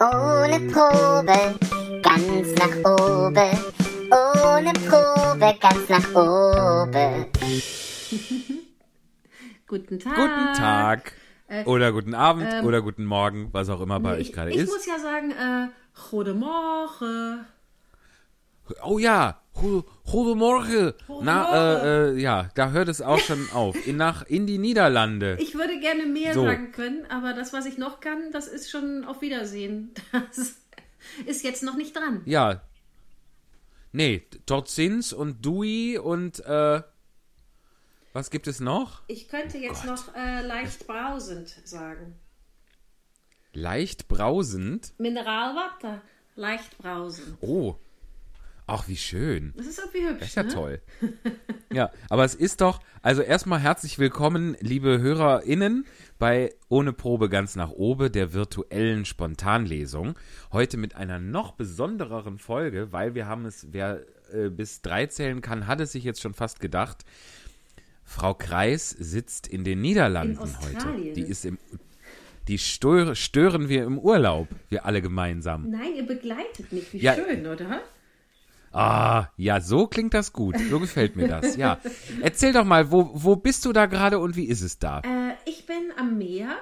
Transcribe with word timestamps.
Ohne 0.00 0.58
Probe, 0.72 1.54
ganz 2.02 2.54
nach 2.58 2.76
oben. 2.84 3.58
Ohne 4.10 4.72
Probe, 4.72 5.54
ganz 5.60 5.88
nach 5.88 6.14
oben. 6.14 7.26
Guten 9.68 10.00
Tag. 10.00 10.16
Guten 10.16 10.54
Tag. 10.54 11.12
Äh, 11.46 11.64
oder 11.64 11.92
guten 11.92 12.14
Abend 12.14 12.48
ähm, 12.52 12.64
oder 12.66 12.82
guten 12.82 13.04
Morgen, 13.04 13.50
was 13.52 13.68
auch 13.68 13.80
immer 13.80 14.00
bei 14.00 14.16
euch 14.16 14.32
gerade 14.32 14.50
ich 14.50 14.56
ist. 14.56 14.72
muss 14.72 14.84
ja 14.84 14.98
sagen, 14.98 15.30
äh, 15.30 15.68
Goedemorgen. 16.10 17.44
Oh 18.82 18.98
ja, 18.98 19.40
Guten 19.54 20.38
Morgen. 20.38 20.92
Na, 21.22 21.76
äh, 21.82 22.10
äh, 22.10 22.20
ja, 22.20 22.50
da 22.54 22.70
hört 22.70 22.88
es 22.88 23.00
auch 23.00 23.18
schon 23.20 23.48
auf. 23.52 23.86
In, 23.86 23.96
nach, 23.96 24.26
in 24.26 24.46
die 24.46 24.58
Niederlande. 24.58 25.36
Ich 25.40 25.54
würde 25.54 25.78
gerne 25.80 26.06
mehr 26.06 26.34
So. 26.34 26.44
sagen 26.44 26.72
können, 26.72 27.06
aber 27.08 27.32
das, 27.32 27.52
was 27.52 27.64
ich 27.66 27.78
noch 27.78 28.00
kann, 28.00 28.30
das 28.32 28.48
ist 28.48 28.70
schon 28.70 29.04
auf 29.04 29.20
Wiedersehen. 29.22 29.92
Das 30.28 30.56
ist 31.26 31.44
jetzt 31.44 31.62
noch 31.62 31.76
nicht 31.76 31.94
dran. 31.94 32.22
Ja. 32.24 32.62
Nee, 33.92 34.26
Totzins 34.46 35.12
und 35.12 35.44
Dui 35.44 35.98
und, 35.98 36.40
äh, 36.46 36.82
was 38.12 38.30
gibt 38.30 38.46
es 38.46 38.58
noch? 38.60 39.02
Ich 39.06 39.28
könnte 39.28 39.58
jetzt 39.58 39.84
noch 39.84 40.14
äh, 40.14 40.40
leicht 40.46 40.86
brausend 40.86 41.54
sagen. 41.64 42.14
Leicht 43.52 44.08
brausend. 44.08 44.94
Mineralwasser, 44.98 46.00
leicht 46.36 46.76
brausend. 46.78 47.36
Oh. 47.40 47.76
Ach, 48.66 48.88
wie 48.88 48.96
schön. 48.96 49.52
Das 49.56 49.66
ist 49.66 49.78
irgendwie 49.78 50.08
hübsch. 50.08 50.20
Das 50.20 50.28
ist 50.28 50.34
ja 50.36 50.42
ne? 50.44 50.48
toll. 50.54 50.80
Ja, 51.72 51.90
aber 52.08 52.24
es 52.24 52.34
ist 52.34 52.62
doch, 52.62 52.80
also 53.02 53.20
erstmal 53.20 53.60
herzlich 53.60 53.98
willkommen, 53.98 54.56
liebe 54.60 55.00
HörerInnen, 55.00 55.84
bei 56.18 56.54
Ohne 56.68 56.94
Probe 56.94 57.28
ganz 57.28 57.56
nach 57.56 57.70
oben, 57.70 58.10
der 58.10 58.32
virtuellen 58.32 59.04
Spontanlesung. 59.04 60.18
Heute 60.50 60.78
mit 60.78 60.94
einer 60.94 61.18
noch 61.18 61.52
besondereren 61.52 62.38
Folge, 62.38 62.90
weil 62.90 63.14
wir 63.14 63.26
haben 63.26 63.44
es, 63.44 63.66
wer 63.72 64.00
äh, 64.32 64.48
bis 64.48 64.80
drei 64.80 65.06
zählen 65.06 65.42
kann, 65.42 65.66
hat 65.66 65.80
es 65.80 65.92
sich 65.92 66.04
jetzt 66.04 66.22
schon 66.22 66.32
fast 66.32 66.60
gedacht. 66.60 67.04
Frau 68.02 68.32
Kreis 68.32 68.88
sitzt 68.90 69.46
in 69.46 69.64
den 69.64 69.82
Niederlanden 69.82 70.38
In 70.42 70.60
heute. 70.60 71.12
Die 71.14 71.22
ist 71.22 71.44
im, 71.44 71.58
die 72.48 72.58
störe, 72.58 73.14
stören 73.14 73.68
wir 73.68 73.84
im 73.84 73.98
Urlaub, 73.98 74.48
wir 74.70 74.86
alle 74.86 75.02
gemeinsam. 75.02 75.70
Nein, 75.70 75.96
ihr 75.96 76.06
begleitet 76.06 76.72
mich. 76.72 76.92
Wie 76.94 76.98
Ja. 76.98 77.14
schön, 77.14 77.46
oder? 77.46 77.82
Ah, 78.74 79.28
ja, 79.36 79.60
so 79.60 79.86
klingt 79.86 80.14
das 80.14 80.32
gut. 80.32 80.56
So 80.70 80.80
gefällt 80.80 81.16
mir 81.16 81.28
das, 81.28 81.56
ja. 81.56 81.78
Erzähl 82.20 82.52
doch 82.52 82.64
mal, 82.64 82.90
wo, 82.90 83.10
wo 83.14 83.36
bist 83.36 83.64
du 83.64 83.72
da 83.72 83.86
gerade 83.86 84.18
und 84.18 84.36
wie 84.36 84.46
ist 84.46 84.62
es 84.62 84.78
da? 84.78 85.00
Äh, 85.00 85.34
ich 85.44 85.66
bin 85.66 85.92
am 85.96 86.18
Meer 86.18 86.56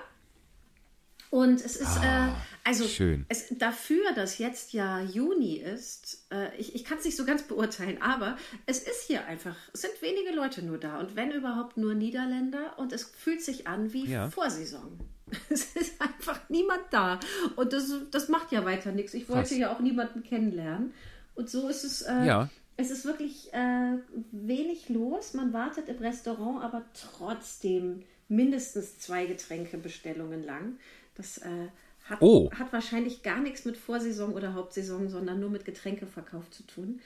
und 1.30 1.64
es 1.64 1.76
ist, 1.76 1.96
äh, 1.96 2.28
also 2.64 2.84
Ah, 2.84 2.88
schön. 2.88 3.24
Es, 3.30 3.46
dafür, 3.58 4.12
dass 4.14 4.36
jetzt 4.36 4.74
ja 4.74 5.00
Juni 5.00 5.56
ist, 5.56 6.26
äh, 6.30 6.54
ich, 6.58 6.74
ich 6.74 6.84
kann 6.84 6.98
es 6.98 7.06
nicht 7.06 7.16
so 7.16 7.24
ganz 7.24 7.42
beurteilen, 7.44 8.02
aber 8.02 8.36
es 8.66 8.80
ist 8.80 9.04
hier 9.06 9.24
einfach, 9.26 9.56
es 9.72 9.80
sind 9.80 9.94
wenige 10.02 10.32
Leute 10.36 10.62
nur 10.62 10.76
da 10.76 10.98
und 11.00 11.16
wenn 11.16 11.30
überhaupt 11.30 11.78
nur 11.78 11.94
Niederländer 11.94 12.78
und 12.78 12.92
es 12.92 13.04
fühlt 13.04 13.40
sich 13.40 13.66
an 13.66 13.92
wie 13.94 14.04
Ja. 14.06 14.28
Vorsaison. 14.30 15.00
Es 15.48 15.74
ist 15.74 15.98
einfach 15.98 16.40
niemand 16.50 16.82
da 16.90 17.18
und 17.56 17.72
das, 17.72 17.90
das 18.10 18.28
macht 18.28 18.52
ja 18.52 18.66
weiter 18.66 18.92
nichts. 18.92 19.14
Ich 19.14 19.30
wollte 19.30 19.48
Krass. 19.48 19.58
ja 19.58 19.72
auch 19.72 19.80
niemanden 19.80 20.22
kennenlernen 20.22 20.92
und 21.34 21.48
so 21.50 21.68
ist 21.68 21.84
es. 21.84 22.02
Äh, 22.02 22.24
Ja. 22.26 22.48
Es 22.78 22.90
ist 22.90 23.04
wirklich 23.04 23.52
äh, 23.52 23.98
wenig 24.32 24.88
los. 24.88 25.34
Man 25.34 25.52
wartet 25.52 25.88
im 25.90 25.98
Restaurant, 25.98 26.62
aber 26.64 26.82
trotzdem 26.94 28.02
mindestens 28.28 28.98
zwei 28.98 29.26
Getränkebestellungen 29.26 30.42
lang. 30.42 30.78
Das 31.14 31.38
äh, 31.38 31.68
hat, 32.04 32.18
Oh. 32.22 32.50
hat 32.52 32.72
wahrscheinlich 32.72 33.22
gar 33.22 33.40
nichts 33.40 33.64
mit 33.66 33.76
Vorsaison 33.76 34.32
oder 34.32 34.54
Hauptsaison, 34.54 35.10
sondern 35.10 35.38
nur 35.38 35.50
mit 35.50 35.64
Getränkeverkauf 35.66 36.50
zu 36.50 36.62
tun. 36.66 37.00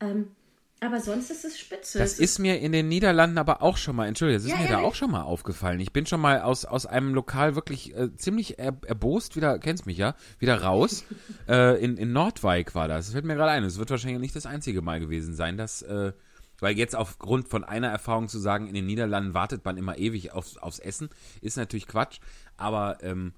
Ähm, 0.00 0.32
aber 0.82 1.00
sonst 1.00 1.30
ist 1.30 1.44
es 1.44 1.58
spitze. 1.58 1.98
Das 1.98 2.18
ist 2.18 2.38
mir 2.38 2.60
in 2.60 2.72
den 2.72 2.88
Niederlanden 2.88 3.38
aber 3.38 3.62
auch 3.62 3.76
schon 3.76 3.94
mal, 3.94 4.06
entschuldige, 4.06 4.38
das 4.38 4.44
ist 4.44 4.50
Ja, 4.50 4.56
mir 4.56 4.64
da 4.64 4.70
ehrlich? 4.74 4.86
auch 4.86 4.94
schon 4.94 5.10
mal 5.10 5.22
aufgefallen. 5.22 5.78
Ich 5.80 5.92
bin 5.92 6.06
schon 6.06 6.20
mal 6.20 6.40
aus, 6.40 6.64
aus 6.64 6.86
einem 6.86 7.14
Lokal 7.14 7.54
wirklich 7.54 7.94
äh, 7.96 8.14
ziemlich 8.16 8.58
er, 8.58 8.76
erbost, 8.86 9.36
wieder, 9.36 9.58
kennst 9.58 9.86
mich 9.86 9.96
ja, 9.96 10.14
wieder 10.38 10.62
raus. 10.62 11.04
äh, 11.48 11.82
in, 11.82 11.96
in 11.96 12.12
Nordwijk 12.12 12.74
war 12.74 12.88
das. 12.88 13.06
Das 13.06 13.12
fällt 13.12 13.24
mir 13.24 13.36
gerade 13.36 13.52
ein. 13.52 13.64
Es 13.64 13.78
wird 13.78 13.90
wahrscheinlich 13.90 14.20
nicht 14.20 14.34
das 14.34 14.46
einzige 14.46 14.82
Mal 14.82 14.98
gewesen 14.98 15.34
sein, 15.34 15.56
dass, 15.56 15.82
äh, 15.82 16.12
weil 16.58 16.76
jetzt 16.76 16.96
aufgrund 16.96 17.48
von 17.48 17.64
einer 17.64 17.88
Erfahrung 17.88 18.28
zu 18.28 18.38
sagen, 18.38 18.66
in 18.66 18.74
den 18.74 18.86
Niederlanden 18.86 19.34
wartet 19.34 19.64
man 19.64 19.76
immer 19.76 19.98
ewig 19.98 20.32
aufs, 20.32 20.56
aufs 20.56 20.78
Essen, 20.80 21.10
ist 21.40 21.56
natürlich 21.56 21.86
Quatsch. 21.86 22.18
Aber 22.56 22.98
ähm, 23.02 23.34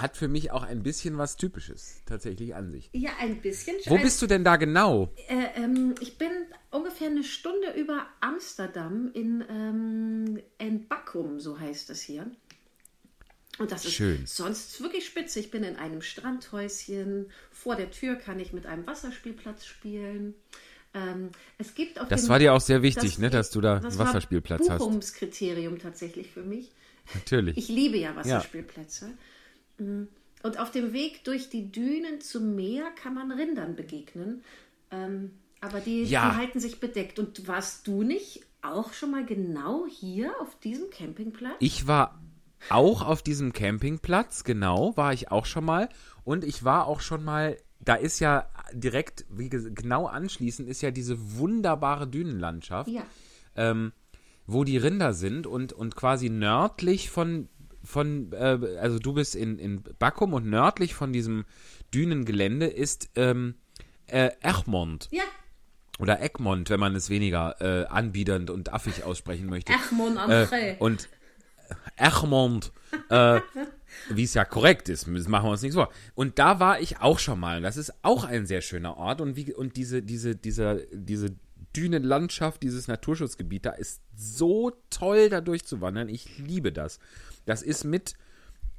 hat 0.00 0.16
für 0.16 0.28
mich 0.28 0.50
auch 0.50 0.62
ein 0.62 0.82
bisschen 0.82 1.18
was 1.18 1.36
Typisches 1.36 2.02
tatsächlich 2.06 2.54
an 2.54 2.70
sich. 2.70 2.90
ja, 2.92 3.10
ein 3.20 3.40
bisschen. 3.40 3.76
Wo 3.86 3.98
bist 3.98 4.20
du 4.22 4.26
denn 4.26 4.44
da 4.44 4.56
genau? 4.56 5.12
Äh, 5.28 5.62
ähm, 5.62 5.94
ich 6.00 6.18
bin 6.18 6.30
ungefähr 6.70 7.08
eine 7.08 7.24
Stunde 7.24 7.72
über 7.76 8.06
Amsterdam 8.20 9.10
in, 9.14 9.44
ähm, 9.48 10.40
in 10.58 10.86
Bakkum, 10.88 11.40
so 11.40 11.58
heißt 11.58 11.90
es 11.90 12.00
hier. 12.02 12.30
Und 13.58 13.70
das 13.70 13.84
ist 13.84 13.92
Schön. 13.92 14.26
sonst 14.26 14.80
wirklich 14.82 15.06
spitze. 15.06 15.38
Ich 15.38 15.50
bin 15.52 15.62
in 15.62 15.76
einem 15.76 16.02
Strandhäuschen. 16.02 17.30
Vor 17.52 17.76
der 17.76 17.90
Tür 17.92 18.16
kann 18.16 18.40
ich 18.40 18.52
mit 18.52 18.66
einem 18.66 18.84
Wasserspielplatz 18.86 19.64
spielen. 19.64 20.34
Ähm, 20.92 21.30
es 21.58 21.74
gibt 21.74 22.00
auf 22.00 22.08
Das 22.08 22.28
war 22.28 22.38
dir 22.40 22.52
auch 22.52 22.60
sehr 22.60 22.82
wichtig, 22.82 23.12
das- 23.12 23.18
ne, 23.18 23.30
dass 23.30 23.50
du 23.50 23.60
da 23.60 23.76
das 23.76 23.92
einen 23.92 23.98
war 23.98 24.06
Wasserspielplatz 24.08 24.68
hast. 24.68 24.78
Bochumskriterium 24.78 25.78
tatsächlich 25.78 26.30
für 26.32 26.42
mich. 26.42 26.72
Natürlich. 27.14 27.56
Ich 27.56 27.68
liebe 27.68 27.96
ja 27.96 28.16
Wasserspielplätze. 28.16 29.06
Mm. 29.06 29.18
Und 29.78 30.58
auf 30.58 30.70
dem 30.70 30.92
Weg 30.92 31.24
durch 31.24 31.48
die 31.48 31.70
Dünen 31.72 32.20
zum 32.20 32.54
Meer 32.54 32.84
kann 33.02 33.14
man 33.14 33.30
Rindern 33.30 33.76
begegnen. 33.76 34.42
Ähm, 34.90 35.32
aber 35.60 35.80
die, 35.80 36.04
Ja. 36.04 36.30
die 36.30 36.36
halten 36.36 36.60
sich 36.60 36.80
bedeckt. 36.80 37.18
Und 37.18 37.48
warst 37.48 37.86
du 37.86 38.02
nicht 38.02 38.42
auch 38.62 38.92
schon 38.92 39.10
mal 39.10 39.24
genau 39.24 39.86
hier 39.86 40.32
auf 40.40 40.58
diesem 40.60 40.90
Campingplatz? 40.90 41.56
Ich 41.60 41.86
war 41.86 42.20
auch 42.70 43.02
auf 43.02 43.22
diesem 43.22 43.52
Campingplatz, 43.52 44.44
genau, 44.44 44.96
war 44.96 45.12
ich 45.12 45.30
auch 45.30 45.46
schon 45.46 45.64
mal. 45.64 45.88
Und 46.24 46.44
ich 46.44 46.64
war 46.64 46.86
auch 46.86 47.00
schon 47.00 47.22
mal, 47.24 47.56
da 47.80 47.94
ist 47.94 48.20
ja 48.20 48.48
direkt, 48.72 49.26
wie 49.28 49.48
ges- 49.48 49.70
genau 49.74 50.06
anschließend, 50.06 50.68
ist 50.68 50.80
ja 50.82 50.90
diese 50.90 51.36
wunderbare 51.38 52.06
Dünenlandschaft, 52.06 52.88
ja. 52.88 53.02
ähm, 53.56 53.92
wo 54.46 54.64
die 54.64 54.78
Rinder 54.78 55.12
sind 55.12 55.46
und, 55.46 55.72
und 55.74 55.94
quasi 55.96 56.30
nördlich 56.30 57.10
von, 57.10 57.48
von 57.84 58.32
äh, 58.32 58.58
also 58.80 58.98
du 58.98 59.12
bist 59.12 59.34
in, 59.34 59.58
in 59.58 59.82
Bakkum 59.98 60.32
und 60.32 60.46
nördlich 60.46 60.94
von 60.94 61.12
diesem 61.12 61.44
Dünengelände 61.92 62.66
ist 62.66 63.10
ähm, 63.16 63.54
äh, 64.06 64.30
Egmond 64.42 65.08
Ja, 65.10 65.22
oder 65.98 66.20
Egmont, 66.20 66.70
wenn 66.70 66.80
man 66.80 66.96
es 66.96 67.08
weniger 67.08 67.60
äh, 67.60 67.86
anbiedernd 67.86 68.50
und 68.50 68.72
affig 68.72 69.04
aussprechen 69.04 69.46
möchte. 69.46 69.72
Egmont 69.72 70.18
am 70.18 70.30
Äh, 70.30 70.76
und 70.78 71.08
Egmont, 71.96 72.72
äh, 73.10 73.40
wie 74.10 74.24
es 74.24 74.34
ja 74.34 74.44
korrekt 74.44 74.88
ist, 74.88 75.06
machen 75.06 75.46
wir 75.46 75.50
uns 75.50 75.62
nichts 75.62 75.76
vor. 75.76 75.90
Und 76.14 76.38
da 76.38 76.58
war 76.60 76.80
ich 76.80 77.00
auch 77.00 77.18
schon 77.18 77.38
mal. 77.38 77.62
Das 77.62 77.76
ist 77.76 77.92
auch 78.02 78.24
ein 78.24 78.46
sehr 78.46 78.60
schöner 78.60 78.96
Ort. 78.96 79.20
Und, 79.20 79.36
wie, 79.36 79.54
und 79.54 79.76
diese, 79.76 80.02
diese, 80.02 80.34
dieser, 80.34 80.76
diese 80.92 81.36
Dünenlandschaft, 81.76 82.62
dieses 82.62 82.88
Naturschutzgebiet, 82.88 83.66
da 83.66 83.70
ist 83.70 84.02
so 84.16 84.72
toll, 84.90 85.28
da 85.28 85.40
durchzuwandern. 85.40 86.08
Ich 86.08 86.38
liebe 86.38 86.72
das. 86.72 86.98
Das 87.46 87.62
ist 87.62 87.84
mit, 87.84 88.14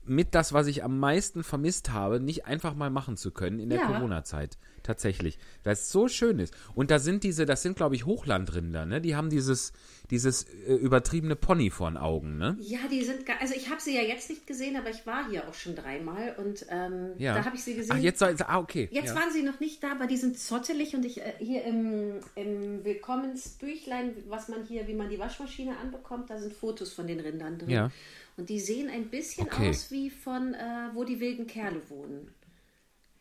mit 0.04 0.36
das, 0.36 0.54
was 0.54 0.68
ich 0.68 0.84
am 0.84 1.00
meisten 1.00 1.44
vermisst 1.44 1.92
habe, 1.92 2.20
nicht 2.20 2.46
einfach 2.46 2.76
mal 2.76 2.90
machen 2.90 3.18
zu 3.18 3.32
können 3.32 3.60
in 3.60 3.70
der 3.70 3.80
Ja. 3.80 3.88
Corona-Zeit. 3.88 4.58
Tatsächlich. 4.84 5.40
Weil 5.64 5.74
es 5.74 5.92
so 5.92 6.08
schön 6.08 6.38
ist. 6.38 6.54
Und 6.76 6.92
da 6.92 7.00
sind 7.00 7.24
diese, 7.24 7.48
das 7.48 7.64
sind, 7.64 7.76
glaube 7.76 7.96
ich, 7.96 8.06
Hochlandrinder, 8.06 8.86
ne? 8.86 9.02
Die 9.02 9.16
haben 9.16 9.32
dieses, 9.32 9.74
dieses 10.12 10.44
äh, 10.44 10.76
übertriebene 10.76 11.36
Pony 11.36 11.72
vor 11.72 11.90
den 11.90 11.98
Augen, 11.98 12.38
ne? 12.38 12.56
Ja, 12.60 12.82
die 12.92 13.04
sind, 13.04 13.22
also 13.42 13.56
ich 13.56 13.72
habe 13.72 13.82
sie 13.82 13.96
ja 13.96 14.04
jetzt 14.04 14.30
nicht 14.30 14.46
gesehen, 14.46 14.76
aber 14.76 14.92
ich 14.92 15.08
war 15.08 15.28
hier 15.28 15.50
auch 15.50 15.56
schon 15.56 15.74
dreimal 15.76 16.36
und 16.38 16.68
ähm, 16.70 17.14
Ja. 17.18 17.34
da 17.34 17.46
habe 17.46 17.56
ich 17.56 17.64
sie 17.64 17.74
gesehen. 17.74 17.96
Ach, 17.98 18.02
jetzt 18.02 18.20
soll, 18.20 18.36
ah, 18.46 18.60
okay. 18.60 18.88
Jetzt 18.92 19.08
ja. 19.10 19.16
waren 19.16 19.32
sie 19.34 19.42
noch 19.42 19.60
nicht 19.60 19.82
da, 19.84 19.94
aber 19.94 20.06
die 20.06 20.18
sind 20.18 20.38
zottelig 20.38 20.96
und 20.96 21.04
ich 21.04 21.20
äh, 21.20 21.34
hier 21.40 21.64
im, 21.64 22.20
im 22.36 22.86
Willkommensbüchlein, 22.86 24.12
was 24.28 24.50
man 24.50 24.66
hier, 24.66 24.88
wie 24.88 24.94
man 24.94 25.10
die 25.10 25.18
Waschmaschine 25.18 25.78
anbekommt, 25.80 26.30
da 26.30 26.38
sind 26.38 26.54
Fotos 26.54 26.94
von 26.94 27.08
den 27.08 27.20
Rindern 27.20 27.58
drin. 27.58 27.70
Ja. 27.72 27.92
Und 28.38 28.50
die 28.50 28.60
sehen 28.60 28.90
ein 28.90 29.10
bisschen 29.10 29.48
Okay. 29.48 29.70
aus 29.70 29.92
wie 29.92 30.10
von, 30.10 30.54
äh, 30.54 30.90
wo 30.94 31.04
die 31.04 31.20
wilden 31.20 31.48
Kerle 31.48 31.82
wohnen. 31.90 32.28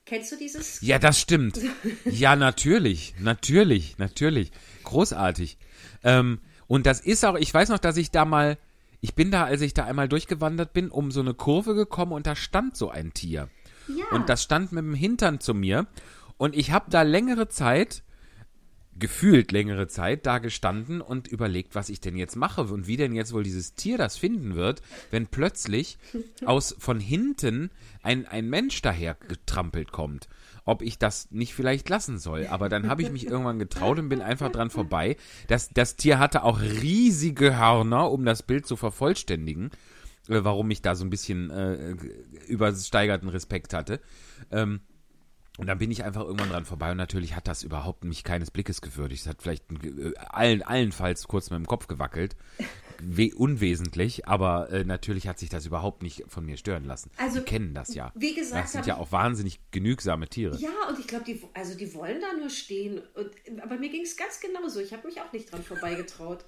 Kennst 0.07 0.33
du 0.33 0.37
dieses? 0.37 0.81
Ja, 0.83 0.99
das 0.99 1.19
stimmt. 1.19 1.59
Ja, 2.05 2.37
natürlich, 2.37 3.15
natürlich, 3.21 3.97
natürlich. 3.97 4.51
Großartig. 4.83 5.57
Ähm, 6.03 6.41
und 6.67 6.85
das 6.87 7.01
ist 7.01 7.25
auch, 7.25 7.37
ich 7.37 7.53
weiß 7.55 7.71
noch, 7.71 7.79
dass 7.79 7.97
ich 7.97 8.11
da 8.11 8.25
mal, 8.27 8.59
ich 9.01 9.15
bin 9.15 9.31
da, 9.31 9.45
als 9.45 9.63
ich 9.63 9.73
da 9.73 9.85
einmal 9.85 10.09
durchgewandert 10.09 10.73
bin, 10.75 10.91
um 10.91 11.11
so 11.11 11.21
eine 11.21 11.33
Kurve 11.33 11.75
gekommen 11.75 12.13
und 12.13 12.27
da 12.27 12.37
stand 12.37 12.77
so 12.77 12.91
ein 12.91 13.15
Tier. 13.15 13.49
Ja. 13.89 14.05
Und 14.13 14.29
das 14.29 14.43
stand 14.43 14.73
mit 14.73 14.85
dem 14.85 14.95
Hintern 14.95 15.41
zu 15.41 15.55
mir. 15.55 15.87
Und 16.37 16.55
ich 16.55 16.71
habe 16.71 16.91
da 16.91 17.03
längere 17.03 17.49
Zeit 17.49 18.03
gefühlt 18.99 19.53
längere 19.53 19.89
Zeit 19.89 20.27
da 20.27 20.39
gestanden 20.39 21.01
und 21.01 21.29
überlegt, 21.29 21.75
was 21.75 21.89
ich 21.89 22.01
denn 22.01 22.17
jetzt 22.17 22.37
mache 22.37 22.63
und 22.63 22.87
wie 22.87 22.97
denn 22.97 23.15
jetzt 23.15 23.33
wohl 23.33 23.43
dieses 23.43 23.75
Tier 23.75 23.99
das 23.99 24.17
finden 24.17 24.55
wird, 24.55 24.83
wenn 25.11 25.27
plötzlich 25.27 25.99
aus 26.45 26.75
von 26.79 27.01
hinten 27.01 27.71
ein, 28.03 28.27
ein 28.27 28.49
Mensch 28.49 28.83
daher 28.83 29.17
getrampelt 29.29 29.93
kommt. 29.93 30.29
Ob 30.65 30.81
ich 30.81 30.99
das 30.99 31.31
nicht 31.31 31.55
vielleicht 31.55 31.89
lassen 31.89 32.19
soll. 32.19 32.47
Aber 32.47 32.71
dann 32.71 32.89
habe 32.89 33.03
ich 33.03 33.11
mich 33.11 33.27
irgendwann 33.27 33.59
getraut 33.59 33.99
und 33.99 34.09
bin 34.09 34.23
einfach 34.23 34.51
dran 34.51 34.71
vorbei. 34.71 35.17
Das, 35.47 35.69
das 35.69 35.97
Tier 35.97 36.19
hatte 36.19 36.43
auch 36.43 36.61
riesige 36.61 37.59
Hörner, 37.59 38.11
um 38.11 38.25
das 38.25 38.43
Bild 38.43 38.67
zu 38.67 38.77
vervollständigen, 38.77 39.71
äh, 40.29 40.41
warum 40.43 40.71
ich 40.71 40.81
da 40.81 40.95
so 40.95 41.05
ein 41.05 41.11
bisschen 41.11 41.51
äh, 41.51 41.97
übersteigerten 42.47 43.29
Respekt 43.29 43.75
hatte. 43.75 44.01
Ähm, 44.51 44.81
und 45.57 45.69
dann 45.69 45.79
bin 45.79 45.91
ich 45.91 46.03
einfach 46.03 46.23
irgendwann 46.23 46.49
dran 46.51 46.65
vorbei 46.65 46.91
und 46.91 46.97
natürlich 46.97 47.37
hat 47.37 47.47
das 47.47 47.63
überhaupt 47.63 48.05
mich 48.05 48.25
keines 48.25 48.51
Blickes 48.51 48.81
gewürdigt. 48.81 49.23
Es 49.23 49.29
hat 49.29 49.41
vielleicht 49.41 49.65
äh, 49.71 50.13
allen, 50.17 50.63
allenfalls 50.63 51.29
kurz 51.29 51.51
mit 51.51 51.59
dem 51.59 51.67
Kopf 51.67 51.87
gewackelt. 51.87 52.35
We 53.01 53.31
unwesentlich, 53.35 54.27
aber 54.27 54.71
äh, 54.71 54.85
natürlich 54.85 55.29
hat 55.29 55.39
sich 55.39 55.51
das 55.51 55.67
überhaupt 55.67 56.03
nicht 56.03 56.25
von 56.29 56.45
mir 56.45 56.57
stören 56.57 56.85
lassen. 56.85 57.11
Also, 57.19 57.41
die 57.41 57.45
kennen 57.45 57.75
das 57.75 57.95
ja. 57.95 58.13
wie 58.15 58.35
gesagt, 58.35 58.65
das 58.65 58.73
sind 58.73 58.87
ja 58.87 58.97
auch 58.97 59.13
wahnsinnig 59.13 59.61
genügsame 59.71 60.29
Tiere. 60.29 60.57
Ja, 60.57 60.71
und 60.89 60.99
ich 60.99 61.07
glaube, 61.07 61.25
die, 61.25 61.41
also 61.55 61.77
die 61.77 61.93
wollen 61.95 62.21
da 62.21 62.33
nur 62.33 62.51
stehen. 62.51 63.01
Und, 63.15 63.63
aber 63.63 63.77
mir 63.77 63.91
ging 63.91 64.03
es 64.03 64.17
ganz 64.17 64.41
genauso. 64.41 64.81
Ich 64.81 64.93
habe 64.93 65.07
mich 65.07 65.21
auch 65.21 65.33
nicht 65.33 65.53
dran 65.53 65.63
vorbeigetraut. 65.63 66.45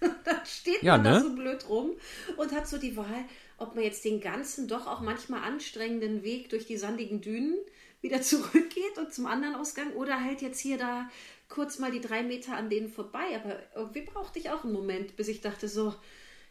da 0.24 0.44
steht 0.44 0.82
Ja, 0.82 0.96
man 0.96 1.04
da 1.04 1.10
ne? 1.12 1.20
so 1.22 1.34
blöd 1.34 1.68
rum 1.68 1.92
und 2.36 2.52
hat 2.52 2.68
so 2.68 2.78
die 2.78 2.96
Wahl, 2.96 3.24
ob 3.58 3.74
man 3.74 3.84
jetzt 3.84 4.04
den 4.04 4.20
ganzen, 4.20 4.68
doch 4.68 4.86
auch 4.86 5.00
manchmal 5.00 5.42
anstrengenden 5.42 6.22
Weg 6.22 6.50
durch 6.50 6.66
die 6.66 6.76
sandigen 6.76 7.20
Dünen 7.20 7.56
wieder 8.00 8.22
zurückgeht 8.22 8.98
und 8.98 9.12
zum 9.12 9.26
anderen 9.26 9.54
Ausgang 9.54 9.92
oder 9.92 10.22
halt 10.22 10.42
jetzt 10.42 10.60
hier 10.60 10.78
da 10.78 11.08
kurz 11.48 11.78
mal 11.78 11.90
die 11.90 12.00
drei 12.00 12.22
Meter 12.22 12.56
an 12.56 12.70
denen 12.70 12.88
vorbei. 12.88 13.40
Aber 13.42 13.58
irgendwie 13.74 14.02
brauchte 14.02 14.38
ich 14.38 14.50
auch 14.50 14.64
einen 14.64 14.72
Moment, 14.72 15.16
bis 15.16 15.28
ich 15.28 15.40
dachte 15.40 15.68
so, 15.68 15.94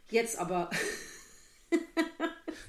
jetzt 0.09 0.38
aber. 0.38 0.69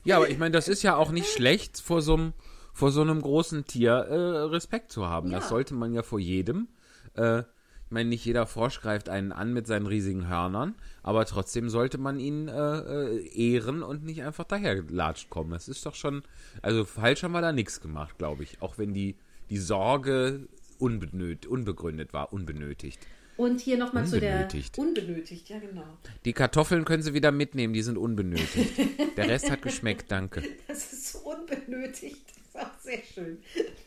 Ja, 0.04 0.16
aber 0.16 0.28
ich 0.28 0.38
meine, 0.38 0.52
das 0.52 0.68
ist 0.68 0.82
ja 0.82 0.96
auch 0.96 1.10
nicht 1.10 1.28
schlecht, 1.32 1.80
vor 1.80 2.00
so 2.00 2.14
einem, 2.14 2.32
vor 2.72 2.90
so 2.90 3.00
einem 3.00 3.20
großen 3.20 3.64
Tier 3.64 3.92
äh, 3.92 4.14
Respekt 4.14 4.92
zu 4.92 5.06
haben. 5.06 5.30
Ja. 5.30 5.38
Das 5.38 5.48
sollte 5.48 5.74
man 5.74 5.92
ja 5.92 6.02
vor 6.02 6.20
jedem. 6.20 6.68
Äh, 7.14 7.42
ich 7.86 7.92
meine, 7.92 8.08
nicht 8.08 8.24
jeder 8.24 8.46
Frosch 8.46 8.80
greift 8.80 9.08
einen 9.08 9.30
an 9.30 9.52
mit 9.52 9.68
seinen 9.68 9.86
riesigen 9.86 10.28
Hörnern, 10.28 10.74
aber 11.04 11.24
trotzdem 11.24 11.68
sollte 11.68 11.98
man 11.98 12.18
ihn 12.18 12.48
äh, 12.48 12.78
äh, 12.78 13.28
ehren 13.28 13.84
und 13.84 14.04
nicht 14.04 14.24
einfach 14.24 14.44
dahergelatscht 14.44 15.30
kommen. 15.30 15.52
Das 15.52 15.68
ist 15.68 15.86
doch 15.86 15.94
schon, 15.94 16.24
also 16.62 16.84
falsch 16.84 17.22
haben 17.22 17.30
wir 17.30 17.40
da 17.40 17.52
nichts 17.52 17.80
gemacht, 17.80 18.18
glaube 18.18 18.42
ich. 18.42 18.60
Auch 18.60 18.76
wenn 18.76 18.92
die, 18.92 19.14
die 19.50 19.58
Sorge 19.58 20.48
unbenöt, 20.80 21.46
unbegründet 21.46 22.12
war, 22.12 22.32
unbenötigt. 22.32 23.06
Und 23.36 23.60
hier 23.60 23.78
nochmal 23.78 24.04
zu 24.06 24.18
der. 24.18 24.32
Unbenötigt. 24.32 24.78
Unbenötigt, 24.78 25.48
ja, 25.48 25.60
genau. 25.60 25.84
Die 26.24 26.32
Kartoffeln 26.32 26.84
können 26.84 27.04
Sie 27.04 27.14
wieder 27.14 27.30
mitnehmen, 27.30 27.72
die 27.72 27.82
sind 27.82 27.98
unbenötigt. 27.98 28.72
Der 29.16 29.28
Rest 29.28 29.50
hat 29.50 29.62
geschmeckt, 29.62 30.10
danke. 30.10 30.42
Das 30.66 30.92
ist 30.92 31.12
so 31.12 31.18
unbenötigt. 31.18 32.24
Das 32.52 32.62
ist 32.62 32.68
auch 32.68 32.80
sehr 32.80 33.02
schön. 33.14 33.38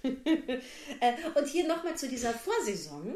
Äh, 1.01 1.39
Und 1.39 1.47
hier 1.47 1.67
nochmal 1.67 1.95
zu 1.97 2.07
dieser 2.07 2.33
Vorsaison. 2.33 3.15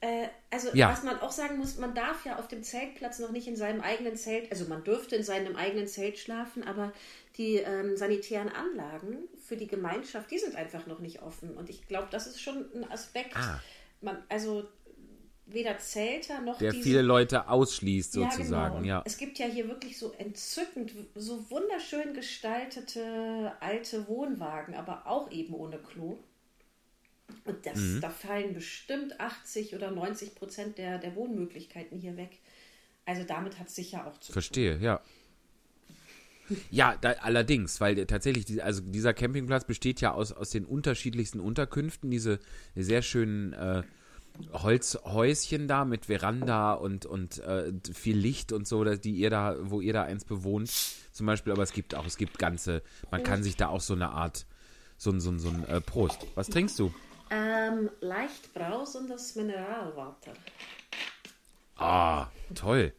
Äh, 0.00 0.28
Also, 0.50 0.70
Ja. 0.72 0.90
was 0.90 1.02
man 1.02 1.20
auch 1.20 1.30
sagen 1.30 1.58
muss, 1.58 1.76
man 1.76 1.94
darf 1.94 2.24
ja 2.24 2.38
auf 2.38 2.48
dem 2.48 2.62
Zeltplatz 2.62 3.18
noch 3.18 3.32
nicht 3.32 3.46
in 3.48 3.56
seinem 3.56 3.82
eigenen 3.82 4.16
Zelt, 4.16 4.50
also 4.50 4.64
man 4.64 4.82
dürfte 4.82 5.14
in 5.16 5.22
seinem 5.22 5.56
eigenen 5.56 5.86
Zelt 5.86 6.18
schlafen, 6.18 6.62
aber 6.64 6.92
die 7.36 7.56
ähm, 7.56 7.96
sanitären 7.96 8.48
Anlagen 8.48 9.18
für 9.46 9.56
die 9.56 9.66
Gemeinschaft, 9.66 10.30
die 10.30 10.38
sind 10.38 10.56
einfach 10.56 10.86
noch 10.86 11.00
nicht 11.00 11.20
offen. 11.22 11.56
Und 11.56 11.68
ich 11.68 11.86
glaube, 11.86 12.08
das 12.10 12.26
ist 12.26 12.40
schon 12.40 12.64
ein 12.74 12.90
Aspekt. 12.90 13.36
Ah. 13.36 13.60
Man, 14.00 14.22
also 14.28 14.64
weder 15.46 15.78
Zelter 15.78 16.40
noch 16.40 16.58
Der 16.58 16.72
diese 16.72 16.82
viele 16.82 17.02
Leute 17.02 17.48
ausschließt, 17.48 18.16
ja, 18.16 18.30
sozusagen, 18.30 18.66
genau. 18.66 18.78
Und 18.78 18.84
ja. 18.84 19.02
Es 19.04 19.16
gibt 19.16 19.38
ja 19.38 19.46
hier 19.46 19.68
wirklich 19.68 19.98
so 19.98 20.12
entzückend, 20.12 20.92
so 21.14 21.50
wunderschön 21.50 22.14
gestaltete 22.14 23.52
alte 23.60 24.06
Wohnwagen, 24.08 24.74
aber 24.74 25.06
auch 25.06 25.30
eben 25.30 25.54
ohne 25.54 25.78
Klo. 25.78 26.18
Und 27.44 27.66
das, 27.66 27.76
Mhm. 27.76 28.00
da 28.00 28.10
fallen 28.10 28.54
bestimmt 28.54 29.20
80 29.20 29.74
oder 29.74 29.90
90 29.90 30.34
Prozent 30.34 30.78
der, 30.78 30.98
der 30.98 31.14
Wohnmöglichkeiten 31.14 31.98
hier 31.98 32.16
weg. 32.16 32.38
Also 33.04 33.24
damit 33.24 33.58
hat 33.58 33.68
es 33.68 33.74
sicher 33.74 34.06
auch 34.06 34.18
zu 34.18 34.32
Verstehe, 34.32 34.78
ja. 34.78 35.00
Ja, 36.70 36.96
da, 37.00 37.12
allerdings, 37.20 37.80
weil 37.80 38.06
tatsächlich, 38.06 38.46
die, 38.46 38.62
also 38.62 38.80
dieser 38.80 39.12
Campingplatz 39.12 39.64
besteht 39.64 40.00
ja 40.00 40.12
aus, 40.12 40.32
aus 40.32 40.50
den 40.50 40.64
unterschiedlichsten 40.64 41.40
Unterkünften, 41.40 42.10
diese 42.10 42.38
sehr 42.74 43.02
schönen 43.02 43.52
äh, 43.52 43.82
Holzhäuschen 44.52 45.68
da 45.68 45.84
mit 45.84 46.06
Veranda 46.06 46.72
und, 46.72 47.06
und 47.06 47.38
äh, 47.38 47.72
viel 47.92 48.16
Licht 48.16 48.52
und 48.52 48.66
so, 48.66 48.84
die 48.84 49.12
ihr 49.12 49.30
da, 49.30 49.56
wo 49.60 49.80
ihr 49.80 49.92
da 49.92 50.04
eins 50.04 50.24
bewohnt, 50.24 50.70
zum 51.12 51.26
Beispiel, 51.26 51.52
aber 51.52 51.62
es 51.62 51.72
gibt 51.72 51.94
auch, 51.94 52.06
es 52.06 52.16
gibt 52.16 52.38
ganze, 52.38 52.82
man 53.10 53.22
kann 53.22 53.42
sich 53.42 53.56
da 53.56 53.68
auch 53.68 53.80
so 53.80 53.94
eine 53.94 54.10
Art, 54.10 54.46
so 54.96 55.10
ein, 55.10 55.20
so 55.20 55.30
ein, 55.30 55.38
so 55.38 55.48
ein 55.48 55.64
äh, 55.66 55.80
Prost. 55.80 56.26
Was 56.34 56.48
trinkst 56.48 56.78
du? 56.78 56.92
Ähm, 57.30 57.90
leicht 58.00 58.52
brausendes 58.54 59.34
Mineralwasser. 59.34 60.32
Ah, 61.76 62.28
toll. 62.54 62.92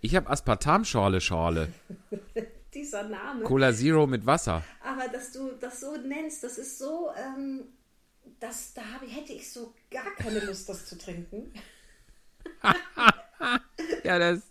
Ich 0.00 0.16
habe 0.16 0.28
Aspartamschorle 0.28 1.20
Schorle. 1.20 1.72
Dieser 2.74 3.08
Name. 3.08 3.44
Cola 3.44 3.72
Zero 3.72 4.06
mit 4.06 4.26
Wasser. 4.26 4.62
Aber 4.82 5.08
dass 5.08 5.32
du 5.32 5.52
das 5.60 5.80
so 5.80 5.96
nennst, 5.96 6.42
das 6.42 6.58
ist 6.58 6.78
so, 6.78 7.10
ähm, 7.16 7.64
das, 8.40 8.74
da 8.74 8.82
habe, 8.92 9.06
hätte 9.06 9.32
ich 9.32 9.50
so 9.50 9.72
gar 9.90 10.10
keine 10.16 10.40
Lust, 10.40 10.68
das 10.68 10.86
zu 10.86 10.98
trinken. 10.98 11.52
Ja, 14.04 14.18
das, 14.18 14.42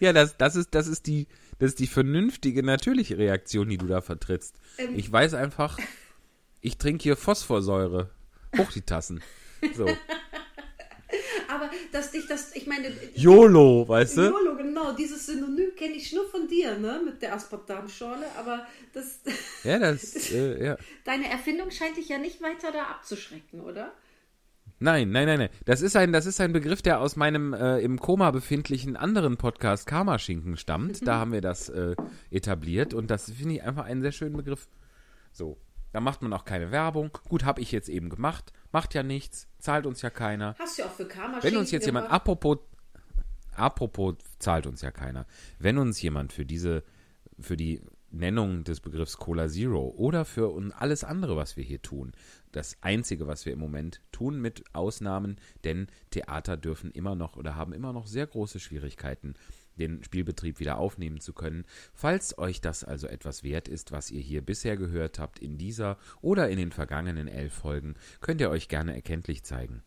ja, 0.00 0.12
das, 0.12 0.36
das 0.36 0.56
ist, 0.56 0.74
das 0.74 0.86
ist 0.86 1.06
die, 1.06 1.26
das 1.58 1.70
ist 1.70 1.78
die 1.78 1.86
vernünftige, 1.86 2.62
natürliche 2.62 3.18
Reaktion, 3.18 3.68
die 3.68 3.78
du 3.78 3.86
da 3.86 4.00
vertrittst. 4.00 4.56
Ähm. 4.78 4.96
Ich 4.96 5.10
weiß 5.10 5.34
einfach, 5.34 5.78
ich 6.60 6.78
trinke 6.78 7.02
hier 7.02 7.16
Phosphorsäure. 7.16 8.10
Hoch 8.58 8.70
die 8.72 8.82
Tassen. 8.82 9.22
So. 9.74 9.86
Aber 11.48 11.70
dass 11.92 12.10
dich 12.10 12.26
das, 12.26 12.54
ich 12.56 12.66
meine, 12.66 12.92
YOLO, 13.14 13.86
weißt 13.86 14.16
du? 14.16 14.22
YOLO, 14.22 14.56
genau, 14.56 14.92
dieses 14.92 15.26
Synonym 15.26 15.74
kenne 15.76 15.94
ich 15.94 16.12
nur 16.12 16.28
von 16.28 16.48
dir, 16.48 16.76
ne, 16.76 17.00
mit 17.04 17.22
der 17.22 17.34
Aspartamschorle, 17.34 18.26
aber 18.36 18.66
das, 18.92 19.20
Ja, 19.62 19.78
das, 19.78 20.30
äh, 20.32 20.64
ja. 20.64 20.76
deine 21.04 21.28
Erfindung 21.28 21.70
scheint 21.70 21.96
dich 21.96 22.08
ja 22.08 22.18
nicht 22.18 22.42
weiter 22.42 22.72
da 22.72 22.84
abzuschrecken, 22.84 23.60
oder? 23.60 23.92
Nein, 24.80 25.10
nein, 25.10 25.26
nein, 25.26 25.38
nein. 25.38 25.48
Das 25.64 25.82
ist 25.82 25.94
ein, 25.96 26.12
das 26.12 26.26
ist 26.26 26.40
ein 26.40 26.52
Begriff, 26.52 26.82
der 26.82 27.00
aus 27.00 27.16
meinem 27.16 27.54
äh, 27.54 27.78
im 27.78 28.00
Koma 28.00 28.30
befindlichen 28.32 28.96
anderen 28.96 29.36
Podcast 29.36 29.86
Karma-Schinken 29.86 30.56
stammt. 30.56 31.06
Da 31.06 31.18
haben 31.18 31.32
wir 31.32 31.40
das 31.40 31.68
äh, 31.68 31.94
etabliert 32.30 32.92
und 32.92 33.08
das 33.10 33.30
finde 33.30 33.54
ich 33.54 33.62
einfach 33.62 33.84
einen 33.84 34.02
sehr 34.02 34.12
schönen 34.12 34.36
Begriff. 34.36 34.68
So. 35.32 35.56
Da 35.94 36.00
macht 36.00 36.22
man 36.22 36.32
auch 36.32 36.44
keine 36.44 36.72
Werbung. 36.72 37.16
Gut, 37.28 37.44
habe 37.44 37.60
ich 37.60 37.70
jetzt 37.70 37.88
eben 37.88 38.08
gemacht. 38.08 38.52
Macht 38.72 38.94
ja 38.94 39.04
nichts. 39.04 39.46
Zahlt 39.58 39.86
uns 39.86 40.02
ja 40.02 40.10
keiner. 40.10 40.56
Hast 40.58 40.76
du 40.76 40.82
ja 40.82 40.88
auch 40.88 40.92
für 40.92 41.06
Karma 41.06 41.40
Wenn 41.40 41.56
uns 41.56 41.70
jetzt 41.70 41.86
jemand, 41.86 42.06
gemacht. 42.06 42.20
apropos, 42.20 42.58
apropos, 43.54 44.16
zahlt 44.40 44.66
uns 44.66 44.82
ja 44.82 44.90
keiner. 44.90 45.24
Wenn 45.60 45.78
uns 45.78 46.02
jemand 46.02 46.32
für 46.32 46.44
diese, 46.44 46.82
für 47.38 47.56
die 47.56 47.80
Nennung 48.10 48.64
des 48.64 48.80
Begriffs 48.80 49.18
Cola 49.18 49.48
Zero 49.48 49.94
oder 49.96 50.24
für 50.24 50.60
alles 50.76 51.04
andere, 51.04 51.36
was 51.36 51.56
wir 51.56 51.62
hier 51.62 51.80
tun, 51.80 52.10
das 52.50 52.76
einzige, 52.80 53.28
was 53.28 53.46
wir 53.46 53.52
im 53.52 53.60
Moment 53.60 54.00
tun, 54.10 54.40
mit 54.40 54.64
Ausnahmen, 54.72 55.36
denn 55.62 55.86
Theater 56.10 56.56
dürfen 56.56 56.90
immer 56.90 57.14
noch 57.14 57.36
oder 57.36 57.54
haben 57.54 57.72
immer 57.72 57.92
noch 57.92 58.08
sehr 58.08 58.26
große 58.26 58.58
Schwierigkeiten, 58.58 59.34
den 59.76 60.02
Spielbetrieb 60.04 60.60
wieder 60.60 60.78
aufnehmen 60.78 61.20
zu 61.20 61.32
können. 61.32 61.64
Falls 61.92 62.36
euch 62.38 62.60
das 62.60 62.84
also 62.84 63.06
etwas 63.06 63.42
wert 63.42 63.68
ist, 63.68 63.92
was 63.92 64.10
ihr 64.10 64.20
hier 64.20 64.42
bisher 64.42 64.76
gehört 64.76 65.18
habt 65.18 65.38
in 65.38 65.58
dieser 65.58 65.98
oder 66.20 66.48
in 66.48 66.58
den 66.58 66.72
vergangenen 66.72 67.28
elf 67.28 67.54
Folgen, 67.54 67.94
könnt 68.20 68.40
ihr 68.40 68.50
euch 68.50 68.68
gerne 68.68 68.94
erkenntlich 68.94 69.44
zeigen 69.44 69.82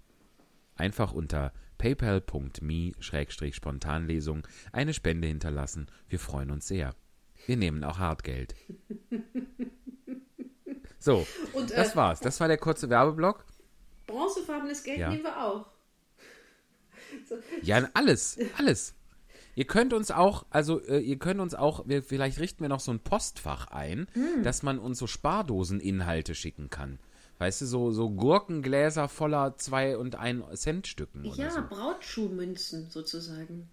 einfach 0.80 1.12
unter 1.12 1.54
paypal.me-spontanlesung 1.80 4.48
eine 4.72 4.94
Spende 4.94 5.28
hinterlassen. 5.28 5.88
Wir 6.08 6.20
freuen 6.20 6.52
uns 6.52 6.68
sehr. 6.68 6.94
Wir 7.46 7.58
nehmen 7.58 7.84
auch 7.84 8.00
Hartgeld. 8.00 8.56
So, 11.00 11.28
Und, 11.54 11.70
äh, 11.72 11.76
das 11.76 11.96
war's. 11.96 12.20
Das 12.22 12.40
war 12.40 12.48
der 12.48 12.58
kurze 12.58 12.90
Werbeblock. 12.90 13.46
Bronzefarbenes 14.08 14.84
Geld 14.84 14.98
Ja. 14.98 15.10
nehmen 15.12 15.24
wir 15.24 15.44
auch. 15.44 15.68
So, 17.30 17.36
Ja, 17.62 17.88
alles, 17.94 18.40
alles. 18.58 18.96
Ihr 19.58 19.66
könnt 19.66 19.92
uns 19.92 20.12
auch, 20.12 20.46
also 20.52 20.80
äh, 20.86 21.00
ihr 21.00 21.18
könnt 21.18 21.40
uns 21.40 21.56
auch, 21.56 21.88
wir, 21.88 22.04
vielleicht 22.04 22.40
richten 22.40 22.62
wir 22.62 22.70
noch 22.70 22.80
so 22.80 22.92
ein 22.92 23.00
Postfach 23.00 23.66
ein, 23.72 24.08
Hm. 24.14 24.44
dass 24.44 24.62
man 24.62 24.78
uns 24.78 25.00
so 25.00 25.08
Spardoseninhalte 25.08 26.36
schicken 26.36 26.70
kann. 26.70 27.00
Weißt 27.40 27.62
du, 27.62 27.66
so, 27.66 27.90
so 27.90 28.12
Gurkengläser 28.12 29.08
voller 29.08 29.58
2 29.58 29.98
und 29.98 30.16
1 30.16 30.62
Cent 30.62 30.86
Stücken 30.86 31.26
oder 31.26 31.36
ja, 31.36 31.50
so. 31.50 31.62
Brautschuhmünzen 31.68 32.92
sozusagen. 32.92 33.68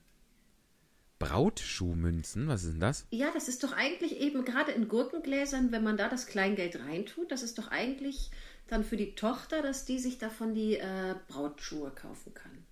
Brautschuhmünzen, 1.19 2.49
was 2.49 2.65
ist 2.65 2.73
denn 2.73 2.81
das? 2.81 3.07
Ja, 3.11 3.31
das 3.35 3.49
ist 3.49 3.63
doch 3.63 3.75
eigentlich 3.75 4.21
eben 4.21 4.47
gerade 4.47 4.73
in 4.73 4.89
Gurkengläsern, 4.89 5.71
wenn 5.71 5.85
man 5.85 5.99
da 5.99 6.09
das 6.09 6.27
Kleingeld 6.27 6.81
reintut, 6.81 7.31
das 7.31 7.43
ist 7.43 7.59
doch 7.59 7.69
eigentlich 7.69 8.31
dann 8.69 8.85
für 8.85 8.97
die 8.97 9.15
Tochter, 9.15 9.61
dass 9.61 9.85
die 9.85 9.99
sich 9.99 10.17
davon 10.17 10.55
die 10.55 10.79
äh, 10.79 11.15
Brautschuhe 11.29 11.91
kaufen 11.91 12.33
kann. 12.33 12.64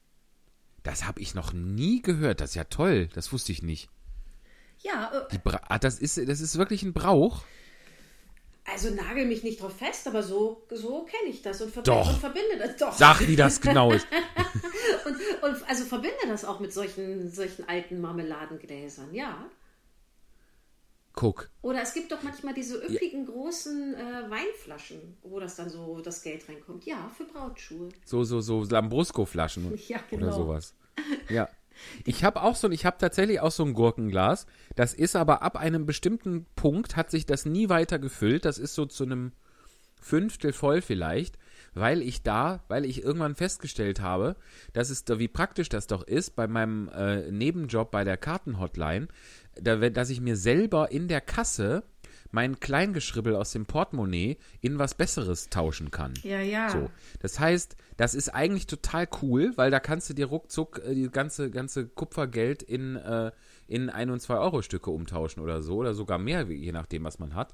Das 0.83 1.05
habe 1.07 1.21
ich 1.21 1.35
noch 1.35 1.53
nie 1.53 2.03
gehört. 2.03 2.41
Das 2.41 2.51
ist 2.51 2.57
ja 2.57 2.65
toll. 2.65 3.09
Das 3.15 3.33
wusste 3.33 3.53
ich 3.53 3.62
nicht. 3.62 3.89
Ja, 4.81 5.27
äh, 5.31 5.39
ah, 5.69 5.79
das, 5.79 5.99
ist, 5.99 6.19
das 6.19 6.41
ist 6.41 6.59
wirklich 6.59 6.83
ein 6.83 6.93
Brauch. 6.93 7.45
also 8.65 8.91
nagel 8.91 9.27
mich 9.27 9.45
nicht 9.45 9.62
drauf 9.62 9.77
fest, 9.77 10.09
aber 10.09 10.25
so, 10.25 10.67
so 10.71 11.05
kenne 11.05 11.31
ich 11.31 11.43
das 11.43 11.62
und, 11.62 11.73
verbi 11.73 11.87
Doch. 11.87 12.09
und 12.09 12.19
verbinde 12.19 12.59
das 12.59 12.77
doch. 12.77 12.93
Sag, 12.93 13.27
wie 13.29 13.37
das 13.37 13.61
genau 13.61 13.93
ist. 13.93 14.07
Und, 15.05 15.17
und 15.43 15.69
also 15.69 15.85
verbinde 15.85 16.15
das 16.29 16.45
auch 16.45 16.61
mit 16.61 16.73
solchen, 16.73 17.31
solchen 17.31 17.69
alten 17.69 18.01
Marmeladengläsern, 18.01 19.12
ja. 19.12 19.47
Guck. 21.14 21.50
Oder 21.61 21.83
es 21.83 21.92
gibt 21.92 22.11
doch 22.11 22.23
manchmal 22.23 22.54
diese 22.54 22.78
üppigen 22.78 23.26
großen 23.26 23.95
äh, 23.95 24.31
Weinflaschen, 24.31 25.16
wo 25.23 25.40
das 25.40 25.57
dann 25.57 25.69
so 25.69 26.00
das 26.00 26.23
Geld 26.23 26.49
reinkommt. 26.49 26.87
Ja, 26.87 27.11
für 27.16 27.25
Brautschuhe. 27.25 27.90
So, 28.04 28.25
so, 28.25 28.40
so 28.40 28.64
Lambrusco-Flaschen 28.64 29.78
Ja, 29.88 29.99
oder 30.11 30.19
genau. 30.19 30.33
sowas. 30.33 30.75
Ja. 31.28 31.49
Ich 32.04 32.23
habe 32.23 32.42
auch 32.42 32.54
so 32.54 32.69
ein, 32.69 32.73
ich 32.73 32.85
habe 32.85 32.99
tatsächlich 32.99 33.40
auch 33.40 33.50
so 33.50 33.64
ein 33.64 33.73
Gurkenglas. 33.73 34.47
Das 34.76 34.92
ist 34.92 35.16
aber 35.16 35.42
ab 35.42 35.57
einem 35.57 35.87
bestimmten 35.87 36.47
Punkt 36.54 36.97
hat 36.97 37.11
sich 37.11 37.25
das 37.25 37.47
nie 37.47 37.71
weiter 37.71 37.99
gefüllt. 37.99 38.45
Das 38.45 38.59
ist 38.59 38.75
so 38.75 38.85
zu 38.85 39.04
einem 39.04 39.33
Fünftel 40.00 40.52
voll 40.52 40.83
vielleicht, 40.83 41.38
weil 41.75 42.02
ich 42.02 42.23
da, 42.23 42.62
weil 42.69 42.85
ich 42.85 43.02
irgendwann 43.02 43.35
festgestellt 43.35 44.00
habe, 44.00 44.37
dass 44.73 44.91
es 44.91 45.05
wie 45.09 45.29
praktisch 45.29 45.69
das 45.69 45.87
doch 45.87 46.02
ist, 46.02 46.37
bei 46.37 46.47
meinem 46.47 46.88
äh, 46.88 47.31
Nebenjob 47.31 47.91
bei 47.91 48.05
der 48.05 48.17
Kartenhotline, 48.17 49.09
da, 49.61 49.81
wenn- 49.81 49.95
dass 49.95 50.11
ich 50.11 50.21
mir 50.21 50.37
selber 50.37 50.91
in 50.91 51.09
der 51.09 51.21
Kasse 51.21 51.85
mein 52.35 52.61
Kleingeschribbel 52.61 53.37
aus 53.37 53.52
dem 53.52 53.67
Portemonnaie 53.67 54.38
in 54.62 54.79
was 54.79 54.95
Besseres 54.95 55.50
tauschen 55.50 55.91
kann. 55.91 56.14
Ja, 56.23 56.41
ja. 56.41 56.71
So. 56.71 56.91
Das 57.21 57.38
heißt, 57.38 57.76
das 57.99 58.14
ist 58.14 58.31
eigentlich 58.31 58.67
total 58.67 59.07
cool, 59.21 59.52
weil 59.57 59.71
da 59.71 59.81
kannst 59.81 60.09
du 60.09 60.14
dir 60.14 60.26
ruckzuck 60.26 60.79
äh, 60.83 60.95
die 60.95 61.11
ganze, 61.11 61.50
ganze 61.50 61.87
Kupfergeld 61.87 62.62
in, 62.62 62.97
äh, 62.97 63.33
in 63.69 63.91
1 63.91 64.11
und 64.11 64.21
2 64.21 64.38
Euro 64.38 64.62
Stücke 64.62 64.91
umtauschen 64.91 65.43
oder 65.43 65.62
so 65.62 65.76
oder 65.76 65.93
sogar 65.93 66.19
mehr, 66.19 66.45
je 66.50 66.73
nachdem, 66.73 67.05
was 67.05 67.19
man 67.19 67.35
hat. 67.35 67.52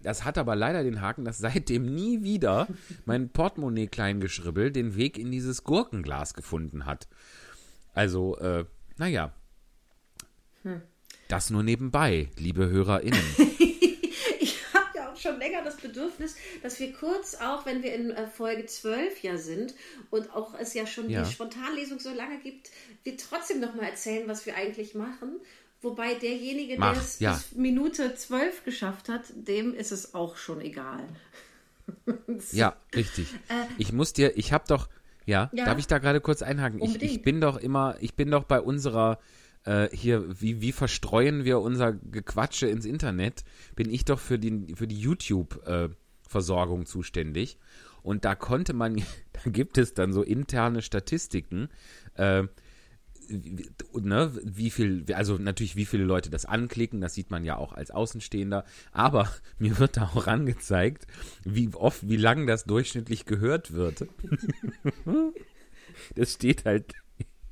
Das 0.00 0.24
hat 0.24 0.38
aber 0.38 0.54
leider 0.56 0.82
den 0.84 1.00
Haken, 1.00 1.24
dass 1.24 1.38
seitdem 1.38 1.94
nie 1.94 2.22
wieder 2.22 2.68
mein 3.06 3.30
Portemonnaie-Kleingeschribbel 3.30 4.70
den 4.70 4.96
Weg 4.96 5.18
in 5.18 5.30
dieses 5.30 5.64
Gurkenglas 5.64 6.34
gefunden 6.34 6.86
hat. 6.86 7.08
Also, 7.94 8.36
äh, 8.38 8.64
naja. 8.98 9.32
Das 11.28 11.50
nur 11.50 11.62
nebenbei, 11.62 12.28
liebe 12.36 12.68
HörerInnen. 12.68 13.20
Ich 14.38 14.62
habe 14.74 14.86
ja 14.94 15.10
auch 15.12 15.16
schon 15.16 15.38
länger 15.38 15.62
das 15.64 15.76
Bedürfnis, 15.76 16.36
dass 16.62 16.78
wir 16.78 16.92
kurz, 16.92 17.36
auch 17.36 17.64
wenn 17.66 17.82
wir 17.82 17.94
in 17.94 18.10
äh, 18.10 18.26
Folge 18.26 18.66
12 18.66 19.22
ja 19.22 19.38
sind 19.38 19.74
und 20.10 20.30
auch 20.34 20.54
es 20.58 20.74
ja 20.74 20.86
schon 20.86 21.08
Ja. 21.08 21.22
die 21.22 21.32
Spontanlesung 21.32 21.98
so 21.98 22.10
lange 22.12 22.38
gibt, 22.40 22.70
wir 23.02 23.16
trotzdem 23.16 23.60
nochmal 23.60 23.86
erzählen, 23.86 24.28
was 24.28 24.44
wir 24.46 24.54
eigentlich 24.56 24.94
machen. 24.94 25.40
Wobei 25.86 26.14
derjenige, 26.14 26.76
Mach, 26.78 26.94
der 26.94 27.02
es 27.02 27.20
ja. 27.20 27.32
bis 27.34 27.52
Minute 27.54 28.12
12 28.16 28.64
geschafft 28.64 29.08
hat, 29.08 29.22
dem 29.36 29.72
ist 29.72 29.92
es 29.92 30.14
auch 30.14 30.36
schon 30.36 30.60
egal. 30.60 30.98
Ja, 32.50 32.76
richtig. 32.94 33.28
ich 33.78 33.92
muss 33.92 34.12
dir, 34.12 34.36
ich 34.36 34.52
habe 34.52 34.64
doch, 34.66 34.88
ja, 35.24 35.48
Ja. 35.52 35.64
darf 35.66 35.78
ich 35.78 35.86
da 35.86 35.98
gerade 35.98 36.20
kurz 36.20 36.42
einhaken? 36.42 36.82
Ich, 36.82 37.00
ich 37.00 37.22
bin 37.22 37.40
doch 37.40 37.56
immer, 37.56 37.94
ich 38.00 38.14
bin 38.14 38.32
doch 38.32 38.42
bei 38.42 38.60
unserer, 38.60 39.20
äh, 39.64 39.88
hier, 39.94 40.40
wie, 40.40 40.60
wie 40.60 40.72
verstreuen 40.72 41.44
wir 41.44 41.60
unser 41.60 41.92
Gequatsche 41.92 42.66
ins 42.66 42.84
Internet, 42.84 43.44
bin 43.76 43.88
ich 43.88 44.04
doch 44.04 44.18
für 44.18 44.40
die, 44.40 44.74
für 44.74 44.88
die 44.88 44.98
YouTube-Versorgung 44.98 46.86
zuständig. 46.86 47.58
Und 48.02 48.24
da 48.24 48.34
konnte 48.34 48.72
man, 48.72 48.96
da 49.32 49.50
gibt 49.50 49.78
es 49.78 49.94
dann 49.94 50.12
so 50.12 50.22
interne 50.22 50.82
Statistiken, 50.82 51.68
äh, 52.14 52.42
ne, 53.28 54.32
wie 54.42 54.70
viel, 54.70 55.04
also 55.14 55.36
natürlich, 55.38 55.76
wie 55.76 55.86
viele 55.86 56.04
Leute 56.04 56.30
das 56.30 56.44
anklicken, 56.44 57.00
das 57.00 57.14
sieht 57.14 57.30
man 57.30 57.44
ja 57.44 57.56
auch 57.56 57.72
als 57.72 57.90
Außenstehender, 57.90 58.64
aber 58.92 59.30
mir 59.58 59.78
wird 59.78 59.96
da 59.96 60.10
auch 60.14 60.26
angezeigt, 60.26 61.06
wie 61.44 61.70
oft, 61.74 62.08
wie 62.08 62.16
lang 62.16 62.46
das 62.46 62.64
durchschnittlich 62.64 63.24
gehört 63.26 63.72
wird. 63.72 64.06
Das 66.14 66.34
steht 66.34 66.66
halt 66.66 66.92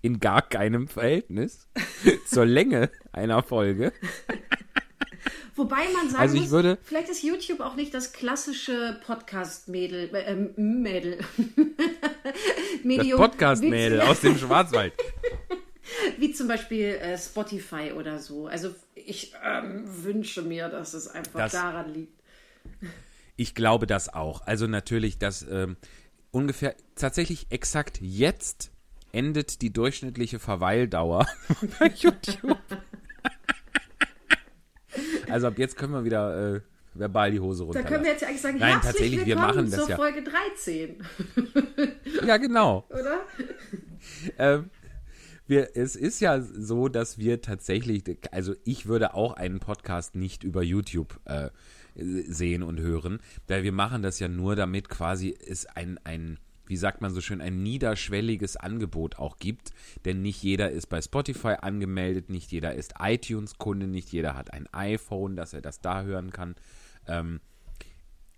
in 0.02 0.20
gar 0.20 0.42
keinem 0.46 0.86
Verhältnis 0.86 1.66
zur 2.26 2.44
Länge 2.44 2.90
einer 3.10 3.42
Folge. 3.42 3.90
Wobei 5.56 5.84
man 5.94 6.10
sagen 6.10 6.20
Also 6.20 6.34
ich 6.34 6.42
muss, 6.42 6.50
würde- 6.50 6.78
vielleicht 6.82 7.08
ist 7.08 7.22
YouTube 7.22 7.60
auch 7.60 7.76
nicht 7.76 7.94
das 7.94 8.12
klassische 8.12 9.00
Podcast-Mädel, 9.06 10.14
äh, 10.14 10.32
ähm, 10.32 10.50
Mädel. 10.56 11.18
Das 12.26 12.34
Medium, 12.82 13.18
Podcast-Mädel 13.18 13.98
wie, 14.00 14.02
aus 14.02 14.20
dem 14.20 14.36
Schwarzwald. 14.36 14.92
wie 16.18 16.32
zum 16.32 16.48
Beispiel 16.48 16.86
äh, 16.94 17.18
Spotify 17.18 17.92
oder 17.96 18.18
so. 18.18 18.46
Also 18.46 18.74
ich 18.94 19.34
ähm, 19.44 19.84
wünsche 19.86 20.42
mir, 20.42 20.68
dass 20.68 20.94
es 20.94 21.08
einfach 21.08 21.40
Das- 21.40 21.52
daran 21.52 21.92
liegt. 21.92 22.20
Ich 23.36 23.54
glaube 23.54 23.86
das 23.86 24.12
auch. 24.12 24.46
Also 24.46 24.66
natürlich, 24.66 25.18
dass 25.18 25.42
ähm, 25.50 25.76
ungefähr 26.30 26.74
tatsächlich 26.94 27.46
exakt 27.50 28.00
jetzt 28.00 28.70
endet 29.12 29.60
die 29.62 29.72
durchschnittliche 29.72 30.38
Verweildauer 30.38 31.26
bei 31.78 31.88
YouTube. 31.88 32.58
also 35.28 35.48
ab 35.48 35.58
jetzt 35.58 35.76
können 35.76 35.92
wir 35.92 36.04
wieder 36.04 36.56
äh, 36.56 36.60
verbal 36.94 37.30
die 37.32 37.40
Hose 37.40 37.60
Da 37.60 37.64
runterlassen. 37.66 37.92
können 37.92 38.04
wir 38.04 38.12
jetzt 38.12 38.20
ja 38.22 38.28
eigentlich 38.28 38.40
sagen, 38.40 38.58
Nein, 38.58 38.78
tatsächlich, 38.82 39.26
wir 39.26 39.36
machen 39.36 39.70
das 39.70 39.80
zur 39.80 39.90
ja. 39.90 39.96
Folge 39.96 40.22
13, 40.22 41.04
Ja, 42.26 42.36
genau. 42.36 42.86
oder? 42.90 43.20
ähm, 44.38 44.70
wir, 45.46 45.76
es 45.76 45.96
ist 45.96 46.20
ja 46.20 46.40
so, 46.40 46.88
dass 46.88 47.18
wir 47.18 47.42
tatsächlich, 47.42 48.02
also 48.32 48.54
ich 48.64 48.86
würde 48.86 49.14
auch 49.14 49.34
einen 49.34 49.60
Podcast 49.60 50.14
nicht 50.14 50.42
über 50.44 50.62
YouTube 50.62 51.20
äh, 51.24 51.50
sehen 51.94 52.62
und 52.62 52.80
hören, 52.80 53.20
weil 53.46 53.62
wir 53.62 53.72
machen 53.72 54.02
das 54.02 54.18
ja 54.18 54.28
nur, 54.28 54.56
damit 54.56 54.88
quasi 54.88 55.36
es 55.46 55.66
ein, 55.66 55.98
ein, 56.04 56.38
wie 56.66 56.76
sagt 56.76 57.02
man 57.02 57.12
so 57.12 57.20
schön, 57.20 57.40
ein 57.40 57.62
niederschwelliges 57.62 58.56
Angebot 58.56 59.18
auch 59.18 59.38
gibt. 59.38 59.70
Denn 60.04 60.22
nicht 60.22 60.42
jeder 60.42 60.70
ist 60.70 60.86
bei 60.86 61.00
Spotify 61.02 61.56
angemeldet, 61.60 62.30
nicht 62.30 62.50
jeder 62.50 62.74
ist 62.74 62.94
iTunes-Kunde, 62.98 63.86
nicht 63.86 64.10
jeder 64.10 64.34
hat 64.34 64.52
ein 64.52 64.66
iPhone, 64.72 65.36
dass 65.36 65.52
er 65.52 65.60
das 65.60 65.80
da 65.80 66.02
hören 66.02 66.30
kann, 66.30 66.54
ähm, 67.06 67.40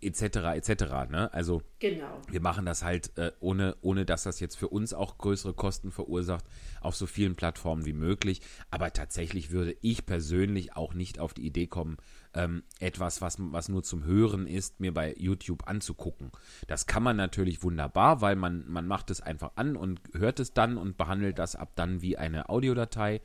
etc. 0.01 0.23
etc. 0.55 0.85
Ne? 1.11 1.31
Also 1.33 1.63
Genau. 1.79 2.21
wir 2.31 2.41
machen 2.41 2.67
das 2.67 2.83
halt 2.83 3.17
äh, 3.17 3.33
ohne, 3.41 3.77
ohne 3.81 4.05
dass 4.05 4.25
das 4.25 4.41
jetzt 4.41 4.57
für 4.57 4.69
uns 4.69 4.93
auch 4.93 5.19
größere 5.19 5.55
Kosten 5.55 5.91
verursacht, 5.91 6.45
auf 6.81 6.97
so 6.97 7.07
vielen 7.07 7.35
Plattformen 7.35 7.87
wie 7.87 7.93
möglich. 7.93 8.41
Aber 8.71 8.93
tatsächlich 8.93 9.51
würde 9.51 9.77
ich 9.81 10.07
persönlich 10.07 10.77
auch 10.77 10.95
nicht 10.95 11.19
auf 11.19 11.35
die 11.35 11.47
Idee 11.47 11.67
kommen, 11.67 11.97
ähm, 12.35 12.63
etwas, 12.79 13.23
was, 13.23 13.37
was 13.39 13.69
nur 13.69 13.83
zum 13.83 14.05
Hören 14.05 14.47
ist, 14.47 14.81
mir 14.81 14.93
bei 14.93 15.15
YouTube 15.17 15.67
anzugucken. 15.67 16.31
Das 16.67 16.87
kann 16.87 17.03
man 17.03 17.17
natürlich 17.17 17.63
wunderbar, 17.63 18.21
weil 18.21 18.37
man, 18.37 18.69
man 18.69 18.87
macht 18.87 19.11
es 19.11 19.21
einfach 19.21 19.53
an 19.57 19.77
und 19.77 20.01
hört 20.13 20.41
es 20.41 20.53
dann 20.53 20.77
und 20.77 20.97
behandelt 20.97 21.39
das 21.39 21.57
ab 21.57 21.73
dann 21.75 22.03
wie 22.03 22.17
eine 22.19 22.49
Audiodatei. 22.49 23.21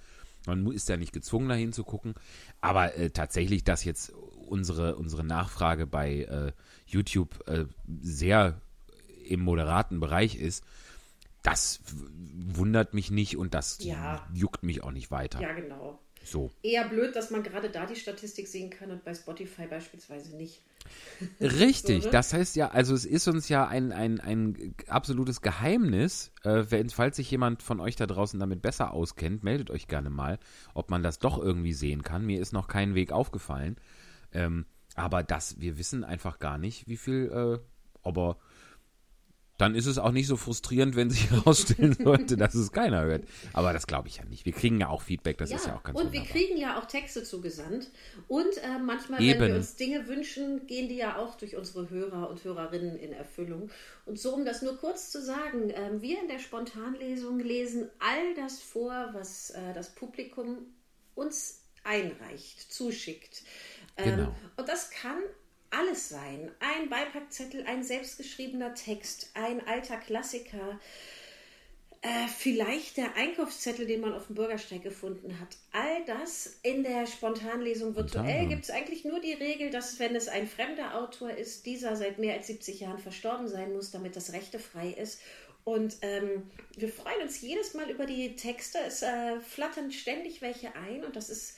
Man 0.48 0.66
ist 0.72 0.90
ja 0.90 0.98
nicht 0.98 1.14
gezwungen, 1.14 1.50
da 1.50 1.56
hinzugucken. 1.56 2.16
Aber 2.62 2.96
äh, 2.96 3.12
tatsächlich, 3.12 3.64
dass 3.64 3.84
jetzt 3.84 4.14
unsere, 4.52 4.96
unsere 4.96 5.24
Nachfrage 5.24 5.88
bei 5.88 6.24
äh, 6.24 6.52
YouTube 6.86 7.48
äh, 7.48 7.66
sehr 8.02 8.62
im 9.28 9.40
moderaten 9.42 10.00
Bereich 10.00 10.36
ist, 10.36 10.64
das 11.44 11.80
wundert 12.54 12.94
mich 12.94 13.10
nicht 13.10 13.38
und 13.38 13.54
das 13.54 13.84
Ja. 13.84 14.28
juckt 14.34 14.64
mich 14.64 14.84
auch 14.84 14.92
nicht 14.92 15.10
weiter. 15.10 15.42
Ja, 15.42 15.54
genau. 15.54 16.00
So. 16.24 16.52
Eher 16.62 16.88
blöd, 16.88 17.16
dass 17.16 17.32
man 17.32 17.42
gerade 17.42 17.70
da 17.70 17.86
die 17.88 17.96
Statistik 17.96 18.48
sehen 18.48 18.70
kann 18.70 18.92
und 18.92 19.04
bei 19.04 19.14
Spotify 19.14 19.66
beispielsweise 19.66 20.36
nicht. 20.36 20.62
Richtig, 21.40 22.00
So, 22.04 22.08
ne? 22.10 22.12
das 22.12 22.34
heißt 22.34 22.56
ja, 22.56 22.70
also 22.70 22.94
es 22.94 23.06
ist 23.06 23.28
uns 23.28 23.50
ja 23.50 23.68
ein, 23.68 23.92
ein, 23.92 24.20
ein 24.20 24.76
absolutes 24.88 25.42
Geheimnis, 25.42 26.32
äh, 26.44 26.66
wenn, 26.70 26.90
falls 26.92 27.16
sich 27.16 27.32
jemand 27.32 27.64
von 27.64 27.80
euch 27.80 27.96
da 27.96 28.06
draußen 28.06 28.40
damit 28.40 28.62
besser 28.62 28.94
auskennt, 28.94 29.44
meldet 29.44 29.72
euch 29.72 29.88
gerne 29.88 30.12
mal, 30.12 30.38
ob 30.76 30.92
man 30.92 31.02
das 31.02 31.18
doch 31.18 31.40
irgendwie 31.40 31.74
sehen 31.74 32.04
kann. 32.04 32.26
Mir 32.26 32.40
ist 32.40 32.54
noch 32.54 32.68
kein 32.68 32.94
Weg 32.94 33.12
aufgefallen. 33.12 33.78
Ähm, 34.34 34.66
aber 34.96 35.24
das, 35.24 35.60
wir 35.60 35.78
wissen 35.78 36.04
einfach 36.04 36.40
gar 36.40 36.58
nicht, 36.58 36.88
wie 36.88 36.98
viel, 36.98 37.32
äh, 37.32 37.60
aber 38.04 38.38
dann 39.62 39.76
ist 39.76 39.86
es 39.86 40.00
auch 40.00 40.12
nicht 40.12 40.26
so 40.26 40.38
frustrierend, 40.38 40.96
wenn 40.96 41.12
sich 41.12 41.30
herausstellen 41.32 41.94
sollte, 41.94 42.36
dass 42.36 42.56
es 42.56 42.72
keiner 42.72 43.04
hört. 43.04 43.26
Aber 43.54 43.74
das 43.74 43.86
glaube 43.86 44.08
ich 44.08 44.18
ja 44.18 44.26
nicht. 44.26 44.44
Wir 44.44 44.54
kriegen 44.54 44.80
ja 44.80 44.90
auch 44.90 45.04
Feedback, 45.04 45.38
das 45.38 45.52
ist 45.52 45.68
ja 45.68 45.76
auch 45.76 45.84
ganz 45.84 46.00
und 46.00 46.12
wir 46.12 46.22
wunderbar. 46.22 46.32
kriegen 46.32 46.58
ja 46.58 46.80
auch 46.80 46.86
Texte 46.86 47.24
zugesandt. 47.24 47.92
Und 48.28 48.58
äh, 48.58 48.80
manchmal, 48.84 49.20
wenn 49.20 49.28
Eben. 49.28 49.48
wir 49.48 49.56
uns 49.56 49.76
Dinge 49.76 50.08
wünschen, 50.08 50.66
gehen 50.66 50.90
die 50.90 50.96
ja 50.96 51.18
auch 51.18 51.36
durch 51.36 51.56
unsere 51.56 51.92
Hörer 51.92 52.30
und 52.32 52.44
Hörerinnen 52.44 52.98
in 52.98 53.14
Erfüllung. 53.14 53.70
Und 54.06 54.20
so, 54.20 54.34
um 54.34 54.46
das 54.46 54.64
nur 54.64 54.78
kurz 54.78 55.12
zu 55.12 55.22
sagen, 55.22 55.72
ähm, 55.76 56.02
wir 56.02 56.20
in 56.20 56.28
der 56.28 56.40
Spontanlesung 56.40 57.40
lesen 57.40 57.88
all 58.00 58.34
das 58.36 58.60
vor, 58.60 59.10
was 59.14 59.52
äh, 59.52 59.74
das 59.76 59.94
Publikum 59.94 60.58
uns 61.14 61.62
einreicht, 61.84 62.72
zuschickt. 62.72 63.44
Ähm, 63.98 64.18
Genau. 64.18 64.36
und 64.58 64.68
das 64.70 64.90
kann 64.90 65.18
alles 65.70 66.10
sein. 66.10 66.52
Ein 66.60 66.90
Beipackzettel, 66.90 67.66
ein 67.66 67.84
selbstgeschriebener 67.84 68.74
Text, 68.74 69.32
ein 69.34 69.66
alter 69.68 69.98
Klassiker, 69.98 70.80
äh, 72.04 72.28
vielleicht 72.36 72.98
der 72.98 73.16
Einkaufszettel, 73.16 73.86
den 73.86 74.02
man 74.02 74.14
auf 74.14 74.26
dem 74.26 74.36
Bürgersteig 74.36 74.82
gefunden 74.82 75.40
hat. 75.40 75.56
All 75.72 76.04
das 76.06 76.60
in 76.64 76.84
der 76.84 77.06
Spontanlesung 77.06 77.96
virtuell 77.96 78.48
gibt 78.48 78.64
es 78.64 78.72
eigentlich 78.72 79.06
nur 79.06 79.20
die 79.20 79.34
Regel, 79.34 79.70
dass 79.70 80.00
wenn 80.00 80.16
es 80.16 80.28
ein 80.28 80.48
fremder 80.48 80.96
Autor 80.98 81.30
ist, 81.30 81.68
dieser 81.68 81.96
seit 81.96 82.18
mehr 82.18 82.34
als 82.34 82.48
70 82.48 82.80
Jahren 82.80 82.98
verstorben 82.98 83.48
sein 83.48 83.72
muss, 83.72 83.92
damit 83.92 84.16
das 84.16 84.34
Rechte 84.34 84.58
frei 84.58 84.90
ist. 84.90 85.22
Und 85.64 85.98
ähm, 86.02 86.50
wir 86.76 86.90
freuen 86.90 87.22
uns 87.22 87.40
jedes 87.40 87.76
Mal 87.76 87.92
über 87.92 88.08
die 88.08 88.36
Texte. 88.36 88.80
Es 88.80 89.04
äh, 89.04 89.40
flattern 89.40 89.92
ständig 89.92 90.42
welche 90.42 90.76
ein 90.76 91.06
und 91.06 91.16
das 91.16 91.30
ist, 91.30 91.56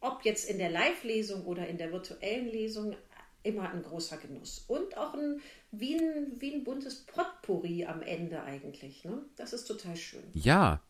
ob 0.00 0.24
jetzt 0.24 0.48
in 0.48 0.58
der 0.58 0.70
Live-Lesung 0.70 1.44
oder 1.44 1.66
in 1.66 1.78
der 1.78 1.92
virtuellen 1.92 2.46
Lesung, 2.46 2.96
immer 3.42 3.70
ein 3.70 3.82
großer 3.82 4.16
Genuss. 4.16 4.64
Und 4.66 4.96
auch 4.96 5.14
ein, 5.14 5.40
wie, 5.70 5.96
ein, 5.96 6.32
wie 6.38 6.52
ein 6.54 6.64
buntes 6.64 7.06
Potpourri 7.06 7.86
am 7.86 8.02
Ende 8.02 8.42
eigentlich. 8.42 9.04
Ne? 9.04 9.22
Das 9.36 9.52
ist 9.52 9.64
total 9.64 9.96
schön. 9.96 10.22
Ja. 10.34 10.80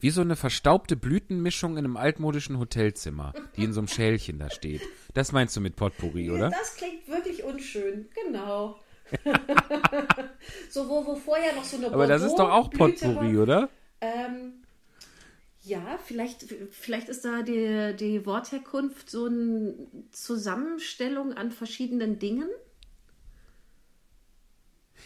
Wie 0.00 0.10
so 0.10 0.20
eine 0.20 0.34
verstaubte 0.34 0.96
Blütenmischung 0.96 1.72
in 1.72 1.84
einem 1.84 1.96
altmodischen 1.96 2.58
Hotelzimmer, 2.58 3.32
die 3.56 3.62
in 3.62 3.72
so 3.72 3.80
einem 3.80 3.88
Schälchen 3.88 4.40
da 4.40 4.50
steht. 4.50 4.82
Das 5.14 5.30
meinst 5.30 5.56
du 5.56 5.60
mit 5.60 5.76
Potpourri, 5.76 6.30
oder? 6.30 6.50
Das 6.50 6.74
klingt 6.74 7.06
wirklich 7.06 7.44
unschön, 7.44 8.08
genau. 8.12 8.80
so, 10.70 10.88
wo, 10.88 11.06
wo 11.06 11.14
vorher 11.14 11.54
noch 11.54 11.62
so 11.62 11.76
eine 11.76 11.92
Aber 11.92 12.08
das 12.08 12.22
ist 12.22 12.34
doch 12.34 12.50
auch 12.50 12.70
Potpourri, 12.70 13.36
war. 13.36 13.42
oder? 13.42 13.68
Ähm, 14.00 14.61
ja, 15.62 15.98
vielleicht, 16.04 16.44
vielleicht 16.70 17.08
ist 17.08 17.24
da 17.24 17.42
die, 17.42 17.94
die 17.96 18.26
Wortherkunft 18.26 19.08
so 19.08 19.26
eine 19.26 19.74
Zusammenstellung 20.10 21.32
an 21.34 21.50
verschiedenen 21.52 22.18
Dingen. 22.18 22.48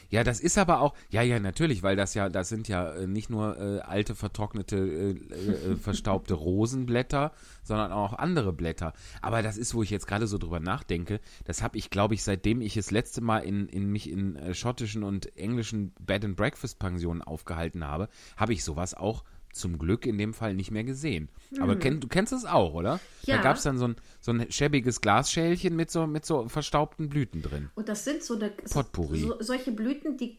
Ja, 0.09 0.25
das 0.25 0.41
ist 0.41 0.57
aber 0.59 0.81
auch, 0.81 0.95
ja, 1.11 1.23
ja, 1.23 1.41
natürlich, 1.41 1.83
weil 1.83 1.97
das 1.97 2.15
ja, 2.15 2.29
das 2.29 2.49
sind 2.49 2.69
ja 2.69 2.93
äh, 2.93 3.07
nicht 3.07 3.29
nur 3.29 3.59
äh, 3.59 3.81
alte, 3.81 4.15
vertrocknete, 4.15 4.77
äh, 4.77 5.11
äh, 5.11 5.73
äh, 5.73 5.77
verstaubte 5.77 6.35
Rosenblätter, 6.35 7.33
sondern 7.63 7.93
auch 7.93 8.13
andere 8.13 8.53
Blätter. 8.53 8.93
Aber 9.21 9.43
das 9.43 9.57
ist, 9.57 9.75
wo 9.75 9.83
ich 9.83 9.91
jetzt 9.91 10.07
gerade 10.07 10.27
so 10.27 10.39
drüber 10.39 10.61
nachdenke, 10.61 11.21
das 11.45 11.63
habe 11.63 11.77
ich, 11.77 11.91
glaube 11.91 12.15
ich, 12.15 12.23
seitdem 12.23 12.61
ich 12.61 12.75
das 12.75 12.91
letzte 12.91 13.21
Mal 13.21 13.41
in, 13.41 13.69
in 13.69 13.91
mich 13.91 14.11
in 14.11 14.55
schottischen 14.55 15.03
und 15.03 15.37
englischen 15.37 15.93
Bed 16.01 16.25
and 16.25 16.37
Breakfast 16.37 16.79
Pensionen 16.79 17.23
aufgehalten 17.23 17.85
habe, 17.85 18.09
habe 18.37 18.53
ich 18.53 18.65
sowas 18.65 18.95
auch 18.95 19.25
zum 19.59 19.79
Glück 19.79 20.07
in 20.07 20.19
dem 20.19 20.35
Fall 20.35 20.55
nicht 20.55 20.71
mehr 20.71 20.85
gesehen. 20.85 21.29
Aber 21.61 21.77
kenn, 21.77 22.01
du 22.01 22.09
kennst 22.09 22.33
das 22.33 22.45
auch, 22.45 22.75
oder? 22.75 23.01
Ja. 23.23 23.37
Da 23.37 23.43
gab 23.43 23.57
es 23.57 23.63
dann 23.63 23.79
so 23.79 23.89
ein, 23.89 23.97
so 24.21 24.33
ein 24.33 24.51
schäbiges 24.51 25.01
Glasschälchen 25.01 25.75
mit 25.75 25.91
so, 25.91 26.07
mit 26.07 26.25
so 26.25 26.49
verstaubten 26.49 27.09
Blüten 27.09 27.43
drin. 27.43 27.71
Und 27.75 27.89
das 27.89 28.05
sind 28.05 28.23
so, 28.23 28.35
eine, 28.35 28.51
Potpourri. 28.51 29.21
so 29.21 29.37
solche 29.41 29.73
Blüten, 29.73 30.17
die 30.17 30.39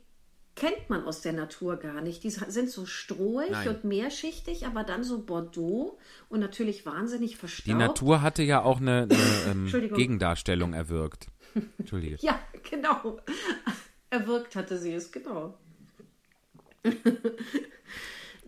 kennt 0.57 0.89
man 0.89 1.05
aus 1.05 1.21
der 1.21 1.33
Natur 1.33 1.77
gar 1.77 2.01
nicht. 2.01 2.23
Die 2.23 2.29
sind 2.29 2.69
so 2.69 2.85
strohig 2.85 3.51
Nein. 3.51 3.67
und 3.69 3.83
mehrschichtig, 3.83 4.65
aber 4.65 4.83
dann 4.83 5.03
so 5.03 5.23
Bordeaux 5.23 5.97
und 6.29 6.39
natürlich 6.39 6.85
wahnsinnig 6.85 7.37
verstaubt. 7.37 7.67
Die 7.67 7.73
Natur 7.73 8.21
hatte 8.21 8.43
ja 8.43 8.61
auch 8.63 8.81
eine, 8.81 9.07
eine 9.09 9.71
ähm. 9.71 9.93
Gegendarstellung 9.93 10.73
erwirkt. 10.73 11.27
Entschuldige. 11.77 12.17
Ja, 12.19 12.39
genau. 12.69 13.19
Erwirkt 14.09 14.55
hatte 14.55 14.77
sie 14.77 14.93
es, 14.93 15.11
genau. 15.11 15.57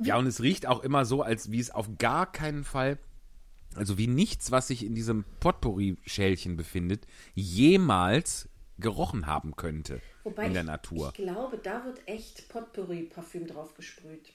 Ja, 0.01 0.17
und 0.17 0.27
es 0.27 0.41
riecht 0.41 0.65
auch 0.65 0.81
immer 0.83 1.05
so, 1.05 1.21
als 1.23 1.51
wie 1.51 1.59
es 1.59 1.71
auf 1.71 1.89
gar 1.97 2.31
keinen 2.31 2.63
Fall, 2.63 2.97
also 3.75 3.97
wie 3.97 4.07
nichts, 4.07 4.51
was 4.51 4.67
sich 4.67 4.85
in 4.85 4.95
diesem 4.95 5.25
Potpourri-Schälchen 5.39 6.55
befindet, 6.55 7.05
jemals 7.35 8.49
gerochen 8.79 9.25
haben 9.25 9.55
könnte 9.55 10.01
Wobei 10.23 10.45
in 10.45 10.53
der 10.53 10.63
ich, 10.63 10.67
Natur. 10.67 11.09
ich 11.09 11.23
glaube, 11.23 11.57
da 11.57 11.83
wird 11.85 12.01
echt 12.07 12.47
Potpourri-Parfüm 12.49 13.47
drauf 13.47 13.73
gesprüht. 13.73 14.33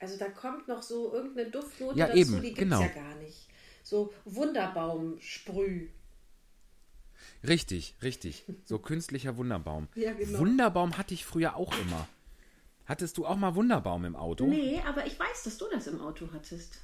Also 0.00 0.18
da 0.18 0.28
kommt 0.28 0.68
noch 0.68 0.82
so 0.82 1.12
irgendeine 1.12 1.50
Duftnote 1.50 1.98
Ja, 1.98 2.06
dazu, 2.06 2.18
eben, 2.18 2.42
die 2.42 2.48
gibt 2.48 2.58
es 2.58 2.64
genau. 2.64 2.80
ja 2.80 2.88
gar 2.88 3.14
nicht. 3.16 3.48
So 3.82 4.12
Wunderbaum-Sprüh. 4.24 5.88
Richtig, 7.46 7.94
richtig. 8.02 8.44
So 8.64 8.78
künstlicher 8.78 9.36
Wunderbaum. 9.36 9.88
Ja, 9.94 10.12
genau. 10.12 10.38
Wunderbaum 10.38 10.96
hatte 10.96 11.14
ich 11.14 11.24
früher 11.24 11.56
auch 11.56 11.72
immer. 11.78 12.08
Hattest 12.86 13.16
du 13.16 13.26
auch 13.26 13.36
mal 13.36 13.54
Wunderbaum 13.54 14.04
im 14.04 14.16
Auto? 14.16 14.46
Nee, 14.46 14.82
aber 14.86 15.06
ich 15.06 15.18
weiß, 15.18 15.44
dass 15.44 15.58
du 15.58 15.66
das 15.72 15.86
im 15.86 16.00
Auto 16.00 16.28
hattest. 16.32 16.80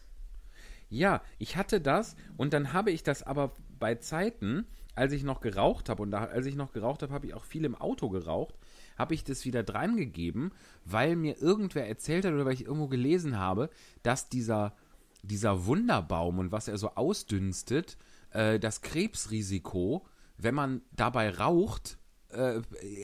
Ja, 0.88 1.22
ich 1.38 1.56
hatte 1.56 1.80
das 1.80 2.16
und 2.36 2.52
dann 2.52 2.72
habe 2.72 2.90
ich 2.90 3.02
das 3.02 3.22
aber 3.22 3.52
bei 3.78 3.94
Zeiten, 3.96 4.66
als 4.94 5.12
ich 5.12 5.22
noch 5.22 5.40
geraucht 5.40 5.88
habe, 5.88 6.02
und 6.02 6.10
da, 6.10 6.24
als 6.24 6.46
ich 6.46 6.56
noch 6.56 6.72
geraucht 6.72 7.02
habe, 7.02 7.12
habe 7.12 7.26
ich 7.26 7.34
auch 7.34 7.44
viel 7.44 7.64
im 7.64 7.74
Auto 7.74 8.08
geraucht, 8.08 8.54
habe 8.98 9.14
ich 9.14 9.24
das 9.24 9.44
wieder 9.44 9.62
dran 9.62 9.96
gegeben, 9.96 10.52
weil 10.84 11.16
mir 11.16 11.40
irgendwer 11.40 11.86
erzählt 11.88 12.24
hat 12.24 12.32
oder 12.32 12.44
weil 12.44 12.54
ich 12.54 12.64
irgendwo 12.64 12.88
gelesen 12.88 13.38
habe, 13.38 13.70
dass 14.02 14.28
dieser, 14.28 14.74
dieser 15.22 15.64
Wunderbaum 15.66 16.38
und 16.38 16.52
was 16.52 16.68
er 16.68 16.76
so 16.76 16.90
ausdünstet, 16.96 17.96
äh, 18.30 18.58
das 18.58 18.82
Krebsrisiko, 18.82 20.06
wenn 20.38 20.54
man 20.54 20.82
dabei 20.92 21.30
raucht, 21.30 21.98
äh, 22.30 22.60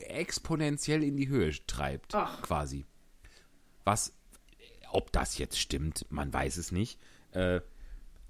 exponentiell 0.07 1.03
in 1.03 1.15
die 1.17 1.29
Höhe 1.29 1.51
treibt, 1.65 2.15
Ach. 2.15 2.41
quasi. 2.41 2.85
Was, 3.87 4.11
ob 4.91 5.13
das 5.13 5.37
jetzt 5.37 5.57
stimmt, 5.57 6.05
man 6.09 6.33
weiß 6.33 6.57
es 6.57 6.73
nicht. 6.73 6.99
Äh, 7.31 7.61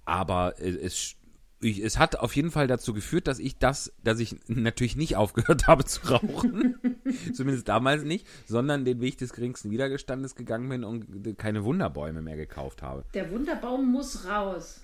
aber 0.06 0.54
es, 0.62 1.16
ich, 1.62 1.80
es 1.80 1.98
hat 1.98 2.18
auf 2.18 2.36
jeden 2.36 2.52
Fall 2.52 2.68
dazu 2.68 2.94
geführt, 2.94 3.26
dass 3.26 3.40
ich 3.40 3.58
das, 3.58 3.92
dass 4.04 4.20
ich 4.20 4.36
natürlich 4.46 4.96
nicht 4.96 5.16
aufgehört 5.16 5.66
habe 5.68 5.84
zu 5.84 6.10
rauchen, 6.10 6.78
zumindest 7.34 7.68
damals 7.68 8.04
nicht, 8.04 8.28
sondern 8.46 8.86
den 8.86 9.02
Weg 9.02 9.18
des 9.18 9.34
geringsten 9.34 9.72
Widerstandes 9.72 10.36
gegangen 10.36 10.70
bin 10.70 10.84
und 10.84 11.40
keine 11.40 11.64
Wunderbäume 11.64 12.22
mehr 12.22 12.38
gekauft 12.38 12.84
habe. 12.84 13.04
Der 13.16 13.32
Wunderbaum 13.32 13.92
muss 13.92 14.28
raus. 14.28 14.82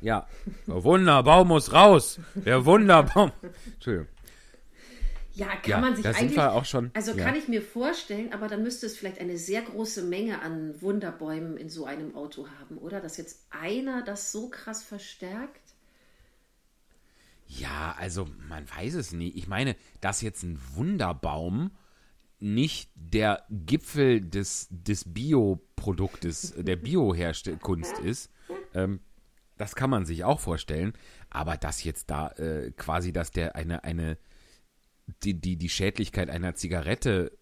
Ja, 0.00 0.26
der 0.66 0.82
Wunderbaum 0.82 1.46
muss 1.46 1.72
raus. 1.72 2.18
Der 2.34 2.64
Wunderbaum. 2.64 3.30
Entschuldigung. 3.74 4.08
Ja, 5.36 5.48
kann 5.48 5.60
Ja, 5.66 5.80
man 5.80 5.96
sich 5.96 6.06
eigentlich. 6.06 6.38
auch 6.40 6.64
schon- 6.64 6.90
Also 6.94 7.12
ja. 7.12 7.24
kann 7.24 7.36
ich 7.36 7.46
mir 7.46 7.60
vorstellen, 7.60 8.32
aber 8.32 8.48
dann 8.48 8.62
müsste 8.62 8.86
es 8.86 8.96
vielleicht 8.96 9.18
eine 9.20 9.36
sehr 9.36 9.60
große 9.60 10.02
Menge 10.02 10.40
an 10.40 10.80
Wunderbäumen 10.80 11.58
in 11.58 11.68
so 11.68 11.84
einem 11.84 12.16
Auto 12.16 12.46
haben, 12.58 12.78
oder? 12.78 13.00
Dass 13.02 13.18
jetzt 13.18 13.46
einer 13.50 14.02
das 14.02 14.32
so 14.32 14.48
krass 14.48 14.82
verstärkt. 14.82 15.60
Ja, 17.48 17.94
also 17.98 18.26
man 18.48 18.66
weiß 18.68 18.94
es 18.94 19.12
nie. 19.12 19.28
Ich 19.28 19.46
meine, 19.46 19.76
dass 20.00 20.22
jetzt 20.22 20.42
ein 20.42 20.58
Wunderbaum 20.74 21.70
nicht 22.40 22.90
der 22.94 23.44
Gipfel 23.50 24.20
des, 24.20 24.68
des 24.70 25.04
Bioproduktes, 25.12 26.54
der 26.56 26.76
Bioherstellkunst 26.76 27.98
ist, 28.00 28.30
ähm, 28.74 29.00
das 29.58 29.74
kann 29.74 29.90
man 29.90 30.04
sich 30.06 30.24
auch 30.24 30.40
vorstellen. 30.40 30.92
Aber 31.30 31.56
dass 31.56 31.84
jetzt 31.84 32.10
da 32.10 32.28
äh, 32.32 32.72
quasi, 32.72 33.12
dass 33.12 33.30
der 33.30 33.54
eine, 33.54 33.84
eine, 33.84 34.18
die, 35.22 35.34
die, 35.34 35.56
die 35.56 35.68
Schädlichkeit 35.68 36.30
einer 36.30 36.54
Zigarette 36.54 37.32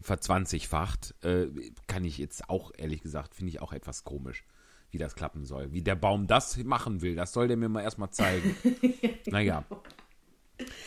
verzwanzigfacht, 0.00 1.14
äh, 1.24 1.48
kann 1.86 2.04
ich 2.04 2.18
jetzt 2.18 2.48
auch, 2.48 2.72
ehrlich 2.76 3.02
gesagt, 3.02 3.34
finde 3.34 3.50
ich 3.50 3.60
auch 3.60 3.72
etwas 3.72 4.04
komisch, 4.04 4.44
wie 4.90 4.98
das 4.98 5.14
klappen 5.14 5.44
soll. 5.44 5.72
Wie 5.72 5.82
der 5.82 5.94
Baum 5.94 6.26
das 6.26 6.56
machen 6.58 7.02
will, 7.02 7.14
das 7.14 7.32
soll 7.32 7.48
der 7.48 7.56
mir 7.56 7.68
mal 7.68 7.82
erstmal 7.82 8.10
zeigen. 8.10 8.56
naja. 9.26 9.64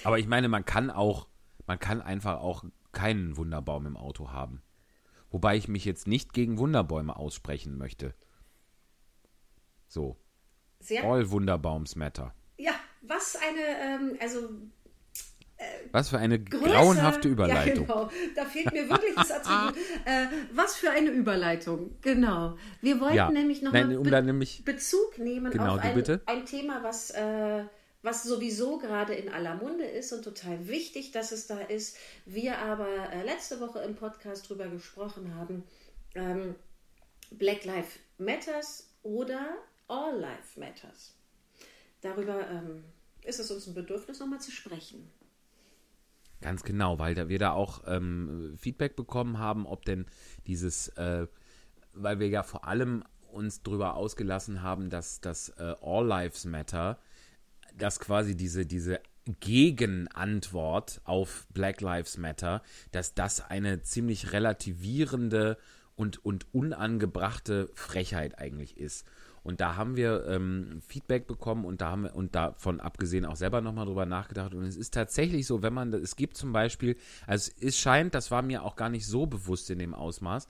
Aber 0.04 0.19
ich 0.19 0.28
meine, 0.28 0.47
man 0.47 0.65
kann 0.65 0.89
auch, 0.89 1.28
man 1.65 1.80
kann 1.80 2.01
einfach 2.01 2.39
auch 2.39 2.63
keinen 2.91 3.38
Wunderbaum 3.38 3.86
im 3.86 3.97
Auto 3.97 4.32
haben. 4.32 4.62
Wobei 5.30 5.58
ich 5.58 5.67
mich 5.67 5.86
jetzt 5.86 6.08
nicht 6.08 6.34
gegen 6.34 6.58
Wunderbäume 6.58 7.15
aussprechen 7.15 7.78
möchte. 7.78 8.13
So. 9.88 10.17
Sehr. 10.80 11.04
All 11.04 11.32
Wunderbaums 11.32 11.95
matter. 11.95 12.34
Ja, 12.58 12.73
was 13.01 13.36
eine, 13.36 13.60
ähm, 13.82 14.17
also 14.21 14.49
Was 15.91 16.10
für 16.10 16.18
eine 16.18 16.39
größer, 16.44 16.65
grauenhafte 16.65 17.30
Überleitung. 17.30 17.88
Ja, 17.88 17.94
genau. 17.94 18.12
Da 18.36 18.46
fehlt 18.46 18.74
mir 18.74 18.89
wirklich 18.89 19.15
das 19.15 19.32
Attribut. 19.32 19.78
äh, 20.06 20.26
was 20.54 20.76
für 20.76 20.91
eine 20.91 21.10
Überleitung, 21.12 21.96
genau. 22.02 22.58
Wir 22.82 23.00
wollten 23.00 23.15
Ja. 23.15 23.32
nämlich 23.32 23.62
noch 23.62 23.72
Nein, 23.72 23.88
mal 23.88 23.98
um 23.98 24.04
Be- 24.04 24.22
nämlich- 24.22 24.63
Bezug 24.65 25.18
nehmen 25.18 25.52
Genau, 25.52 25.76
auf 25.76 25.80
ein, 25.82 26.22
ein 26.26 26.46
Thema, 26.46 26.84
was, 26.84 27.12
äh, 27.12 27.63
was 28.02 28.24
sowieso 28.24 28.78
gerade 28.78 29.13
in 29.15 29.30
aller 29.30 29.56
Munde 29.56 29.86
ist 29.86 30.12
und 30.12 30.24
total 30.24 30.68
wichtig, 30.68 31.12
dass 31.12 31.32
es 31.32 31.48
da 31.48 31.60
ist. 31.60 31.96
Wir 32.26 32.58
aber 32.60 32.89
äh, 33.13 33.24
letzte 33.24 33.62
Woche 33.62 33.80
im 33.80 33.96
Podcast 33.96 34.50
drüber 34.50 34.68
gesprochen 34.68 35.36
haben. 35.36 35.63
Ähm, 36.15 36.56
Black 37.32 37.63
Lives 37.63 38.00
Matters 38.18 38.89
oder 39.04 39.56
All 39.88 40.20
Life 40.20 40.60
Matters. 40.60 41.15
Darüber 42.02 42.48
ähm, 42.50 42.84
ist 43.24 43.39
es 43.39 43.50
uns 43.50 43.65
ein 43.68 43.74
Bedürfnis, 43.74 44.20
nochmal 44.20 44.39
zu 44.41 44.52
sprechen. 44.52 45.10
Ganz 46.46 46.62
genau, 46.62 47.00
weil 47.00 47.16
da 47.16 47.28
wir 47.28 47.40
da 47.40 47.54
auch 47.54 47.82
ähm, 47.88 48.54
Feedback 48.56 48.96
bekommen 48.96 49.40
haben, 49.40 49.66
ob 49.66 49.84
denn 49.84 50.06
dieses, 50.46 50.90
äh, 50.90 51.26
weil 51.96 52.20
wir 52.20 52.28
ja 52.28 52.44
vor 52.44 52.68
allem 52.68 53.04
uns 53.32 53.64
darüber 53.64 53.96
ausgelassen 53.96 54.62
haben, 54.62 54.92
dass 54.92 55.22
das 55.22 55.50
äh, 55.58 55.74
All 55.82 56.06
Lives 56.06 56.46
Matter, 56.46 57.00
dass 57.76 58.00
quasi 58.00 58.38
diese, 58.38 58.68
diese 58.68 59.00
Gegenantwort 59.40 61.02
auf 61.04 61.48
Black 61.52 61.82
Lives 61.82 62.20
Matter, 62.20 62.62
dass 62.92 63.16
das 63.16 63.42
eine 63.50 63.82
ziemlich 63.82 64.32
relativierende 64.32 65.58
und, 65.96 66.24
und 66.24 66.46
unangebrachte 66.54 67.72
Frechheit 67.74 68.38
eigentlich 68.38 68.78
ist. 68.78 69.08
Und 69.46 69.62
da 69.62 69.76
haben 69.76 69.96
wir 69.96 70.26
ähm, 70.26 70.82
Feedback 70.88 71.28
bekommen 71.28 71.66
und 71.66 71.80
da 71.80 71.92
haben 71.92 72.06
wir, 72.06 72.16
und 72.16 72.34
davon 72.34 72.80
abgesehen 72.80 73.26
auch 73.26 73.36
selber 73.36 73.62
nochmal 73.62 73.86
drüber 73.86 74.08
nachgedacht. 74.08 74.56
Und 74.56 74.64
es 74.64 74.76
ist 74.76 74.96
tatsächlich 74.96 75.46
so, 75.46 75.62
wenn 75.62 75.72
man, 75.72 75.94
es 75.94 76.16
gibt 76.16 76.36
zum 76.36 76.52
Beispiel, 76.52 76.98
also 77.28 77.52
es 77.62 77.78
scheint, 77.78 78.16
das 78.16 78.32
war 78.32 78.42
mir 78.42 78.64
auch 78.64 78.76
gar 78.76 78.90
nicht 78.90 79.06
so 79.06 79.28
bewusst 79.28 79.70
in 79.70 79.78
dem 79.78 79.94
Ausmaß, 79.94 80.48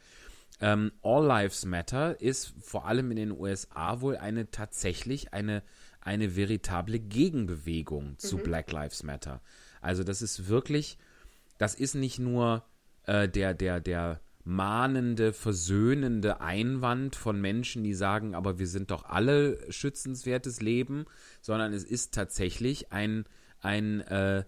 ähm, 0.62 0.94
All 1.04 1.26
Lives 1.26 1.66
Matter 1.66 2.22
ist 2.22 2.54
vor 2.62 2.86
allem 2.86 3.12
in 3.12 3.18
den 3.18 3.32
USA 3.32 4.00
wohl 4.00 4.16
eine 4.16 4.50
tatsächlich 4.50 5.34
eine, 5.34 5.62
eine 6.00 6.38
veritable 6.38 7.00
Gegenbewegung 7.00 8.18
zu 8.18 8.38
mhm. 8.38 8.44
Black 8.44 8.72
Lives 8.72 9.04
Matter. 9.04 9.42
Also 9.82 10.06
das 10.06 10.22
ist 10.22 10.48
wirklich, 10.48 10.98
das 11.58 11.76
ist 11.76 11.96
nicht 11.96 12.20
nur 12.20 12.64
äh, 13.08 13.28
der, 13.28 13.54
der, 13.54 13.82
der 13.82 14.22
mahnende, 14.46 15.34
versöhnende 15.34 16.40
Einwand 16.40 17.16
von 17.16 17.42
Menschen, 17.42 17.84
die 17.84 17.96
sagen, 17.96 18.36
aber 18.36 18.60
wir 18.60 18.68
sind 18.68 18.92
doch 18.92 19.04
alle 19.06 19.60
schützenswertes 19.72 20.62
Leben, 20.62 21.06
sondern 21.42 21.74
es 21.74 21.84
ist 21.84 22.14
tatsächlich 22.14 22.92
ein, 22.92 23.26
ein 23.60 24.02
äh, 24.02 24.44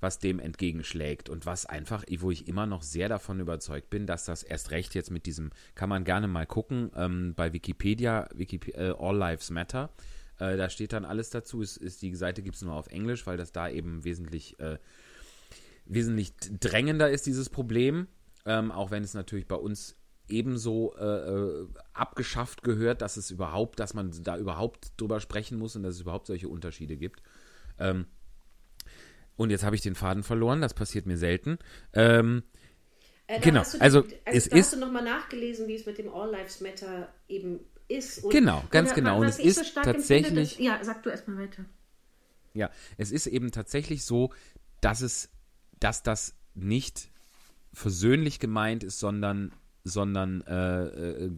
was 0.00 0.18
dem 0.18 0.38
entgegenschlägt 0.38 1.28
und 1.28 1.46
was 1.46 1.66
einfach, 1.66 2.04
wo 2.18 2.30
ich 2.30 2.48
immer 2.48 2.66
noch 2.66 2.82
sehr 2.82 3.08
davon 3.08 3.40
überzeugt 3.40 3.90
bin, 3.90 4.06
dass 4.06 4.24
das 4.24 4.42
erst 4.42 4.70
recht 4.70 4.94
jetzt 4.94 5.10
mit 5.10 5.26
diesem, 5.26 5.50
kann 5.74 5.88
man 5.88 6.04
gerne 6.04 6.28
mal 6.28 6.46
gucken, 6.46 6.90
ähm, 6.96 7.34
bei 7.34 7.52
Wikipedia, 7.52 8.28
Wikip 8.34 8.68
äh, 8.68 8.94
All 8.98 9.16
Lives 9.16 9.50
Matter, 9.50 9.90
äh, 10.38 10.56
da 10.56 10.70
steht 10.70 10.92
dann 10.92 11.04
alles 11.04 11.30
dazu, 11.30 11.60
ist, 11.60 11.76
ist 11.76 12.02
die 12.02 12.14
Seite 12.14 12.42
gibt 12.42 12.56
es 12.56 12.62
nur 12.62 12.74
auf 12.74 12.88
Englisch, 12.88 13.26
weil 13.26 13.36
das 13.36 13.52
da 13.52 13.68
eben 13.68 14.04
wesentlich 14.04 14.58
äh, 14.58 14.78
wesentlich 15.86 16.34
drängender 16.36 17.10
ist, 17.10 17.26
dieses 17.26 17.48
Problem. 17.48 18.08
Ähm, 18.46 18.72
auch 18.72 18.90
wenn 18.90 19.02
es 19.02 19.14
natürlich 19.14 19.46
bei 19.46 19.56
uns 19.56 19.96
ebenso 20.28 20.94
äh, 20.96 21.04
äh, 21.04 21.68
abgeschafft 21.92 22.62
gehört, 22.62 23.02
dass 23.02 23.16
es 23.16 23.30
überhaupt, 23.30 23.80
dass 23.80 23.94
man 23.94 24.12
da 24.22 24.38
überhaupt 24.38 24.92
drüber 24.96 25.20
sprechen 25.20 25.58
muss 25.58 25.76
und 25.76 25.82
dass 25.82 25.96
es 25.96 26.00
überhaupt 26.00 26.26
solche 26.26 26.48
Unterschiede 26.48 26.96
gibt. 26.96 27.22
Ähm, 27.78 28.06
und 29.36 29.50
jetzt 29.50 29.64
habe 29.64 29.74
ich 29.74 29.82
den 29.82 29.94
Faden 29.94 30.22
verloren, 30.22 30.60
das 30.60 30.74
passiert 30.74 31.06
mir 31.06 31.16
selten. 31.16 31.58
Ähm, 31.92 32.42
äh, 33.26 33.40
genau, 33.40 33.62
die, 33.62 33.80
also, 33.80 34.00
also 34.00 34.16
es 34.24 34.48
da 34.48 34.56
ist. 34.56 34.66
Hast 34.66 34.72
du 34.74 34.80
nochmal 34.80 35.04
nachgelesen, 35.04 35.66
wie 35.66 35.74
es 35.74 35.86
mit 35.86 35.98
dem 35.98 36.12
All 36.12 36.30
Lives 36.30 36.60
Matter 36.60 37.08
eben 37.28 37.60
ist? 37.88 38.24
Und, 38.24 38.32
genau, 38.32 38.62
ganz 38.70 38.90
oder, 38.90 38.96
genau. 38.96 39.20
Und 39.20 39.28
es 39.28 39.38
ist 39.38 39.74
so 39.74 39.80
tatsächlich. 39.82 40.56
Das, 40.56 40.58
ja, 40.58 40.78
sag 40.82 41.02
du 41.02 41.10
erstmal 41.10 41.38
weiter. 41.38 41.64
Ja, 42.52 42.70
es 42.98 43.12
ist 43.12 43.26
eben 43.26 43.52
tatsächlich 43.52 44.04
so, 44.04 44.32
dass 44.80 45.00
es 45.00 45.30
dass 45.80 46.02
das 46.02 46.34
nicht 46.54 47.10
versöhnlich 47.72 48.38
gemeint 48.38 48.84
ist, 48.84 48.98
sondern, 48.98 49.52
sondern 49.84 50.42
äh, 50.42 50.84
äh, 50.84 51.32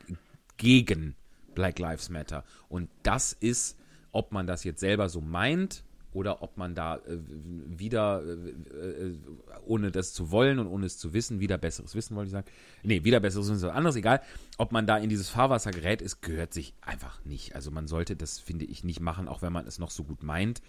gegen 0.57 1.15
Black 1.55 1.79
Lives 1.79 2.09
Matter. 2.09 2.45
Und 2.69 2.91
das 3.03 3.33
ist, 3.33 3.79
ob 4.11 4.33
man 4.33 4.47
das 4.47 4.65
jetzt 4.65 4.81
selber 4.81 5.09
so 5.09 5.21
meint 5.21 5.85
oder 6.13 6.43
ob 6.43 6.57
man 6.57 6.75
da 6.75 6.97
äh, 6.97 7.19
wieder, 7.29 8.23
äh, 8.25 9.09
äh, 9.09 9.19
ohne 9.65 9.91
das 9.91 10.13
zu 10.13 10.31
wollen 10.31 10.59
und 10.59 10.67
ohne 10.67 10.87
es 10.87 10.99
zu 10.99 11.13
wissen, 11.13 11.41
wieder 11.41 11.59
besseres 11.59 11.95
Wissen, 11.95 12.17
wollte 12.17 12.27
ich 12.27 12.33
sagen. 12.33 12.47
Nee, 12.83 13.05
wieder 13.05 13.21
besseres 13.21 13.47
Wissen 13.47 13.57
ist 13.57 13.63
was 13.63 13.75
anderes, 13.75 13.97
egal. 13.97 14.21
Ob 14.59 14.73
man 14.73 14.87
da 14.87 14.99
in 14.99 15.09
dieses 15.09 15.29
Fahrwasser 15.29 15.71
gerät, 15.71 16.03
es 16.03 16.21
gehört 16.21 16.53
sich 16.53 16.75
einfach 16.81 17.25
nicht. 17.25 17.55
Also 17.55 17.71
man 17.71 17.89
sollte 17.89 18.15
das, 18.17 18.39
finde 18.39 18.65
ich, 18.65 18.85
nicht 18.85 19.01
machen, 19.01 19.29
auch 19.29 19.43
wenn 19.43 19.53
man 19.53 19.67
es 19.67 19.79
noch 19.79 19.91
so 19.91 20.05
gut 20.05 20.23
meint. 20.23 20.61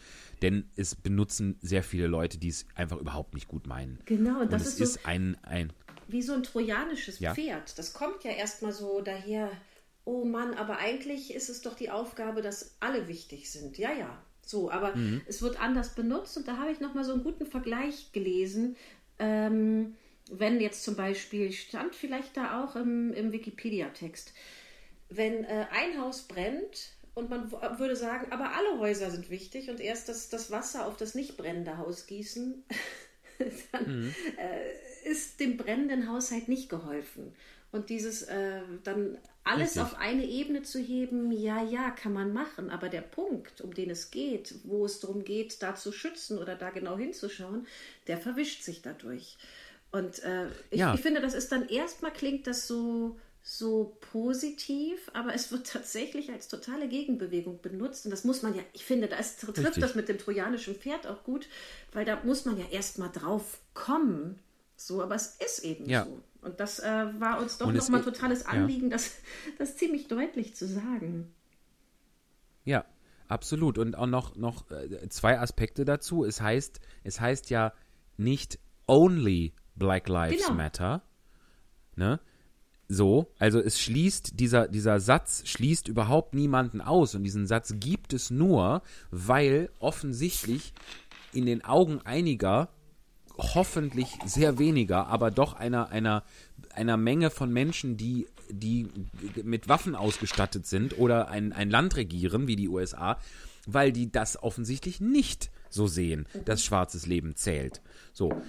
Denn 0.41 0.69
es 0.75 0.95
benutzen 0.95 1.57
sehr 1.61 1.83
viele 1.83 2.07
Leute, 2.07 2.37
die 2.37 2.49
es 2.49 2.65
einfach 2.75 2.97
überhaupt 2.97 3.33
nicht 3.33 3.47
gut 3.47 3.67
meinen. 3.67 3.99
Genau, 4.05 4.41
und 4.41 4.51
das 4.51 4.61
es 4.61 4.67
ist, 4.69 4.77
so 4.77 4.83
ist 4.83 5.05
ein, 5.05 5.37
ein. 5.43 5.73
Wie 6.07 6.21
so 6.21 6.33
ein 6.33 6.43
trojanisches 6.43 7.19
Ja. 7.19 7.33
Pferd. 7.33 7.77
Das 7.77 7.93
kommt 7.93 8.23
ja 8.23 8.31
erstmal 8.31 8.71
so 8.71 9.01
daher. 9.01 9.51
Oh 10.05 10.25
Mann, 10.25 10.53
aber 10.55 10.79
eigentlich 10.79 11.33
ist 11.33 11.49
es 11.49 11.61
doch 11.61 11.75
die 11.75 11.89
Aufgabe, 11.89 12.41
dass 12.41 12.75
alle 12.81 13.07
wichtig 13.07 13.49
sind. 13.51 13.77
Ja, 13.77 13.93
ja, 13.93 14.21
so, 14.45 14.69
aber 14.71 14.93
Mhm. 14.95 15.21
es 15.25 15.41
wird 15.41 15.59
anders 15.61 15.95
benutzt 15.95 16.37
und 16.37 16.47
da 16.47 16.57
habe 16.57 16.71
ich 16.71 16.79
nochmal 16.79 17.03
so 17.03 17.13
einen 17.13 17.23
guten 17.23 17.45
Vergleich 17.45 18.11
gelesen. 18.11 18.75
Ähm, 19.19 19.95
wenn 20.31 20.61
jetzt 20.61 20.83
zum 20.83 20.95
Beispiel, 20.95 21.51
stand 21.51 21.95
vielleicht 21.95 22.37
da 22.37 22.63
auch 22.63 22.75
im, 22.75 23.13
im 23.13 23.31
Wikipedia-Text, 23.31 24.33
wenn 25.09 25.43
äh, 25.43 25.65
ein 25.71 25.99
Haus 26.01 26.23
brennt 26.23 26.93
und 27.13 27.29
man 27.29 27.51
würde 27.51 27.95
sagen, 27.95 28.31
aber 28.31 28.51
alle 28.55 28.79
Häuser 28.79 29.11
sind 29.11 29.29
wichtig 29.29 29.69
und 29.69 29.79
erst 29.79 30.09
das, 30.09 30.29
das 30.29 30.49
Wasser 30.51 30.87
auf 30.87 30.97
das 30.97 31.13
nicht 31.15 31.37
brennende 31.37 31.77
Haus 31.77 32.07
gießen, 32.07 32.63
dann 33.71 33.93
äh, 34.37 34.71
ist 35.05 35.39
dem 35.39 35.57
brennenden 35.57 36.09
Haus 36.09 36.31
halt 36.31 36.47
nicht 36.47 36.69
geholfen. 36.69 37.33
Und 37.71 37.89
dieses 37.89 38.21
äh, 38.23 38.61
dann 38.83 39.17
alles 39.43 39.69
Richtig. 39.69 39.81
auf 39.81 39.95
eine 39.97 40.25
Ebene 40.25 40.61
zu 40.61 40.79
heben, 40.79 41.31
ja, 41.31 41.61
ja, 41.63 41.89
kann 41.89 42.13
man 42.13 42.31
machen. 42.31 42.69
Aber 42.69 42.87
der 42.87 43.01
Punkt, 43.01 43.61
um 43.61 43.73
den 43.73 43.89
es 43.89 44.11
geht, 44.11 44.53
wo 44.63 44.85
es 44.85 44.99
darum 44.99 45.23
geht, 45.23 45.61
da 45.61 45.75
zu 45.75 45.91
schützen 45.91 46.37
oder 46.37 46.55
da 46.55 46.69
genau 46.69 46.97
hinzuschauen, 46.97 47.67
der 48.07 48.17
verwischt 48.17 48.63
sich 48.63 48.81
dadurch. 48.81 49.37
Und 49.91 50.23
äh, 50.23 50.47
ich, 50.69 50.79
Ja. 50.79 50.93
ich 50.93 51.01
finde, 51.01 51.19
das 51.19 51.33
ist 51.33 51.51
dann 51.51 51.67
erstmal 51.67 52.13
klingt 52.13 52.47
das 52.47 52.67
so, 52.67 53.19
so 53.41 53.97
positiv, 54.11 55.11
aber 55.13 55.33
es 55.33 55.51
wird 55.51 55.67
tatsächlich 55.71 56.31
als 56.31 56.47
totale 56.47 56.87
Gegenbewegung 56.87 57.59
benutzt. 57.61 58.05
Und 58.05 58.11
das 58.11 58.23
muss 58.23 58.43
man 58.43 58.55
ja, 58.55 58.61
ich 58.73 58.85
finde, 58.85 59.07
das 59.07 59.35
trifft 59.37 59.57
Richtig. 59.57 59.81
das 59.83 59.95
mit 59.95 60.07
dem 60.09 60.19
trojanischen 60.19 60.75
Pferd 60.75 61.05
auch 61.07 61.23
gut, 61.23 61.47
weil 61.91 62.05
da 62.05 62.21
muss 62.23 62.45
man 62.45 62.57
ja 62.57 62.65
erstmal 62.71 63.11
drauf 63.11 63.59
kommen. 63.73 64.39
So, 64.75 65.01
aber 65.01 65.15
es 65.15 65.37
ist 65.45 65.59
eben 65.59 65.89
Ja. 65.89 66.05
so. 66.05 66.21
Und 66.41 66.59
das 66.59 66.79
äh, 66.79 67.05
war 67.19 67.39
uns 67.41 67.57
doch 67.57 67.71
nochmal 67.71 68.03
totales 68.03 68.41
ja. 68.43 68.49
Anliegen, 68.49 68.89
das, 68.89 69.11
das 69.57 69.77
ziemlich 69.77 70.07
deutlich 70.07 70.55
zu 70.55 70.67
sagen. 70.67 71.33
Ja, 72.65 72.85
absolut. 73.27 73.77
Und 73.77 73.97
auch 73.97 74.07
noch, 74.07 74.35
noch 74.35 74.69
äh, 74.71 75.07
zwei 75.09 75.39
Aspekte 75.39 75.85
dazu. 75.85 76.25
Es 76.25 76.41
heißt, 76.41 76.79
es 77.03 77.21
heißt 77.21 77.49
ja 77.49 77.73
nicht 78.17 78.59
only 78.87 79.53
Black 79.75 80.09
Lives 80.09 80.43
Genau. 80.47 80.53
Matter. 80.57 81.01
Ne? 81.95 82.19
So, 82.89 83.31
also 83.39 83.59
es 83.59 83.79
schließt, 83.79 84.39
dieser, 84.39 84.67
dieser 84.67 84.99
Satz 84.99 85.47
schließt 85.47 85.87
überhaupt 85.87 86.33
niemanden 86.33 86.81
aus. 86.81 87.15
Und 87.15 87.23
diesen 87.23 87.47
Satz 87.47 87.73
gibt 87.77 88.13
es 88.13 88.29
nur, 88.29 88.81
weil 89.11 89.69
offensichtlich 89.79 90.73
in 91.31 91.45
den 91.45 91.63
Augen 91.63 92.01
einiger 92.01 92.69
hoffentlich 93.37 94.17
sehr 94.25 94.59
weniger, 94.59 95.07
aber 95.07 95.31
doch 95.31 95.53
einer, 95.53 95.89
einer, 95.89 96.23
einer 96.73 96.97
Menge 96.97 97.29
von 97.29 97.51
Menschen, 97.51 97.97
die, 97.97 98.27
die 98.49 98.87
mit 99.43 99.67
Waffen 99.67 99.95
ausgestattet 99.95 100.65
sind 100.65 100.97
oder 100.97 101.29
ein, 101.29 101.53
ein 101.53 101.69
Land 101.69 101.95
regieren, 101.95 102.47
wie 102.47 102.55
die 102.55 102.69
USA, 102.69 103.17
weil 103.65 103.91
die 103.91 104.11
das 104.11 104.41
offensichtlich 104.41 105.01
nicht 105.01 105.49
so 105.69 105.87
sehen, 105.87 106.27
dass 106.45 106.63
schwarzes 106.63 107.05
Leben 107.05 107.35
zählt. 107.35 107.81
So. 108.13 108.41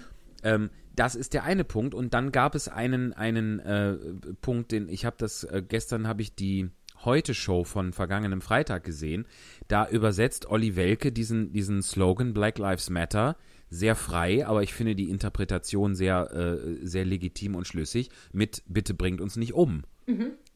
Ähm, 0.42 0.70
das 0.94 1.14
ist 1.14 1.34
der 1.34 1.44
eine 1.44 1.64
Punkt. 1.64 1.94
Und 1.94 2.14
dann 2.14 2.30
gab 2.30 2.54
es 2.54 2.68
einen, 2.68 3.12
einen 3.12 3.58
äh, 3.60 3.96
Punkt, 4.40 4.72
den 4.72 4.88
ich 4.88 5.04
habe 5.04 5.16
das, 5.18 5.44
äh, 5.44 5.62
gestern 5.66 6.06
habe 6.06 6.22
ich 6.22 6.34
die 6.34 6.70
Heute-Show 7.04 7.64
von 7.64 7.92
vergangenem 7.92 8.40
Freitag 8.40 8.84
gesehen. 8.84 9.26
Da 9.68 9.88
übersetzt 9.88 10.46
Olli 10.46 10.76
Welke 10.76 11.12
diesen, 11.12 11.52
diesen 11.52 11.82
Slogan 11.82 12.32
Black 12.32 12.58
Lives 12.58 12.90
Matter 12.90 13.36
sehr 13.74 13.96
frei, 13.96 14.46
aber 14.46 14.62
ich 14.62 14.72
finde 14.72 14.94
die 14.94 15.10
Interpretation 15.10 15.94
sehr, 15.94 16.30
äh, 16.32 16.87
sehr 16.87 17.04
legitim 17.04 17.54
und 17.56 17.66
schlüssig 17.66 18.10
mit 18.32 18.62
Bitte 18.66 18.94
bringt 18.94 19.20
uns 19.20 19.37
nicht 19.37 19.54
um. 19.54 19.82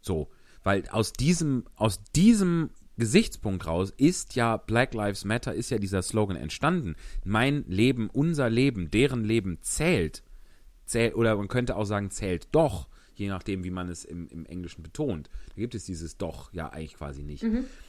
So, 0.00 0.28
weil 0.62 0.85
aus 0.90 1.12
diesem, 1.12 1.64
aus 1.76 2.02
diesem 2.14 2.70
Gesichtspunkt 2.96 3.66
raus 3.66 3.92
ist 3.96 4.35
ja 4.35 4.57
Black 4.57 4.92
Lives 4.94 5.24
Matter, 5.24 5.54
ist 5.54 5.70
ja 5.70 5.78
dieser 5.78 6.02
Slogan 6.02 6.37
entstanden. 6.37 6.96
Mein 7.24 7.64
Leben, 7.68 8.11
unser 8.11 8.50
Leben, 8.50 8.90
deren 8.90 9.24
Leben 9.24 9.59
zählt. 9.62 10.22
zählt 10.85 11.14
oder 11.14 11.37
man 11.37 11.48
könnte 11.48 11.76
auch 11.76 11.85
sagen, 11.85 12.11
zählt 12.11 12.48
doch, 12.52 12.88
je 13.14 13.28
nachdem, 13.28 13.64
wie 13.64 13.70
man 13.70 13.88
es 13.88 14.04
im, 14.04 14.28
im 14.28 14.46
Englischen 14.46 14.83
betont. 14.83 15.28
Da 15.48 15.54
gibt 15.57 15.74
es 15.74 15.85
dieses 15.85 16.16
doch 16.18 16.52
ja 16.52 16.70
eigentlich 16.70 16.94
quasi 16.94 17.22
nicht. 17.22 17.42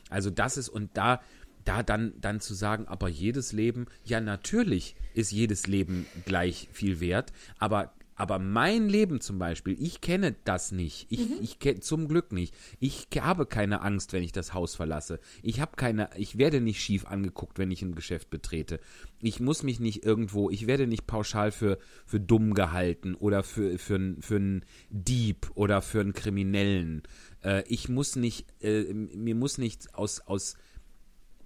Also 0.09 0.29
das 0.29 0.57
ist, 0.57 0.69
und 0.69 0.95
da, 0.95 1.21
da 1.65 1.83
dann, 1.83 2.13
dann 2.19 2.39
zu 2.39 2.53
sagen, 2.53 2.87
aber 2.87 3.09
jedes 3.09 3.53
Leben, 3.53 3.87
ja 4.03 4.21
natürlich 4.21 4.95
ist 5.13 5.31
jedes 5.31 5.67
Leben 5.67 6.05
gleich 6.25 6.69
viel 6.71 6.99
wert, 6.99 7.31
aber 7.57 7.93
Aber 8.19 8.37
mein 8.37 8.89
Leben 8.89 9.21
zum 9.21 9.39
Beispiel, 9.39 9.77
ich 9.79 10.01
kenne 10.01 10.35
das 10.43 10.73
nicht. 10.73 11.07
Ich, 11.09 11.21
ich 11.41 11.59
kenne 11.59 11.79
zum 11.79 12.09
Glück 12.09 12.33
nicht. 12.33 12.53
Ich 12.81 13.07
habe 13.15 13.45
keine 13.45 13.79
Angst, 13.79 14.11
wenn 14.11 14.23
ich 14.23 14.33
das 14.33 14.53
Haus 14.53 14.75
verlasse. 14.75 15.21
Ich 15.41 15.61
habe 15.61 15.77
keine, 15.77 16.09
ich 16.17 16.37
werde 16.37 16.59
nicht 16.59 16.81
schief 16.81 17.05
angeguckt, 17.05 17.57
wenn 17.57 17.71
ich 17.71 17.81
ein 17.81 17.95
Geschäft 17.95 18.29
betrete. 18.29 18.81
Ich 19.21 19.39
muss 19.39 19.63
mich 19.63 19.79
nicht 19.79 20.03
irgendwo, 20.03 20.49
ich 20.49 20.67
werde 20.67 20.85
nicht 20.85 21.07
pauschal 21.07 21.53
für, 21.53 21.77
für 22.05 22.19
dumm 22.19 22.53
gehalten 22.53 23.15
oder 23.15 23.41
für, 23.41 23.77
für, 23.77 24.17
für 24.19 24.35
einen 24.35 24.65
Dieb 24.89 25.49
oder 25.55 25.81
für 25.81 26.01
einen 26.01 26.11
Kriminellen. 26.11 27.03
Äh, 27.41 27.63
ich 27.69 27.87
muss 27.87 28.17
nicht, 28.17 28.47
äh, 28.61 28.93
mir 28.93 29.35
muss 29.35 29.57
nicht 29.57 29.95
aus, 29.95 30.19
aus 30.19 30.57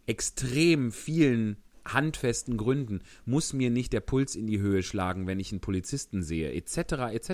extrem 0.06 0.92
vielen 0.92 1.58
handfesten 1.86 2.56
Gründen 2.56 3.02
muss 3.26 3.52
mir 3.52 3.70
nicht 3.70 3.92
der 3.92 4.00
Puls 4.00 4.36
in 4.36 4.48
die 4.48 4.60
Höhe 4.62 4.84
schlagen, 4.84 5.28
wenn 5.28 5.38
ich 5.42 5.52
einen 5.52 5.60
Polizisten 5.60 6.24
sehe, 6.24 6.54
etc., 6.54 6.78
etc. 7.12 7.30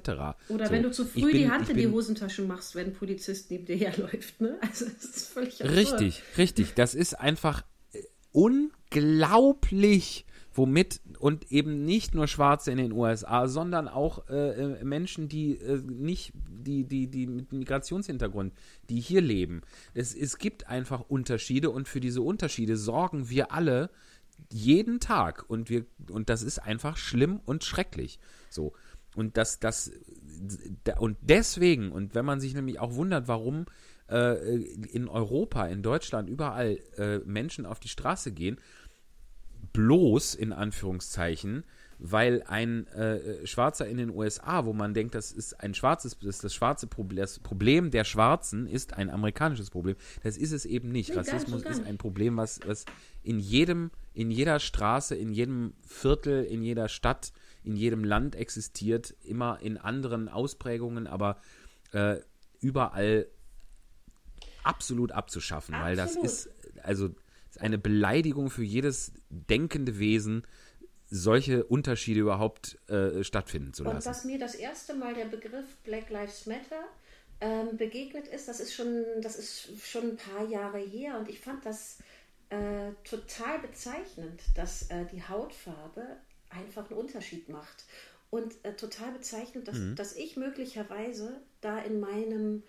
Oder 0.49 0.65
So, 0.65 0.71
wenn 0.71 0.81
du 0.81 0.91
zu 0.91 1.05
früh 1.05 1.21
bin- 1.31 1.37
die 1.37 1.49
Hand 1.51 1.69
in 1.69 1.77
die 1.77 1.87
Hosentasche 1.87 2.41
machst, 2.41 2.73
wenn 2.73 2.87
ein 2.87 2.93
Polizist 2.93 3.51
neben 3.51 3.65
dir 3.65 3.75
herläuft. 3.75 4.41
Ne? 4.41 4.57
Also 4.61 4.85
das 4.85 5.03
ist 5.05 5.27
völlig 5.33 5.61
absurd. 5.63 5.77
Richtig, 5.77 6.23
richtig. 6.39 6.73
Das 6.73 6.95
ist 6.95 7.13
einfach 7.19 7.63
äh, 7.93 8.01
unglaublich, 8.31 10.25
womit 10.53 10.99
und 11.19 11.51
eben 11.51 11.83
nicht 11.83 12.15
nur 12.15 12.27
Schwarze 12.27 12.71
in 12.71 12.77
den 12.77 12.93
USA, 12.93 13.47
sondern 13.47 13.87
auch 13.87 14.27
äh, 14.29 14.79
äh, 14.79 14.83
Menschen, 14.83 15.27
die 15.27 15.57
äh, 15.57 15.81
nicht, 15.85 16.31
die, 16.47 16.85
die, 16.85 17.07
die 17.07 17.27
mit 17.27 17.51
Migrationshintergrund, 17.51 18.53
die 18.89 19.01
hier 19.01 19.21
leben. 19.21 19.61
Es, 19.93 20.15
es 20.15 20.37
gibt 20.37 20.67
einfach 20.67 21.01
Unterschiede 21.01 21.69
und 21.69 21.87
für 21.89 21.99
diese 21.99 22.21
Unterschiede 22.21 22.77
sorgen 22.77 23.29
wir 23.29 23.51
alle 23.51 23.89
jeden 24.51 25.01
Tag 25.01 25.43
und 25.49 25.69
wir 25.69 25.85
und 26.09 26.29
das 26.29 26.41
ist 26.41 26.59
einfach 26.59 26.95
schlimm 26.95 27.41
und 27.45 27.65
schrecklich. 27.65 28.19
So. 28.49 28.73
Und 29.15 29.35
das, 29.35 29.59
das, 29.59 29.91
da- 30.85 30.99
und 30.99 31.17
deswegen, 31.21 31.91
und 31.91 32.15
wenn 32.15 32.25
man 32.25 32.39
sich 32.39 32.53
nämlich 32.53 32.79
auch 32.79 32.95
wundert, 32.95 33.27
warum 33.27 33.65
äh, 34.09 34.55
in 34.63 35.09
Europa, 35.09 35.67
in 35.67 35.83
Deutschland, 35.83 36.29
überall 36.29 36.79
äh, 36.97 37.19
Menschen 37.19 37.65
auf 37.65 37.79
die 37.79 37.89
Straße 37.89 38.31
gehen, 38.31 38.59
bloß 39.73 40.35
in 40.35 40.53
Anführungszeichen, 40.53 41.63
weil 41.99 42.43
ein 42.43 42.87
äh, 42.87 43.45
Schwarzer 43.45 43.87
in 43.87 43.97
den 43.97 44.09
USA, 44.09 44.65
wo 44.65 44.73
man 44.73 44.93
denkt, 44.93 45.15
das 45.15 45.31
ist 45.31 45.59
ein 45.59 45.73
schwarzes, 45.73 46.17
das, 46.19 46.39
das 46.39 46.53
schwarze 46.53 46.87
Problem, 46.87 47.17
das 47.17 47.39
Problem 47.39 47.91
der 47.91 48.05
Schwarzen 48.05 48.67
ist 48.67 48.93
ein 48.93 49.09
amerikanisches 49.09 49.69
Problem. 49.69 49.97
Das 50.23 50.37
ist 50.37 50.53
es 50.53 50.65
eben 50.65 50.91
nicht. 50.91 51.09
Nee, 51.09 51.17
nicht, 51.17 51.29
Rassismus 51.29 51.63
gar 51.63 51.71
ist 51.71 51.79
nicht. 51.79 51.87
ein 51.87 51.97
Problem, 51.97 52.37
was, 52.37 52.61
was 52.65 52.85
in 53.21 53.39
jedem, 53.39 53.91
in 54.13 54.31
jeder 54.31 54.59
Straße, 54.59 55.15
in 55.15 55.33
jedem 55.33 55.73
Viertel, 55.85 56.45
in 56.45 56.63
jeder 56.63 56.87
Stadt, 56.87 57.33
in 57.63 57.75
jedem 57.75 58.05
Land 58.05 58.35
existiert, 58.35 59.13
immer 59.23 59.59
in 59.61 59.77
anderen 59.77 60.29
Ausprägungen, 60.29 61.05
aber 61.05 61.37
äh, 61.91 62.17
überall 62.61 63.27
absolut 64.63 65.11
abzuschaffen, 65.11 65.75
weil 65.79 65.95
das 65.95 66.15
Absolut. 66.15 66.25
ist 66.25 66.49
also 66.83 67.07
ist 67.07 67.15
eine 67.59 67.77
Beleidigung 67.77 68.49
für 68.49 68.63
jedes 68.63 69.13
denkende 69.29 69.99
Wesen, 69.99 70.43
solche 71.09 71.63
Unterschiede 71.65 72.19
überhaupt 72.19 72.77
äh, 72.89 73.23
stattfinden 73.23 73.73
zu 73.73 73.83
Und 73.83 73.93
lassen. 73.93 74.07
dass 74.07 74.25
mir 74.25 74.37
das 74.37 74.55
erste 74.55 74.93
Mal 74.93 75.13
der 75.15 75.25
Begriff 75.25 75.77
Black 75.83 76.09
Lives 76.09 76.45
Matter 76.45 76.83
ähm, 77.41 77.77
begegnet 77.77 78.27
ist, 78.27 78.47
das 78.47 78.59
ist 78.59 78.73
schon, 78.73 79.03
das 79.21 79.35
ist 79.35 79.69
schon 79.83 80.11
ein 80.11 80.17
paar 80.17 80.47
Jahre 80.47 80.77
her 80.79 81.17
und 81.17 81.29
ich 81.29 81.39
fand 81.39 81.65
das 81.65 81.97
äh, 82.49 82.91
total 83.03 83.59
bezeichnend, 83.59 84.41
dass 84.55 84.89
äh, 84.89 85.05
die 85.11 85.23
Hautfarbe 85.23 86.03
einfach 86.49 86.89
einen 86.89 86.99
Unterschied 86.99 87.49
macht. 87.49 87.85
Und 88.31 88.53
äh, 88.63 88.75
total 88.75 89.11
bezeichnend, 89.11 89.67
dass, 89.67 89.77
dass 89.95 90.15
ich 90.15 90.37
möglicherweise 90.37 91.41
da 91.61 91.79
in 91.79 91.99
meinem 91.99 92.61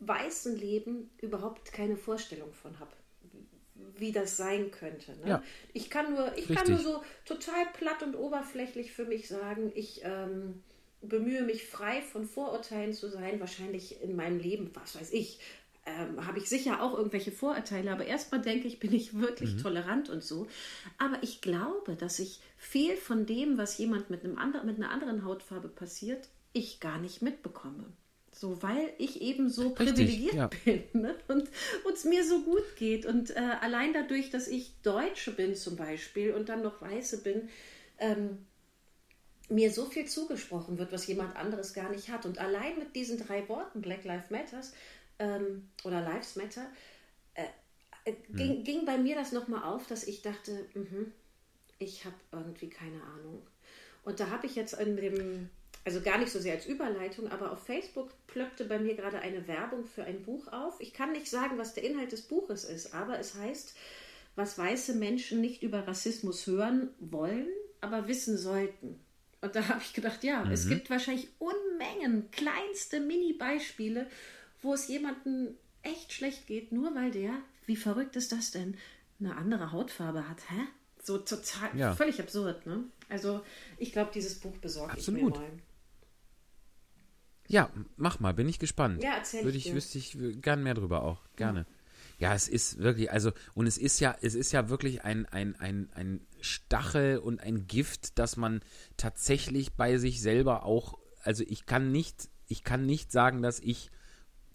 weißen 0.00 0.56
Leben 0.56 1.10
überhaupt 1.20 1.72
keine 1.72 1.96
Vorstellung 1.96 2.52
von 2.54 2.78
habe, 2.78 2.92
wie 3.98 4.12
das 4.12 4.36
sein 4.36 4.70
könnte. 4.70 5.12
Ne? 5.22 5.28
Ja. 5.28 5.42
Ich 5.72 5.90
kann 5.90 6.14
nur, 6.14 6.36
ich 6.36 6.46
kann 6.46 6.66
Richtig. 6.66 6.74
nur 6.74 6.80
so 6.80 7.02
total 7.24 7.66
platt 7.74 8.02
und 8.02 8.14
oberflächlich 8.14 8.92
für 8.92 9.04
mich 9.04 9.28
sagen, 9.28 9.72
ich 9.74 10.02
ähm, 10.04 10.62
bemühe 11.02 11.42
mich 11.42 11.66
frei 11.66 12.02
von 12.02 12.26
Vorurteilen 12.26 12.92
zu 12.92 13.08
sein. 13.08 13.40
Wahrscheinlich 13.40 14.02
in 14.02 14.16
meinem 14.16 14.38
Leben, 14.38 14.70
was 14.74 14.98
weiß 14.98 15.12
ich, 15.12 15.40
ähm, 15.86 16.26
habe 16.26 16.38
ich 16.38 16.48
sicher 16.48 16.82
auch 16.82 16.96
irgendwelche 16.96 17.30
Vorurteile, 17.30 17.92
aber 17.92 18.06
erstmal 18.06 18.40
denke 18.40 18.66
ich, 18.66 18.80
bin 18.80 18.92
ich 18.92 19.18
wirklich 19.18 19.62
tolerant 19.62 20.10
und 20.10 20.22
so. 20.22 20.48
Aber 20.98 21.18
ich 21.22 21.40
glaube, 21.40 21.94
dass 21.94 22.18
ich 22.18 22.40
viel 22.56 22.96
von 22.96 23.24
dem, 23.24 23.56
was 23.56 23.78
jemand 23.78 24.10
mit, 24.10 24.24
einem 24.24 24.36
anderen, 24.36 24.66
mit 24.66 24.76
einer 24.76 24.90
anderen 24.90 25.24
Hautfarbe 25.24 25.68
passiert, 25.68 26.28
ich 26.52 26.80
gar 26.80 26.98
nicht 26.98 27.22
mitbekomme. 27.22 27.84
So, 28.38 28.62
weil 28.62 28.92
ich 28.98 29.22
eben 29.22 29.48
so 29.48 29.68
Richtig, 29.68 29.94
privilegiert 29.94 30.34
ja. 30.34 30.50
bin 30.64 30.84
ne? 30.92 31.16
und 31.26 31.48
es 31.94 32.04
mir 32.04 32.22
so 32.22 32.42
gut 32.42 32.76
geht. 32.76 33.06
Und 33.06 33.30
äh, 33.30 33.38
allein 33.62 33.94
dadurch, 33.94 34.28
dass 34.28 34.46
ich 34.46 34.72
Deutsche 34.82 35.30
bin 35.30 35.54
zum 35.54 35.76
Beispiel 35.76 36.34
und 36.34 36.50
dann 36.50 36.62
noch 36.62 36.82
Weiße 36.82 37.22
bin, 37.22 37.48
ähm, 37.96 38.44
mir 39.48 39.72
so 39.72 39.86
viel 39.86 40.04
zugesprochen 40.04 40.76
wird, 40.76 40.92
was 40.92 41.06
jemand 41.06 41.34
anderes 41.34 41.72
gar 41.72 41.88
nicht 41.90 42.10
hat. 42.10 42.26
Und 42.26 42.38
allein 42.38 42.78
mit 42.78 42.94
diesen 42.94 43.18
drei 43.18 43.48
Worten, 43.48 43.80
Black 43.80 44.04
Lives 44.04 44.28
Matters 44.28 44.74
ähm, 45.18 45.70
oder 45.84 46.02
Lives 46.02 46.36
Matter, 46.36 46.66
äh, 47.32 47.44
äh, 48.04 48.12
ging, 48.34 48.64
ging 48.64 48.84
bei 48.84 48.98
mir 48.98 49.14
das 49.14 49.32
nochmal 49.32 49.62
auf, 49.62 49.86
dass 49.86 50.04
ich 50.04 50.20
dachte, 50.20 50.66
mhm, 50.74 51.10
ich 51.78 52.04
habe 52.04 52.16
irgendwie 52.32 52.68
keine 52.68 53.02
Ahnung. 53.02 53.46
Und 54.04 54.20
da 54.20 54.28
habe 54.28 54.46
ich 54.46 54.56
jetzt 54.56 54.74
in 54.74 54.96
dem, 54.96 55.48
also 55.86 56.00
gar 56.00 56.18
nicht 56.18 56.32
so 56.32 56.40
sehr 56.40 56.54
als 56.54 56.66
Überleitung, 56.66 57.30
aber 57.30 57.52
auf 57.52 57.62
Facebook 57.64 58.10
plöppte 58.26 58.64
bei 58.64 58.80
mir 58.80 58.96
gerade 58.96 59.20
eine 59.20 59.46
Werbung 59.46 59.86
für 59.86 60.02
ein 60.02 60.20
Buch 60.24 60.48
auf. 60.48 60.80
Ich 60.80 60.92
kann 60.92 61.12
nicht 61.12 61.30
sagen, 61.30 61.58
was 61.58 61.74
der 61.74 61.84
Inhalt 61.84 62.10
des 62.10 62.22
Buches 62.22 62.64
ist, 62.64 62.92
aber 62.92 63.20
es 63.20 63.36
heißt, 63.36 63.76
was 64.34 64.58
weiße 64.58 64.94
Menschen 64.96 65.40
nicht 65.40 65.62
über 65.62 65.86
Rassismus 65.86 66.44
hören 66.48 66.90
wollen, 66.98 67.46
aber 67.80 68.08
wissen 68.08 68.36
sollten. 68.36 68.98
Und 69.40 69.54
da 69.54 69.68
habe 69.68 69.80
ich 69.80 69.92
gedacht, 69.92 70.24
ja, 70.24 70.50
es 70.50 70.68
gibt 70.68 70.90
wahrscheinlich 70.90 71.28
Unmengen, 71.38 72.32
kleinste 72.32 72.98
Mini-Beispiele, 72.98 74.08
wo 74.62 74.74
es 74.74 74.88
jemandem 74.88 75.54
echt 75.82 76.12
schlecht 76.12 76.48
geht, 76.48 76.72
nur 76.72 76.96
weil 76.96 77.12
der, 77.12 77.30
wie 77.66 77.76
verrückt 77.76 78.16
ist 78.16 78.32
das 78.32 78.50
denn, 78.50 78.76
eine 79.20 79.36
andere 79.36 79.70
Hautfarbe 79.70 80.28
hat, 80.28 80.38
hä? 80.50 80.62
So 81.00 81.18
total, 81.18 81.70
Ja. 81.78 81.94
völlig 81.94 82.18
absurd, 82.18 82.66
ne? 82.66 82.82
Also, 83.08 83.40
ich 83.78 83.92
glaube, 83.92 84.10
dieses 84.12 84.40
Buch 84.40 84.56
besorge 84.56 84.98
ich 84.98 85.06
mir 85.06 85.22
mal. 85.22 85.48
Ja, 87.48 87.70
mach 87.96 88.20
mal, 88.20 88.34
bin 88.34 88.48
ich 88.48 88.58
gespannt. 88.58 89.02
Ja, 89.02 89.14
erzähl 89.16 89.44
Würde 89.44 89.58
ich 89.58 89.64
dir. 89.64 89.74
wüsste 89.74 89.98
ich 89.98 90.16
gern 90.40 90.62
mehr 90.62 90.74
drüber 90.74 91.02
auch. 91.02 91.22
Gerne. 91.36 91.66
Ja, 92.18 92.34
es 92.34 92.48
ist 92.48 92.78
wirklich, 92.78 93.10
also, 93.12 93.32
und 93.54 93.66
es 93.66 93.76
ist 93.76 94.00
ja, 94.00 94.16
es 94.22 94.34
ist 94.34 94.52
ja 94.52 94.68
wirklich 94.70 95.04
ein, 95.04 95.26
ein, 95.26 95.54
ein, 95.56 95.90
ein 95.94 96.26
Stachel 96.40 97.18
und 97.18 97.40
ein 97.40 97.66
Gift, 97.66 98.18
dass 98.18 98.36
man 98.36 98.60
tatsächlich 98.96 99.74
bei 99.74 99.98
sich 99.98 100.22
selber 100.22 100.64
auch, 100.64 100.98
also 101.22 101.44
ich 101.46 101.66
kann 101.66 101.92
nicht, 101.92 102.30
ich 102.46 102.64
kann 102.64 102.86
nicht 102.86 103.12
sagen, 103.12 103.42
dass 103.42 103.60
ich 103.60 103.90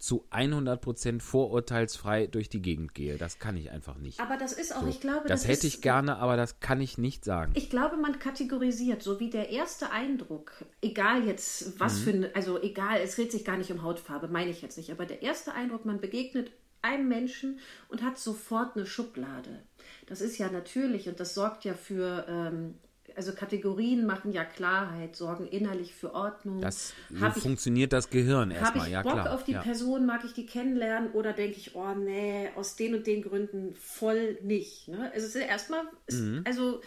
zu 0.02 0.24
100% 0.32 1.20
vorurteilsfrei 1.20 2.26
durch 2.26 2.48
die 2.48 2.60
Gegend 2.60 2.92
gehe. 2.92 3.18
Das 3.18 3.38
kann 3.38 3.56
ich 3.56 3.70
einfach 3.70 3.96
nicht. 3.98 4.18
Aber 4.18 4.36
das 4.36 4.52
ist 4.52 4.74
auch, 4.74 4.82
So. 4.82 4.88
ich 4.88 5.00
glaube, 5.00 5.28
das, 5.28 5.42
das 5.42 5.48
hätte 5.48 5.66
ist, 5.68 5.74
ich 5.76 5.80
gerne, 5.80 6.16
aber 6.16 6.36
das 6.36 6.58
kann 6.58 6.80
ich 6.80 6.98
nicht 6.98 7.24
sagen. 7.24 7.52
Ich 7.54 7.70
glaube, 7.70 7.96
man 7.96 8.18
kategorisiert, 8.18 9.00
so 9.00 9.20
wie 9.20 9.30
der 9.30 9.50
erste 9.50 9.92
Eindruck, 9.92 10.50
egal 10.82 11.24
jetzt 11.24 11.78
was 11.78 12.00
Mhm. 12.00 12.02
für 12.02 12.10
ein, 12.10 12.26
also 12.34 12.60
egal, 12.60 12.98
es 13.00 13.14
dreht 13.14 13.30
sich 13.30 13.44
gar 13.44 13.56
nicht 13.56 13.70
um 13.70 13.82
Hautfarbe, 13.84 14.26
meine 14.26 14.50
ich 14.50 14.60
jetzt 14.60 14.76
nicht, 14.76 14.90
aber 14.90 15.06
der 15.06 15.22
erste 15.22 15.54
Eindruck, 15.54 15.84
man 15.84 16.00
begegnet 16.00 16.50
einem 16.82 17.06
Menschen 17.06 17.60
und 17.88 18.02
hat 18.02 18.18
sofort 18.18 18.74
eine 18.74 18.86
Schublade. 18.86 19.62
Das 20.06 20.20
ist 20.20 20.36
ja 20.36 20.50
natürlich 20.50 21.08
und 21.08 21.20
das 21.20 21.32
sorgt 21.34 21.64
ja 21.64 21.74
für, 21.74 22.26
ähm, 22.28 22.74
also 23.16 23.32
Kategorien 23.32 24.06
machen 24.06 24.32
ja 24.32 24.44
Klarheit, 24.44 25.16
sorgen 25.16 25.46
innerlich 25.48 25.94
für 25.94 26.14
Ordnung. 26.14 26.60
Das, 26.60 26.92
so 27.10 27.26
ich 27.26 27.42
funktioniert 27.42 27.92
das 27.92 28.10
Gehirn 28.10 28.50
habe 28.50 28.60
erstmal, 28.60 28.86
ich 28.86 28.92
ja 28.92 29.02
Bock 29.02 29.12
klar. 29.12 29.34
auf 29.34 29.44
die 29.44 29.52
ja. 29.52 29.62
Person, 29.62 30.06
mag 30.06 30.24
ich 30.24 30.32
die 30.32 30.46
kennenlernen 30.46 31.12
oder 31.12 31.32
denke 31.32 31.56
ich, 31.56 31.74
oh 31.74 31.94
nee, 31.94 32.48
aus 32.56 32.76
den 32.76 32.94
und 32.94 33.06
den 33.06 33.22
Gründen 33.22 33.74
voll 33.74 34.38
nicht. 34.42 34.88
Ne? 34.88 35.10
Also 35.14 35.26
es 35.26 35.34
ist 35.34 35.42
erstmal, 35.42 35.82
Mhm. 36.10 36.42
also 36.44 36.80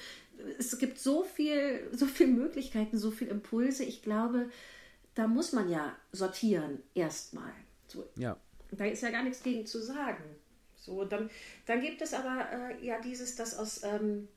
es 0.57 0.77
gibt 0.77 0.99
so 0.99 1.23
viel, 1.23 1.87
so 1.91 2.05
viele 2.05 2.31
Möglichkeiten, 2.31 2.97
so 2.97 3.11
viele 3.11 3.31
Impulse. 3.31 3.83
Ich 3.83 4.01
glaube, 4.01 4.49
da 5.13 5.27
muss 5.27 5.53
man 5.53 5.69
ja 5.69 5.95
sortieren 6.11 6.79
erstmal. 6.93 7.51
So, 7.87 8.05
ja. 8.17 8.37
da 8.71 8.85
ist 8.85 9.01
ja 9.03 9.11
gar 9.11 9.23
nichts 9.23 9.43
gegen 9.43 9.65
zu 9.65 9.81
sagen. 9.81 10.23
So, 10.75 11.03
dann, 11.03 11.29
dann 11.65 11.81
gibt 11.81 12.01
es 12.01 12.13
aber 12.13 12.47
äh, 12.51 12.85
ja 12.85 13.01
dieses, 13.01 13.35
das 13.35 13.57
aus, 13.57 13.81
ähm, 13.83 14.27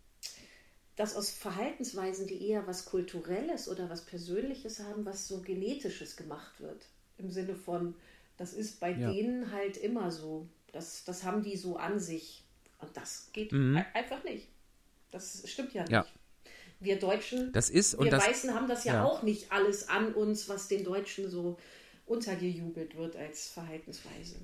das 0.99 1.17
aus 1.17 1.31
Verhaltensweisen, 1.31 2.27
die 2.27 2.47
eher 2.49 2.67
was 2.67 2.85
Kulturelles 2.85 3.69
oder 3.69 3.89
was 3.89 4.05
Persönliches 4.05 4.81
haben, 4.81 5.05
was 5.07 5.27
so 5.29 5.41
Genetisches 5.41 6.17
gemacht 6.17 6.61
wird. 6.61 6.87
Im 7.19 7.31
Sinne 7.31 7.55
von, 7.55 7.95
das 8.37 8.53
ist 8.53 8.81
bei 8.81 8.91
Ja. 8.93 9.11
denen 9.13 9.51
halt 9.53 9.77
immer 9.79 10.11
so. 10.11 10.47
Das, 10.73 11.05
das 11.05 11.25
haben 11.25 11.43
die 11.43 11.57
so 11.57 11.77
an 11.77 11.99
sich. 11.99 12.45
Und 12.81 12.97
das 12.97 13.31
geht 13.33 13.53
Mhm. 13.53 13.77
ein- 13.79 13.87
einfach 13.95 14.23
nicht. 14.25 14.49
Das 15.11 15.43
stimmt 15.49 15.73
ja 15.73 15.83
nicht. 15.83 15.93
Ja. 15.93 16.07
Wir 16.81 16.99
Deutschen, 16.99 17.51
Das 17.53 17.71
ist 17.71 17.95
und 17.95 18.05
wir 18.05 18.11
das 18.11 18.27
Weißen 18.27 18.55
haben 18.55 18.69
das 18.69 18.85
ja, 18.85 18.95
ja. 18.95 19.05
auch 19.05 19.23
nicht 19.23 19.51
alles 19.51 19.89
an 19.89 20.15
uns, 20.15 20.49
was 20.49 20.69
den 20.69 20.85
Deutschen 20.85 21.29
so 21.31 21.59
untergejubelt 22.07 22.97
wird 22.97 23.17
als 23.17 23.49
Verhaltensweise. 23.49 24.37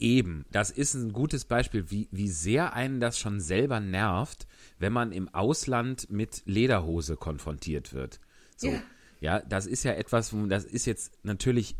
Eben, 0.00 0.46
das 0.50 0.70
ist 0.70 0.94
ein 0.94 1.12
gutes 1.12 1.44
Beispiel, 1.44 1.90
wie, 1.90 2.08
wie 2.10 2.28
sehr 2.28 2.72
einen 2.72 3.00
das 3.00 3.18
schon 3.18 3.38
selber 3.38 3.80
nervt, 3.80 4.46
wenn 4.78 4.92
man 4.94 5.12
im 5.12 5.28
Ausland 5.34 6.10
mit 6.10 6.42
Lederhose 6.46 7.16
konfrontiert 7.16 7.92
wird. 7.92 8.18
So, 8.56 8.68
Ja. 8.68 8.82
ja, 9.20 9.40
das 9.40 9.66
ist 9.66 9.84
ja 9.84 9.92
etwas, 9.92 10.34
das 10.48 10.64
ist 10.64 10.86
jetzt 10.86 11.12
natürlich 11.22 11.76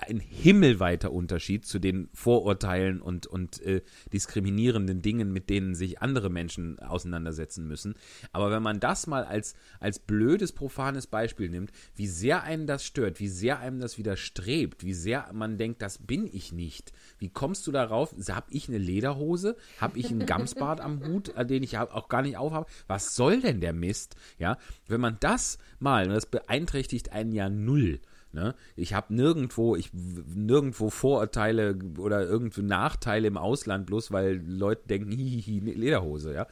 ein 0.00 0.20
himmelweiter 0.20 1.12
Unterschied 1.12 1.66
zu 1.66 1.78
den 1.78 2.08
Vorurteilen 2.14 3.00
und, 3.00 3.26
und 3.26 3.60
äh, 3.62 3.82
diskriminierenden 4.12 5.02
Dingen, 5.02 5.32
mit 5.32 5.50
denen 5.50 5.74
sich 5.74 6.00
andere 6.00 6.30
Menschen 6.30 6.78
auseinandersetzen 6.78 7.66
müssen. 7.66 7.94
Aber 8.32 8.50
wenn 8.50 8.62
man 8.62 8.80
das 8.80 9.06
mal 9.06 9.24
als, 9.24 9.54
als 9.78 9.98
blödes, 9.98 10.52
profanes 10.52 11.06
Beispiel 11.06 11.48
nimmt, 11.48 11.72
wie 11.94 12.06
sehr 12.06 12.42
einen 12.42 12.66
das 12.66 12.84
stört, 12.84 13.20
wie 13.20 13.28
sehr 13.28 13.58
einem 13.60 13.80
das 13.80 13.98
widerstrebt, 13.98 14.84
wie 14.84 14.94
sehr 14.94 15.28
man 15.32 15.58
denkt, 15.58 15.82
das 15.82 15.98
bin 15.98 16.26
ich 16.26 16.52
nicht. 16.52 16.92
Wie 17.18 17.28
kommst 17.28 17.66
du 17.66 17.72
darauf? 17.72 18.14
Hab 18.28 18.46
ich 18.50 18.68
eine 18.68 18.78
Lederhose? 18.78 19.56
Hab 19.80 19.96
ich 19.96 20.10
einen 20.10 20.26
Gamsbart 20.26 20.80
am 20.80 21.04
Hut, 21.04 21.34
äh, 21.36 21.44
den 21.44 21.62
ich 21.62 21.78
auch 21.78 22.08
gar 22.08 22.22
nicht 22.22 22.36
aufhabe? 22.36 22.66
Was 22.86 23.14
soll 23.14 23.40
denn 23.40 23.60
der 23.60 23.72
Mist? 23.72 24.16
Ja, 24.38 24.58
wenn 24.88 25.00
man 25.00 25.18
das 25.20 25.58
mal, 25.78 26.06
und 26.06 26.14
das 26.14 26.26
beeinträchtigt 26.26 27.12
einen 27.12 27.32
ja 27.32 27.48
null, 27.48 28.00
Ne? 28.32 28.54
Ich 28.76 28.94
habe 28.94 29.12
nirgendwo, 29.12 29.74
ich 29.74 29.90
nirgendwo 29.92 30.90
Vorurteile 30.90 31.76
oder 31.98 32.22
irgendwo 32.22 32.62
Nachteile 32.62 33.26
im 33.26 33.36
Ausland, 33.36 33.86
bloß 33.86 34.12
weil 34.12 34.40
Leute 34.46 34.82
denken, 34.88 35.10
hihihi, 35.10 35.58
Lederhose, 35.60 36.34
ja. 36.34 36.46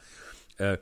Äh, 0.57 0.77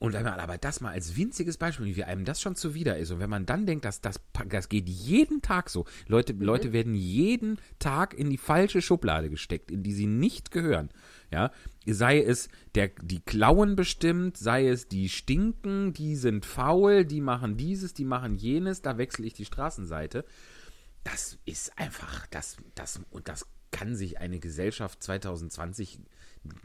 und 0.00 0.12
wenn 0.12 0.24
man 0.24 0.38
aber 0.38 0.58
das 0.58 0.80
mal 0.80 0.92
als 0.92 1.16
winziges 1.16 1.56
Beispiel, 1.56 1.96
wie 1.96 2.04
einem 2.04 2.24
das 2.24 2.40
schon 2.40 2.54
zuwider 2.54 2.96
ist, 2.96 3.10
und 3.10 3.18
wenn 3.18 3.30
man 3.30 3.46
dann 3.46 3.66
denkt, 3.66 3.84
dass 3.84 4.00
das, 4.00 4.20
das 4.48 4.68
geht 4.68 4.88
jeden 4.88 5.42
Tag 5.42 5.68
so, 5.68 5.86
Leute, 6.06 6.34
Leute 6.34 6.72
werden 6.72 6.94
jeden 6.94 7.58
Tag 7.80 8.14
in 8.14 8.30
die 8.30 8.38
falsche 8.38 8.80
Schublade 8.80 9.28
gesteckt, 9.28 9.72
in 9.72 9.82
die 9.82 9.92
sie 9.92 10.06
nicht 10.06 10.52
gehören. 10.52 10.90
Ja, 11.32 11.50
sei 11.84 12.22
es 12.22 12.48
der, 12.74 12.88
die 13.02 13.20
Klauen 13.20 13.74
bestimmt, 13.74 14.36
sei 14.36 14.68
es 14.68 14.86
die 14.86 15.08
stinken, 15.08 15.92
die 15.92 16.14
sind 16.14 16.46
faul, 16.46 17.04
die 17.04 17.20
machen 17.20 17.56
dieses, 17.56 17.92
die 17.92 18.04
machen 18.04 18.36
jenes, 18.36 18.82
da 18.82 18.98
wechsle 18.98 19.26
ich 19.26 19.34
die 19.34 19.44
Straßenseite. 19.44 20.24
Das 21.02 21.38
ist 21.44 21.76
einfach, 21.76 22.26
das, 22.28 22.56
das, 22.74 23.00
und 23.10 23.28
das 23.28 23.46
kann 23.70 23.94
sich 23.94 24.18
eine 24.18 24.38
Gesellschaft 24.40 25.02
2020 25.02 26.00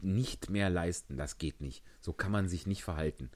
nicht 0.00 0.50
mehr 0.50 0.70
leisten. 0.70 1.16
Das 1.16 1.38
geht 1.38 1.60
nicht. 1.60 1.82
So 2.00 2.12
kann 2.12 2.32
man 2.32 2.48
sich 2.48 2.66
nicht 2.66 2.84
verhalten. 2.84 3.30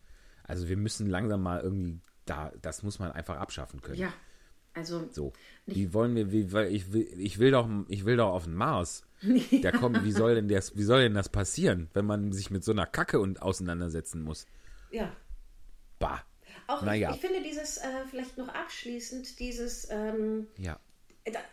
Also 0.44 0.68
wir 0.68 0.76
müssen 0.76 1.09
langsam 1.09 1.42
mal 1.42 1.61
irgendwie 1.61 2.00
da, 2.24 2.52
das 2.62 2.83
muss 2.83 2.98
man 2.98 3.12
einfach 3.12 3.37
abschaffen 3.37 3.81
können. 3.83 3.98
Ja, 3.98 4.12
also 4.74 5.09
So. 5.12 5.33
Wie 5.66 5.92
wollen 5.92 6.14
wir, 6.14 6.31
wie, 6.33 6.52
weil 6.52 6.72
ich 6.74 6.92
will, 6.92 7.09
ich 7.18 7.38
will 7.38 7.50
doch, 7.50 7.68
ich 7.88 8.04
will 8.04 8.16
doch 8.16 8.28
auf 8.31 8.44
den 8.44 8.54
Mars. 8.54 9.02
Der 9.62 9.72
kommt, 9.72 10.04
wie 10.04 10.12
soll 10.12 10.35
denn 10.37 10.48
das, 10.48 10.76
wie 10.76 10.83
soll 10.85 11.02
denn 11.02 11.14
das 11.14 11.28
passieren, 11.28 11.88
wenn 11.92 12.04
man 12.07 12.33
sich 12.33 12.50
mit 12.50 12.64
so 12.64 12.72
einer 12.72 12.87
Kacke 12.87 13.18
und 13.20 13.42
auseinandersetzen 13.42 14.22
muss? 14.22 14.46
ja. 14.90 15.12
Bah. 15.98 16.22
Auch 16.68 16.83
Naja. 16.83 17.11
ich, 17.11 17.16
ich 17.16 17.20
finde 17.22 17.42
dieses, 17.42 17.78
äh, 17.78 17.83
vielleicht 18.09 18.38
noch 18.38 18.48
abschließend, 18.48 19.40
dieses, 19.40 19.88
ähm, 19.90 20.46
Ja. 20.59 20.78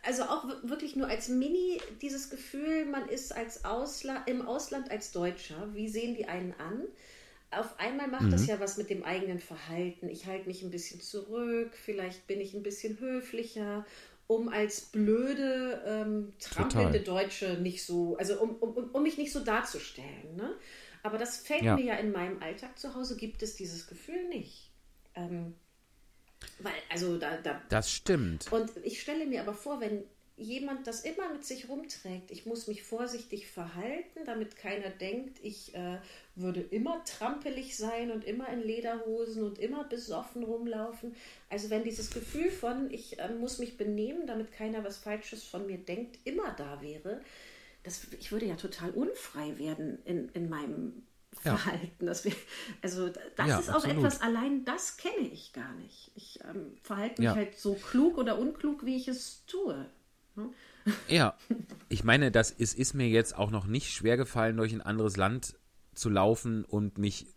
Also 0.04 0.24
auch 0.24 0.48
wir- 0.48 0.70
wirklich 0.70 0.96
nur 0.96 1.08
als 1.08 1.28
Mini, 1.30 1.80
dieses 2.02 2.30
Gefühl, 2.30 2.86
man 2.86 3.08
ist 3.10 3.36
als 3.36 3.66
Ausla 3.66 4.24
im 4.26 4.46
Ausland 4.48 4.92
als 4.92 5.12
Deutscher, 5.12 5.74
wie 5.74 5.90
sehen 5.90 6.16
die 6.16 6.28
einen 6.28 6.54
an? 6.60 6.84
Auf 7.52 7.80
einmal 7.80 8.08
macht 8.08 8.24
Mhm. 8.24 8.32
das 8.32 8.48
ja 8.48 8.60
was 8.60 8.78
mit 8.78 8.90
dem 8.90 9.04
eigenen 9.04 9.40
Verhalten. 9.40 10.10
Ich 10.10 10.26
halte 10.26 10.48
mich 10.48 10.62
ein 10.64 10.72
bisschen 10.72 11.00
zurück, 11.02 11.72
vielleicht 11.74 12.28
bin 12.28 12.42
ich 12.42 12.54
ein 12.54 12.64
bisschen 12.64 13.00
höflicher, 13.00 13.86
um 14.28 14.50
als 14.50 14.82
blöde, 14.82 15.82
ähm, 15.86 16.34
trampelnde 16.40 17.00
Deutsche 17.02 17.54
nicht 17.62 17.86
so, 17.86 18.18
also 18.18 18.42
um, 18.42 18.56
um, 18.58 18.72
um- 18.76 18.90
um 18.92 19.04
mich 19.04 19.18
nicht 19.18 19.32
so 19.32 19.40
darzustellen. 19.42 20.36
Ne? 20.36 20.54
Aber 21.04 21.18
das 21.20 21.38
fällt 21.38 21.62
Ja. 21.62 21.76
mir 21.76 21.84
ja 21.86 21.96
in 21.96 22.12
meinem 22.12 22.42
Alltag 22.42 22.78
zu 22.80 22.96
Hause, 22.96 23.16
gibt 23.18 23.44
es 23.44 23.56
dieses 23.56 23.86
Gefühl 23.88 24.28
nicht. 24.30 24.72
Ähm, 25.14 25.54
weil, 26.60 26.74
also 26.90 27.18
da, 27.18 27.38
da 27.38 27.62
Das 27.70 27.92
stimmt. 27.92 28.52
und 28.52 28.72
ich 28.84 29.02
stelle 29.02 29.26
mir 29.26 29.42
aber 29.42 29.54
vor, 29.54 29.82
wenn 29.82 30.04
jemand 30.38 30.86
das 30.86 31.02
immer 31.06 31.32
mit 31.32 31.46
sich 31.46 31.70
rumträgt, 31.70 32.30
ich 32.30 32.46
muss 32.46 32.68
mich 32.68 32.84
vorsichtig 32.84 33.48
verhalten, 33.48 34.20
damit 34.26 34.58
keiner 34.58 34.90
denkt, 34.90 35.40
ich 35.42 35.74
äh, 35.76 35.98
würde 36.36 36.60
immer 36.60 37.04
trampelig 37.06 37.78
sein 37.78 38.12
und 38.12 38.26
immer 38.26 38.50
in 38.50 38.62
Lederhosen 38.62 39.44
und 39.44 39.60
immer 39.60 39.86
besoffen 39.86 40.44
rumlaufen. 40.44 41.16
Also 41.50 41.70
wenn 41.70 41.84
dieses 41.86 42.10
Gefühl 42.10 42.52
von, 42.52 42.92
ich 42.92 43.18
äh, 43.18 43.30
muss 43.30 43.60
mich 43.60 43.78
benehmen, 43.78 44.28
damit 44.28 44.52
keiner 44.52 44.84
was 44.84 44.98
Falsches 44.98 45.44
von 45.44 45.68
mir 45.68 45.78
denkt, 45.78 46.20
immer 46.26 46.54
da 46.58 46.82
wäre, 46.82 47.22
das, 47.84 48.02
ich 48.20 48.32
würde 48.32 48.48
ja 48.48 48.56
total 48.56 48.92
unfrei 48.92 49.58
werden 49.58 50.00
in, 50.04 50.30
in 50.34 50.50
meinem 50.50 51.04
Ja. 51.44 51.58
Verhalten. 51.58 52.06
Das 52.06 52.26
wär, 52.26 52.34
also 52.82 53.10
das 53.36 53.48
Ja, 53.48 53.60
ist 53.60 53.70
auch 53.70 53.76
absolut. 53.76 53.98
etwas, 53.98 54.22
allein 54.22 54.66
das 54.66 54.98
kenne 54.98 55.28
ich 55.32 55.54
gar 55.54 55.74
nicht. 55.76 56.12
Ich 56.16 56.40
ähm, 56.44 56.78
verhalte 56.82 57.22
mich 57.22 57.26
Ja. 57.26 57.36
halt 57.36 57.58
so 57.58 57.76
klug 57.76 58.18
oder 58.18 58.40
unklug, 58.40 58.86
wie 58.86 58.96
ich 58.96 59.08
es 59.08 59.44
tue. 59.46 59.86
Ja, 61.08 61.38
ich 61.90 62.04
meine, 62.04 62.32
das 62.32 62.52
ist, 62.52 62.78
ist 62.78 62.94
mir 62.94 63.08
jetzt 63.08 63.36
auch 63.38 63.52
noch 63.52 63.66
nicht 63.68 63.92
schwer 63.92 64.18
gefallen, 64.18 64.58
durch 64.58 64.74
ein 64.74 64.82
anderes 64.82 65.18
Land 65.18 65.56
zu 65.94 66.10
laufen 66.10 66.66
und 66.66 66.98
mich 66.98 67.28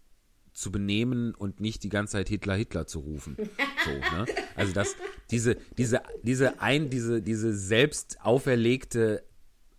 zu 0.53 0.73
benehmen 0.73 1.35
und 1.35 1.61
nicht 1.61 1.85
die 1.85 1.89
ganze 1.89 2.13
Zeit 2.15 2.29
Hitler 2.29 2.55
Hitler 2.57 2.87
zu 2.87 2.99
rufen. 2.99 3.37
So, 3.85 3.91
ne? 4.17 4.27
Also 4.57 4.73
das, 4.73 4.97
diese, 5.31 5.57
diese, 5.77 6.03
diese 6.23 6.61
ein, 6.61 6.91
diese, 6.91 7.23
diese 7.23 7.55
selbst 7.55 8.19
auferlegte 8.23 9.23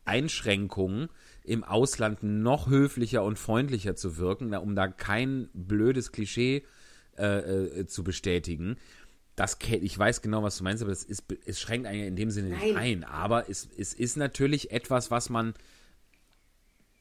Einschränkung 0.06 1.10
im 1.50 1.64
Ausland 1.64 2.22
noch 2.22 2.70
höflicher 2.70 3.24
und 3.24 3.40
freundlicher 3.40 3.96
zu 3.96 4.18
wirken, 4.18 4.54
um 4.56 4.76
da 4.76 4.88
kein 4.88 5.50
blödes 5.54 6.12
Klischee 6.12 6.64
äh, 7.18 7.80
äh, 7.80 7.88
zu 7.88 8.04
bestätigen. 8.04 8.78
Das, 9.36 9.58
ich 9.68 9.98
weiß 9.98 10.22
genau, 10.22 10.44
was 10.44 10.58
du 10.58 10.64
meinst, 10.64 10.84
aber 10.84 10.92
das 10.92 11.04
ist, 11.04 11.24
es 11.46 11.60
schränkt 11.60 11.88
einen 11.88 12.04
in 12.04 12.16
dem 12.16 12.30
Sinne 12.30 12.50
nicht 12.50 12.74
Nein. 12.74 12.76
ein. 12.76 13.04
Aber 13.04 13.50
es, 13.50 13.68
es 13.78 13.94
ist 13.94 14.16
natürlich 14.16 14.72
etwas, 14.72 15.10
was 15.10 15.30
man, 15.30 15.56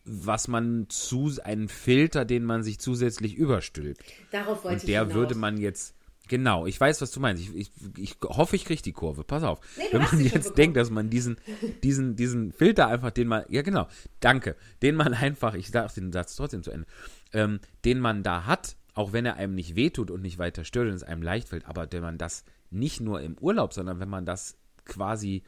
was 0.05 0.49
man 0.49 0.87
zu, 0.89 1.31
einen 1.45 1.69
Filter, 1.69 2.25
den 2.25 2.45
man 2.45 2.63
sich 2.63 2.79
zusätzlich 2.79 3.35
überstülpt. 3.35 4.03
Darauf 4.31 4.65
wollte 4.65 4.77
Und 4.77 4.77
ich 4.83 4.87
der 4.87 5.01
hinaus. 5.01 5.15
würde 5.15 5.35
man 5.35 5.59
jetzt, 5.59 5.95
genau, 6.29 6.67
ich 6.67 6.81
weiß, 6.81 7.01
was 7.01 7.11
du 7.11 7.21
meinst. 7.21 7.43
Ich, 7.43 7.55
ich, 7.55 7.71
ich 7.97 8.17
hoffe, 8.23 8.57
ich 8.57 8.65
kriege 8.65 8.83
die 8.83 8.93
Kurve. 8.93 9.25
Pass 9.25 9.43
auf. 9.43 9.61
Nee, 9.77 9.85
Wenn 9.93 10.03
man 10.03 10.21
jetzt 10.21 10.57
denkt, 10.57 10.77
dass 10.77 10.91
man 10.91 11.11
diesen, 11.11 11.37
diesen, 11.83 12.17
diesen 12.17 12.53
Filter 12.53 12.89
einfach, 12.89 13.11
den 13.11 13.29
man, 13.29 13.45
ja 13.49 13.63
genau, 13.63 13.89
danke, 14.21 14.57
den 14.83 14.95
man 14.95 15.15
einfach, 15.15 15.55
ich 15.55 15.69
sage 15.69 15.93
den 15.95 16.13
Satz 16.13 16.37
trotzdem 16.37 16.63
zu 16.63 16.71
Ende, 16.71 16.87
ähm, 17.33 17.61
den 17.85 18.01
man 18.01 18.23
da 18.23 18.47
hat, 18.47 18.77
auch 18.95 19.13
wenn 19.13 19.27
er 19.27 19.37
einem 19.37 19.55
nicht 19.55 19.77
wehtut 19.77 20.11
und 20.11 20.23
nicht 20.23 20.39
weiter 20.39 20.65
stört 20.65 20.89
und 20.89 20.95
es 20.95 21.03
einem 21.03 21.23
leicht 21.23 21.49
fällt, 21.49 21.67
aber 21.67 21.91
wenn 21.91 22.03
man 22.03 22.19
das 22.19 22.45
nicht 22.71 23.01
nur 23.01 23.21
im 23.21 23.37
Urlaub, 23.39 23.73
sondern 23.73 24.01
wenn 24.01 24.09
man 24.09 24.27
das 24.27 24.57
quasi 24.85 25.43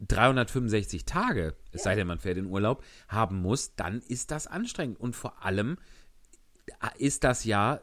365 0.00 1.04
Tage, 1.04 1.54
es 1.72 1.82
sei 1.82 1.94
denn, 1.94 2.06
man 2.06 2.18
fährt 2.18 2.38
in 2.38 2.46
Urlaub, 2.46 2.82
haben 3.08 3.40
muss, 3.42 3.74
dann 3.74 4.00
ist 4.00 4.30
das 4.30 4.46
anstrengend. 4.46 4.98
Und 4.98 5.14
vor 5.14 5.44
allem 5.44 5.76
ist 6.98 7.24
das 7.24 7.44
ja, 7.44 7.80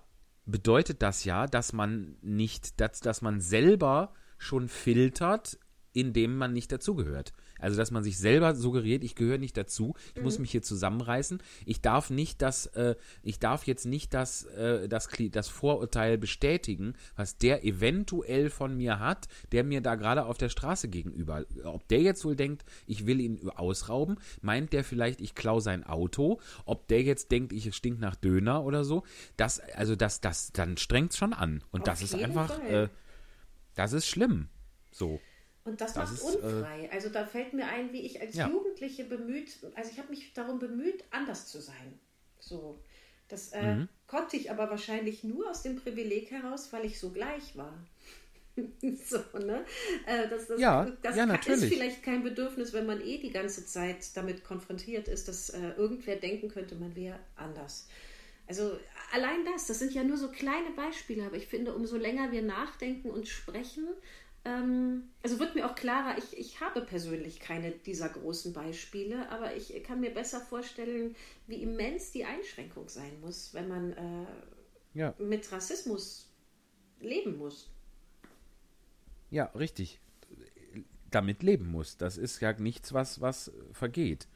bedeutet 0.47 1.01
das 1.01 1.23
ja, 1.25 1.45
dass 1.45 1.73
man 1.73 2.17
nicht, 2.21 2.79
dass, 2.79 3.01
dass 3.01 3.21
man 3.21 3.39
selber 3.41 4.13
schon 4.38 4.67
filtert, 4.67 5.60
indem 5.93 6.38
man 6.38 6.53
nicht 6.53 6.71
dazugehört. 6.71 7.33
Also, 7.59 7.77
dass 7.77 7.91
man 7.91 8.03
sich 8.03 8.17
selber 8.17 8.55
suggeriert, 8.55 9.03
ich 9.03 9.15
gehöre 9.15 9.37
nicht 9.37 9.57
dazu, 9.57 9.95
ich 10.15 10.21
muss 10.21 10.39
mich 10.39 10.51
hier 10.51 10.61
zusammenreißen, 10.61 11.41
ich 11.65 11.81
darf 11.81 12.09
nicht 12.09 12.41
das, 12.41 12.67
äh, 12.67 12.95
ich 13.23 13.39
darf 13.39 13.65
jetzt 13.67 13.85
nicht 13.85 14.13
das, 14.13 14.43
äh, 14.45 14.87
das, 14.87 15.09
Kli- 15.09 15.31
das 15.31 15.47
Vorurteil 15.47 16.17
bestätigen, 16.17 16.93
was 17.15 17.37
der 17.37 17.63
eventuell 17.63 18.49
von 18.49 18.77
mir 18.77 18.99
hat, 18.99 19.27
der 19.51 19.63
mir 19.63 19.81
da 19.81 19.95
gerade 19.95 20.25
auf 20.25 20.37
der 20.37 20.49
Straße 20.49 20.87
gegenüber. 20.87 21.45
Ob 21.63 21.87
der 21.87 22.01
jetzt 22.01 22.25
wohl 22.25 22.35
denkt, 22.35 22.65
ich 22.85 23.05
will 23.05 23.19
ihn 23.19 23.49
ausrauben, 23.49 24.17
meint 24.41 24.73
der 24.73 24.83
vielleicht, 24.83 25.21
ich 25.21 25.35
klau 25.35 25.59
sein 25.59 25.83
Auto, 25.83 26.39
ob 26.65 26.87
der 26.87 27.01
jetzt 27.03 27.31
denkt, 27.31 27.53
ich 27.53 27.73
stink 27.75 27.99
nach 27.99 28.15
Döner 28.15 28.63
oder 28.63 28.83
so, 28.83 29.03
das, 29.35 29.59
also 29.59 29.95
das, 29.95 30.21
das, 30.21 30.51
dann 30.51 30.77
strengt 30.77 31.13
schon 31.13 31.33
an. 31.33 31.63
Und 31.71 31.81
Auf 31.81 31.85
das 31.85 32.01
ist 32.01 32.15
einfach, 32.15 32.59
äh, 32.63 32.89
das 33.75 33.93
ist 33.93 34.07
schlimm. 34.07 34.47
So. 34.91 35.19
Und 35.67 35.82
das, 35.82 35.93
Das 35.93 36.10
macht 36.12 36.21
ist, 36.21 36.36
äh, 36.36 36.38
unfrei. 36.38 36.89
also 36.91 37.10
da 37.10 37.25
fällt 37.25 37.53
mir 37.53 37.67
ein, 37.67 37.91
wie 37.93 38.01
ich 38.01 38.21
als 38.21 38.36
Ja. 38.36 38.47
Jugendliche 38.47 39.03
bemüht, 39.03 39.58
also 39.75 39.91
ich 39.91 39.99
habe 39.99 40.10
mich 40.10 40.34
darum 40.34 40.60
bemüht, 40.60 41.03
anders 41.12 41.47
zu 41.47 41.62
sein. 41.62 41.99
So. 42.39 42.80
Das 43.27 43.51
äh, 43.51 43.62
Mhm. 43.62 43.89
konnte 44.08 44.38
ich 44.38 44.49
aber 44.49 44.69
wahrscheinlich 44.69 45.23
nur 45.25 45.49
aus 45.49 45.62
dem 45.63 45.75
Privileg 45.75 46.32
heraus, 46.32 46.71
weil 46.71 46.86
ich 46.86 46.97
so 46.99 47.10
gleich 47.12 47.58
war. 47.58 47.73
so, 49.06 49.17
ne? 49.38 49.65
Äh, 50.06 50.30
das 50.30 50.47
das, 50.47 50.60
Ja, 50.60 50.88
das 51.01 51.15
ja, 51.17 51.25
natürlich. 51.25 51.63
ist 51.63 51.69
vielleicht 51.69 52.03
kein 52.03 52.23
Bedürfnis, 52.23 52.73
wenn 52.73 52.86
man 52.86 53.01
eh 53.01 53.17
die 53.19 53.30
ganze 53.32 53.65
Zeit 53.65 54.15
damit 54.15 54.43
konfrontiert 54.43 55.08
ist, 55.10 55.27
dass 55.27 55.50
äh, 55.50 55.71
irgendwer 55.77 56.15
denken 56.15 56.48
könnte, 56.50 56.75
man 56.75 56.96
wäre 56.96 57.19
anders. 57.35 57.87
Also 58.48 58.79
allein 59.12 59.44
das, 59.46 59.67
das 59.67 59.79
sind 59.79 59.94
ja 59.94 60.04
nur 60.04 60.17
so 60.17 60.29
kleine 60.31 60.71
Beispiele, 60.71 61.25
aber 61.25 61.35
ich 61.35 61.48
finde, 61.48 61.75
umso 61.75 61.98
länger 61.98 62.31
wir 62.31 62.41
nachdenken 62.41 63.10
und 63.12 63.27
sprechen, 63.27 63.87
ähm, 64.48 65.04
also 65.23 65.39
wird 65.39 65.56
mir 65.56 65.65
auch 65.69 65.75
klarer, 65.75 66.17
ich, 66.17 66.37
ich 66.37 66.62
habe 66.62 66.81
persönlich 66.81 67.39
keine 67.39 67.71
dieser 67.71 68.10
großen 68.10 68.54
Beispiele, 68.54 69.29
aber 69.29 69.56
ich 69.56 69.83
kann 69.83 70.00
mir 70.00 70.13
besser 70.13 70.39
vorstellen, 70.39 71.15
wie 71.48 71.62
immens 71.62 72.12
die 72.12 72.23
Einschränkung 72.25 72.87
sein 72.87 73.19
muss, 73.21 73.54
wenn 73.54 73.67
man 73.67 73.91
äh, 73.93 74.25
Ja. 74.93 75.13
mit 75.19 75.52
Rassismus 75.52 76.29
leben 77.00 77.37
muss. 77.37 77.69
Ja, 79.29 79.45
richtig. 79.56 80.00
Damit 81.12 81.43
leben 81.43 81.69
muss. 81.71 81.98
Das 81.98 82.17
ist 82.17 82.39
ja 82.41 82.54
nichts, 82.54 82.93
was, 82.93 83.19
was 83.21 83.52
vergeht. 83.73 84.27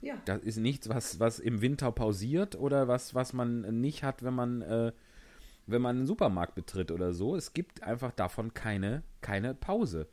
Ja. 0.00 0.20
Das 0.24 0.42
ist 0.42 0.56
nichts, 0.56 0.88
was, 0.88 1.20
was 1.20 1.38
im 1.38 1.60
Winter 1.60 1.92
pausiert 1.92 2.56
oder 2.56 2.88
was, 2.88 3.14
was 3.14 3.32
man 3.32 3.80
nicht 3.80 4.02
hat, 4.02 4.22
wenn 4.22 4.34
man, 4.34 4.62
äh, 4.62 4.92
wenn 5.70 5.82
man 5.82 5.96
einen 5.98 6.06
Supermarkt 6.06 6.54
betritt 6.54 6.90
oder 6.90 7.12
so. 7.12 7.36
Es 7.36 7.52
gibt 7.52 7.82
einfach 7.82 8.12
davon 8.12 8.54
keine, 8.54 9.02
keine 9.20 9.54
Pause. 9.54 10.08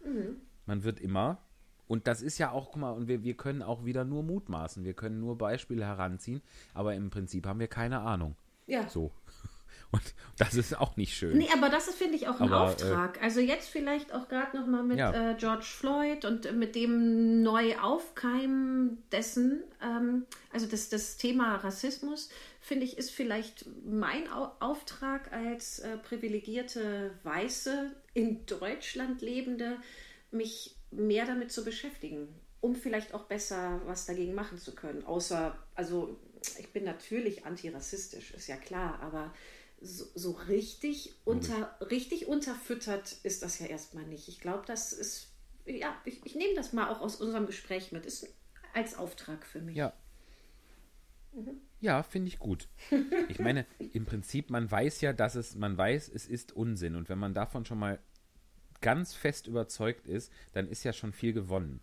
Man 0.66 0.84
wird 0.84 1.00
immer, 1.00 1.40
und 1.88 2.08
das 2.08 2.22
ist 2.22 2.38
ja 2.38 2.52
auch, 2.52 2.72
guck 2.72 2.82
mal, 2.82 2.92
und 2.92 3.08
wir, 3.08 3.24
wir 3.24 3.36
können 3.36 3.62
auch 3.62 3.86
wieder 3.86 4.04
nur 4.04 4.24
mutmaßen, 4.24 4.84
wir 4.84 4.94
können 4.94 5.20
nur 5.20 5.38
Beispiele 5.38 5.86
heranziehen, 5.86 6.42
aber 6.74 6.94
im 6.96 7.10
Prinzip 7.10 7.46
haben 7.48 7.60
wir 7.60 7.68
keine 7.68 8.00
Ahnung. 8.02 8.36
Ja. 8.66 8.88
So. 8.90 9.12
Und 9.92 10.02
das 10.38 10.56
ist 10.56 10.78
auch 10.78 10.98
nicht 10.98 11.16
schön. 11.16 11.38
Nee, 11.38 11.48
aber 11.56 11.70
das 11.70 11.88
ist, 11.88 11.98
finde 11.98 12.16
ich, 12.18 12.28
auch 12.28 12.42
ein 12.42 12.52
Aber, 12.52 12.66
Auftrag. 12.66 13.22
also 13.24 13.40
jetzt 13.40 13.70
vielleicht 13.70 14.14
auch 14.14 14.28
gerade 14.28 14.58
nochmal 14.58 14.84
mit 14.84 14.98
Ja. 14.98 15.32
äh, 15.32 15.36
George 15.36 15.64
Floyd 15.64 16.26
und 16.26 16.46
äh, 16.46 16.52
mit 16.52 16.76
dem 16.76 17.42
Neuaufkeimen 17.42 18.98
dessen. 19.12 19.64
Ähm, 19.82 20.26
also 20.52 20.68
das, 20.68 20.90
das 20.90 21.16
Thema 21.18 21.56
Rassismus, 21.56 22.30
finde 22.68 22.86
ich, 22.86 22.98
ist 22.98 23.12
vielleicht 23.12 23.66
mein 23.86 24.30
Au 24.32 24.52
Auftrag 24.60 25.32
als 25.32 25.80
äh, 25.80 25.98
privilegierte 25.98 27.18
Weiße 27.24 27.92
in 28.14 28.46
Deutschland 28.46 29.22
lebende, 29.22 29.78
mich 30.32 30.76
mehr 30.92 31.26
damit 31.26 31.52
zu 31.52 31.64
beschäftigen, 31.64 32.28
um 32.60 32.76
vielleicht 32.76 33.14
auch 33.14 33.24
besser 33.24 33.82
was 33.86 34.06
dagegen 34.06 34.34
machen 34.34 34.58
zu 34.58 34.76
können. 34.76 35.06
Außer, 35.06 35.58
also 35.76 36.20
ich 36.60 36.72
bin 36.74 36.84
natürlich 36.84 37.46
antirassistisch, 37.46 38.32
ist 38.32 38.48
ja 38.48 38.58
klar, 38.58 39.00
aber 39.02 39.34
so, 39.80 40.06
so 40.16 40.32
richtig, 40.32 41.16
unter, 41.24 41.78
richtig 41.90 42.28
unterfüttert 42.28 43.16
ist 43.24 43.44
das 43.44 43.60
ja 43.60 43.68
erstmal 43.68 44.06
nicht. 44.06 44.28
Ich 44.28 44.42
glaube, 44.42 44.64
das 44.66 44.92
ist, 44.92 45.30
ja, 45.66 45.96
ich, 46.04 46.26
ich 46.26 46.36
nehme 46.36 46.56
das 46.56 46.74
mal 46.74 46.90
auch 46.90 47.00
aus 47.00 47.16
unserem 47.18 47.46
Gespräch 47.46 47.92
mit. 47.92 48.06
Ist 48.06 48.28
als 48.74 48.98
Auftrag 48.98 49.46
für 49.46 49.60
mich. 49.60 49.78
Ja. 49.78 49.94
Ja, 51.80 52.04
finde 52.04 52.30
ich 52.30 52.40
gut. 52.40 52.68
Ich 53.30 53.40
meine, 53.40 53.66
im 53.94 54.06
Prinzip, 54.06 54.50
man 54.50 54.70
weiß 54.70 55.02
ja, 55.02 55.14
dass 55.14 55.36
es, 55.36 55.56
man 55.56 55.78
weiß, 55.78 56.10
es 56.10 56.28
ist 56.28 56.52
Unsinn. 56.52 56.96
Und 56.96 57.10
wenn 57.10 57.20
man 57.20 57.34
davon 57.34 57.66
schon 57.66 57.80
mal 57.80 58.00
ganz 58.82 59.14
fest 59.14 59.48
überzeugt 59.48 60.08
ist, 60.08 60.32
dann 60.54 60.68
ist 60.68 60.84
ja 60.84 60.94
schon 60.94 61.14
viel 61.14 61.34
gewonnen. 61.34 61.82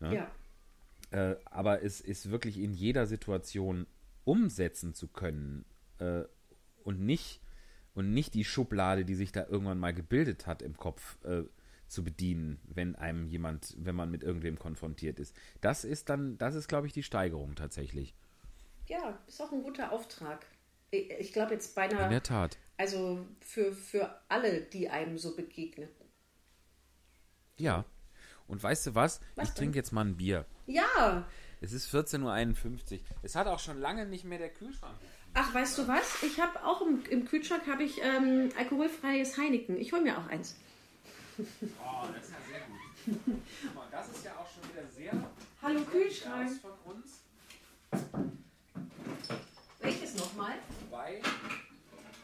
Ja. 0.00 0.30
Äh, 1.10 1.36
aber 1.44 1.82
es 1.82 2.00
ist 2.00 2.30
wirklich 2.30 2.58
in 2.58 2.72
jeder 2.72 3.06
Situation 3.06 3.86
umsetzen 4.24 4.94
zu 4.94 5.08
können 5.08 5.64
äh, 5.98 6.22
und 6.82 7.00
nicht 7.00 7.40
und 7.94 8.12
nicht 8.12 8.34
die 8.34 8.44
Schublade, 8.44 9.04
die 9.04 9.14
sich 9.14 9.32
da 9.32 9.46
irgendwann 9.46 9.78
mal 9.78 9.94
gebildet 9.94 10.46
hat 10.46 10.60
im 10.60 10.76
Kopf, 10.76 11.16
äh, 11.24 11.44
zu 11.88 12.04
bedienen, 12.04 12.58
wenn 12.64 12.96
einem 12.96 13.26
jemand, 13.28 13.74
wenn 13.78 13.94
man 13.94 14.10
mit 14.10 14.22
irgendwem 14.22 14.58
konfrontiert 14.58 15.18
ist. 15.20 15.34
Das 15.60 15.84
ist 15.84 16.08
dann, 16.08 16.36
das 16.36 16.54
ist, 16.54 16.68
glaube 16.68 16.86
ich, 16.86 16.92
die 16.92 17.02
Steigerung 17.02 17.54
tatsächlich. 17.54 18.14
Ja, 18.88 19.18
ist 19.26 19.40
auch 19.40 19.52
ein 19.52 19.62
guter 19.62 19.92
Auftrag. 19.92 20.46
Ich, 20.90 21.32
glaube 21.32 21.54
jetzt 21.54 21.76
In 21.76 21.88
der 21.90 21.96
beinahe, 21.96 22.22
Tat. 22.22 22.58
also 22.76 23.26
für, 23.40 23.72
für 23.72 24.20
alle, 24.28 24.60
die 24.62 24.88
einem 24.88 25.18
so 25.18 25.34
begegnen. 25.34 25.88
Ja. 27.58 27.84
Und 28.46 28.62
weißt 28.62 28.86
du 28.86 28.94
was? 28.94 29.20
Was 29.34 29.48
ich 29.48 29.54
trinke 29.54 29.76
jetzt 29.76 29.92
mal 29.92 30.04
ein 30.04 30.16
Bier. 30.16 30.46
Ja, 30.66 31.26
Es 31.60 31.72
ist 31.72 31.92
14.51 31.92 32.94
Uhr. 32.94 33.00
Es 33.22 33.34
hat 33.34 33.46
auch 33.48 33.58
schon 33.58 33.80
lange 33.80 34.06
nicht 34.06 34.24
mehr 34.24 34.38
der 34.38 34.50
Kühlschrank. 34.50 34.96
ach, 35.34 35.52
weißt 35.52 35.78
du 35.78 35.88
was? 35.88 36.22
Ich 36.22 36.38
habe 36.40 36.64
auch 36.64 36.80
im, 36.82 37.04
im 37.10 37.24
Kühlschrank 37.26 37.66
habe 37.66 37.82
ich 37.82 38.00
ähm, 38.02 38.50
alkoholfreies 38.56 39.36
Heineken. 39.36 39.76
Ich 39.78 39.92
hole 39.92 40.02
mir 40.02 40.16
auch 40.18 40.26
eins. 40.28 40.54
Oh, 41.38 41.42
das 42.14 42.26
ist 42.26 42.32
ja 42.32 42.38
sehr 42.48 42.60
gut. 42.60 42.76
Guck 43.62 43.74
mal, 43.74 43.88
das 43.90 44.08
ist 44.10 44.24
ja 44.24 44.32
auch 44.36 44.46
schon 44.48 44.62
wieder 44.72 44.86
sehr 44.88 45.12
Hallo 45.60 45.80
Kühlschrank. 45.82 46.50
von 46.60 46.94
uns. 46.94 47.22
Welches 49.86 50.16
nochmal? 50.16 50.54
Weil. 50.90 51.20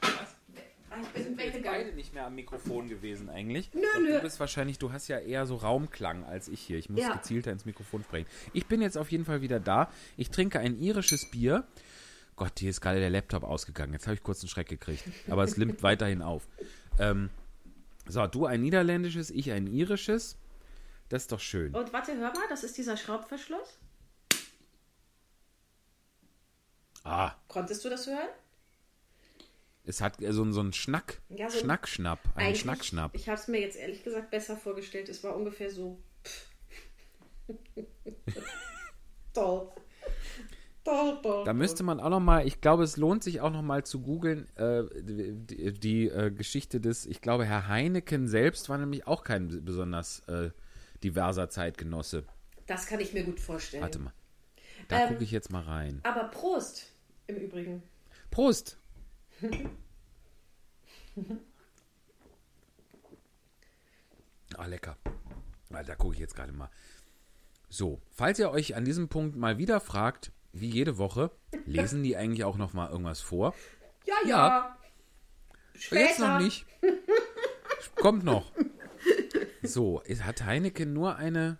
Was? 0.00 1.10
Bin 1.14 1.22
Sind 1.24 1.38
wir 1.38 1.46
jetzt 1.46 1.62
beide 1.62 1.92
nicht 1.92 2.12
mehr 2.12 2.26
am 2.26 2.34
Mikrofon 2.34 2.88
gewesen 2.88 3.30
eigentlich? 3.30 3.72
Nö, 3.72 3.80
Doch, 3.94 4.00
nö. 4.00 4.12
Du 4.16 4.20
bist 4.20 4.40
wahrscheinlich, 4.40 4.78
du 4.78 4.92
hast 4.92 5.08
ja 5.08 5.18
eher 5.18 5.46
so 5.46 5.56
Raumklang 5.56 6.24
als 6.24 6.48
ich 6.48 6.60
hier. 6.60 6.76
Ich 6.78 6.90
muss 6.90 7.00
Ja. 7.00 7.12
gezielter 7.14 7.50
ins 7.52 7.64
Mikrofon 7.64 8.02
sprechen. 8.02 8.26
Ich 8.52 8.66
bin 8.66 8.82
jetzt 8.82 8.98
auf 8.98 9.10
jeden 9.12 9.24
Fall 9.24 9.40
wieder 9.42 9.60
da. 9.60 9.90
Ich 10.16 10.30
trinke 10.30 10.58
ein 10.58 10.78
irisches 10.78 11.30
Bier. 11.30 11.64
Gott, 12.36 12.58
hier 12.58 12.70
ist 12.70 12.80
gerade 12.80 12.98
der 12.98 13.10
Laptop 13.10 13.44
ausgegangen. 13.44 13.92
Jetzt 13.92 14.06
habe 14.06 14.14
ich 14.14 14.22
kurz 14.22 14.42
einen 14.42 14.48
Schreck 14.48 14.68
gekriegt. 14.68 15.04
Aber 15.30 15.44
es 15.44 15.56
limmt 15.56 15.82
weiterhin 15.84 16.20
auf. 16.20 16.46
Ähm, 16.98 17.30
so, 18.08 18.26
du 18.26 18.46
ein 18.46 18.60
niederländisches, 18.60 19.30
ich 19.30 19.52
ein 19.52 19.66
irisches. 19.68 20.36
Das 21.08 21.22
ist 21.22 21.32
doch 21.32 21.40
schön. 21.40 21.74
Und 21.74 21.92
warte, 21.92 22.12
hör 22.16 22.32
mal, 22.32 22.48
das 22.48 22.64
ist 22.64 22.76
dieser 22.76 22.96
Schraubverschluss. 22.96 23.78
Ah, 27.04 27.32
Konntest 27.48 27.84
du 27.84 27.90
das 27.90 28.06
hören? 28.06 28.28
es 29.84 30.00
hat 30.00 30.18
so, 30.20 30.50
so 30.52 30.60
einen 30.60 30.72
Schnack. 30.72 31.20
Ja, 31.28 31.50
so 31.50 31.58
Schnackschnapp. 31.58 32.20
Ein 32.36 32.54
Schnackschnapp. 32.54 33.14
Ich 33.14 33.28
habe 33.28 33.40
es 33.40 33.48
mir 33.48 33.60
jetzt 33.60 33.76
ehrlich 33.76 34.04
gesagt 34.04 34.30
besser 34.30 34.56
vorgestellt. 34.56 35.08
Es 35.08 35.24
war 35.24 35.34
ungefähr 35.34 35.70
so. 35.70 36.00
toll. 39.34 39.68
Toll, 40.84 41.18
toll. 41.22 41.44
Da 41.44 41.52
müsste 41.52 41.84
man 41.84 42.00
auch 42.00 42.10
noch 42.10 42.20
mal, 42.20 42.46
ich 42.46 42.60
glaube, 42.60 42.82
es 42.82 42.96
lohnt 42.96 43.22
sich 43.22 43.40
auch 43.40 43.50
noch 43.52 43.62
mal 43.62 43.84
zu 43.84 44.00
googeln, 44.02 44.48
äh, 44.56 44.82
die, 45.00 45.72
die 45.78 46.08
äh, 46.08 46.30
Geschichte 46.32 46.80
des, 46.80 47.06
ich 47.06 47.20
glaube, 47.20 47.44
Herr 47.44 47.68
Heineken 47.68 48.26
selbst 48.26 48.68
war 48.68 48.78
nämlich 48.78 49.06
auch 49.06 49.22
kein 49.22 49.64
besonders 49.64 50.20
äh, 50.28 50.50
diverser 51.04 51.48
Zeitgenosse. 51.48 52.24
Das 52.66 52.86
kann 52.86 52.98
ich 53.00 53.12
mir 53.12 53.22
gut 53.24 53.38
vorstellen. 53.38 53.82
Warte 53.82 53.98
mal. 54.00 54.12
Da 54.88 55.02
Ähm, 55.02 55.08
gucke 55.10 55.24
ich 55.24 55.30
jetzt 55.30 55.50
mal 55.52 55.62
rein. 55.62 56.00
Aber 56.02 56.24
Prost 56.24 56.91
im 57.26 57.36
Übrigen. 57.36 57.82
Prost! 58.30 58.78
Ah, 64.56 64.66
lecker. 64.66 64.96
Da 65.70 65.94
gucke 65.94 66.14
ich 66.14 66.20
jetzt 66.20 66.36
gerade 66.36 66.52
mal. 66.52 66.70
So, 67.68 68.00
falls 68.10 68.38
ihr 68.38 68.50
euch 68.50 68.76
an 68.76 68.84
diesem 68.84 69.08
Punkt 69.08 69.36
mal 69.36 69.56
wieder 69.56 69.80
fragt, 69.80 70.30
wie 70.52 70.68
jede 70.68 70.98
Woche, 70.98 71.30
lesen 71.64 72.02
die 72.02 72.16
eigentlich 72.16 72.44
auch 72.44 72.58
noch 72.58 72.74
mal 72.74 72.90
irgendwas 72.90 73.20
vor? 73.20 73.54
Ja, 74.04 74.14
ja. 74.24 74.28
Ja. 74.28 74.78
Später. 75.74 76.02
Jetzt 76.02 76.20
noch 76.20 76.38
nicht. 76.38 76.66
Kommt 77.96 78.24
noch. 78.24 78.52
So, 79.62 80.02
es 80.06 80.24
hat 80.24 80.44
Heineken 80.44 80.92
nur 80.92 81.16
eine, 81.16 81.56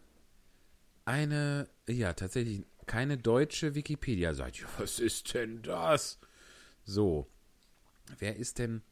eine, 1.05 1.69
ja, 1.89 2.13
tatsächlich 2.13 2.65
keine 2.87 3.19
deutsche 3.19 3.75
Wikipedia-Seite. 3.75 4.65
Was 4.79 4.99
ist 4.99 5.35
denn 5.35 5.63
das? 5.63 6.19
So, 6.85 7.29
wer 8.19 8.37
ist 8.37 8.59
denn. 8.59 8.83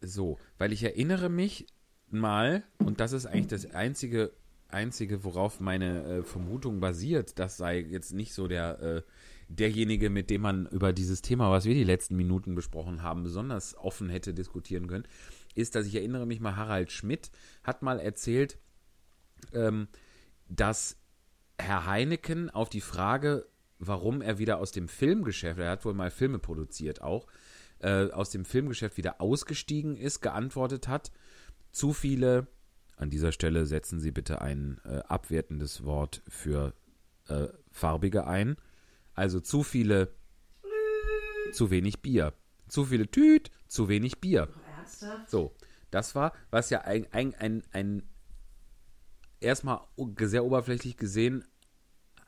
So, 0.00 0.38
weil 0.58 0.72
ich 0.72 0.82
erinnere 0.82 1.28
mich 1.28 1.66
mal, 2.10 2.64
und 2.78 3.00
das 3.00 3.12
ist 3.12 3.26
eigentlich 3.26 3.46
das 3.46 3.70
einzige, 3.70 4.32
einzige, 4.68 5.22
worauf 5.24 5.60
meine 5.60 6.04
äh, 6.04 6.22
Vermutung 6.22 6.80
basiert, 6.80 7.38
das 7.38 7.56
sei 7.56 7.78
jetzt 7.78 8.12
nicht 8.12 8.34
so 8.34 8.48
der, 8.48 8.80
äh, 8.80 9.02
derjenige, 9.48 10.10
mit 10.10 10.30
dem 10.30 10.42
man 10.42 10.66
über 10.66 10.92
dieses 10.92 11.22
Thema, 11.22 11.50
was 11.50 11.64
wir 11.64 11.74
die 11.74 11.84
letzten 11.84 12.16
Minuten 12.16 12.54
besprochen 12.54 13.02
haben, 13.02 13.22
besonders 13.22 13.76
offen 13.76 14.08
hätte 14.08 14.34
diskutieren 14.34 14.88
können, 14.88 15.06
ist, 15.54 15.74
dass 15.74 15.86
ich 15.86 15.94
erinnere 15.94 16.26
mich 16.26 16.40
mal, 16.40 16.56
Harald 16.56 16.90
Schmidt 16.90 17.30
hat 17.62 17.82
mal 17.82 18.00
erzählt, 18.00 18.58
ähm, 19.52 19.88
dass 20.48 20.96
Herr 21.58 21.86
Heineken 21.86 22.50
auf 22.50 22.68
die 22.68 22.80
Frage, 22.80 23.46
warum 23.78 24.20
er 24.22 24.38
wieder 24.38 24.58
aus 24.58 24.72
dem 24.72 24.88
Filmgeschäft, 24.88 25.58
er 25.58 25.70
hat 25.70 25.84
wohl 25.84 25.94
mal 25.94 26.10
Filme 26.10 26.38
produziert 26.38 27.02
auch, 27.02 27.26
äh, 27.80 28.10
aus 28.10 28.30
dem 28.30 28.44
Filmgeschäft 28.44 28.96
wieder 28.96 29.20
ausgestiegen 29.20 29.96
ist, 29.96 30.20
geantwortet 30.20 30.88
hat, 30.88 31.10
zu 31.72 31.92
viele, 31.92 32.46
an 32.96 33.10
dieser 33.10 33.32
Stelle 33.32 33.66
setzen 33.66 33.98
Sie 33.98 34.10
bitte 34.10 34.40
ein 34.40 34.80
äh, 34.84 34.98
abwertendes 35.08 35.84
Wort 35.84 36.22
für 36.28 36.74
äh, 37.28 37.48
farbige 37.70 38.26
ein, 38.26 38.56
also 39.14 39.40
zu 39.40 39.62
viele, 39.62 40.14
zu 41.52 41.70
wenig 41.70 42.00
Bier. 42.00 42.34
Zu 42.68 42.86
viele 42.86 43.10
Tüt, 43.10 43.50
zu 43.66 43.88
wenig 43.88 44.20
Bier. 44.20 44.48
So, 45.26 45.54
das 45.90 46.14
war, 46.14 46.32
was 46.50 46.70
ja 46.70 46.82
ein, 46.82 47.06
ein, 47.12 47.34
ein, 47.34 47.62
ein 47.72 48.02
erstmal 49.42 49.80
sehr 50.18 50.44
oberflächlich 50.44 50.96
gesehen 50.96 51.44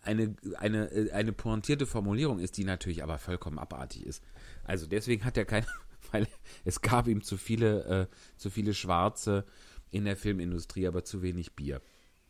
eine, 0.03 0.37
eine, 0.59 0.91
äh, 0.91 1.11
eine 1.13 1.33
pointierte 1.33 1.87
Formulierung 1.87 2.39
ist, 2.39 2.57
die 2.57 2.65
natürlich 2.65 3.03
aber 3.03 3.19
vollkommen 3.19 3.59
abartig 3.59 4.07
ist. 4.07 4.23
Also 4.63 4.87
deswegen 4.87 5.25
hat 5.25 5.37
er 5.37 5.45
keine, 5.45 5.67
weil 6.13 6.29
es 6.65 6.81
gab 6.81 7.09
ihm 7.09 7.23
zu 7.23 7.37
viele, 7.37 7.85
äh, 7.85 8.17
zu 8.37 8.51
viele 8.51 8.75
Schwarze 8.75 9.45
in 9.91 10.05
der 10.05 10.17
Filmindustrie, 10.17 10.87
aber 10.87 11.05
zu 11.05 11.23
wenig 11.23 11.55
Bier. 11.55 11.81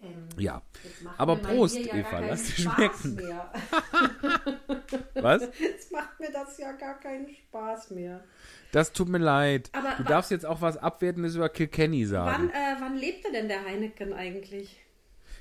Ähm, 0.04 0.28
Ja. 0.38 0.62
Aber 1.16 1.36
Prost, 1.36 1.78
ja 1.78 1.94
Eva, 1.94 2.20
lass 2.20 2.50
Spaß 2.50 2.74
schmecken. 2.74 3.18
Was? 5.14 5.42
Jetzt 5.58 5.92
macht 5.92 6.20
mir 6.20 6.30
das 6.32 6.58
ja 6.58 6.72
gar 6.72 6.98
keinen 7.00 7.28
Spaß 7.28 7.90
mehr. 7.90 8.22
Das 8.72 8.92
tut 8.92 9.08
mir 9.08 9.18
leid. 9.18 9.70
Aber 9.72 9.94
du 9.96 10.02
darfst 10.04 10.30
jetzt 10.30 10.44
auch 10.44 10.60
was 10.60 10.76
Abwertendes 10.76 11.36
über 11.36 11.48
Kilkenny 11.48 12.04
sagen. 12.06 12.48
Wann, 12.48 12.50
äh, 12.50 12.76
wann 12.80 12.96
lebte 12.96 13.30
denn 13.30 13.46
der 13.48 13.64
Heineken 13.64 14.12
eigentlich? 14.12 14.80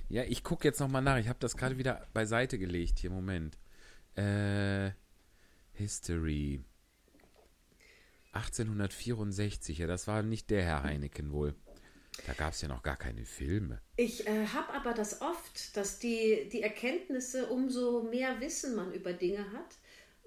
Ja, 0.09 0.23
ich 0.23 0.43
gucke 0.43 0.67
jetzt 0.67 0.79
nochmal 0.79 1.01
nach. 1.01 1.17
Ich 1.17 1.27
habe 1.27 1.39
das 1.39 1.57
gerade 1.57 1.77
wieder 1.79 2.05
beiseite 2.13 2.59
gelegt. 2.59 2.99
Hier, 2.99 3.09
Moment. 3.09 3.57
Äh, 4.15 4.91
History. 5.73 6.61
1864. 8.33 9.79
Ja, 9.79 9.87
das 9.87 10.07
war 10.07 10.21
nicht 10.21 10.49
der 10.51 10.63
Herr 10.63 10.83
Heineken 10.83 11.31
wohl. 11.31 11.55
Da 12.27 12.33
gab 12.33 12.53
es 12.53 12.61
ja 12.61 12.67
noch 12.67 12.83
gar 12.83 12.97
keine 12.97 13.25
Filme. 13.25 13.81
Ich 13.97 14.27
äh, 14.27 14.47
habe 14.47 14.73
aber 14.73 14.93
das 14.93 15.21
oft, 15.21 15.75
dass 15.75 15.99
die, 15.99 16.47
die 16.51 16.61
Erkenntnisse, 16.61 17.47
umso 17.47 18.03
mehr 18.03 18.39
Wissen 18.39 18.75
man 18.75 18.93
über 18.93 19.13
Dinge 19.13 19.51
hat, 19.51 19.75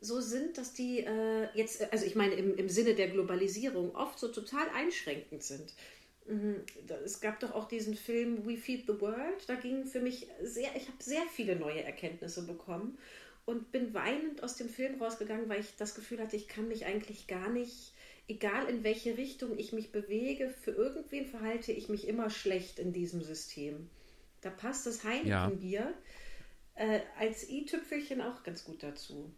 so 0.01 0.21
sind, 0.21 0.59
dass 0.59 0.75
die 0.75 1.01
äh, 1.01 1.49
jetzt, 1.55 1.81
äh, 1.81 1.89
also 1.91 2.05
ich 2.05 2.15
meine 2.15 2.35
im, 2.35 2.55
im 2.57 2.69
Sinne 2.69 2.95
der 2.95 3.09
Globalisierung, 3.09 3.95
oft 3.95 4.19
so 4.19 4.29
total 4.29 4.69
einschränkend 4.75 5.43
sind. 5.43 5.73
Mhm, 6.27 6.57
Es 7.05 7.21
gab 7.21 7.41
doch 7.41 7.55
auch 7.55 7.69
diesen 7.69 7.95
Film 7.95 8.47
We 8.47 8.57
Feed 8.57 8.87
the 8.87 9.01
World. 9.01 9.49
Da 9.49 9.55
ging 9.55 9.87
für 9.87 10.01
mich 10.01 10.29
sehr, 10.43 10.75
ich 10.77 10.89
habe 10.89 11.03
sehr 11.03 11.23
viele 11.33 11.57
neue 11.57 11.83
Erkenntnisse 11.83 12.47
bekommen 12.47 12.99
und 13.45 13.71
bin 13.71 13.95
weinend 13.95 14.43
aus 14.43 14.57
dem 14.57 14.69
Film 14.69 15.01
rausgegangen, 15.01 15.49
weil 15.49 15.61
ich 15.61 15.77
das 15.77 15.95
Gefühl 15.95 16.21
hatte, 16.21 16.37
ich 16.37 16.49
kann 16.49 16.69
mich 16.69 16.85
eigentlich 16.85 17.29
gar 17.29 17.49
nicht, 17.49 17.93
egal 18.29 18.69
in 18.69 18.85
welche 18.85 19.17
Richtung 19.17 19.59
ich 19.59 19.73
mich 19.73 19.93
bewege, 19.93 20.51
für 20.51 20.73
irgendwen 20.73 21.27
verhalte 21.27 21.73
ich 21.73 21.89
mich 21.89 22.09
immer 22.09 22.31
schlecht 22.31 22.79
in 22.79 22.93
diesem 22.93 23.23
System. 23.23 23.89
Da 24.41 24.51
passt 24.51 24.87
das 24.87 25.05
Heineken-Bier 25.05 25.95
äh, 26.75 27.01
als 27.19 27.49
i-Tüpfelchen 27.49 28.21
auch 28.21 28.43
ganz 28.43 28.65
gut 28.65 28.83
dazu. 28.83 29.33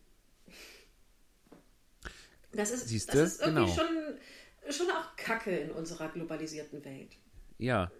Das 2.53 2.70
ist, 2.70 2.89
Siehste, 2.89 3.18
das 3.18 3.34
ist 3.34 3.41
irgendwie 3.43 3.70
genau. 3.70 3.74
schon, 3.74 4.72
schon 4.72 4.91
auch 4.91 5.16
Kacke 5.16 5.57
in 5.57 5.70
unserer 5.70 6.09
globalisierten 6.09 6.84
Welt. 6.84 7.11
Ja. 7.59 7.93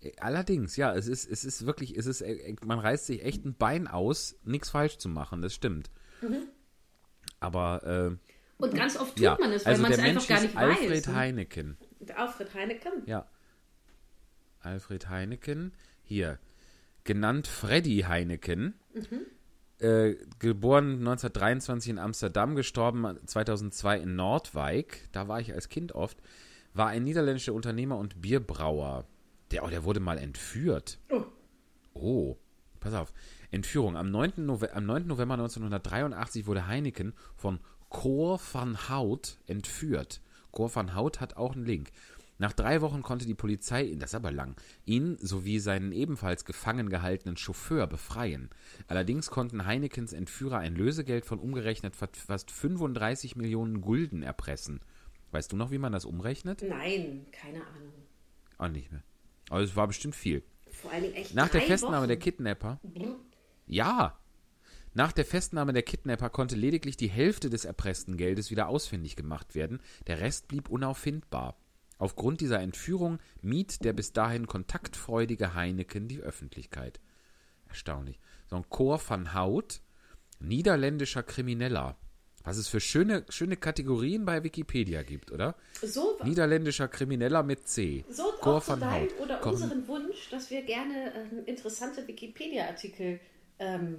Äh, 0.00 0.12
Allerdings, 0.18 0.76
ja, 0.76 0.94
es 0.94 1.06
ist, 1.06 1.30
es 1.30 1.44
ist 1.44 1.66
wirklich, 1.66 1.96
es 1.96 2.06
ist, 2.06 2.22
äh, 2.22 2.56
man 2.64 2.78
reißt 2.78 3.06
sich 3.06 3.22
echt 3.22 3.44
ein 3.44 3.54
Bein 3.54 3.86
aus, 3.86 4.36
nichts 4.44 4.70
falsch 4.70 4.98
zu 4.98 5.08
machen, 5.08 5.42
das 5.42 5.54
stimmt. 5.54 5.90
Mhm. 6.22 6.48
Aber, 7.38 7.84
äh, 7.84 8.29
Und 8.60 8.74
ganz 8.74 8.96
oft 8.96 9.16
tut 9.16 9.24
ja, 9.24 9.36
man 9.40 9.52
es, 9.52 9.64
weil 9.64 9.72
also 9.72 9.82
man 9.82 9.92
es 9.92 9.98
einfach 9.98 10.28
gar 10.28 10.40
nicht 10.40 10.56
Alfred 10.56 10.90
weiß. 10.90 11.06
ne? 11.06 11.14
Heineken. 11.14 11.76
Der 12.00 12.18
Alfred 12.18 12.54
Heineken. 12.54 12.92
Ja. 13.06 13.26
Alfred 14.60 15.08
Heineken. 15.08 15.72
Hier. 16.02 16.38
Genannt 17.04 17.46
Freddy 17.46 18.04
Heineken. 18.06 18.74
Äh, 19.78 20.16
geboren 20.38 20.98
1923 20.98 21.90
in 21.90 21.98
Amsterdam, 21.98 22.54
gestorben 22.54 23.18
2002 23.24 24.00
in 24.00 24.16
Nordwijk. 24.16 25.08
Da 25.12 25.28
war 25.28 25.40
ich 25.40 25.54
als 25.54 25.68
Kind 25.68 25.94
oft. 25.94 26.18
War 26.74 26.88
ein 26.88 27.02
niederländischer 27.04 27.54
Unternehmer 27.54 27.96
und 27.96 28.20
Bierbrauer. 28.20 29.06
Der, 29.50 29.64
oh, 29.64 29.68
der 29.68 29.84
wurde 29.84 30.00
mal 30.00 30.18
entführt. 30.18 30.98
Oh. 31.10 31.24
Oh, 31.94 32.36
pass 32.78 32.94
auf. 32.94 33.12
Entführung. 33.50 33.96
Am 33.96 34.10
9. 34.10 34.34
Nove 34.36 34.72
am 34.74 34.86
9. 34.86 35.06
November 35.06 35.34
1983 35.34 36.46
wurde 36.46 36.66
Heineken 36.66 37.14
von 37.34 37.58
Cor 37.90 38.40
van 38.52 38.88
Hout 38.88 39.36
entführt. 39.46 40.20
Cor 40.52 40.74
van 40.74 40.94
Hout 40.96 41.20
hat 41.20 41.36
auch 41.36 41.54
einen 41.54 41.66
Link. 41.66 41.90
Nach 42.38 42.54
drei 42.54 42.80
Wochen 42.80 43.02
konnte 43.02 43.26
die 43.26 43.34
Polizei, 43.34 43.82
ihn- 43.84 43.98
das 44.00 44.10
ist 44.10 44.14
aber 44.14 44.32
lang, 44.32 44.56
ihn 44.86 45.18
sowie 45.20 45.58
seinen 45.58 45.92
ebenfalls 45.92 46.46
gefangen 46.46 46.88
gehaltenen 46.88 47.36
Chauffeur 47.36 47.86
befreien. 47.86 48.48
Allerdings 48.88 49.30
konnten 49.30 49.66
Heinekens 49.66 50.14
Entführer 50.14 50.56
ein 50.58 50.74
Lösegeld 50.74 51.26
von 51.26 51.38
umgerechnet 51.38 51.96
fa- 51.96 52.08
fast 52.14 52.50
35 52.50 53.36
Millionen 53.36 53.82
Gulden 53.82 54.22
erpressen. 54.22 54.80
Weißt 55.32 55.52
du 55.52 55.56
noch, 55.56 55.70
wie 55.70 55.76
man 55.78 55.92
das 55.92 56.06
umrechnet? 56.06 56.62
Nein, 56.66 57.26
keine 57.30 57.58
Ahnung. 57.66 57.92
Auch 58.56 58.68
nicht 58.68 58.90
mehr. 58.90 59.02
Aber 59.50 59.60
es 59.60 59.76
war 59.76 59.86
bestimmt 59.86 60.16
viel. 60.16 60.42
Vor 60.70 60.92
allen 60.92 61.02
Dingen 61.02 61.14
echt 61.16 61.34
Nach 61.34 61.48
der 61.48 61.60
Festnahme 61.60 61.98
Wochen. 61.98 62.08
der 62.08 62.18
Kidnapper. 62.18 62.80
Ja. 63.66 64.18
Nach 64.92 65.12
der 65.12 65.24
Festnahme 65.24 65.72
der 65.72 65.82
Kidnapper 65.82 66.30
konnte 66.30 66.56
lediglich 66.56 66.96
die 66.96 67.08
Hälfte 67.08 67.48
des 67.48 67.64
erpressten 67.64 68.16
Geldes 68.16 68.50
wieder 68.50 68.68
ausfindig 68.68 69.14
gemacht 69.16 69.54
werden. 69.54 69.80
Der 70.06 70.20
Rest 70.20 70.48
blieb 70.48 70.68
unauffindbar. 70.68 71.56
Aufgrund 71.98 72.40
dieser 72.40 72.60
Entführung 72.60 73.18
mied 73.42 73.84
der 73.84 73.92
bis 73.92 74.12
dahin 74.12 74.46
kontaktfreudige 74.46 75.54
Heineken 75.54 76.08
die 76.08 76.20
Öffentlichkeit. 76.20 76.98
Erstaunlich. 77.68 78.18
So 78.48 78.56
ein 78.56 78.68
Chor 78.68 79.00
van 79.06 79.34
Hout, 79.34 79.80
niederländischer 80.40 81.22
Krimineller. 81.22 81.96
Was 82.42 82.56
es 82.56 82.68
für 82.68 82.80
schöne, 82.80 83.26
schöne 83.28 83.56
Kategorien 83.58 84.24
bei 84.24 84.42
Wikipedia 84.42 85.02
gibt, 85.02 85.30
oder? 85.30 85.54
So, 85.82 86.18
Niederländischer 86.24 86.88
Krimineller 86.88 87.42
mit 87.42 87.68
C. 87.68 88.04
so 88.08 88.32
Chor 88.40 88.66
van 88.66 88.82
Hout. 88.82 89.08
oder 89.22 89.38
Chor- 89.40 89.52
unseren 89.52 89.86
Wunsch, 89.86 90.30
dass 90.30 90.50
wir 90.50 90.62
gerne 90.62 91.12
ähm, 91.14 91.44
interessante 91.44 92.08
Wikipedia-Artikel 92.08 93.20
ähm, 93.58 93.98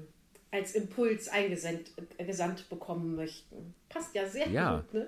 als 0.52 0.76
Impuls 0.76 1.28
eingesandt 1.30 1.92
äh, 2.18 2.26
gesandt 2.26 2.70
bekommen 2.70 3.16
möchten. 3.16 3.74
Passt 3.90 4.14
ja 4.14 4.28
sehr 4.28 4.50
Ja. 4.50 4.78
gut, 4.82 4.94
ne? 4.94 5.08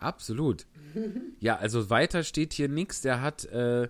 Absolut. 0.00 0.66
Ja, 1.40 1.56
also 1.56 1.88
weiter 1.88 2.24
steht 2.24 2.52
hier 2.52 2.68
nichts. 2.68 3.00
Der 3.00 3.22
hat, 3.22 3.44
äh, 3.46 3.88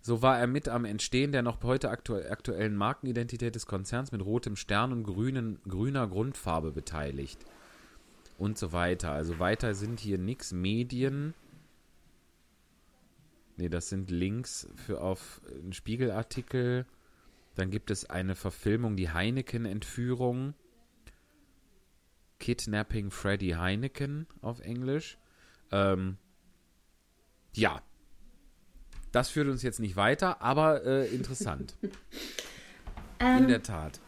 so 0.00 0.20
war 0.20 0.38
er 0.38 0.46
mit 0.48 0.68
am 0.68 0.84
Entstehen 0.84 1.30
der 1.32 1.42
noch 1.42 1.62
heute 1.62 1.90
aktu 1.90 2.14
aktuellen 2.16 2.74
Markenidentität 2.76 3.54
des 3.54 3.66
Konzerns 3.66 4.10
mit 4.10 4.24
rotem 4.24 4.56
Stern 4.56 4.92
und 4.92 5.04
grünen, 5.04 5.60
grüner 5.68 6.08
Grundfarbe 6.08 6.72
beteiligt. 6.72 7.38
Und 8.36 8.58
so 8.58 8.72
weiter. 8.72 9.12
Also 9.12 9.38
weiter 9.38 9.74
sind 9.74 10.00
hier 10.00 10.18
nichts. 10.18 10.52
Medien. 10.52 11.34
Nee, 13.56 13.68
das 13.68 13.88
sind 13.88 14.10
Links 14.10 14.66
für 14.74 15.00
auf 15.00 15.40
einen 15.62 15.72
Spiegelartikel. 15.72 16.86
Dann 17.54 17.70
gibt 17.70 17.90
es 17.90 18.08
eine 18.10 18.34
Verfilmung, 18.34 18.96
die 18.96 19.10
Heineken-Entführung. 19.10 20.54
Kidnapping 22.40 23.10
Freddy 23.10 23.50
Heineken 23.50 24.26
auf 24.42 24.60
Englisch. 24.60 25.18
Ähm, 25.70 26.18
ja. 27.54 27.80
Das 29.12 29.30
führt 29.30 29.48
uns 29.48 29.62
jetzt 29.62 29.78
nicht 29.78 29.94
weiter, 29.96 30.42
aber 30.42 30.84
äh, 30.84 31.06
interessant. 31.14 31.76
In 33.20 33.46
der 33.48 33.62
Tat. 33.62 34.00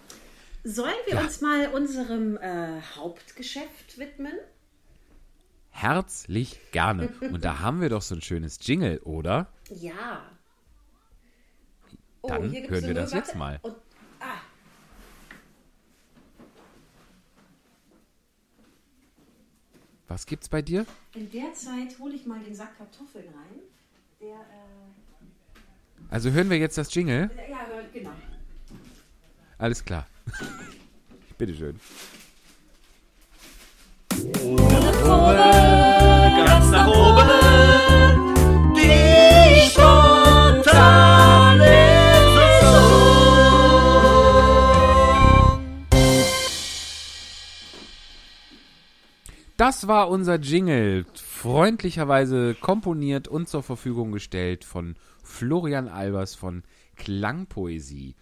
Sollen 0.64 0.92
wir 1.06 1.14
Ja. 1.14 1.20
uns 1.22 1.40
mal 1.40 1.68
unserem 1.72 2.36
äh, 2.38 2.80
Hauptgeschäft 2.96 3.98
widmen? 3.98 4.32
Herzlich 5.70 6.58
gerne. 6.72 7.08
Und 7.20 7.44
da 7.44 7.60
haben 7.60 7.80
wir 7.80 7.88
doch 7.88 8.02
so 8.02 8.14
ein 8.16 8.22
schönes 8.22 8.58
Jingle, 8.62 8.98
oder? 8.98 9.52
Ja. 9.70 10.22
Oh, 12.26 12.28
Dann 12.28 12.50
hier 12.50 12.60
gibt's 12.62 12.74
hören 12.74 12.86
wir 12.86 12.94
das 12.94 13.12
jetzt 13.12 13.36
mal. 13.36 13.60
Und, 13.62 13.76
ah, 14.18 14.40
Was 20.08 20.26
gibt's 20.26 20.48
bei 20.48 20.62
dir? 20.62 20.86
in 21.14 21.30
der 21.30 21.52
Zeit 21.54 21.98
hole 21.98 22.14
ich 22.14 22.26
mal 22.26 22.40
den 22.40 22.54
Sack 22.54 22.76
Kartoffeln 22.78 23.26
rein. 23.26 23.60
Der, 24.20 24.34
äh, 24.36 26.10
Also 26.10 26.30
hören 26.30 26.50
wir 26.50 26.58
jetzt 26.58 26.76
das 26.78 26.92
Jingle? 26.94 27.30
ja, 27.48 27.58
genau. 27.92 28.10
Alles 29.58 29.84
klar. 29.84 30.06
Bitteschön. 31.38 31.78
ganz 36.44 36.70
nach 36.70 36.88
oben. 36.88 37.45
Das 49.56 49.88
war 49.88 50.10
unser 50.10 50.38
Jingle, 50.38 51.06
freundlicherweise 51.14 52.54
komponiert 52.54 53.26
und 53.26 53.48
zur 53.48 53.62
Verfügung 53.62 54.12
gestellt 54.12 54.66
von 54.66 54.96
Florian 55.22 55.88
Albers 55.88 56.34
von 56.34 56.62
Klangpoesie. 56.96 58.16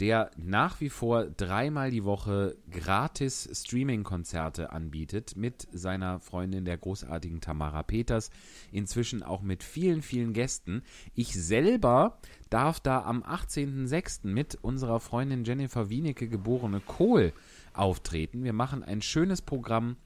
der 0.00 0.30
nach 0.38 0.80
wie 0.80 0.88
vor 0.88 1.26
dreimal 1.26 1.90
die 1.90 2.04
Woche 2.04 2.56
gratis 2.70 3.50
Streaming-Konzerte 3.52 4.72
anbietet 4.72 5.36
mit 5.36 5.68
seiner 5.72 6.20
Freundin, 6.20 6.64
der 6.64 6.78
großartigen 6.78 7.42
Tamara 7.42 7.82
Peters, 7.82 8.30
inzwischen 8.72 9.22
auch 9.22 9.42
mit 9.42 9.62
vielen, 9.62 10.00
vielen 10.00 10.32
Gästen. 10.32 10.82
Ich 11.14 11.34
selber 11.34 12.18
darf 12.48 12.80
da 12.80 13.02
am 13.02 13.22
18.06. 13.22 14.26
mit 14.26 14.56
unserer 14.62 15.00
Freundin 15.00 15.44
Jennifer 15.44 15.90
Wienecke, 15.90 16.28
geborene 16.28 16.80
Kohl, 16.80 17.34
auftreten. 17.74 18.42
Wir 18.42 18.54
machen 18.54 18.82
ein 18.82 19.02
schönes 19.02 19.42
Programm. 19.42 19.96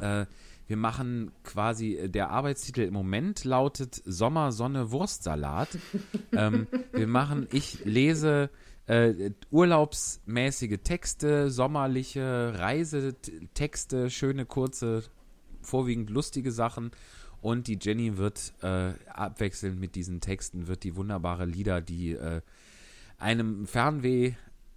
Äh, 0.00 0.26
wir 0.66 0.76
machen 0.76 1.32
quasi, 1.44 1.96
äh, 1.96 2.08
der 2.08 2.30
Arbeitstitel 2.30 2.82
im 2.82 2.94
Moment 2.94 3.44
lautet 3.44 4.02
Sommer, 4.04 4.52
Sonne, 4.52 4.90
Wurstsalat. 4.90 5.68
ähm, 6.32 6.66
wir 6.92 7.06
machen, 7.06 7.48
ich 7.52 7.84
lese 7.84 8.50
äh, 8.86 9.30
urlaubsmäßige 9.50 10.78
Texte, 10.82 11.50
sommerliche 11.50 12.54
Reisetexte, 12.56 14.10
schöne, 14.10 14.46
kurze, 14.46 15.04
vorwiegend 15.60 16.10
lustige 16.10 16.52
Sachen. 16.52 16.90
Und 17.40 17.66
die 17.66 17.78
Jenny 17.80 18.18
wird 18.18 18.54
äh, 18.62 18.92
abwechselnd 19.08 19.78
mit 19.78 19.94
diesen 19.94 20.20
Texten, 20.20 20.68
wird 20.68 20.84
die 20.84 20.94
wunderbare 20.94 21.44
Lieder, 21.44 21.80
die 21.80 22.12
äh, 22.12 22.40
einem 23.18 23.66
Fernweh 23.66 24.34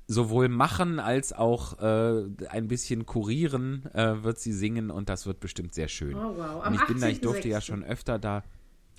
sowohl 0.08 0.50
machen 0.50 1.00
als 1.00 1.34
auch 1.34 1.80
äh, 1.80 2.26
ein 2.50 2.68
bisschen 2.68 3.06
kurieren, 3.06 3.86
äh, 3.94 4.24
wird 4.24 4.40
sie 4.40 4.54
singen 4.54 4.92
und 4.92 5.10
das 5.10 5.26
wird 5.26 5.40
bestimmt 5.40 5.74
sehr 5.74 5.88
schön. 5.88 6.16
Oh, 6.16 6.36
wow. 6.36 6.56
Und 6.58 6.64
Am 6.64 6.74
ich 6.76 6.86
bin 6.86 7.00
da, 7.00 7.08
ich 7.08 7.22
durfte 7.22 7.48
ja 7.48 7.58
18.06.. 7.58 7.66
schon 7.66 7.84
öfter 7.84 8.20
da. 8.20 8.44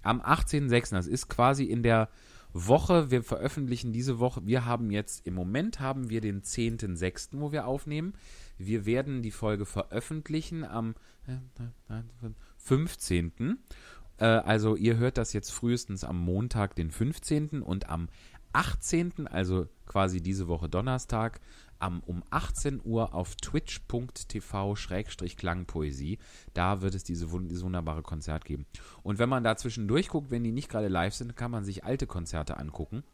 Am 0.03 0.21
18.06. 0.21 0.91
Das 0.91 1.07
ist 1.07 1.29
quasi 1.29 1.65
in 1.65 1.83
der 1.83 2.09
Woche, 2.53 3.11
wir 3.11 3.23
veröffentlichen 3.23 3.93
diese 3.93 4.19
Woche, 4.19 4.47
wir 4.47 4.65
haben 4.65 4.91
jetzt, 4.91 5.27
im 5.27 5.35
Moment 5.35 5.81
haben 5.81 6.09
wir 6.09 6.21
den 6.21 6.43
10.06., 6.43 7.29
wo 7.33 7.53
wir 7.53 7.67
aufnehmen. 7.67 8.15
Wir 8.57 8.87
werden 8.87 9.23
die 9.23 9.31
Folge 9.31 9.67
veröffentlichen 9.67 10.65
am 10.65 10.95
äh, 11.27 12.01
15. 12.57 13.59
Äh, 14.19 14.25
also 14.25 14.77
ihr 14.77 14.97
hört 14.97 15.19
das 15.19 15.33
jetzt 15.33 15.51
frühestens 15.51 16.05
am 16.05 16.19
Montag, 16.19 16.75
den 16.77 16.91
15. 16.91 17.63
und 17.63 17.91
am 17.91 18.09
18., 18.57 19.29
also 19.29 19.69
quasi 19.87 20.21
diese 20.23 20.49
Woche 20.49 20.69
Donnerstag, 20.69 21.41
am, 21.79 22.03
um 22.07 22.25
18 22.31 22.81
Uhr 22.85 23.15
auf 23.15 23.37
twitch.tv-klangpoesie. 23.37 26.19
Da 26.55 26.81
wird 26.81 26.95
es 26.95 27.05
diese, 27.05 27.29
dieses 27.43 27.63
wunderbare 27.63 28.03
Konzert 28.03 28.47
geben. 28.47 28.65
Und 29.03 29.19
wenn 29.19 29.29
man 29.29 29.45
da 29.45 29.57
zwischendurch 29.57 30.09
guckt, 30.09 30.31
wenn 30.31 30.43
die 30.43 30.53
nicht 30.53 30.71
gerade 30.71 30.89
live 30.89 31.13
sind, 31.15 31.37
kann 31.37 31.51
man 31.51 31.65
sich 31.65 31.85
alte 31.85 32.07
Konzerte 32.07 32.57
angucken. 32.57 33.05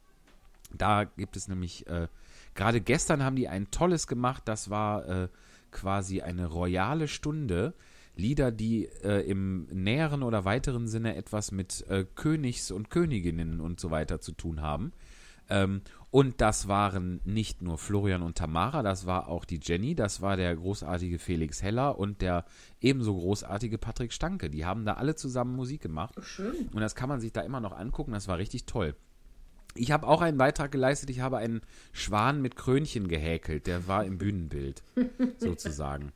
Da 0.72 1.02
gibt 1.04 1.36
es 1.36 1.48
nämlich, 1.48 1.88
äh, 1.88 2.06
gerade 2.54 2.80
gestern 2.80 3.24
haben 3.24 3.36
die 3.36 3.48
ein 3.48 3.70
tolles 3.70 4.06
gemacht, 4.06 4.42
das 4.46 4.70
war 4.70 5.06
äh, 5.08 5.28
quasi 5.70 6.22
eine 6.22 6.46
royale 6.46 7.08
Stunde. 7.08 7.74
Lieder, 8.14 8.52
die 8.52 8.86
äh, 9.02 9.28
im 9.28 9.66
näheren 9.72 10.22
oder 10.22 10.44
weiteren 10.44 10.86
Sinne 10.86 11.16
etwas 11.16 11.50
mit 11.50 11.84
äh, 11.88 12.04
Königs- 12.14 12.70
und 12.70 12.90
Königinnen 12.90 13.60
und 13.60 13.80
so 13.80 13.90
weiter 13.90 14.20
zu 14.20 14.30
tun 14.32 14.60
haben. 14.60 14.92
Ähm, 15.52 15.82
und 16.10 16.40
das 16.40 16.66
waren 16.66 17.20
nicht 17.24 17.62
nur 17.62 17.78
Florian 17.78 18.22
und 18.22 18.36
Tamara, 18.36 18.82
das 18.82 19.06
war 19.06 19.28
auch 19.28 19.44
die 19.44 19.60
Jenny, 19.62 19.94
das 19.94 20.20
war 20.20 20.36
der 20.36 20.54
großartige 20.54 21.18
Felix 21.18 21.62
Heller 21.62 21.98
und 21.98 22.20
der 22.20 22.44
ebenso 22.80 23.14
großartige 23.14 23.78
Patrick 23.78 24.12
Stanke. 24.12 24.50
Die 24.50 24.64
haben 24.64 24.84
da 24.84 24.94
alle 24.94 25.14
zusammen 25.14 25.54
Musik 25.54 25.82
gemacht. 25.82 26.14
Schön. 26.22 26.68
Und 26.72 26.80
das 26.80 26.94
kann 26.94 27.08
man 27.08 27.20
sich 27.20 27.32
da 27.32 27.42
immer 27.42 27.60
noch 27.60 27.72
angucken, 27.72 28.12
das 28.12 28.28
war 28.28 28.38
richtig 28.38 28.64
toll. 28.66 28.94
Ich 29.74 29.90
habe 29.90 30.06
auch 30.06 30.20
einen 30.20 30.36
Beitrag 30.36 30.70
geleistet, 30.70 31.08
ich 31.08 31.20
habe 31.20 31.38
einen 31.38 31.62
Schwan 31.92 32.42
mit 32.42 32.56
Krönchen 32.56 33.08
gehäkelt, 33.08 33.66
der 33.66 33.88
war 33.88 34.04
im 34.04 34.18
Bühnenbild, 34.18 34.82
sozusagen. 35.38 36.12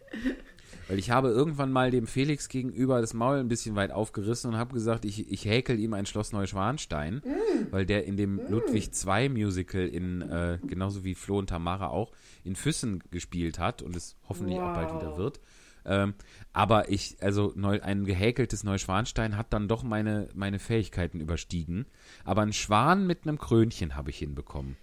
Weil 0.89 0.99
ich 0.99 1.11
habe 1.11 1.29
irgendwann 1.29 1.73
mal 1.73 1.91
dem 1.91 2.07
Felix 2.07 2.49
gegenüber 2.49 3.01
das 3.01 3.15
Maul 3.15 3.39
ein 3.39 3.49
bisschen 3.49 3.75
weit 3.77 3.91
aufgerissen 3.91 4.53
und 4.53 4.57
habe 4.57 4.75
gesagt, 4.75 5.05
ich, 5.05 5.31
ich 5.31 5.45
häkel 5.45 5.79
ihm 5.79 5.95
ein 5.95 6.07
Schloss 6.07 6.33
Neuschwanstein, 6.33 7.23
weil 7.71 7.87
der 7.87 8.05
in 8.05 8.17
dem 8.17 8.41
Ludwig 8.49 8.91
II 9.07 9.29
Musical 9.31 9.87
in, 9.87 10.23
äh, 10.23 10.59
genauso 10.67 11.05
wie 11.05 11.15
Flo 11.15 11.39
und 11.39 11.49
Tamara 11.49 11.89
auch, 11.89 12.13
in 12.45 12.57
Füssen 12.57 13.03
gespielt 13.11 13.59
hat 13.59 13.83
und 13.83 13.97
es 13.97 14.17
hoffentlich 14.29 14.59
auch 14.59 14.75
bald 14.75 14.91
Wow. 14.91 15.03
wieder 15.03 15.17
wird. 15.17 15.41
Ähm, 15.85 16.15
aber 16.53 16.91
ich, 16.91 17.17
also 17.21 17.53
neu, 17.55 17.81
ein 17.81 18.05
gehäkeltes 18.05 18.65
Neuschwanstein 18.65 19.37
hat 19.37 19.53
dann 19.53 19.69
doch 19.69 19.83
meine, 19.83 20.29
meine 20.35 20.59
Fähigkeiten 20.59 21.21
überstiegen. 21.21 21.87
Aber 22.25 22.43
ein 22.43 22.53
Schwan 22.53 23.07
mit 23.07 23.23
einem 23.23 23.39
Krönchen 23.39 23.95
habe 23.95 24.11
ich 24.11 24.19
hinbekommen. 24.19 24.77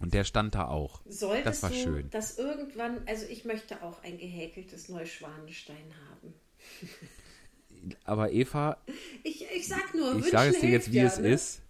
Und 0.00 0.14
der 0.14 0.24
stand 0.24 0.54
da 0.54 0.66
auch. 0.68 1.02
Solltest 1.06 1.46
das 1.46 1.62
war 1.62 1.70
du 1.70 1.76
schön. 1.76 2.10
das 2.10 2.38
irgendwann, 2.38 3.02
also 3.06 3.26
ich 3.28 3.44
möchte 3.44 3.82
auch 3.82 4.02
ein 4.02 4.16
gehäkeltes 4.18 4.88
Neuschwanstein 4.88 5.76
haben. 6.10 6.34
Aber 8.04 8.30
Eva, 8.32 8.76
Ich, 9.22 9.46
ich 9.54 9.68
sag 9.68 9.94
nur, 9.94 10.16
ich 10.16 10.26
sage 10.30 10.50
es 10.50 10.60
dir 10.60 10.70
jetzt, 10.70 10.92
wie 10.92 10.96
ja, 10.98 11.04
es 11.04 11.18
ne? 11.18 11.28
ist. 11.32 11.62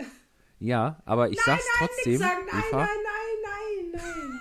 Ja, 0.58 1.00
aber 1.06 1.30
ich 1.30 1.40
sag's 1.40 1.64
trotzdem, 1.78 2.12
Nicht 2.12 2.20
sagen, 2.22 2.46
nein, 2.50 2.62
Eva. 2.68 2.78
nein, 2.78 2.88
nein, 3.44 3.92
nein, 3.92 4.40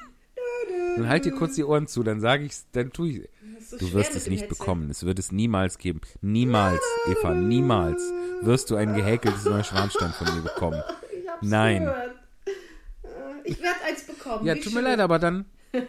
nein. 0.72 0.96
Dann 0.98 1.08
halt 1.10 1.26
dir 1.26 1.32
kurz 1.32 1.56
die 1.56 1.64
Ohren 1.64 1.88
zu, 1.88 2.04
dann 2.04 2.20
sage 2.20 2.44
ich's, 2.44 2.66
dann 2.72 2.92
tu 2.92 3.06
ich. 3.06 3.30
So 3.62 3.78
Du 3.78 3.94
wirst 3.94 4.16
es 4.16 4.28
nicht 4.28 4.42
Headset. 4.44 4.58
bekommen. 4.58 4.90
Es 4.90 5.06
wird 5.06 5.20
es 5.20 5.32
niemals 5.32 5.78
geben. 5.78 6.02
Niemals, 6.22 6.82
Eva, 7.08 7.34
niemals 7.36 8.02
wirst 8.42 8.70
du 8.72 8.76
ein 8.76 8.94
gehäkeltes 8.96 9.46
Neuschwanstein 9.46 10.12
von 10.12 10.34
mir 10.36 10.42
bekommen. 10.42 10.82
Ich 11.22 11.28
hab's 11.30 11.42
Nein. 11.48 11.84
gehört. 11.86 12.18
Ich 13.44 13.62
werde 13.62 13.80
eins 13.88 14.04
bekommen. 14.04 14.46
Ja, 14.46 14.56
Wie 14.56 14.60
tut 14.60 14.74
mir 14.74 14.80
schön. 14.80 14.86
leid, 14.90 15.00
aber 15.00 15.20
dann. 15.20 15.46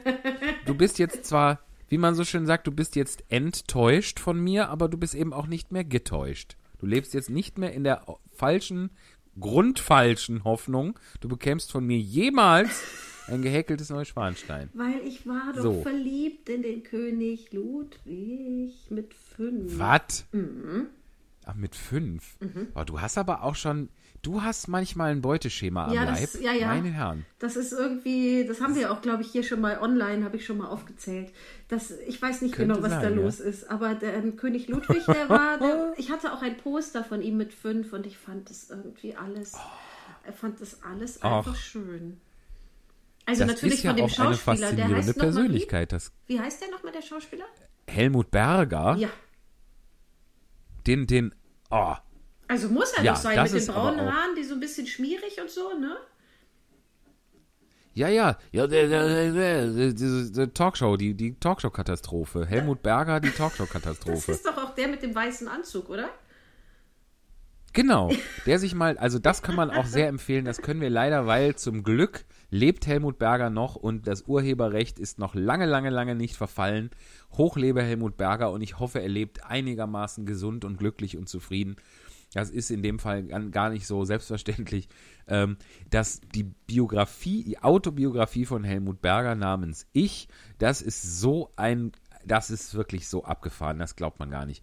Du 0.67 0.75
bist 0.75 0.99
jetzt 0.99 1.25
zwar, 1.25 1.61
wie 1.89 1.99
man 1.99 2.15
so 2.15 2.25
schön 2.25 2.47
sagt, 2.47 2.67
du 2.67 2.73
bist 2.73 2.97
jetzt 2.97 3.25
enttäuscht 3.29 4.21
von 4.21 4.39
mir, 4.39 4.69
aber 4.69 4.89
du 4.89 4.97
bist 4.99 5.15
eben 5.15 5.33
auch 5.33 5.47
nicht 5.47 5.73
mehr 5.73 5.85
getäuscht. 5.85 6.57
Du 6.79 6.87
lebst 6.87 7.15
jetzt 7.15 7.31
nicht 7.31 7.59
mehr 7.59 7.73
in 7.73 7.85
der 7.85 8.05
falschen, 8.37 8.91
grundfalschen 9.39 10.45
Hoffnung, 10.45 10.99
du 11.21 11.29
bekämst 11.29 11.73
von 11.73 11.85
mir 11.87 11.99
jemals 11.99 12.83
ein 13.29 13.43
gehäkeltes 13.43 13.91
Neuschwanstein. 13.91 14.69
Weil 14.75 15.01
ich 15.07 15.27
war 15.27 15.53
doch 15.55 15.63
So. 15.63 15.83
verliebt 15.83 16.49
in 16.49 16.63
den 16.63 16.83
König 16.83 17.53
Ludwig 17.53 18.73
mit 18.91 19.15
fünf. 19.15 19.79
Was? 19.79 20.27
Mhm. 20.33 20.87
Ach, 21.47 21.55
mit 21.55 21.75
fünf. 21.75 22.37
Oh, 22.75 22.85
du 22.85 23.01
hast 23.01 23.19
aber 23.19 23.43
auch 23.43 23.55
schon, 23.57 23.89
du 24.23 24.43
hast 24.43 24.69
manchmal 24.69 25.13
ein 25.13 25.23
Beuteschema 25.23 25.87
am 25.87 25.93
Ja, 25.95 26.05
Leib. 26.05 26.21
das- 26.21 26.41
ja, 26.41 26.53
ja. 26.53 26.67
Meine 26.69 26.91
Herren. 26.91 27.25
Das 27.39 27.57
ist 27.57 27.73
irgendwie, 27.73 28.45
das 28.47 28.61
haben 28.61 28.75
wir 28.75 28.93
auch, 28.93 29.01
glaube 29.03 29.23
ich, 29.23 29.31
hier 29.33 29.43
schon 29.43 29.61
mal 29.61 29.79
online, 29.81 30.25
habe 30.25 30.37
ich 30.37 30.45
schon 30.45 30.59
mal 30.59 30.69
aufgezählt. 30.69 31.33
Das, 31.69 31.91
ich 31.91 32.21
weiß 32.21 32.43
nicht 32.43 32.55
Könnte 32.55 32.75
genau, 32.75 32.85
was 32.85 32.93
da 32.93 33.01
sein, 33.03 33.17
ja. 33.17 33.23
los 33.25 33.41
ist, 33.41 33.71
aber 33.71 33.95
der 33.95 34.15
ähm, 34.15 34.37
König 34.37 34.69
Ludwig, 34.69 35.05
der 35.07 35.29
war, 35.29 35.59
der, 35.59 35.95
ich 35.99 36.11
hatte 36.11 36.33
auch 36.33 36.43
ein 36.43 36.57
Poster 36.57 37.03
von 37.05 37.23
ihm 37.23 37.37
mit 37.37 37.53
fünf 37.55 37.93
und 37.93 38.07
ich 38.07 38.19
fand 38.19 38.51
das 38.51 38.69
irgendwie 38.71 39.15
alles, 39.17 39.55
er 40.25 40.33
fand 40.33 40.61
das 40.61 40.83
alles 40.83 41.23
Ach. 41.23 41.39
einfach 41.39 41.57
schön. 41.57 42.21
Also 43.27 43.45
Das 43.45 43.53
natürlich 43.55 43.75
ist 43.79 43.83
ja 43.85 43.91
von 43.91 43.97
dem 43.97 44.05
auch 44.07 44.19
eine 44.19 44.35
Schauspieler, 44.35 44.57
der 44.57 44.67
faszinierende 44.67 44.97
heißt 44.97 45.09
noch 45.09 45.17
mal 45.17 45.23
wie? 45.23 45.33
Persönlichkeit. 45.33 45.93
Das 45.93 46.13
Wie 46.27 46.41
heißt 46.41 46.61
der 46.63 46.71
nochmal, 46.71 46.93
der 46.93 47.03
Schauspieler? 47.03 47.45
Helmut 47.87 48.31
Berger, 48.31 48.97
Ja. 48.97 49.09
den, 50.87 51.07
den, 51.07 51.35
oh, 51.71 51.95
Also 52.51 52.69
muss 52.69 52.93
er 52.95 53.05
Ja, 53.05 53.13
doch 53.13 53.21
sein, 53.21 53.37
das 53.37 53.53
mit 53.53 53.63
den 53.63 53.73
braunen 53.73 54.13
Haaren, 54.13 54.35
die 54.35 54.43
so 54.43 54.55
ein 54.55 54.61
bisschen 54.61 54.85
schmierig 54.85 55.41
und 55.41 55.49
so, 55.49 55.73
ne? 55.79 55.97
Ja, 57.95 58.09
ja, 58.09 58.39
ja, 58.51 58.67
diese 58.67 60.51
Talkshow, 60.53 60.97
die, 60.97 61.15
die 61.15 61.35
Talkshow-Katastrophe. 61.39 62.45
Helmut 62.47 62.83
Berger, 62.83 63.21
die 63.21 63.29
Das 63.31 63.37
Talkshow-Katastrophe. 63.39 64.33
ist 64.33 64.45
doch 64.45 64.57
auch 64.57 64.75
der 64.75 64.89
mit 64.89 65.01
dem 65.03 65.15
weißen 65.15 65.47
Anzug, 65.47 65.91
oder? 65.91 66.09
Genau, 67.73 68.11
der 68.47 68.59
sich 68.59 68.75
mal, 68.75 68.99
also 68.99 69.21
das 69.21 69.43
kann 69.43 69.55
man 69.55 69.71
auch 69.71 69.87
sehr 69.87 70.09
empfehlen, 70.09 70.45
das 70.45 70.61
können 70.61 70.81
wir 70.81 70.91
leider, 70.91 71.29
weil 71.29 71.55
zum 71.55 71.85
Glück 71.85 72.25
lebt 72.51 72.85
Helmut 72.89 73.21
Berger 73.21 73.49
noch 73.49 73.77
und 73.77 74.09
das 74.09 74.23
Urheberrecht 74.23 74.99
ist 74.99 75.21
noch 75.21 75.37
lange, 75.37 75.67
lange, 75.67 75.91
lange 75.91 76.17
nicht 76.17 76.37
verfallen. 76.37 76.91
Hochlebe 77.39 77.81
Helmut 77.81 78.17
Berger 78.17 78.51
und 78.51 78.61
ich 78.61 78.81
hoffe, 78.81 79.01
er 79.01 79.09
lebt 79.09 79.45
einigermaßen 79.45 80.27
gesund 80.27 80.65
und 80.65 80.79
glücklich 80.79 81.17
und 81.17 81.29
zufrieden. 81.29 81.77
Das 82.33 82.51
ist 82.51 82.71
in 82.71 82.83
dem 82.83 82.99
Fall 82.99 83.25
gar 83.51 83.71
nicht 83.71 83.87
so 83.87 84.05
selbstverständlich, 84.05 84.89
ähm, 85.29 85.57
dass 85.91 86.21
die 86.35 86.45
Biografie, 86.45 87.45
die 87.45 87.59
Autobiografie 87.59 88.45
von 88.45 88.65
Helmut 88.65 89.01
Berger 89.01 89.35
namens 89.35 89.87
Ich, 89.93 90.29
das 90.59 90.81
ist 90.83 91.21
so 91.21 91.51
ein, 91.57 91.93
das 92.25 92.51
ist 92.51 92.75
wirklich 92.75 93.09
so 93.09 93.25
abgefahren, 93.25 93.79
das 93.79 93.97
glaubt 93.97 94.19
man 94.21 94.31
gar 94.31 94.47
nicht. 94.47 94.63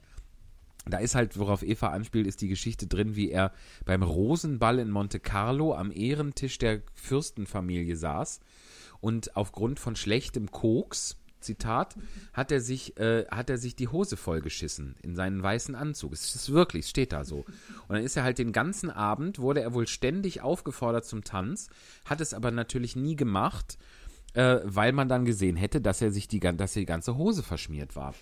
Da 0.89 0.99
ist 0.99 1.15
halt, 1.15 1.37
worauf 1.37 1.63
Eva 1.63 1.89
anspielt, 1.89 2.27
ist 2.27 2.41
die 2.41 2.47
Geschichte 2.47 2.87
drin, 2.87 3.17
wie 3.17 3.29
er 3.29 3.51
beim 3.85 4.03
Rosenball 4.03 4.79
in 4.79 4.89
Monte 4.89 5.19
Carlo 5.19 5.73
am 5.73 5.91
Ehrentisch 5.91 6.57
der 6.59 6.81
Fürstenfamilie 6.93 7.97
saß 7.97 8.39
und 9.01 9.35
aufgrund 9.35 9.81
von 9.81 9.97
schlechtem 9.97 10.49
Koks 10.49 11.17
Zitat, 11.47 11.95
hat 12.33 12.51
er 12.51 12.61
sich, 12.61 12.97
äh, 12.99 13.25
hat 13.31 13.49
er 13.49 13.57
sich 13.57 13.75
die 13.75 13.87
Hose 13.87 14.17
vollgeschissen 14.17 14.95
in 15.01 15.15
seinen 15.15 15.41
weißen 15.41 15.75
Anzug. 15.75 16.13
Es 16.13 16.35
ist 16.35 16.51
wirklich, 16.51 16.85
es 16.85 16.89
steht 16.89 17.13
da 17.13 17.23
so. 17.23 17.45
Und 17.87 17.95
dann 17.95 18.03
ist 18.03 18.17
er 18.17 18.23
halt 18.23 18.37
den 18.37 18.51
ganzen 18.51 18.89
Abend, 18.89 19.39
wurde 19.39 19.61
er 19.61 19.73
wohl 19.73 19.87
ständig 19.87 20.41
aufgefordert 20.41 21.05
zum 21.05 21.23
Tanz, 21.23 21.69
hat 22.05 22.21
es 22.21 22.33
aber 22.33 22.51
natürlich 22.51 22.95
nie 22.95 23.15
gemacht, 23.15 23.77
äh, 24.33 24.59
weil 24.63 24.91
man 24.91 25.09
dann 25.09 25.25
gesehen 25.25 25.55
hätte, 25.55 25.81
dass 25.81 26.01
er 26.01 26.11
sich 26.11 26.27
die, 26.27 26.39
dass 26.39 26.73
die 26.73 26.85
ganze 26.85 27.17
Hose 27.17 27.41
verschmiert 27.43 27.95
war. 27.95 28.13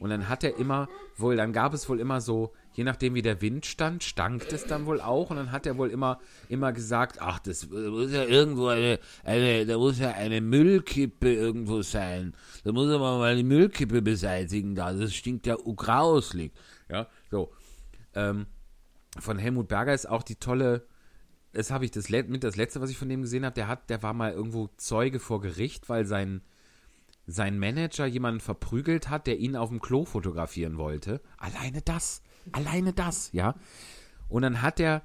Und 0.00 0.10
dann 0.10 0.28
hat 0.28 0.44
er 0.44 0.56
immer, 0.56 0.88
wohl, 1.16 1.36
dann 1.36 1.52
gab 1.52 1.74
es 1.74 1.88
wohl 1.88 2.00
immer 2.00 2.20
so, 2.20 2.52
je 2.78 2.84
nachdem 2.84 3.16
wie 3.16 3.22
der 3.22 3.42
Wind 3.42 3.66
stand, 3.66 4.04
stank 4.04 4.46
es 4.52 4.64
dann 4.64 4.86
wohl 4.86 5.00
auch. 5.00 5.30
Und 5.30 5.36
dann 5.36 5.50
hat 5.50 5.66
er 5.66 5.76
wohl 5.78 5.90
immer, 5.90 6.20
immer 6.48 6.72
gesagt, 6.72 7.20
ach, 7.20 7.40
das 7.40 7.68
muss 7.68 8.12
ja 8.12 8.22
irgendwo 8.22 8.68
eine, 8.68 9.00
eine, 9.24 9.66
da 9.66 9.76
muss 9.76 9.98
ja 9.98 10.12
eine 10.12 10.40
Müllkippe 10.40 11.34
irgendwo 11.34 11.82
sein. 11.82 12.34
Da 12.62 12.70
muss 12.70 12.88
aber 12.88 13.18
mal 13.18 13.34
die 13.34 13.42
Müllkippe 13.42 14.00
beseitigen 14.00 14.76
da. 14.76 14.92
Das 14.92 15.12
stinkt 15.12 15.48
ja 15.48 15.56
grauslig. 15.56 16.52
Ja, 16.88 17.08
so. 17.32 17.52
Ähm, 18.14 18.46
von 19.18 19.38
Helmut 19.38 19.66
Berger 19.66 19.92
ist 19.92 20.08
auch 20.08 20.22
die 20.22 20.36
tolle, 20.36 20.86
das 21.52 21.72
habe 21.72 21.84
ich 21.84 21.90
das 21.90 22.08
mit 22.10 22.44
das 22.44 22.54
letzte, 22.54 22.80
was 22.80 22.90
ich 22.90 22.96
von 22.96 23.08
dem 23.08 23.22
gesehen 23.22 23.44
habe, 23.44 23.54
der 23.54 23.66
hat, 23.66 23.90
der 23.90 24.04
war 24.04 24.14
mal 24.14 24.30
irgendwo 24.30 24.68
Zeuge 24.76 25.18
vor 25.18 25.40
Gericht, 25.40 25.88
weil 25.88 26.06
sein 26.06 26.42
sein 27.26 27.58
Manager 27.58 28.06
jemanden 28.06 28.40
verprügelt 28.40 29.10
hat, 29.10 29.26
der 29.26 29.38
ihn 29.38 29.54
auf 29.54 29.68
dem 29.68 29.80
Klo 29.80 30.06
fotografieren 30.06 30.78
wollte. 30.78 31.20
Alleine 31.36 31.82
das, 31.82 32.22
alleine 32.52 32.92
das, 32.92 33.30
ja. 33.32 33.54
Und 34.28 34.42
dann 34.42 34.62
hat 34.62 34.80
er, 34.80 35.02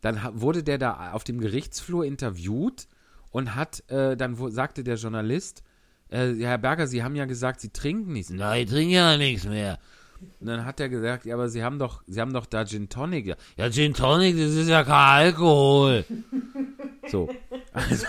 dann 0.00 0.20
wurde 0.40 0.62
der 0.62 0.78
da 0.78 1.12
auf 1.12 1.24
dem 1.24 1.40
Gerichtsflur 1.40 2.04
interviewt 2.04 2.86
und 3.30 3.54
hat, 3.54 3.88
äh, 3.90 4.16
dann 4.16 4.36
sagte 4.50 4.84
der 4.84 4.96
Journalist, 4.96 5.62
äh, 6.08 6.34
Herr 6.34 6.58
Berger, 6.58 6.86
Sie 6.86 7.02
haben 7.02 7.16
ja 7.16 7.24
gesagt, 7.24 7.60
Sie 7.60 7.70
trinken 7.70 8.12
nichts. 8.12 8.30
Nein, 8.30 8.64
ich 8.64 8.70
trinke 8.70 8.94
ja 8.94 9.16
nichts 9.16 9.44
mehr. 9.44 9.78
Und 10.40 10.46
dann 10.46 10.64
hat 10.64 10.80
er 10.80 10.88
gesagt, 10.88 11.24
ja, 11.24 11.34
aber 11.34 11.48
Sie 11.48 11.62
haben 11.62 11.78
doch, 11.78 12.02
Sie 12.06 12.20
haben 12.20 12.32
doch 12.32 12.46
da 12.46 12.64
Gin 12.64 12.88
Tonic. 12.88 13.36
Ja, 13.56 13.70
Gin 13.70 13.94
Tonic, 13.94 14.36
das 14.36 14.54
ist 14.54 14.68
ja 14.68 14.84
kein 14.84 15.26
Alkohol. 15.26 16.04
So, 17.06 17.28
also 17.74 18.06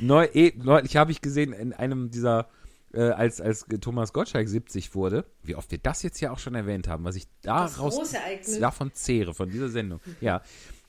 Neu, 0.00 0.26
eh, 0.34 0.52
neulich 0.56 0.96
habe 0.96 1.12
ich 1.12 1.20
gesehen 1.20 1.52
in 1.52 1.72
einem 1.72 2.10
dieser, 2.10 2.48
äh, 2.92 3.10
als, 3.10 3.40
als 3.40 3.66
Thomas 3.80 4.12
Gottschalk 4.12 4.48
70 4.48 4.94
wurde, 4.94 5.24
wie 5.42 5.54
oft 5.54 5.70
wir 5.70 5.78
das 5.78 6.02
jetzt 6.02 6.20
ja 6.20 6.30
auch 6.32 6.38
schon 6.38 6.54
erwähnt 6.54 6.88
haben, 6.88 7.04
was 7.04 7.16
ich 7.16 7.26
daraus 7.42 8.14
davon 8.60 8.92
zehre, 8.92 9.34
von 9.34 9.50
dieser 9.50 9.68
Sendung. 9.68 10.00
Ja. 10.20 10.42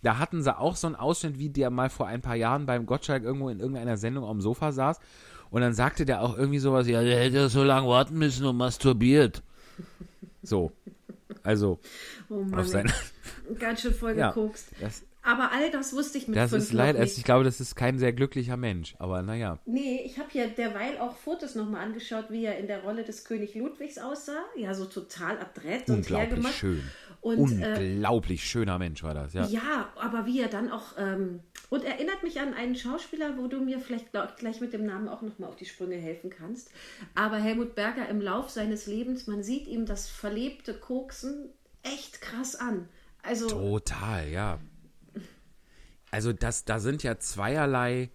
Da 0.03 0.17
hatten 0.17 0.41
sie 0.41 0.57
auch 0.57 0.75
so 0.75 0.87
einen 0.87 0.95
Ausschnitt, 0.95 1.37
wie 1.37 1.49
der 1.49 1.69
mal 1.69 1.89
vor 1.91 2.07
ein 2.07 2.21
paar 2.21 2.35
Jahren 2.35 2.65
beim 2.65 2.87
Gottschalk 2.87 3.23
irgendwo 3.23 3.49
in 3.49 3.59
irgendeiner 3.59 3.97
Sendung 3.97 4.25
am 4.25 4.41
Sofa 4.41 4.71
saß. 4.71 4.99
Und 5.51 5.61
dann 5.61 5.73
sagte 5.73 6.05
der 6.05 6.21
auch 6.21 6.35
irgendwie 6.37 6.57
sowas, 6.59 6.87
ja, 6.87 7.03
der 7.03 7.19
hätte 7.19 7.49
so 7.49 7.63
lange 7.63 7.87
warten 7.87 8.17
müssen 8.17 8.45
und 8.45 8.57
masturbiert. 8.57 9.43
So. 10.41 10.71
Also, 11.43 11.79
Oh 12.29 12.41
Mann, 12.43 12.59
auf 12.61 12.67
sein, 12.67 12.91
ey, 13.49 13.55
ganz 13.55 13.81
schön 13.81 13.93
voll 13.93 14.17
Ja. 14.17 14.29
gekokst. 14.31 14.67
das, 14.79 15.03
Aber 15.23 15.51
all 15.51 15.69
das 15.69 15.93
wusste 15.93 16.17
ich 16.17 16.27
mit 16.27 16.35
das 16.35 16.49
fünf 16.49 16.63
ist 16.63 16.79
also 16.79 16.99
nicht. 16.99 17.17
ich 17.17 17.23
glaube, 17.23 17.43
das 17.43 17.59
ist 17.59 17.75
kein 17.75 17.99
sehr 17.99 18.11
glücklicher 18.11 18.57
Mensch. 18.57 18.95
Aber 18.97 19.21
naja. 19.21 19.59
Nee, 19.65 20.01
ich 20.03 20.17
habe 20.17 20.29
hier 20.31 20.47
derweil 20.47 20.97
auch 20.97 21.15
Fotos 21.15 21.55
nochmal 21.55 21.85
angeschaut, 21.85 22.25
wie 22.29 22.45
er 22.45 22.57
in 22.57 22.67
der 22.67 22.81
Rolle 22.81 23.03
des 23.03 23.23
König 23.23 23.53
Ludwigs 23.53 23.99
aussah. 23.99 24.43
Ja, 24.55 24.73
so 24.73 24.85
total 24.85 25.37
adrett 25.37 25.89
und 25.89 26.09
hergemacht. 26.09 26.55
schön. 26.55 26.81
Und, 27.21 27.61
äh, 27.61 27.77
Unglaublich 27.77 28.43
schöner 28.43 28.79
Mensch 28.79 29.03
war 29.03 29.13
das, 29.13 29.33
ja. 29.33 29.45
Ja, 29.45 29.89
aber 29.95 30.25
wie 30.25 30.41
er 30.41 30.47
dann 30.47 30.71
auch. 30.71 30.97
Ähm, 30.97 31.41
und 31.69 31.83
erinnert 31.83 32.23
mich 32.23 32.39
an 32.39 32.55
einen 32.55 32.75
Schauspieler, 32.75 33.37
wo 33.37 33.45
du 33.45 33.61
mir 33.61 33.79
vielleicht 33.79 34.11
glaub, 34.11 34.35
gleich 34.37 34.59
mit 34.59 34.73
dem 34.73 34.87
Namen 34.87 35.07
auch 35.07 35.21
nochmal 35.21 35.49
auf 35.49 35.55
die 35.55 35.65
Sprünge 35.65 35.97
helfen 35.97 36.31
kannst. 36.31 36.71
Aber 37.13 37.37
Helmut 37.37 37.75
Berger 37.75 38.09
im 38.09 38.21
Lauf 38.21 38.49
seines 38.49 38.87
Lebens, 38.87 39.27
man 39.27 39.43
sieht 39.43 39.67
ihm 39.67 39.85
das 39.85 40.09
verlebte 40.09 40.73
Koksen 40.73 41.49
echt 41.83 42.21
krass 42.21 42.55
an. 42.55 42.89
Also, 43.21 43.47
Total, 43.47 44.27
ja. 44.27 44.59
Also 46.11 46.33
das, 46.33 46.65
da 46.65 46.79
sind 46.79 47.03
ja 47.03 47.17
zweierlei 47.17 48.11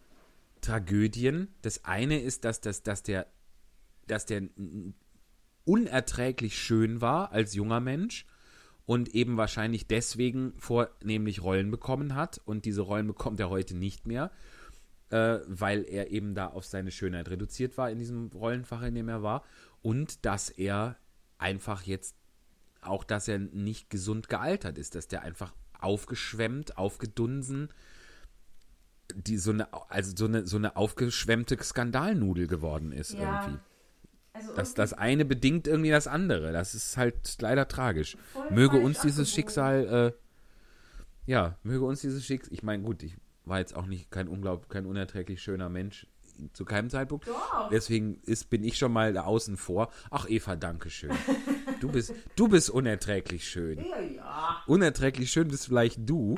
Tragödien. 0.61 1.49
Das 1.63 1.85
eine 1.85 2.21
ist, 2.21 2.45
dass, 2.45 2.61
dass, 2.61 2.83
dass 2.83 3.03
der, 3.03 3.27
dass 4.07 4.27
der 4.27 4.43
unerträglich 5.65 6.59
schön 6.59 7.01
war 7.01 7.33
als 7.33 7.55
junger 7.55 7.81
Mensch 7.81 8.27
und 8.85 9.15
eben 9.15 9.37
wahrscheinlich 9.37 9.87
deswegen 9.87 10.53
vornehmlich 10.59 11.43
Rollen 11.43 11.71
bekommen 11.71 12.15
hat. 12.15 12.41
Und 12.45 12.67
diese 12.67 12.83
Rollen 12.83 13.07
bekommt 13.07 13.41
er 13.41 13.51
heute 13.51 13.75
nicht 13.75 14.07
mehr, 14.07 14.31
äh, 15.11 15.39
weil 15.47 15.85
er 15.85 16.11
eben 16.11 16.35
da 16.35 16.47
auf 16.47 16.65
seine 16.65 16.93
Schönheit 16.93 17.29
reduziert 17.29 17.77
war 17.79 17.91
in 17.91 17.99
diesem 17.99 18.29
Rollenfach, 18.29 18.83
in 18.83 18.95
dem 18.95 19.09
er 19.09 19.23
war. 19.23 19.43
Und 19.83 20.25
dass 20.25 20.51
er 20.51 20.97
einfach 21.39 21.83
jetzt 21.83 22.15
auch, 22.81 23.03
dass 23.03 23.27
er 23.27 23.39
nicht 23.39 23.91
gesund 23.91 24.29
gealtert 24.29 24.79
ist, 24.79 24.95
dass 24.95 25.09
der 25.09 25.23
einfach 25.23 25.53
aufgeschwemmt, 25.83 26.79
aufgedunsen, 26.79 27.69
die 29.15 29.39
so 29.39 29.53
eine, 29.53 29.69
also 29.91 30.13
so 30.17 30.25
eine, 30.27 30.47
so 30.47 30.57
eine 30.57 30.77
aufgeschwemmte 30.77 31.57
Skandalnudel 31.63 32.47
geworden 32.47 32.93
ist 32.93 33.13
Ja. 33.15 33.21
irgendwie. 33.21 33.61
also 34.33 34.53
Das, 34.55 34.75
das 34.75 34.93
eine 34.93 35.25
bedingt 35.25 35.67
irgendwie 35.67 35.91
das 35.91 36.07
andere. 36.07 36.53
Das 36.53 36.75
ist 36.75 36.97
halt 36.97 37.41
leider 37.41 37.69
tragisch. 37.69 38.17
Möge 38.51 38.77
uns 38.79 39.01
dieses. 39.01 39.31
Schicksal, 39.31 40.13
äh, 40.15 41.31
ja, 41.31 41.59
möge 41.63 41.85
uns 41.85 42.01
dieses 42.01 42.25
Schicksal, 42.25 42.53
ich 42.53 42.63
meine, 42.63 42.83
gut, 42.83 43.03
ich 43.03 43.17
war 43.45 43.59
jetzt 43.61 43.77
auch 43.77 43.87
nicht 43.87 44.11
kein 44.11 44.29
unglaublich, 44.29 44.69
kein 44.69 44.87
unerträglich 44.87 45.41
schöner 45.43 45.69
Mensch 45.69 46.07
zu 46.53 46.65
keinem 46.65 46.91
Zeitpunkt. 46.91 47.27
Doch. 47.29 47.69
Deswegen 47.71 48.21
ist, 48.25 48.51
bin 48.51 48.65
ich 48.65 48.79
schon 48.79 48.93
mal 48.93 49.13
da 49.13 49.23
außen 49.25 49.57
vor. 49.57 49.91
Ach, 50.11 50.29
Eva, 50.29 50.57
danke 50.57 50.91
schön. 50.91 51.11
Du 51.81 51.89
bist, 51.91 52.13
du 52.37 52.49
bist 52.49 52.71
unerträglich 52.71 53.49
schön. 53.49 53.79
ja, 53.79 54.01
ja. 54.01 54.63
Unerträglich 54.67 55.31
schön 55.31 55.49
bist 55.49 55.67
vielleicht 55.67 55.99
du. 56.09 56.37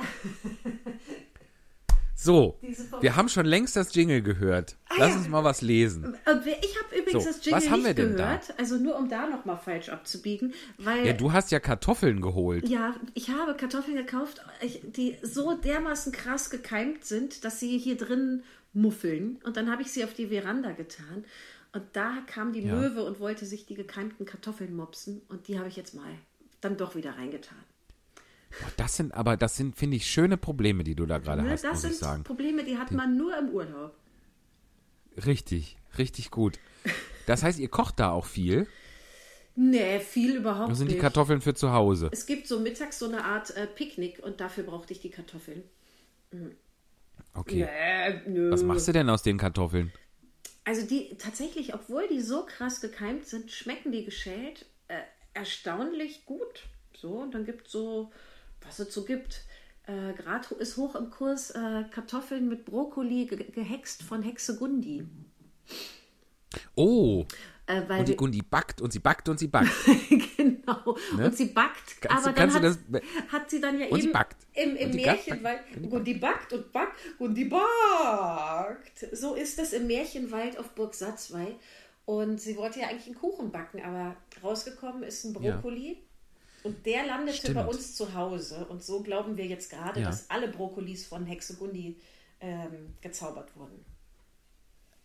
So, 2.21 2.59
wir 2.99 3.15
haben 3.15 3.29
schon 3.29 3.45
längst 3.45 3.77
das 3.77 3.95
Jingle 3.95 4.21
gehört. 4.21 4.75
Lass 4.97 5.15
uns 5.15 5.29
mal 5.29 5.45
was 5.45 5.61
lesen. 5.61 6.03
Und 6.03 6.17
wer- 6.43 6.61
ich 6.61 6.75
habe 6.77 6.93
übrigens 6.99 7.23
So, 7.23 7.29
das 7.29 7.45
Jingle 7.45 7.61
was 7.61 7.69
haben 7.69 7.79
wir 7.83 7.87
nicht 7.89 7.97
denn 7.99 8.17
da? 8.17 8.25
gehört, 8.35 8.59
also 8.59 8.75
nur 8.75 8.97
um 8.97 9.07
da 9.07 9.25
nochmal 9.27 9.57
falsch 9.57 9.87
abzubiegen, 9.87 10.53
weil 10.77 11.07
Ja, 11.07 11.13
du 11.13 11.31
hast 11.31 11.49
ja 11.51 11.61
Kartoffeln 11.61 12.19
geholt. 12.19 12.67
Ja, 12.67 12.93
ich 13.13 13.29
habe 13.29 13.55
Kartoffeln 13.55 13.95
gekauft, 13.95 14.41
die 14.83 15.15
so 15.21 15.55
dermaßen 15.55 16.11
krass 16.11 16.49
gekeimt 16.49 17.05
sind, 17.05 17.45
dass 17.45 17.61
sie 17.61 17.77
hier 17.77 17.95
drin 17.95 18.43
muffeln. 18.79 19.37
Und 19.43 19.57
dann 19.57 19.69
habe 19.71 19.81
ich 19.81 19.91
sie 19.91 20.03
auf 20.03 20.13
die 20.13 20.27
Veranda 20.27 20.71
getan. 20.71 21.25
Und 21.73 21.83
da 21.93 22.17
kam 22.25 22.53
die 22.53 22.61
Ja. 22.61 22.75
Möwe 22.75 23.03
und 23.03 23.19
wollte 23.19 23.45
sich 23.45 23.65
die 23.65 23.75
gekeimten 23.75 24.25
Kartoffeln 24.25 24.75
mopsen. 24.75 25.21
Und 25.29 25.47
die 25.47 25.59
habe 25.59 25.67
ich 25.69 25.75
jetzt 25.75 25.93
mal 25.93 26.11
dann 26.61 26.77
doch 26.77 26.95
wieder 26.95 27.11
reingetan. 27.17 27.57
Boah, 28.61 28.71
Das 28.77 28.97
sind 28.97 29.13
aber, 29.13 29.37
das 29.37 29.55
sind, 29.57 29.75
finde 29.75 29.97
ich, 29.97 30.07
schöne 30.07 30.35
Probleme, 30.37 30.83
die 30.83 30.95
du 30.95 31.05
da 31.05 31.19
gerade 31.19 31.43
Ne, 31.43 31.51
hast, 31.51 31.63
das 31.63 31.73
muss 31.73 31.83
ich 31.83 31.89
sind 31.91 31.99
sagen. 31.99 32.23
Probleme, 32.23 32.63
die 32.63 32.77
hat 32.77 32.91
man 32.91 33.15
nur 33.15 33.37
im 33.37 33.49
Urlaub. 33.49 33.95
Richtig, 35.25 35.77
richtig 35.97 36.31
gut. 36.31 36.57
Das 37.27 37.43
heißt, 37.43 37.59
ihr 37.59 37.69
kocht 37.69 37.99
da 37.99 38.11
auch 38.11 38.25
viel. 38.25 38.67
Nee, 39.55 39.99
viel 39.99 40.37
überhaupt 40.37 40.71
Das 40.71 40.77
sind 40.77 40.87
nicht. 40.87 40.97
die 40.97 41.01
Kartoffeln 41.01 41.41
für 41.41 41.53
zu 41.53 41.71
Hause. 41.73 42.09
es 42.11 42.25
gibt 42.25 42.47
so 42.47 42.59
mittags 42.59 42.97
so 42.97 43.05
eine 43.07 43.25
Art 43.25 43.55
äh, 43.57 43.67
Picknick 43.67 44.19
und 44.23 44.39
dafür 44.39 44.63
brauchte 44.63 44.93
ich 44.93 44.99
die 45.01 45.09
Kartoffeln. 45.09 45.63
Okay. 47.39 47.67
Äh, 47.69 48.21
nö. 48.29 48.51
Was 48.51 48.63
machst 48.63 48.87
du 48.87 48.91
denn 48.91 49.09
aus 49.09 49.23
den 49.23 49.37
Kartoffeln? 49.37 49.91
Also 50.65 50.85
die 50.85 51.15
tatsächlich, 51.17 51.73
obwohl 51.73 52.07
die 52.07 52.21
so 52.21 52.45
krass 52.45 52.81
gekeimt 52.81 53.25
sind, 53.25 53.51
schmecken 53.51 53.91
die 53.91 54.05
geschält 54.05 54.65
äh, 54.87 54.99
erstaunlich 55.33 56.25
gut. 56.25 56.63
So, 56.95 57.13
und 57.21 57.33
dann 57.33 57.45
gibt 57.45 57.69
so, 57.69 58.11
was 58.61 58.79
es 58.79 58.93
so 58.93 59.05
gibt. 59.05 59.45
Äh, 59.87 60.13
Gerade 60.13 60.53
ist 60.55 60.77
hoch 60.77 60.95
im 60.95 61.09
Kurs 61.09 61.51
äh, 61.51 61.83
Kartoffeln 61.91 62.49
mit 62.49 62.65
Brokkoli 62.65 63.25
ge 63.25 63.49
gehext 63.51 64.03
von 64.03 64.21
Hexe 64.21 64.57
Gundi. 64.57 65.07
Oh, 66.75 67.25
Äh, 67.67 67.81
weil 67.87 67.99
und 68.01 68.07
die 68.09 68.15
Gundi 68.15 68.41
backt 68.41 68.81
und 68.81 68.91
sie 68.91 68.99
backt 68.99 69.29
und 69.29 69.39
sie 69.39 69.47
backt. 69.47 69.69
genau. 70.39 70.95
Und 71.17 71.35
sie 71.37 71.45
backt, 71.45 72.01
Kannst 72.01 72.25
du- 72.25 72.29
aber 72.29 72.37
dann 72.39 72.53
hat, 72.53 72.63
das- 72.63 72.79
hat 73.31 73.49
sie 73.49 73.59
dann 73.61 73.79
ja 73.79 73.87
Und 73.87 74.01
sie 74.01 74.09
eben 74.09 74.17
im, 74.53 74.75
im 74.75 74.91
die 74.91 75.03
backt, 75.05 75.27
Märchenwald, 75.27 75.59
backt, 75.81 75.93
und 75.93 76.03
die 76.05 76.13
backt 76.15 76.53
und 76.53 76.71
backt 76.71 76.97
und 77.19 77.35
die 77.35 77.45
backt. 77.45 79.07
So 79.11 79.35
ist 79.35 79.57
das 79.59 79.73
im 79.73 79.87
Märchenwald 79.87 80.57
auf 80.57 80.69
Burg 80.71 80.93
Satzwey. 80.93 81.55
Und 82.05 82.41
sie 82.41 82.57
wollte 82.57 82.79
ja 82.79 82.87
eigentlich 82.87 83.05
einen 83.05 83.15
Kuchen 83.15 83.51
backen, 83.51 83.81
aber 83.83 84.15
rausgekommen 84.43 85.03
ist 85.03 85.23
ein 85.25 85.33
Ja. 85.43 85.51
Brokkoli. 85.55 85.97
Und 86.63 86.85
der 86.85 87.05
landete 87.05 87.37
Stimmt. 87.37 87.55
bei 87.55 87.65
uns 87.65 87.95
zu 87.95 88.13
Hause. 88.15 88.65
Und 88.67 88.83
so 88.83 89.01
glauben 89.01 89.37
wir 89.37 89.45
jetzt 89.45 89.69
gerade, 89.69 90.01
Ja. 90.01 90.07
dass 90.07 90.29
alle 90.29 90.47
Brokkolis 90.47 91.05
von 91.05 91.25
Hexe 91.25 91.55
Gundi 91.55 91.97
ähm, 92.41 92.93
gezaubert 93.01 93.55
wurden. 93.55 93.83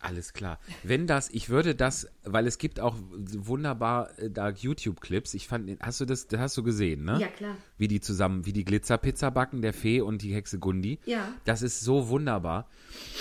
Alles 0.05 0.35
klar. 0.35 0.59
Wenn 0.83 1.07
das, 1.07 1.31
ich 1.31 1.49
würde 1.49 1.75
das, 1.75 2.09
weil 2.25 2.47
es 2.47 2.59
gibt 2.59 2.79
auch 2.79 2.95
wunderbar 3.09 4.19
äh, 4.19 4.31
da 4.31 4.51
YouTube-Clips. 4.51 5.33
Ich 5.33 5.49
fand, 5.49 5.81
hast 5.81 5.99
du 5.99 6.05
das, 6.05 6.27
das 6.27 6.41
hast 6.41 6.57
du 6.59 6.63
gesehen, 6.63 7.05
ne? 7.05 7.19
Ja, 7.19 7.29
klar. 7.29 7.57
Wie 7.79 7.89
die 7.89 8.03
zusammen, 8.03 8.45
wie 8.45 8.53
die 8.53 8.67
Glitzerpizza 8.67 9.31
backen, 9.31 9.63
der 9.63 9.73
Fee 9.73 10.03
und 10.03 10.21
die 10.21 10.35
Hexe 10.35 10.59
Gundi. 10.59 10.99
Ja. 11.07 11.33
Das 11.47 11.63
ist 11.63 11.81
so 11.81 12.09
wunderbar. 12.09 12.69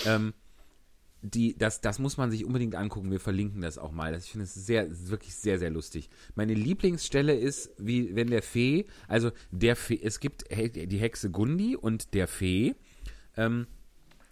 Ähm, 0.06 0.34
die, 1.22 1.58
das, 1.58 1.80
das 1.80 2.00
muss 2.00 2.18
man 2.18 2.32
sich 2.32 2.44
unbedingt 2.44 2.76
angucken. 2.76 3.12
Wir 3.12 3.22
verlinken 3.22 3.62
das 3.62 3.78
auch 3.78 3.94
mal. 3.94 4.12
Das, 4.12 4.26
ich 4.26 4.32
finde 4.32 4.44
es 4.44 4.54
sehr, 4.54 4.88
wirklich 5.08 5.36
sehr, 5.36 5.60
sehr 5.60 5.70
lustig. 5.70 6.10
Meine 6.36 6.54
Lieblingsstelle 6.54 7.34
ist, 7.34 7.72
wie 7.78 8.14
wenn 8.14 8.30
der 8.30 8.44
Fee, 8.44 8.88
also 9.08 9.32
der 9.52 9.78
Fee, 9.78 10.02
es 10.04 10.20
gibt 10.20 10.44
die 10.52 10.98
Hexe 10.98 11.32
Gundi 11.32 11.78
und 11.78 12.14
der 12.14 12.28
Fee, 12.28 12.76
ähm, 13.38 13.68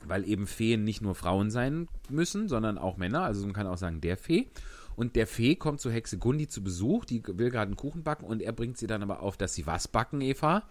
weil 0.07 0.27
eben 0.27 0.47
Feen 0.47 0.83
nicht 0.83 1.01
nur 1.01 1.15
Frauen 1.15 1.51
sein 1.51 1.87
müssen, 2.09 2.47
sondern 2.47 2.77
auch 2.77 2.97
Männer. 2.97 3.23
Also 3.23 3.45
man 3.45 3.53
kann 3.53 3.67
auch 3.67 3.77
sagen 3.77 4.01
der 4.01 4.17
Fee. 4.17 4.47
Und 4.95 5.15
der 5.15 5.27
Fee 5.27 5.55
kommt 5.55 5.79
zu 5.79 5.89
Hexe 5.89 6.17
Gundi 6.17 6.47
zu 6.47 6.63
Besuch, 6.63 7.05
die 7.05 7.23
will 7.25 7.49
gerade 7.49 7.67
einen 7.67 7.77
Kuchen 7.77 8.03
backen 8.03 8.25
und 8.25 8.41
er 8.41 8.51
bringt 8.51 8.77
sie 8.77 8.87
dann 8.87 9.01
aber 9.01 9.21
auf, 9.21 9.37
dass 9.37 9.53
sie 9.53 9.65
was 9.65 9.87
backen, 9.87 10.21
Eva? 10.21 10.63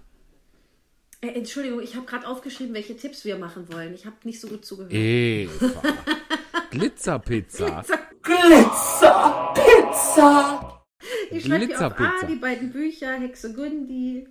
Äh, 1.22 1.28
Entschuldigung, 1.28 1.80
ich 1.80 1.96
habe 1.96 2.06
gerade 2.06 2.26
aufgeschrieben, 2.26 2.74
welche 2.74 2.96
Tipps 2.96 3.24
wir 3.24 3.38
machen 3.38 3.72
wollen. 3.72 3.94
Ich 3.94 4.06
habe 4.06 4.16
nicht 4.24 4.40
so 4.40 4.48
gut 4.48 4.64
zugehört. 4.64 4.92
Eva. 4.92 5.82
Glitzerpizza. 6.70 7.84
Glitzerpizza. 8.22 9.24
ich 11.30 11.44
schreibe 11.44 11.66
hier 11.66 11.86
auf 11.86 11.96
Glitzerpizza. 11.96 12.26
A, 12.26 12.26
die 12.26 12.36
beiden 12.36 12.72
Bücher, 12.72 13.12
Hexe 13.18 13.52
Gundi. 13.52 14.28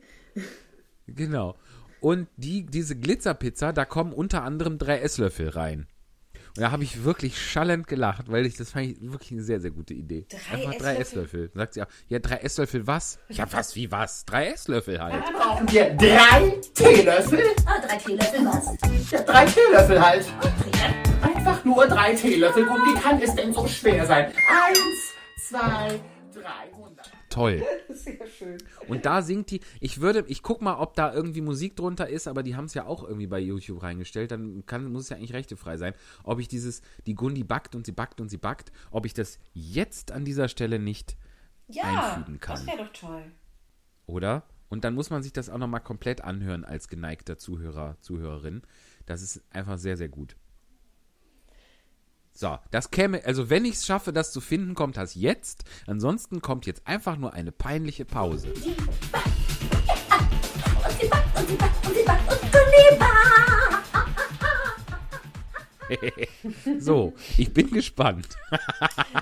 Genau. 1.07 1.55
Und 2.01 2.27
die, 2.37 2.65
diese 2.65 2.95
Glitzerpizza, 2.95 3.71
da 3.73 3.85
kommen 3.85 4.13
unter 4.13 4.43
anderem 4.43 4.77
drei 4.77 4.99
Esslöffel 4.99 5.49
rein. 5.49 5.87
Und 6.55 6.61
da 6.63 6.71
habe 6.71 6.83
ich 6.83 7.03
wirklich 7.03 7.39
schallend 7.39 7.87
gelacht, 7.87 8.31
weil 8.31 8.45
ich 8.45 8.57
das 8.57 8.71
fand 8.71 8.87
ich 8.87 8.97
wirklich 8.99 9.31
eine 9.31 9.43
sehr, 9.43 9.61
sehr 9.61 9.71
gute 9.71 9.93
Idee. 9.93 10.25
Drei 10.29 10.55
Einfach 10.57 10.75
drei 10.75 10.95
Esslöffel? 10.95 11.45
Esslöffel. 11.45 11.51
Sagt 11.53 11.73
sie 11.75 11.83
auch, 11.83 11.87
ja, 12.07 12.19
drei 12.19 12.35
Esslöffel 12.37 12.87
was? 12.87 13.19
Ja, 13.29 13.45
was 13.51 13.75
wie 13.75 13.91
was? 13.91 14.25
Drei 14.25 14.47
Esslöffel 14.47 14.99
halt. 14.99 15.13
Dann 15.13 15.33
brauchen 15.33 15.71
wir 15.71 15.93
drei 15.95 16.59
Teelöffel. 16.73 17.43
Ah, 17.65 17.85
drei 17.85 17.97
Teelöffel 17.97 18.45
was? 18.45 19.11
Ja, 19.11 19.21
drei 19.21 19.45
Teelöffel 19.45 20.01
halt. 20.01 20.25
Einfach 21.21 21.63
nur 21.65 21.87
drei 21.87 22.15
Teelöffel. 22.15 22.67
Und 22.67 22.77
wie 22.77 22.99
kann 22.99 23.21
es 23.21 23.35
denn 23.35 23.53
so 23.53 23.67
schwer 23.67 24.05
sein? 24.05 24.25
Eins, 24.25 25.47
zwei, 25.47 25.99
drei. 26.33 26.78
Toll. 27.29 27.63
Sehr 27.89 28.25
schön. 28.27 28.57
Und 28.87 29.05
da 29.05 29.21
singt 29.21 29.51
die, 29.51 29.61
ich 29.79 30.01
würde, 30.01 30.23
ich 30.27 30.41
guck 30.41 30.61
mal, 30.61 30.77
ob 30.79 30.95
da 30.95 31.13
irgendwie 31.13 31.41
Musik 31.41 31.75
drunter 31.75 32.09
ist, 32.09 32.27
aber 32.27 32.43
die 32.43 32.55
haben 32.55 32.65
es 32.65 32.73
ja 32.73 32.85
auch 32.85 33.03
irgendwie 33.03 33.27
bei 33.27 33.39
YouTube 33.39 33.83
reingestellt, 33.83 34.31
dann 34.31 34.65
kann, 34.65 34.91
muss 34.91 35.03
es 35.03 35.09
ja 35.09 35.17
eigentlich 35.17 35.33
rechtefrei 35.33 35.77
sein. 35.77 35.93
Ob 36.23 36.39
ich 36.39 36.47
dieses, 36.47 36.81
die 37.05 37.13
Gundi 37.15 37.43
backt 37.43 37.75
und 37.75 37.85
sie 37.85 37.91
backt 37.91 38.19
und 38.19 38.29
sie 38.29 38.37
backt, 38.37 38.71
ob 38.91 39.05
ich 39.05 39.13
das 39.13 39.39
jetzt 39.53 40.11
an 40.11 40.25
dieser 40.25 40.47
Stelle 40.47 40.79
nicht 40.79 41.17
Ja, 41.67 42.15
einfügen 42.15 42.39
kann. 42.39 42.55
das 42.55 42.65
wäre 42.67 42.77
doch 42.85 42.93
toll. 42.93 43.23
oder? 44.05 44.43
Und 44.69 44.83
dann 44.83 44.93
muss 44.93 45.09
man 45.09 45.23
sich 45.23 45.33
das 45.33 45.49
auch 45.49 45.57
nochmal 45.57 45.81
komplett 45.81 46.21
anhören 46.21 46.63
als 46.63 46.87
geneigter 46.89 47.37
Zuhörer, 47.39 47.97
Zuhörerin. 48.01 48.61
Das 49.07 49.21
ist 49.23 49.41
einfach 49.49 49.77
sehr, 49.79 49.97
sehr 49.97 50.09
gut. 50.09 50.35
So, 52.39 52.57
das 52.71 52.89
käme, 52.89 53.25
also 53.25 53.49
wenn 53.49 53.65
ich 53.65 53.73
es 53.73 53.85
schaffe, 53.85 54.13
das 54.13 54.31
zu 54.31 54.39
finden, 54.39 54.73
kommt 54.73 54.95
das 54.95 55.13
jetzt. 55.13 55.65
Ansonsten 55.87 56.41
kommt 56.41 56.65
jetzt 56.65 56.87
einfach 56.87 57.17
nur 57.17 57.33
eine 57.33 57.51
peinliche 57.51 58.05
Pause. 58.05 58.53
So, 66.77 67.13
ich 67.35 67.51
bin 67.51 67.71
gespannt. 67.71 68.27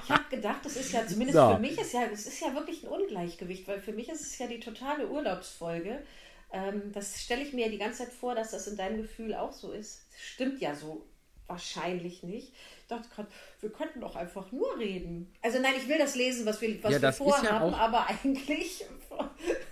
Ich 0.03 0.09
habe 0.09 0.26
gedacht, 0.30 0.59
das 0.65 0.76
ist 0.76 0.91
ja 0.91 1.07
zumindest 1.07 1.38
So. 1.38 1.53
für 1.53 1.59
mich 1.59 1.80
ist 1.80 1.93
ja, 1.93 2.01
es 2.11 2.28
ist 2.28 2.41
ja 2.41 2.53
wirklich 2.53 2.84
ein 2.84 2.89
Ungleichgewicht, 2.89 3.65
weil 3.70 3.80
für 3.80 3.93
mich 3.93 4.09
ist 4.09 4.20
es 4.20 4.38
ja 4.38 4.47
die 4.47 4.59
totale 4.59 5.07
Urlaubsfolge. 5.07 6.03
Ähm, 6.51 6.91
das 6.91 7.22
stelle 7.22 7.41
ich 7.41 7.53
mir 7.53 7.68
ja 7.68 7.72
die 7.72 7.78
ganze 7.78 8.03
Zeit 8.03 8.13
vor, 8.13 8.36
dass 8.36 8.51
das 8.51 8.68
in 8.68 8.76
deinem 8.76 8.97
Gefühl 8.97 9.34
auch 9.34 9.53
so 9.53 9.72
ist. 9.72 10.05
Das 10.11 10.22
stimmt 10.22 10.59
ja 10.59 10.76
so 10.76 11.05
wahrscheinlich 11.47 12.23
nicht. 12.23 12.53
Ich 12.81 12.87
dachte 12.87 13.07
gerade, 13.09 13.27
wir 13.61 13.69
könnten 13.71 14.01
doch 14.01 14.15
einfach 14.15 14.51
nur 14.51 14.77
reden. 14.77 15.33
Also 15.41 15.59
nein, 15.59 15.73
ich 15.77 15.87
will 15.87 15.97
das 15.97 16.15
lesen, 16.15 16.45
was 16.45 16.61
wir, 16.61 16.81
was 16.83 16.91
Ja, 16.93 17.01
wir 17.01 17.07
ja 17.09 17.11
vorhaben, 17.13 17.73
auch- 17.73 17.79
aber 17.79 18.07
eigentlich 18.07 18.85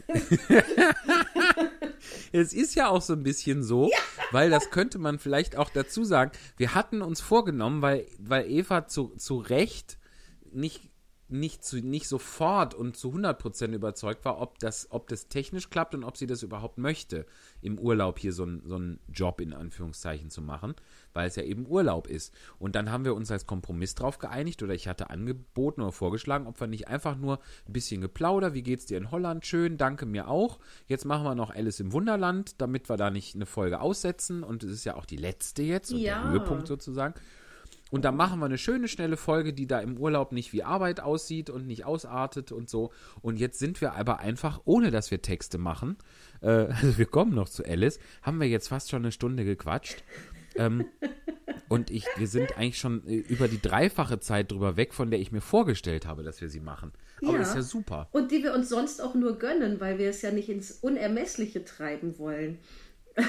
Es 2.31 2.53
ist 2.53 2.75
ja 2.75 2.89
auch 2.89 3.01
so 3.01 3.13
ein 3.13 3.23
bisschen 3.23 3.63
so, 3.63 3.89
weil 4.31 4.49
das 4.49 4.69
könnte 4.69 4.99
man 4.99 5.19
vielleicht 5.19 5.55
auch 5.55 5.69
dazu 5.69 6.03
sagen. 6.03 6.31
Wir 6.57 6.75
hatten 6.75 7.01
uns 7.01 7.21
vorgenommen, 7.21 7.81
weil, 7.81 8.05
weil 8.19 8.49
Eva 8.49 8.87
zu, 8.87 9.15
zu 9.17 9.37
Recht 9.37 9.97
nicht, 10.51 10.89
nicht, 11.27 11.63
zu, 11.63 11.77
nicht 11.77 12.07
sofort 12.07 12.75
und 12.75 12.95
zu 12.95 13.11
100% 13.11 13.73
überzeugt 13.73 14.25
war, 14.25 14.39
ob 14.39 14.59
das, 14.59 14.87
ob 14.91 15.07
das 15.07 15.27
technisch 15.27 15.69
klappt 15.71 15.95
und 15.95 16.03
ob 16.03 16.17
sie 16.17 16.27
das 16.27 16.43
überhaupt 16.43 16.77
möchte, 16.77 17.25
im 17.61 17.79
Urlaub 17.79 18.19
hier 18.19 18.31
so, 18.31 18.43
ein, 18.45 18.61
so 18.65 18.75
einen 18.75 18.99
Job 19.11 19.41
in 19.41 19.53
Anführungszeichen 19.53 20.29
zu 20.29 20.41
machen, 20.43 20.75
weil 21.13 21.27
es 21.27 21.35
ja 21.35 21.43
eben 21.43 21.65
Urlaub 21.65 22.07
ist. 22.07 22.31
Und 22.59 22.75
dann 22.75 22.91
haben 22.91 23.05
wir 23.05 23.15
uns 23.15 23.31
als 23.31 23.47
Kompromiss 23.47 23.95
drauf 23.95 24.19
geeinigt 24.19 24.61
oder 24.61 24.75
ich 24.75 24.87
hatte 24.87 25.09
angeboten 25.09 25.81
oder 25.81 25.91
vorgeschlagen, 25.91 26.45
ob 26.45 26.59
wir 26.59 26.67
nicht 26.67 26.87
einfach 26.87 27.15
nur 27.17 27.39
ein 27.67 27.73
bisschen 27.73 28.01
geplauder, 28.01 28.53
wie 28.53 28.63
geht's 28.63 28.85
dir 28.85 28.97
in 28.99 29.09
Holland? 29.09 29.45
Schön, 29.47 29.77
danke 29.77 30.05
mir 30.05 30.27
auch. 30.27 30.59
Jetzt 30.87 31.05
machen 31.05 31.23
wir 31.23 31.33
noch 31.33 31.49
Alice 31.49 31.79
im 31.79 31.91
Wunderland, 31.91 32.61
damit 32.61 32.87
wir 32.87 32.97
da 32.97 33.09
nicht 33.09 33.33
eine 33.33 33.47
Folge 33.47 33.81
aussetzen 33.81 34.43
und 34.43 34.63
es 34.63 34.71
ist 34.71 34.85
ja 34.85 34.95
auch 34.95 35.05
die 35.05 35.17
letzte 35.17 35.63
jetzt 35.63 35.91
und 35.91 35.99
Ja. 35.99 36.21
der 36.21 36.31
Höhepunkt 36.33 36.67
sozusagen. 36.67 37.15
Und 37.91 38.03
dann 38.03 38.15
machen 38.17 38.39
wir 38.39 38.45
eine 38.47 38.57
schöne, 38.57 38.87
schnelle 38.87 39.15
Folge, 39.15 39.53
die 39.53 39.67
da 39.67 39.79
im 39.79 39.97
Urlaub 39.97 40.31
nicht 40.31 40.53
wie 40.53 40.63
Arbeit 40.63 40.99
aussieht 40.99 41.49
und 41.51 41.67
nicht 41.67 41.85
ausartet 41.85 42.51
und 42.51 42.69
so. 42.69 42.91
Und 43.21 43.37
jetzt 43.37 43.59
sind 43.59 43.79
wir 43.79 43.93
aber 43.93 44.19
einfach, 44.19 44.61
ohne 44.65 44.89
dass 44.91 45.11
wir 45.11 45.21
Texte 45.21 45.57
machen, 45.57 45.97
äh, 46.41 46.47
also 46.81 46.97
wir 46.97 47.05
kommen 47.05 47.35
noch 47.35 47.47
zu 47.47 47.63
Alice, 47.63 47.99
haben 48.23 48.39
wir 48.39 48.47
jetzt 48.47 48.69
fast 48.69 48.89
schon 48.89 49.03
eine 49.03 49.11
Stunde 49.11 49.45
gequatscht. 49.45 50.03
Ähm, 50.55 50.85
und 51.69 51.91
ich, 51.91 52.05
wir 52.17 52.27
sind 52.27 52.57
eigentlich 52.57 52.79
schon 52.79 53.05
äh, 53.07 53.17
über 53.17 53.47
die 53.47 53.61
dreifache 53.61 54.19
Zeit 54.19 54.51
drüber 54.51 54.77
weg, 54.77 54.93
von 54.93 55.11
der 55.11 55.19
ich 55.19 55.31
mir 55.31 55.41
vorgestellt 55.41 56.07
habe, 56.07 56.23
dass 56.23 56.41
wir 56.41 56.49
sie 56.49 56.61
machen. 56.61 56.91
Aber 57.21 57.33
Ja. 57.33 57.37
das 57.39 57.49
ist 57.49 57.55
ja 57.55 57.61
super. 57.61 58.09
und 58.13 58.31
die 58.31 58.41
wir 58.43 58.53
uns 58.53 58.69
sonst 58.69 58.99
auch 59.01 59.13
nur 59.15 59.37
gönnen, 59.37 59.79
weil 59.79 59.99
wir 59.99 60.09
es 60.09 60.21
ja 60.23 60.31
nicht 60.31 60.49
ins 60.49 60.71
Unermessliche 60.71 61.63
treiben 61.63 62.17
wollen. 62.17 62.57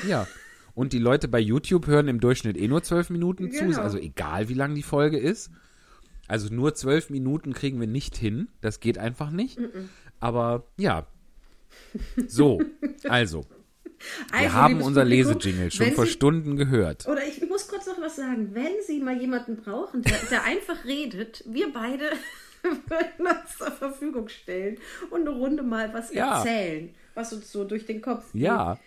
Ja. 0.09 0.27
Und 0.77 0.93
die 0.93 0.99
Leute 1.01 1.27
bei 1.27 1.41
YouTube 1.41 1.87
hören 1.89 2.07
im 2.07 2.21
Durchschnitt 2.21 2.57
eh 2.57 2.69
nur 2.69 2.83
zwölf 2.85 3.11
Minuten 3.11 3.51
zu, 3.51 3.65
Genau. 3.65 3.81
also 3.81 3.99
egal 3.99 4.49
wie 4.49 4.55
lang 4.55 4.75
die 4.77 4.83
Folge 4.85 5.19
ist. 5.19 5.51
Also 6.29 6.53
nur 6.55 6.75
zwölf 6.75 7.09
Minuten 7.11 7.53
kriegen 7.55 7.81
wir 7.81 7.87
nicht 7.89 8.17
hin. 8.17 8.49
Das 8.61 8.79
geht 8.79 8.99
einfach 8.99 9.31
nicht. 9.31 9.59
Aber 10.21 10.65
ja. 10.77 11.07
So, 12.29 12.61
also. 13.09 13.45
Wir 14.31 14.41
Also, 14.43 14.53
haben 14.53 14.73
liebes 14.75 14.87
unser 14.87 15.05
Lesejingle 15.07 15.71
schon 15.71 15.93
vor 15.93 16.05
Sie- 16.05 16.13
Stunden 16.13 16.57
gehört. 16.57 17.07
Oder 17.09 17.27
ich 17.27 17.41
muss 17.49 17.67
kurz 17.69 17.87
noch 17.87 17.99
was 18.01 18.17
sagen. 18.17 18.51
Wenn 18.55 18.75
Sie 18.87 19.01
mal 19.01 19.19
jemanden 19.19 19.57
brauchen, 19.57 20.03
der, 20.03 20.19
der 20.31 20.45
einfach 20.45 20.85
redet, 20.85 21.43
wir 21.47 21.73
beide 21.73 22.05
würden 22.63 23.27
uns 23.27 23.57
zur 23.57 23.71
Verfügung 23.73 24.29
stellen 24.29 24.77
und 25.11 25.23
eine 25.23 25.31
Runde 25.31 25.63
mal 25.63 25.95
was 25.95 26.13
Ja. 26.13 26.39
erzählen, 26.39 26.91
was 27.15 27.33
uns 27.33 27.51
so 27.51 27.65
durch 27.65 27.87
den 27.87 28.03
Kopf 28.03 28.31
geht. 28.33 28.43
Ja. 28.43 28.79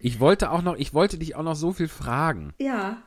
Ich 0.00 0.18
wollte 0.20 0.50
auch 0.50 0.62
noch, 0.62 0.76
ich 0.76 0.94
wollte 0.94 1.18
dich 1.18 1.36
auch 1.36 1.42
noch 1.42 1.56
so 1.56 1.72
viel 1.72 1.88
fragen. 1.88 2.52
Ja, 2.58 3.02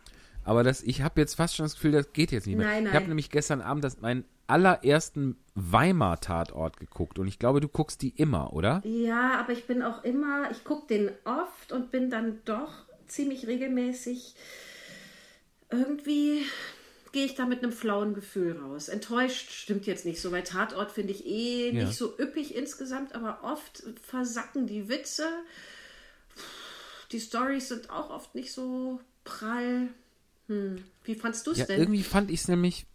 Aber 0.45 0.63
das, 0.63 0.81
ich 0.83 1.01
habe 1.01 1.19
jetzt 1.21 1.35
fast 1.35 1.55
schon 1.55 1.65
das 1.65 1.73
Gefühl, 1.75 1.91
das 1.91 2.13
geht 2.13 2.31
jetzt 2.31 2.47
nicht 2.47 2.55
mehr. 2.57 2.67
Nein, 2.67 2.83
Ich 2.83 2.89
habe 2.89 2.99
nein. 3.01 3.09
nämlich 3.09 3.29
gestern 3.29 3.61
Abend 3.61 3.83
das, 3.83 3.99
meinen 4.01 4.25
allerersten 4.47 5.37
Weimar-Tatort 5.55 6.77
geguckt. 6.79 7.17
Und 7.17 7.27
ich 7.27 7.39
glaube, 7.39 7.61
du 7.61 7.67
guckst 7.67 8.01
die 8.01 8.09
immer, 8.09 8.53
oder? 8.53 8.81
ja, 8.85 9.39
aber 9.39 9.53
ich 9.53 9.65
bin 9.65 9.81
auch 9.81 10.03
immer, 10.03 10.51
ich 10.51 10.63
gucke 10.63 10.87
den 10.87 11.11
oft 11.25 11.71
und 11.71 11.91
bin 11.91 12.09
dann 12.09 12.39
doch 12.45 12.71
ziemlich 13.07 13.47
regelmäßig 13.47 14.35
irgendwie 15.69 16.43
gehe 17.11 17.25
ich 17.25 17.35
da 17.35 17.45
mit 17.45 17.61
einem 17.63 17.71
flauen 17.71 18.13
Gefühl 18.15 18.57
raus. 18.59 18.89
Enttäuscht 18.89 19.51
stimmt 19.51 19.85
jetzt 19.85 20.03
nicht 20.05 20.19
so, 20.19 20.31
weil 20.31 20.43
Tatort 20.43 20.91
finde 20.91 21.13
ich 21.13 21.25
eh 21.25 21.67
Ja. 21.71 21.85
nicht 21.85 21.95
so 21.95 22.17
üppig 22.19 22.55
insgesamt, 22.55 23.13
aber 23.13 23.39
oft 23.43 23.83
versacken 24.01 24.65
die 24.67 24.89
Witze. 24.89 25.25
Die 27.14 27.20
Stories 27.20 27.70
sind 27.70 27.89
auch 27.89 28.09
oft 28.09 28.36
nicht 28.36 28.51
so 28.51 28.99
prall. 29.24 29.89
Hm. 30.47 30.84
Wie 31.03 31.16
fandst 31.16 31.47
du 31.47 31.51
es 31.51 31.59
Ja, 31.59 31.66
denn? 31.66 31.80
irgendwie 31.80 32.03
fand 32.03 32.32
ich 32.32 32.41
es 32.41 32.47
nämlich, 32.47 32.86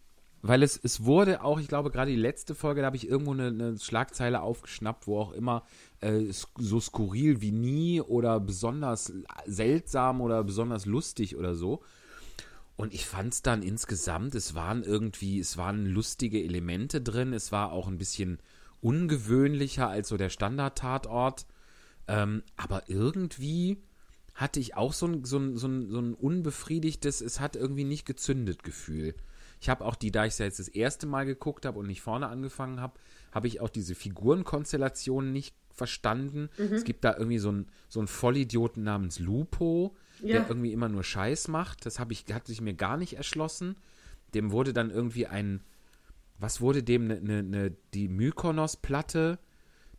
weil 0.41 0.61
es, 0.61 0.79
es 0.81 1.03
wurde 1.05 1.43
auch, 1.43 1.59
ich 1.59 1.67
glaube, 1.67 1.89
gerade 1.89 2.11
die 2.11 2.17
letzte 2.17 2.53
Folge, 2.53 2.81
da 2.81 2.87
habe 2.87 2.97
ich 2.97 3.07
irgendwo 3.07 3.31
eine, 3.31 3.47
eine 3.47 3.79
Schlagzeile 3.79 4.41
aufgeschnappt, 4.41 5.07
wo 5.07 5.19
auch 5.19 5.31
immer 5.31 5.63
äh, 6.01 6.25
so 6.57 6.79
skurril 6.79 7.41
wie 7.41 7.51
nie 7.51 8.01
oder 8.01 8.39
besonders 8.39 9.11
seltsam 9.45 10.21
oder 10.21 10.43
besonders 10.43 10.85
lustig 10.85 11.35
oder 11.37 11.55
so. 11.55 11.81
Und 12.75 12.93
ich 12.93 13.05
fand 13.05 13.33
es 13.33 13.41
dann 13.41 13.61
insgesamt, 13.61 14.35
es 14.35 14.55
waren 14.55 14.83
irgendwie, 14.83 15.39
es 15.39 15.57
waren 15.57 15.85
lustige 15.85 16.41
Elemente 16.41 17.01
drin, 17.01 17.33
es 17.33 17.51
war 17.51 17.71
auch 17.73 17.87
ein 17.87 17.97
bisschen 17.97 18.39
ungewöhnlicher 18.81 19.89
als 19.89 20.07
so 20.07 20.17
der 20.17 20.29
Standard-Tatort. 20.29 21.45
Ähm, 22.07 22.43
aber 22.55 22.83
irgendwie 22.87 23.77
hatte 24.39 24.59
ich 24.61 24.75
auch 24.77 24.93
so 24.93 25.05
ein, 25.05 25.25
so 25.25 25.37
ein, 25.37 25.57
so 25.57 25.67
ein, 25.67 25.89
so 25.89 25.99
ein 25.99 26.13
unbefriedigtes, 26.13 27.19
es 27.19 27.39
hat 27.41 27.55
irgendwie 27.57 27.83
nicht 27.83 28.05
gezündet 28.05 28.63
Gefühl. 28.63 29.13
Ich 29.59 29.67
habe 29.67 29.83
auch 29.83 29.95
die, 29.95 30.11
da 30.11 30.23
ich 30.25 30.31
es 30.33 30.37
ja 30.39 30.45
jetzt 30.45 30.59
das 30.59 30.69
erste 30.69 31.07
Mal 31.07 31.25
geguckt 31.25 31.65
habe 31.65 31.77
und 31.79 31.87
nicht 31.87 32.01
vorne 32.01 32.27
angefangen 32.29 32.79
habe, 32.79 32.97
habe 33.33 33.47
ich 33.47 33.59
auch 33.59 33.67
diese 33.69 33.95
Figurenkonstellationen 33.95 35.33
nicht 35.33 35.55
verstanden. 35.73 36.49
Es 36.57 36.83
gibt 36.85 37.03
da 37.03 37.15
irgendwie 37.17 37.37
so 37.39 37.49
einen 37.49 37.67
so 37.89 37.99
einen 37.99 38.07
Vollidioten 38.07 38.83
namens 38.83 39.19
Lupo, 39.19 39.95
Ja. 40.21 40.39
der 40.39 40.47
irgendwie 40.47 40.71
immer 40.71 40.87
nur 40.89 41.03
Scheiß 41.03 41.49
macht. 41.49 41.85
Das 41.85 41.99
hab 41.99 42.11
ich, 42.11 42.25
hat 42.31 42.47
sich 42.47 42.61
mir 42.61 42.73
gar 42.73 42.95
nicht 42.97 43.17
erschlossen. 43.17 43.75
Dem 44.33 44.51
wurde 44.51 44.71
dann 44.71 44.89
irgendwie 44.89 45.27
ein, 45.27 45.61
was 46.37 46.61
wurde 46.61 46.81
dem, 46.83 47.07
ne, 47.07 47.19
ne, 47.21 47.43
ne, 47.43 47.73
die 47.93 48.07
Mykonos-Platte, 48.07 49.39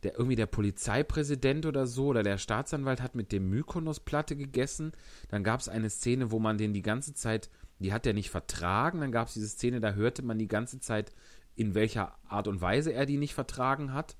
der 0.03 0.13
irgendwie 0.13 0.35
der 0.35 0.47
Polizeipräsident 0.47 1.65
oder 1.65 1.85
so 1.85 2.07
oder 2.07 2.23
der 2.23 2.37
Staatsanwalt 2.37 3.01
hat 3.01 3.15
mit 3.15 3.31
dem 3.31 3.49
Mykonos-Platte 3.49 4.35
gegessen. 4.35 4.91
Dann 5.29 5.43
gab 5.43 5.59
es 5.59 5.69
eine 5.69 5.89
Szene, 5.89 6.31
wo 6.31 6.39
man 6.39 6.57
den 6.57 6.73
die 6.73 6.81
ganze 6.81 7.13
Zeit, 7.13 7.49
die 7.79 7.93
hat 7.93 8.05
er 8.05 8.13
nicht 8.13 8.29
vertragen. 8.29 8.99
Dann 8.99 9.11
gab 9.11 9.27
es 9.27 9.35
diese 9.35 9.47
Szene, 9.47 9.79
da 9.79 9.93
hörte 9.93 10.23
man 10.23 10.39
die 10.39 10.47
ganze 10.47 10.79
Zeit, 10.79 11.13
in 11.55 11.75
welcher 11.75 12.15
Art 12.27 12.47
und 12.47 12.61
Weise 12.61 12.93
er 12.93 13.05
die 13.05 13.17
nicht 13.17 13.33
vertragen 13.33 13.93
hat. 13.93 14.15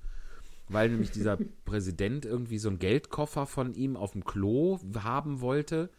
Weil 0.68 0.90
nämlich 0.90 1.10
dieser 1.10 1.36
Präsident 1.64 2.24
irgendwie 2.24 2.58
so 2.58 2.68
einen 2.68 2.78
Geldkoffer 2.78 3.46
von 3.46 3.74
ihm 3.74 3.96
auf 3.96 4.12
dem 4.12 4.24
Klo 4.24 4.78
haben 5.02 5.40
wollte. 5.40 5.90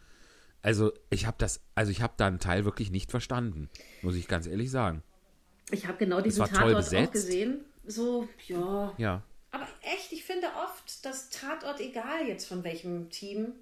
Also 0.62 0.92
ich 1.10 1.26
habe 1.26 1.36
das, 1.38 1.60
also 1.74 1.90
ich 1.90 2.00
habe 2.00 2.14
da 2.16 2.26
einen 2.26 2.38
Teil 2.38 2.64
wirklich 2.64 2.90
nicht 2.90 3.10
verstanden, 3.10 3.68
muss 4.00 4.16
ich 4.16 4.28
ganz 4.28 4.46
ehrlich 4.46 4.70
sagen. 4.70 5.02
Ich 5.70 5.86
habe 5.86 5.98
genau 5.98 6.22
diesen 6.22 6.44
Tatort 6.44 6.94
auch 6.94 7.10
gesehen. 7.10 7.64
So, 7.86 8.28
ja. 8.46 8.94
Ja. 8.96 9.22
Echt, 9.84 10.12
ich 10.12 10.24
finde 10.24 10.48
oft, 10.64 11.04
dass 11.04 11.28
Tatort, 11.30 11.80
egal 11.80 12.26
jetzt 12.26 12.46
von 12.46 12.64
welchem 12.64 13.10
Team, 13.10 13.52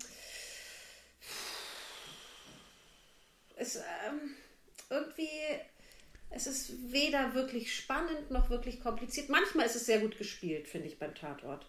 es 3.57 3.77
ähm, 3.77 4.35
irgendwie, 4.91 5.29
es 6.31 6.47
ist 6.47 6.93
weder 6.93 7.35
wirklich 7.35 7.75
spannend 7.75 8.31
noch 8.31 8.51
wirklich 8.51 8.81
kompliziert. 8.81 9.29
Manchmal 9.29 9.67
ist 9.67 9.77
es 9.77 9.87
sehr 9.87 10.01
gut 10.01 10.17
gespielt, 10.19 10.69
finde 10.69 10.89
ich, 10.89 10.99
beim 10.99 11.15
Tatort. 11.15 11.67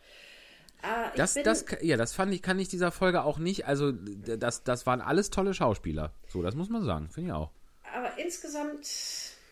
Äh, 0.82 1.16
Das, 1.16 1.34
bin- 1.36 1.44
das, 1.44 1.66
ja, 1.82 1.98
das 1.98 2.14
fand 2.14 2.34
ich, 2.34 2.42
kann 2.42 2.60
ich 2.60 2.68
dieser 2.70 2.92
Folge 2.92 3.24
auch 3.24 3.38
nicht. 3.38 3.66
Also, 3.66 3.92
das, 3.92 4.64
das 4.64 4.86
waren 4.86 5.02
alles 5.02 5.30
tolle 5.30 5.54
Schauspieler. 5.54 6.14
So, 6.28 6.42
das 6.42 6.56
muss 6.56 6.70
man 6.70 6.84
sagen, 6.84 7.10
finde 7.10 7.30
ich 7.30 7.34
auch. 7.34 7.52
Aber 7.94 8.18
insgesamt 8.18 8.88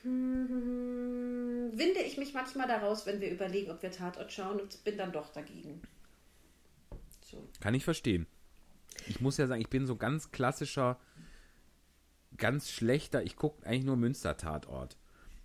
hm, 0.03 1.71
winde 1.73 2.01
ich 2.01 2.17
mich 2.17 2.33
manchmal 2.33 2.67
daraus, 2.67 3.05
wenn 3.05 3.21
wir 3.21 3.31
überlegen, 3.31 3.71
ob 3.71 3.81
wir 3.81 3.91
Tatort 3.91 4.31
schauen 4.31 4.59
und 4.59 4.83
bin 4.83 4.97
dann 4.97 5.11
doch 5.11 5.31
dagegen. 5.31 5.81
So. 7.21 7.47
Kann 7.59 7.73
ich 7.73 7.83
verstehen. 7.83 8.27
Ich 9.07 9.21
muss 9.21 9.37
ja 9.37 9.47
sagen, 9.47 9.61
ich 9.61 9.69
bin 9.69 9.87
so 9.87 9.95
ganz 9.95 10.31
klassischer, 10.31 10.99
ganz 12.37 12.69
schlechter, 12.69 13.23
ich 13.23 13.35
gucke 13.35 13.65
eigentlich 13.65 13.85
nur 13.85 13.97
Münster-Tatort. 13.97 14.97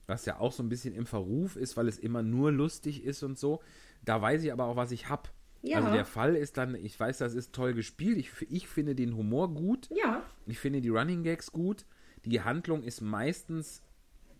Was 0.06 0.24
ja 0.24 0.38
auch 0.38 0.52
so 0.52 0.62
ein 0.62 0.68
bisschen 0.68 0.94
im 0.94 1.06
Verruf 1.06 1.56
ist, 1.56 1.76
weil 1.76 1.88
es 1.88 1.98
immer 1.98 2.22
nur 2.22 2.52
lustig 2.52 3.04
ist 3.04 3.22
und 3.22 3.38
so. 3.38 3.60
Da 4.04 4.22
weiß 4.22 4.42
ich 4.44 4.52
aber 4.52 4.66
auch, 4.66 4.76
was 4.76 4.92
ich 4.92 5.08
hab. 5.08 5.32
Ja. 5.62 5.78
Also 5.78 5.90
der 5.92 6.04
Fall 6.04 6.36
ist 6.36 6.58
dann, 6.58 6.76
ich 6.76 6.98
weiß, 6.98 7.18
das 7.18 7.34
ist 7.34 7.52
toll 7.52 7.74
gespielt. 7.74 8.18
Ich, 8.18 8.30
ich 8.48 8.68
finde 8.68 8.94
den 8.94 9.16
Humor 9.16 9.52
gut. 9.52 9.88
Ja, 9.90 10.22
Ich 10.46 10.58
finde 10.58 10.80
die 10.80 10.90
Running 10.90 11.24
Gags 11.24 11.50
gut. 11.50 11.84
Die 12.24 12.40
Handlung 12.40 12.82
ist 12.82 13.00
meistens 13.00 13.82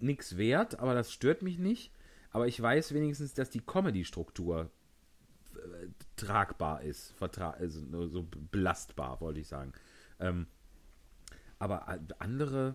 nichts 0.01 0.37
wert, 0.37 0.79
aber 0.79 0.95
das 0.95 1.13
stört 1.13 1.43
mich 1.43 1.59
nicht. 1.59 1.93
Aber 2.33 2.47
ich 2.47 2.61
weiß 2.61 2.93
wenigstens, 2.93 3.35
dass 3.35 3.51
die 3.51 3.61
Comedy-Struktur 3.61 4.71
äh, 5.55 5.87
tragbar 6.17 6.83
ist, 6.83 7.15
also 7.21 8.09
so 8.09 8.27
belastbar, 8.51 9.21
wollte 9.21 9.41
ich 9.41 9.49
sagen. 9.49 9.73
Ähm, 10.21 10.47
aber 11.59 11.99
andere 12.19 12.75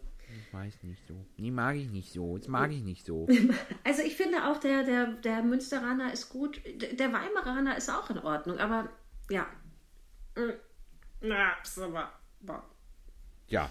mag 0.52 0.68
ich 0.68 0.82
nicht 0.84 1.06
so. 1.08 1.26
Die 1.38 1.52
mag 1.52 1.76
ich 1.76 1.90
nicht 1.90 2.12
so. 2.12 2.38
Das 2.38 2.48
mag 2.48 2.72
ich 2.72 2.84
nicht 2.84 3.06
so. 3.06 3.28
also 3.84 4.02
ich 4.02 4.16
finde 4.16 4.50
auch, 4.50 4.58
der, 4.58 4.84
der, 4.84 5.08
der 5.14 5.44
Münsteraner 5.44 6.14
ist 6.14 6.30
gut. 6.30 6.62
Der 6.66 7.14
Weimaraner 7.14 7.78
ist 7.78 7.90
auch 7.90 8.10
in 8.10 8.20
Ordnung, 8.20 8.58
aber 8.58 8.90
ja. 9.30 9.46
Mm. 10.36 10.54
Na, 11.22 11.54
aber. 12.42 12.64
Ja. 13.52 13.70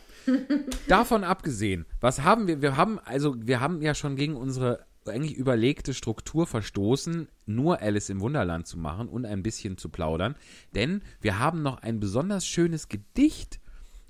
Davon 0.88 1.24
abgesehen, 1.24 1.86
was 2.00 2.22
haben 2.22 2.46
wir? 2.46 2.62
Wir 2.62 2.76
haben, 2.76 2.98
also, 3.00 3.34
wir 3.38 3.60
haben 3.60 3.82
ja 3.82 3.94
schon 3.94 4.16
gegen 4.16 4.36
unsere 4.36 4.86
eigentlich 5.06 5.36
überlegte 5.36 5.94
Struktur 5.94 6.46
verstoßen, 6.46 7.28
nur 7.46 7.80
Alice 7.80 8.10
im 8.10 8.20
Wunderland 8.20 8.66
zu 8.66 8.78
machen 8.78 9.08
und 9.08 9.24
ein 9.24 9.42
bisschen 9.42 9.78
zu 9.78 9.88
plaudern. 9.88 10.36
Denn 10.74 11.02
wir 11.20 11.38
haben 11.38 11.62
noch 11.62 11.82
ein 11.82 12.00
besonders 12.00 12.46
schönes 12.46 12.88
Gedicht. 12.88 13.60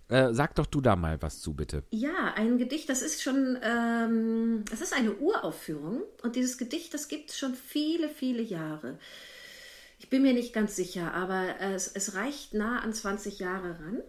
Äh, 0.08 0.34
sag 0.34 0.56
doch 0.56 0.66
du 0.66 0.80
da 0.80 0.96
mal 0.96 1.22
was 1.22 1.40
zu, 1.40 1.54
bitte. 1.54 1.84
Ja, 1.90 2.34
ein 2.34 2.58
Gedicht, 2.58 2.88
das 2.88 3.02
ist 3.02 3.22
schon, 3.22 3.56
ähm, 3.62 4.64
das 4.68 4.80
ist 4.80 4.92
eine 4.92 5.14
Uraufführung 5.14 6.02
und 6.22 6.34
dieses 6.34 6.58
Gedicht, 6.58 6.92
das 6.92 7.06
gibt 7.06 7.30
es 7.30 7.38
schon 7.38 7.54
viele, 7.54 8.08
viele 8.08 8.42
Jahre. 8.42 8.98
Ich 10.00 10.10
bin 10.10 10.22
mir 10.22 10.32
nicht 10.32 10.52
ganz 10.52 10.74
sicher, 10.74 11.14
aber 11.14 11.60
es, 11.60 11.86
es 11.86 12.14
reicht 12.14 12.54
nah 12.54 12.80
an 12.80 12.92
20 12.92 13.38
Jahre 13.38 13.78
ran. 13.78 14.02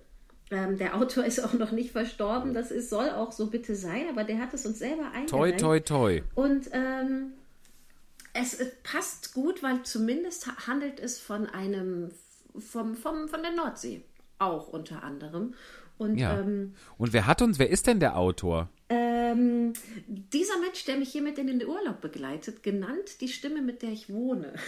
Ähm, 0.52 0.78
der 0.78 0.96
Autor 0.96 1.24
ist 1.32 1.40
auch 1.44 1.54
noch 1.54 1.72
nicht 1.72 1.92
verstorben, 1.92 2.54
das 2.54 2.72
ist, 2.72 2.90
soll 2.90 3.10
auch 3.10 3.32
so 3.32 3.48
bitte 3.48 3.74
sein, 3.76 4.06
aber 4.10 4.24
der 4.26 4.38
hat 4.40 4.54
es 4.54 4.66
uns 4.66 4.80
selber 4.80 5.12
Toi, 5.28 5.54
eingereicht. 5.54 5.60
toi, 5.60 5.80
toi. 5.80 6.22
Und 6.36 6.70
ähm, 6.74 7.34
es, 8.34 8.58
passt 8.84 9.34
gut, 9.34 9.64
weil 9.64 9.84
zumindest 9.84 10.48
ha- 10.48 10.68
handelt 10.68 11.00
es 11.00 11.20
von 11.20 11.48
einem, 11.48 12.12
vom, 12.58 12.96
vom, 12.96 13.28
von 13.28 13.42
der 13.42 13.52
Nordsee, 13.52 14.02
auch 14.40 14.68
unter 14.70 15.04
anderem. 15.04 15.54
Und 15.98 16.18
Ja. 16.18 16.40
ähm, 16.40 16.74
Und 16.98 17.14
wer 17.14 17.28
hat 17.28 17.42
uns, 17.42 17.60
wer 17.60 17.70
ist 17.70 17.88
denn 17.88 18.00
der 18.00 18.18
Autor? 18.18 18.70
ähm, 18.90 19.72
dieser 20.08 20.60
Mensch, 20.60 20.84
der 20.84 20.98
mich 20.98 21.12
hiermit 21.14 21.38
in 21.38 21.48
den 21.48 21.66
Urlaub 21.66 22.02
begleitet, 22.02 22.62
genannt 22.64 23.22
die 23.22 23.30
Stimme, 23.30 23.62
mit 23.62 23.82
der 23.82 23.90
ich 23.92 24.10
wohne. 24.10 24.52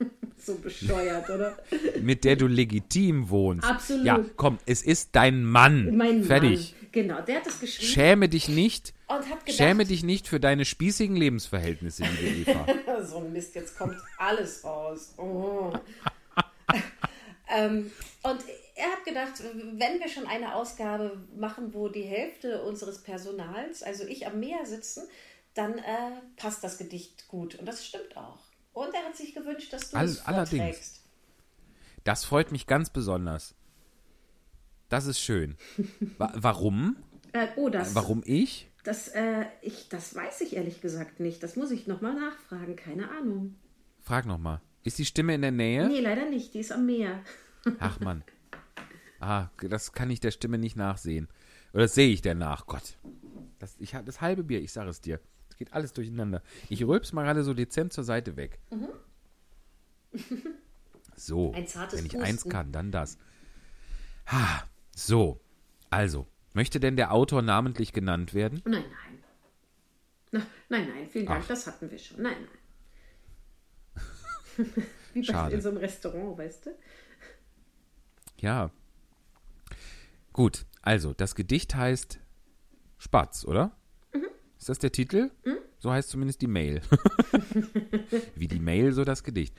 so 0.38 0.56
bescheuert, 0.56 1.28
oder? 1.30 1.58
Mit 2.00 2.24
der 2.24 2.36
du 2.36 2.46
legitim 2.46 3.30
wohnst. 3.30 3.68
Absolut. 3.68 4.04
Ja, 4.04 4.24
komm, 4.36 4.58
es 4.66 4.82
ist 4.82 5.10
dein 5.12 5.44
Mann. 5.44 5.96
Mein 5.96 6.24
Fertig. 6.24 6.72
Mann. 6.72 6.80
Genau, 6.92 7.20
der 7.20 7.36
hat 7.36 7.46
das 7.46 7.60
geschrieben 7.60 7.92
Schäme 7.92 8.28
dich 8.28 8.48
nicht. 8.48 8.94
und 9.06 9.28
hat 9.28 9.46
gedacht, 9.46 9.56
Schäme 9.56 9.84
dich 9.84 10.02
nicht 10.02 10.26
für 10.26 10.40
deine 10.40 10.64
spießigen 10.64 11.14
Lebensverhältnisse, 11.14 12.02
liebe 12.20 12.50
Eva. 12.50 12.66
so 13.04 13.18
ein 13.18 13.32
Mist, 13.32 13.54
jetzt 13.54 13.78
kommt 13.78 13.96
alles 14.18 14.64
raus. 14.64 15.14
Oh. 15.16 15.72
ähm, 17.48 17.92
und 18.22 18.40
er 18.74 18.90
hat 18.90 19.04
gedacht, 19.04 19.34
wenn 19.74 20.00
wir 20.00 20.08
schon 20.08 20.26
eine 20.26 20.54
Ausgabe 20.54 21.20
machen, 21.36 21.74
wo 21.74 21.88
die 21.88 22.02
Hälfte 22.02 22.62
unseres 22.62 23.02
Personals, 23.02 23.82
also 23.84 24.04
ich 24.04 24.26
am 24.26 24.40
Meer 24.40 24.66
sitzen, 24.66 25.04
dann 25.54 25.78
äh, 25.78 26.10
passt 26.36 26.64
das 26.64 26.78
Gedicht 26.78 27.28
gut. 27.28 27.54
Und 27.54 27.66
das 27.66 27.86
stimmt 27.86 28.16
auch. 28.16 28.38
Und 28.72 28.94
er 28.94 29.04
hat 29.04 29.16
sich 29.16 29.34
gewünscht, 29.34 29.72
dass 29.72 29.90
du 29.90 29.96
All- 29.96 30.06
es 30.06 30.24
allerdings. 30.26 31.02
Das 32.04 32.24
freut 32.24 32.52
mich 32.52 32.66
ganz 32.66 32.90
besonders. 32.90 33.54
Das 34.88 35.06
ist 35.06 35.20
schön. 35.20 35.56
Wa 36.18 36.32
warum? 36.36 36.96
Äh, 37.32 37.48
oh, 37.56 37.68
das, 37.68 37.94
Warum 37.94 38.22
ich? 38.24 38.68
Das, 38.82 39.08
äh, 39.08 39.44
ich, 39.62 39.88
das 39.88 40.14
weiß 40.14 40.40
ich 40.40 40.56
ehrlich 40.56 40.80
gesagt 40.80 41.20
nicht. 41.20 41.42
Das 41.42 41.54
muss 41.56 41.70
ich 41.70 41.86
nochmal 41.86 42.14
nachfragen. 42.14 42.74
Keine 42.76 43.08
Ahnung. 43.10 43.54
Frag 44.00 44.26
noch 44.26 44.38
mal. 44.38 44.60
Ist 44.82 44.98
die 44.98 45.04
Stimme 45.04 45.34
in 45.34 45.42
der 45.42 45.52
Nähe? 45.52 45.86
Nee, 45.86 46.00
leider 46.00 46.28
nicht. 46.28 46.54
Die 46.54 46.60
ist 46.60 46.72
am 46.72 46.86
Meer. 46.86 47.22
Ach 47.78 48.00
Mann. 48.00 48.24
Ah, 49.20 49.48
das 49.60 49.92
kann 49.92 50.10
ich 50.10 50.18
der 50.20 50.30
Stimme 50.30 50.56
nicht 50.58 50.76
nachsehen. 50.76 51.28
Oder 51.74 51.82
das 51.82 51.94
sehe 51.94 52.08
ich 52.08 52.22
der 52.22 52.34
nach. 52.34 52.66
Gott. 52.66 52.96
Das, 53.58 53.76
ich, 53.78 53.90
das 54.04 54.20
halbe 54.22 54.42
Bier, 54.42 54.60
ich 54.62 54.72
sage 54.72 54.88
es 54.90 55.00
dir. 55.02 55.20
Geht 55.60 55.74
alles 55.74 55.92
durcheinander. 55.92 56.42
Ich 56.70 56.82
rülps 56.82 57.12
mal 57.12 57.22
gerade 57.22 57.44
so 57.44 57.52
dezent 57.52 57.92
zur 57.92 58.02
Seite 58.02 58.34
weg. 58.38 58.58
So. 61.14 61.52
Ein 61.52 61.66
zartes 61.66 61.98
Wenn 61.98 62.06
ich 62.06 62.12
Pusten. 62.12 62.26
eins 62.26 62.44
kann, 62.48 62.72
dann 62.72 62.90
das. 62.90 63.18
Ha. 64.28 64.64
So. 64.96 65.38
Also. 65.90 66.26
Möchte 66.54 66.80
denn 66.80 66.96
der 66.96 67.12
Autor 67.12 67.42
namentlich 67.42 67.92
genannt 67.92 68.32
werden? 68.32 68.62
Nein, 68.64 68.84
nein. 68.84 69.18
Na, 70.30 70.46
nein, 70.70 70.88
nein, 70.88 71.08
vielen 71.10 71.26
Dank. 71.26 71.42
Ach. 71.44 71.48
Das 71.48 71.66
hatten 71.66 71.90
wir 71.90 71.98
schon. 71.98 72.22
Nein, 72.22 72.48
nein. 74.56 74.66
Wie 75.12 75.22
Schade. 75.22 75.56
in 75.56 75.60
so 75.60 75.68
einem 75.68 75.76
Restaurant, 75.76 76.38
weißt 76.38 76.66
du? 76.66 76.70
Ja. 78.38 78.70
Gut, 80.32 80.64
also 80.80 81.12
das 81.12 81.34
Gedicht 81.34 81.74
heißt 81.74 82.18
Spatz, 82.96 83.44
oder? 83.44 83.76
Ist 84.60 84.68
das 84.68 84.78
der 84.78 84.92
Titel? 84.92 85.30
So 85.78 85.90
heißt 85.90 86.10
zumindest 86.10 86.42
die 86.42 86.46
Mail. 86.46 86.82
Wie 88.34 88.46
die 88.46 88.60
Mail, 88.60 88.92
so 88.92 89.04
das 89.04 89.24
Gedicht. 89.24 89.56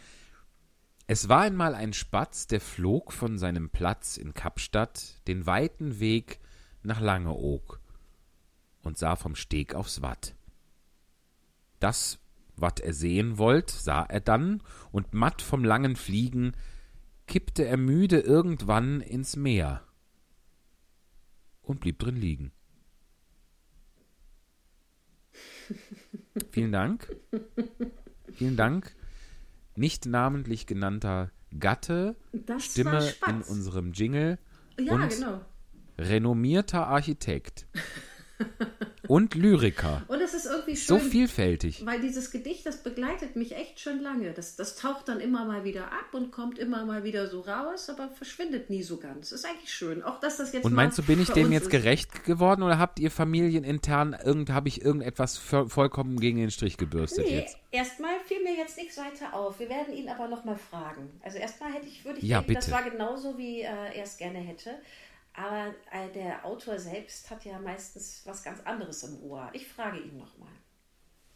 Es 1.08 1.28
war 1.28 1.42
einmal 1.42 1.74
ein 1.74 1.94
Spatz, 1.94 2.46
der 2.46 2.62
flog 2.62 3.12
von 3.12 3.40
seinem 3.40 3.72
Platz 3.72 4.18
in 4.18 4.36
Kapstadt 4.36 5.28
den 5.28 5.48
weiten 5.48 6.00
Weg 6.00 6.40
nach 6.84 7.02
Langeoog 7.02 7.82
und 8.84 9.00
sah 9.00 9.16
vom 9.16 9.36
Steg 9.36 9.74
aufs 9.74 10.04
Watt. 10.04 10.36
Das, 11.80 12.20
wat 12.56 12.80
er 12.80 12.94
sehen 12.94 13.40
wollt, 13.40 13.72
sah 13.72 14.04
er 14.04 14.22
dann, 14.22 14.62
und 14.92 15.16
matt 15.16 15.42
vom 15.42 15.66
langen 15.66 15.96
Fliegen 15.96 16.56
kippte 17.26 17.66
er 17.66 17.78
müde 17.78 18.20
irgendwann 18.20 19.02
ins 19.02 19.36
Meer 19.36 19.84
und 21.64 21.80
blieb 21.80 21.98
drin 21.98 22.18
liegen. 22.18 22.52
Vielen 26.52 26.72
Dank. 26.72 27.16
Vielen 28.34 28.56
Dank. 28.58 28.96
Nicht 29.76 30.06
namentlich 30.06 30.68
genannter 30.68 31.32
Gatte, 31.60 32.16
Das 32.34 32.66
Stimme 32.66 33.14
in 33.28 33.42
unserem 33.42 33.94
Jingle 33.94 34.38
Ja, 34.80 34.94
und 34.94 35.10
genau. 35.10 35.42
renommierter 35.98 36.88
Architekt 36.88 37.68
und 39.08 39.36
Lyriker. 39.36 40.04
Und 40.08 40.22
es 40.22 40.34
ist 40.34 40.46
irgendwie 40.46 40.76
So 40.76 41.00
schön, 41.00 41.10
vielfältig. 41.10 41.86
weil 41.86 42.00
dieses 42.02 42.32
Gedicht, 42.32 42.66
das 42.66 42.78
begleitet 42.84 43.36
mich 43.36 43.56
echt 43.56 43.80
schon 43.80 44.00
lange. 44.02 44.32
Das, 44.34 44.56
das 44.56 44.76
taucht 44.76 45.08
dann 45.08 45.20
immer 45.20 45.46
mal 45.46 45.64
wieder 45.64 45.86
ab 45.92 46.14
und 46.14 46.32
kommt 46.32 46.60
immer 46.60 46.86
mal 46.86 47.04
wieder 47.04 47.28
so 47.28 47.42
raus, 47.42 47.90
aber 47.90 48.10
verschwindet 48.10 48.70
nie 48.70 48.84
so 48.84 48.98
ganz. 48.98 49.32
Ist 49.32 49.46
eigentlich 49.46 49.74
schön. 49.74 50.04
Auch 50.04 50.20
dass 50.20 50.38
das 50.38 50.54
jetzt 50.54 50.64
Und 50.66 50.74
meinst 50.74 50.98
du, 50.98 51.04
bin 51.04 51.22
ich 51.22 51.30
dem 51.30 51.52
jetzt 51.52 51.64
ist. 51.66 51.72
gerecht 51.72 52.24
geworden 52.24 52.64
oder 52.64 52.80
habt 52.80 53.00
ihr 53.00 53.12
familienintern 53.12 54.16
irgend 54.24 54.50
habe 54.52 54.68
ich 54.68 54.82
irgendetwas 54.82 55.40
vo- 55.40 55.68
vollkommen 55.70 56.20
gegen 56.20 56.38
den 56.38 56.52
Strich 56.52 56.78
gebürstet 56.78 57.26
Nee, 57.26 57.40
jetzt? 57.40 57.58
erstmal 57.72 58.14
fiel 58.26 58.42
mir 58.44 58.56
jetzt 58.56 58.78
nichts 58.78 58.98
weiter 58.98 59.34
auf. 59.34 59.60
Wir 59.60 59.70
werden 59.70 59.94
ihn 59.94 60.10
aber 60.10 60.28
noch 60.28 60.46
mal 60.46 60.56
fragen. 60.58 61.10
Also 61.24 61.38
erstmal 61.38 61.74
hätte 61.74 61.88
ich, 61.88 62.06
würde 62.06 62.20
ich 62.20 62.26
Ja, 62.26 62.40
denken, 62.40 62.54
das 62.56 62.66
bitte. 62.66 62.78
war 62.78 62.90
genauso, 62.90 63.38
wie 63.38 63.62
äh, 63.62 63.66
er 63.96 64.04
es 64.04 64.18
gerne 64.18 64.40
hätte. 64.40 64.72
Aber 65.34 65.74
äh, 65.92 66.12
der 66.14 66.46
Autor 66.46 66.78
selbst 66.78 67.30
hat 67.30 67.46
ja 67.46 67.60
meistens 67.60 68.22
was 68.26 68.44
ganz 68.44 68.60
anderes 68.62 69.04
im 69.04 69.22
Ohr. 69.24 69.50
Ich 69.54 69.68
frage 69.68 70.00
ihn 70.00 70.18
noch 70.18 70.38
mal. 70.38 70.52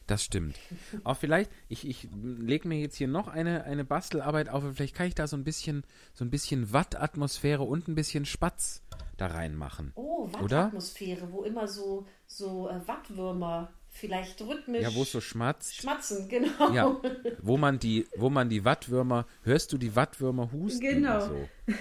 Das 0.08 0.24
stimmt. 0.24 0.58
Auch 1.04 1.18
vielleicht, 1.18 1.50
ich, 1.68 1.88
ich 1.88 2.08
lege 2.14 2.68
mir 2.68 2.80
jetzt 2.80 2.96
hier 2.98 3.08
noch 3.08 3.28
eine, 3.28 3.64
eine 3.64 3.84
Bastelarbeit 3.86 4.50
auf, 4.50 4.64
und 4.64 4.76
vielleicht 4.76 4.96
kann 4.96 5.08
ich 5.08 5.16
da 5.16 5.28
so 5.28 5.36
ein 5.36 5.44
bisschen, 5.44 5.84
so 6.14 6.24
ein 6.26 6.30
bisschen 6.30 6.74
Watt-Atmosphäre 6.74 7.64
und 7.64 7.88
ein 7.88 7.96
bisschen 7.96 8.26
Spatz 8.26 8.84
da 9.18 9.28
reinmachen. 9.28 9.94
Oh? 9.96 10.30
Wattatmosphäre, 10.32 11.32
wo 11.32 11.44
immer 11.44 11.68
so, 11.68 12.06
so 12.28 12.70
äh, 12.70 12.88
Wattwürmer 12.88 13.74
vielleicht 13.90 14.42
rhythmisch 14.42 14.84
Ja, 14.84 14.94
wo 14.94 15.04
es 15.04 15.12
so 15.12 15.22
schmatzt. 15.22 15.76
schmatzen, 15.76 16.28
genau. 16.30 16.72
Ja, 16.72 17.00
wo 17.42 17.58
man 17.58 17.80
die, 17.80 18.08
wo 18.18 18.30
man 18.30 18.50
die 18.50 18.66
Wattwürmer, 18.66 19.26
hörst 19.44 19.72
du 19.74 19.78
die 19.78 19.96
Wattwürmer 19.96 20.52
husten? 20.52 20.82
Genau. 20.82 21.22
So. 21.22 21.50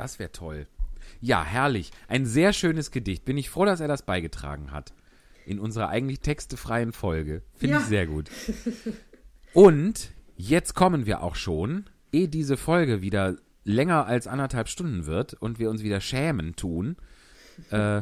Das 0.00 0.18
wäre 0.18 0.32
toll. 0.32 0.66
Ja, 1.20 1.44
herrlich. 1.44 1.90
Ein 2.08 2.24
sehr 2.24 2.54
schönes 2.54 2.90
Gedicht. 2.90 3.26
Bin 3.26 3.36
ich 3.36 3.50
froh, 3.50 3.66
dass 3.66 3.80
er 3.80 3.88
das 3.88 4.00
beigetragen 4.06 4.70
hat. 4.72 4.94
In 5.44 5.58
unserer 5.60 5.90
eigentlich 5.90 6.20
textefreien 6.20 6.94
Folge. 6.94 7.42
Finde 7.52 7.74
Ja. 7.74 7.80
ich 7.80 7.86
sehr 7.86 8.06
gut. 8.06 8.30
Und 9.52 10.12
jetzt 10.36 10.74
kommen 10.74 11.04
wir 11.04 11.22
auch 11.22 11.34
schon, 11.34 11.84
ehe 12.12 12.28
diese 12.28 12.56
Folge 12.56 13.02
wieder 13.02 13.36
länger 13.62 14.06
als 14.06 14.26
anderthalb 14.26 14.68
Stunden 14.68 15.04
wird 15.04 15.34
und 15.34 15.58
wir 15.58 15.68
uns 15.68 15.82
wieder 15.82 16.00
schämen 16.00 16.56
tun, 16.56 16.96
äh, 17.70 18.00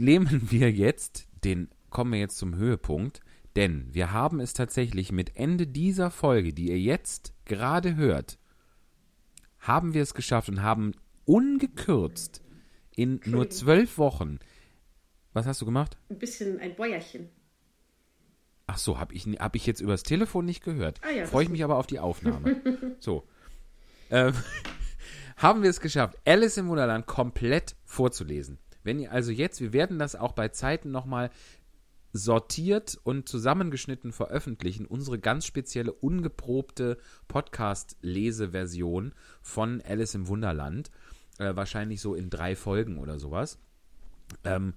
nehmen 0.00 0.50
wir 0.50 0.72
jetzt 0.72 1.28
den, 1.44 1.68
kommen 1.90 2.12
wir 2.12 2.18
jetzt 2.18 2.38
zum 2.38 2.56
Höhepunkt, 2.56 3.20
denn 3.54 3.86
wir 3.94 4.10
haben 4.10 4.40
es 4.40 4.52
tatsächlich 4.52 5.12
mit 5.12 5.36
Ende 5.36 5.68
dieser 5.68 6.10
Folge, 6.10 6.52
die 6.52 6.70
ihr 6.70 6.80
jetzt 6.80 7.34
gerade 7.44 7.94
hört, 7.94 8.36
haben 9.68 9.94
wir 9.94 10.02
es 10.02 10.14
geschafft 10.14 10.48
und 10.48 10.62
haben 10.62 10.94
ungekürzt 11.26 12.42
in 12.96 13.20
nur 13.26 13.50
zwölf 13.50 13.98
Wochen. 13.98 14.40
Was 15.34 15.46
hast 15.46 15.60
du 15.60 15.66
gemacht? 15.66 15.96
Ein 16.08 16.18
bisschen 16.18 16.58
ein 16.58 16.74
Bäuerchen. 16.74 17.28
Ach 18.66 18.78
so, 18.78 18.98
habe 18.98 19.14
ich, 19.14 19.26
hab 19.26 19.54
ich 19.54 19.66
jetzt 19.66 19.80
übers 19.80 20.02
Telefon 20.02 20.44
nicht 20.44 20.64
gehört. 20.64 21.00
Ah 21.02 21.10
ja, 21.10 21.26
Freue 21.26 21.44
ich 21.44 21.50
mich 21.50 21.62
aber 21.62 21.76
auf 21.76 21.86
die 21.86 22.00
Aufnahme. 22.00 22.60
so. 22.98 23.24
Ähm, 24.10 24.34
haben 25.36 25.62
wir 25.62 25.70
es 25.70 25.80
geschafft, 25.80 26.18
Alice 26.24 26.56
im 26.56 26.68
Wunderland 26.68 27.06
komplett 27.06 27.76
vorzulesen. 27.84 28.58
Wenn 28.82 28.98
ihr 28.98 29.12
also 29.12 29.30
jetzt, 29.30 29.60
wir 29.60 29.72
werden 29.72 29.98
das 29.98 30.16
auch 30.16 30.32
bei 30.32 30.48
Zeiten 30.48 30.90
nochmal 30.90 31.30
sortiert 32.18 32.98
und 33.04 33.28
zusammengeschnitten 33.28 34.12
veröffentlichen, 34.12 34.86
unsere 34.86 35.18
ganz 35.18 35.46
spezielle, 35.46 35.92
ungeprobte 35.92 36.98
Podcast-Leseversion 37.28 39.14
von 39.40 39.80
Alice 39.82 40.14
im 40.14 40.28
Wunderland. 40.28 40.90
Äh, 41.38 41.54
wahrscheinlich 41.54 42.00
so 42.00 42.14
in 42.14 42.30
drei 42.30 42.56
Folgen 42.56 42.98
oder 42.98 43.18
sowas. 43.18 43.58
Ähm, 44.44 44.74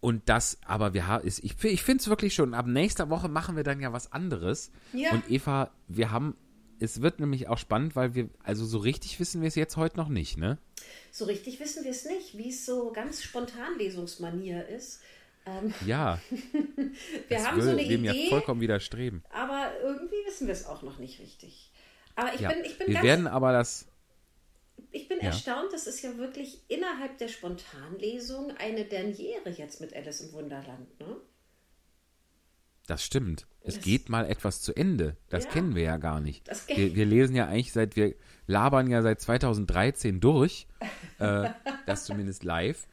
und 0.00 0.28
das, 0.28 0.58
aber 0.64 0.94
wir 0.94 1.08
haben, 1.08 1.26
ich, 1.26 1.42
ich 1.42 1.82
finde 1.82 2.00
es 2.00 2.08
wirklich 2.08 2.34
schon, 2.34 2.54
ab 2.54 2.66
nächster 2.66 3.10
Woche 3.10 3.28
machen 3.28 3.56
wir 3.56 3.64
dann 3.64 3.80
ja 3.80 3.92
was 3.92 4.12
anderes. 4.12 4.70
Ja. 4.92 5.10
Und 5.10 5.28
Eva, 5.28 5.72
wir 5.88 6.12
haben, 6.12 6.36
es 6.78 7.02
wird 7.02 7.18
nämlich 7.18 7.48
auch 7.48 7.58
spannend, 7.58 7.96
weil 7.96 8.14
wir, 8.14 8.30
also 8.44 8.64
so 8.64 8.78
richtig 8.78 9.18
wissen 9.18 9.40
wir 9.40 9.48
es 9.48 9.56
jetzt 9.56 9.76
heute 9.76 9.96
noch 9.96 10.08
nicht, 10.08 10.38
ne? 10.38 10.58
So 11.10 11.24
richtig 11.24 11.58
wissen 11.58 11.82
wir 11.82 11.90
es 11.90 12.04
nicht, 12.04 12.38
wie 12.38 12.50
es 12.50 12.64
so 12.64 12.92
ganz 12.92 13.22
spontan 13.22 13.76
Lesungsmanier 13.78 14.68
ist. 14.68 15.00
Ähm, 15.62 15.72
Ja, 15.86 16.18
wir 17.28 17.44
haben 17.46 17.60
so 17.62 17.70
eine 17.70 17.84
dem 17.86 18.04
ja 18.04 18.12
Idee, 18.12 18.28
vollkommen 18.28 18.60
widerstreben. 18.60 19.22
aber 19.30 19.70
irgendwie 19.82 20.16
wissen 20.26 20.46
wir 20.46 20.52
es 20.54 20.66
auch 20.66 20.82
noch 20.82 20.98
nicht 20.98 21.20
richtig. 21.20 21.72
Aber 22.16 22.34
ich 22.34 22.40
Ja, 22.40 22.50
bin, 22.50 22.64
ich 22.64 22.76
bin 22.78 22.88
wir 22.88 22.94
ganz 22.94 23.06
werden 23.06 23.26
aber 23.26 23.52
das, 23.52 23.86
Ich 24.90 25.08
bin 25.08 25.18
Ja. 25.18 25.26
erstaunt, 25.26 25.72
das 25.72 25.86
ist 25.86 26.02
ja 26.02 26.16
wirklich 26.18 26.60
innerhalb 26.68 27.18
der 27.18 27.28
Spontanlesung 27.28 28.52
eine 28.58 28.84
Derniere 28.84 29.50
jetzt 29.50 29.80
mit 29.80 29.94
Alice 29.94 30.20
im 30.20 30.32
Wunderland, 30.32 30.98
ne? 31.00 31.16
das 32.86 33.04
stimmt. 33.04 33.46
Es 33.60 33.74
Das- 33.74 33.84
geht 33.84 34.08
mal 34.08 34.24
etwas 34.30 34.62
zu 34.62 34.74
Ende. 34.74 35.16
Das 35.28 35.44
Ja. 35.44 35.50
kennen 35.50 35.74
wir 35.74 35.82
ja 35.82 35.96
gar 35.98 36.20
nicht. 36.20 36.48
Wir, 36.74 36.94
wir 36.94 37.04
lesen 37.04 37.36
ja 37.36 37.46
eigentlich 37.46 37.72
seit, 37.72 37.96
wir 37.96 38.14
labern 38.46 38.88
ja 38.88 39.02
seit 39.02 39.20
2013 39.20 40.20
durch, 40.20 40.66
äh, 41.18 41.50
das 41.86 42.04
zumindest 42.06 42.44
live. 42.44 42.86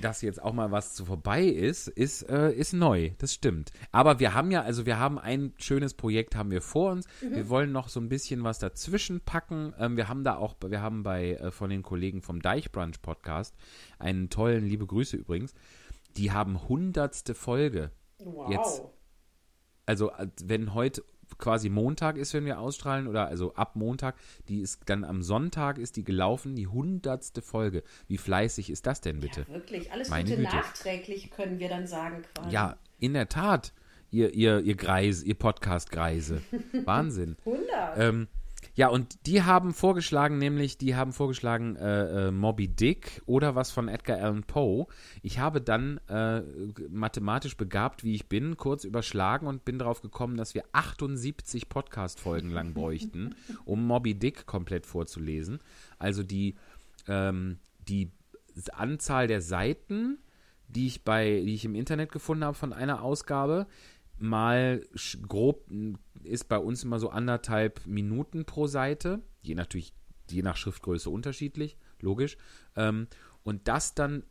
Dass 0.00 0.22
jetzt 0.22 0.42
auch 0.42 0.52
mal 0.52 0.70
was 0.70 0.94
zu 0.94 1.04
vorbei 1.04 1.44
ist, 1.44 1.88
ist, 1.88 2.22
äh, 2.22 2.52
ist 2.52 2.72
neu. 2.72 3.10
Das 3.18 3.34
stimmt. 3.34 3.70
Aber 3.92 4.20
wir 4.20 4.34
haben 4.34 4.50
ja, 4.50 4.62
also 4.62 4.86
wir 4.86 4.98
haben 4.98 5.18
ein 5.18 5.52
schönes 5.58 5.94
Projekt 5.94 6.36
haben 6.36 6.50
wir 6.50 6.62
vor 6.62 6.92
uns. 6.92 7.06
Wir 7.20 7.48
wollen 7.48 7.72
noch 7.72 7.88
so 7.88 8.00
ein 8.00 8.08
bisschen 8.08 8.44
was 8.44 8.58
dazwischen 8.58 9.20
packen. 9.20 9.74
Ähm, 9.78 9.96
wir 9.96 10.08
haben 10.08 10.24
da 10.24 10.36
auch, 10.36 10.56
wir 10.66 10.80
haben 10.82 11.02
bei 11.02 11.34
äh, 11.34 11.50
von 11.50 11.70
den 11.70 11.82
Kollegen 11.82 12.22
vom 12.22 12.40
Deichbrunch 12.40 13.02
Podcast 13.02 13.54
einen 13.98 14.30
tollen, 14.30 14.66
liebe 14.66 14.86
Grüße 14.86 15.16
übrigens. 15.16 15.54
Die 16.16 16.32
haben 16.32 16.68
hundertste 16.68 17.34
Folge. 17.34 17.90
Wow. 18.18 18.50
Jetzt. 18.50 18.82
Also 19.86 20.10
äh, 20.12 20.28
wenn 20.42 20.74
heute 20.74 21.02
quasi 21.38 21.68
Montag 21.68 22.16
ist, 22.16 22.34
wenn 22.34 22.44
wir 22.44 22.58
ausstrahlen, 22.58 23.06
oder 23.06 23.26
also 23.26 23.54
ab 23.54 23.76
Montag, 23.76 24.16
die 24.48 24.60
ist 24.60 24.82
dann 24.86 25.04
am 25.04 25.22
Sonntag 25.22 25.78
ist 25.78 25.96
die 25.96 26.04
gelaufen, 26.04 26.56
die 26.56 26.66
hundertste 26.66 27.42
Folge. 27.42 27.82
Wie 28.08 28.18
fleißig 28.18 28.70
ist 28.70 28.86
das 28.86 29.00
denn 29.00 29.20
bitte? 29.20 29.46
Wirklich, 29.48 29.92
alles 29.92 30.08
Meine 30.08 30.28
Gute 30.30 30.42
Güte. 30.42 30.56
nachträglich 30.56 31.30
können 31.30 31.58
wir 31.58 31.68
dann 31.68 31.86
sagen 31.86 32.22
quasi. 32.34 32.50
Ja, 32.54 32.76
in 32.98 33.14
der 33.14 33.28
Tat, 33.28 33.72
ihr, 34.10 34.34
ihr, 34.34 34.60
ihr 34.60 34.74
Greise, 34.74 35.24
ihr 35.26 35.34
Podcast-Greise. 35.34 36.42
Wahnsinn. 36.84 37.36
100. 37.44 37.98
Ähm, 37.98 38.28
ja, 38.74 38.88
und 38.88 39.26
die 39.26 39.42
haben 39.42 39.74
vorgeschlagen, 39.74 40.38
nämlich, 40.38 40.78
die 40.78 40.94
haben 40.94 41.12
vorgeschlagen 41.12 41.76
äh, 41.76 42.28
äh, 42.28 42.30
Moby 42.30 42.68
Dick 42.68 43.22
oder 43.26 43.54
was 43.54 43.70
von 43.70 43.88
Edgar 43.88 44.18
Allan 44.18 44.44
Poe. 44.44 44.86
Ich 45.22 45.38
habe 45.38 45.60
dann 45.60 45.98
äh, 46.08 46.42
mathematisch 46.88 47.56
begabt, 47.56 48.04
wie 48.04 48.14
ich 48.14 48.28
bin, 48.28 48.56
kurz 48.56 48.84
überschlagen 48.84 49.46
und 49.46 49.64
bin 49.64 49.78
darauf 49.78 50.00
gekommen, 50.00 50.36
dass 50.36 50.54
wir 50.54 50.64
78 50.72 51.68
Podcast-Folgen 51.68 52.50
lang 52.50 52.72
bräuchten, 52.72 53.34
um 53.64 53.86
Moby 53.86 54.14
Dick 54.14 54.46
komplett 54.46 54.86
vorzulesen. 54.86 55.58
Also 55.98 56.22
die, 56.22 56.54
ähm, 57.08 57.58
die 57.88 58.10
Anzahl 58.72 59.26
der 59.26 59.40
Seiten, 59.42 60.18
die 60.68 60.86
ich 60.86 61.04
bei, 61.04 61.42
die 61.44 61.54
ich 61.54 61.64
im 61.64 61.74
Internet 61.74 62.12
gefunden 62.12 62.44
habe 62.44 62.54
von 62.54 62.72
einer 62.72 63.02
Ausgabe, 63.02 63.66
mal 64.20 64.86
grob 65.26 65.68
m, 65.70 65.98
ist 66.22 66.48
bei 66.48 66.58
uns 66.58 66.84
immer 66.84 66.98
so 66.98 67.10
anderthalb 67.10 67.86
Minuten 67.86 68.44
pro 68.44 68.66
Seite, 68.66 69.20
je 69.42 69.54
natürlich 69.54 69.94
je 70.30 70.42
nach 70.42 70.56
Schriftgröße 70.56 71.10
unterschiedlich, 71.10 71.76
logisch. 72.00 72.36
Ähm, 72.76 73.08
und 73.42 73.66
das 73.68 73.94
dann 73.94 74.22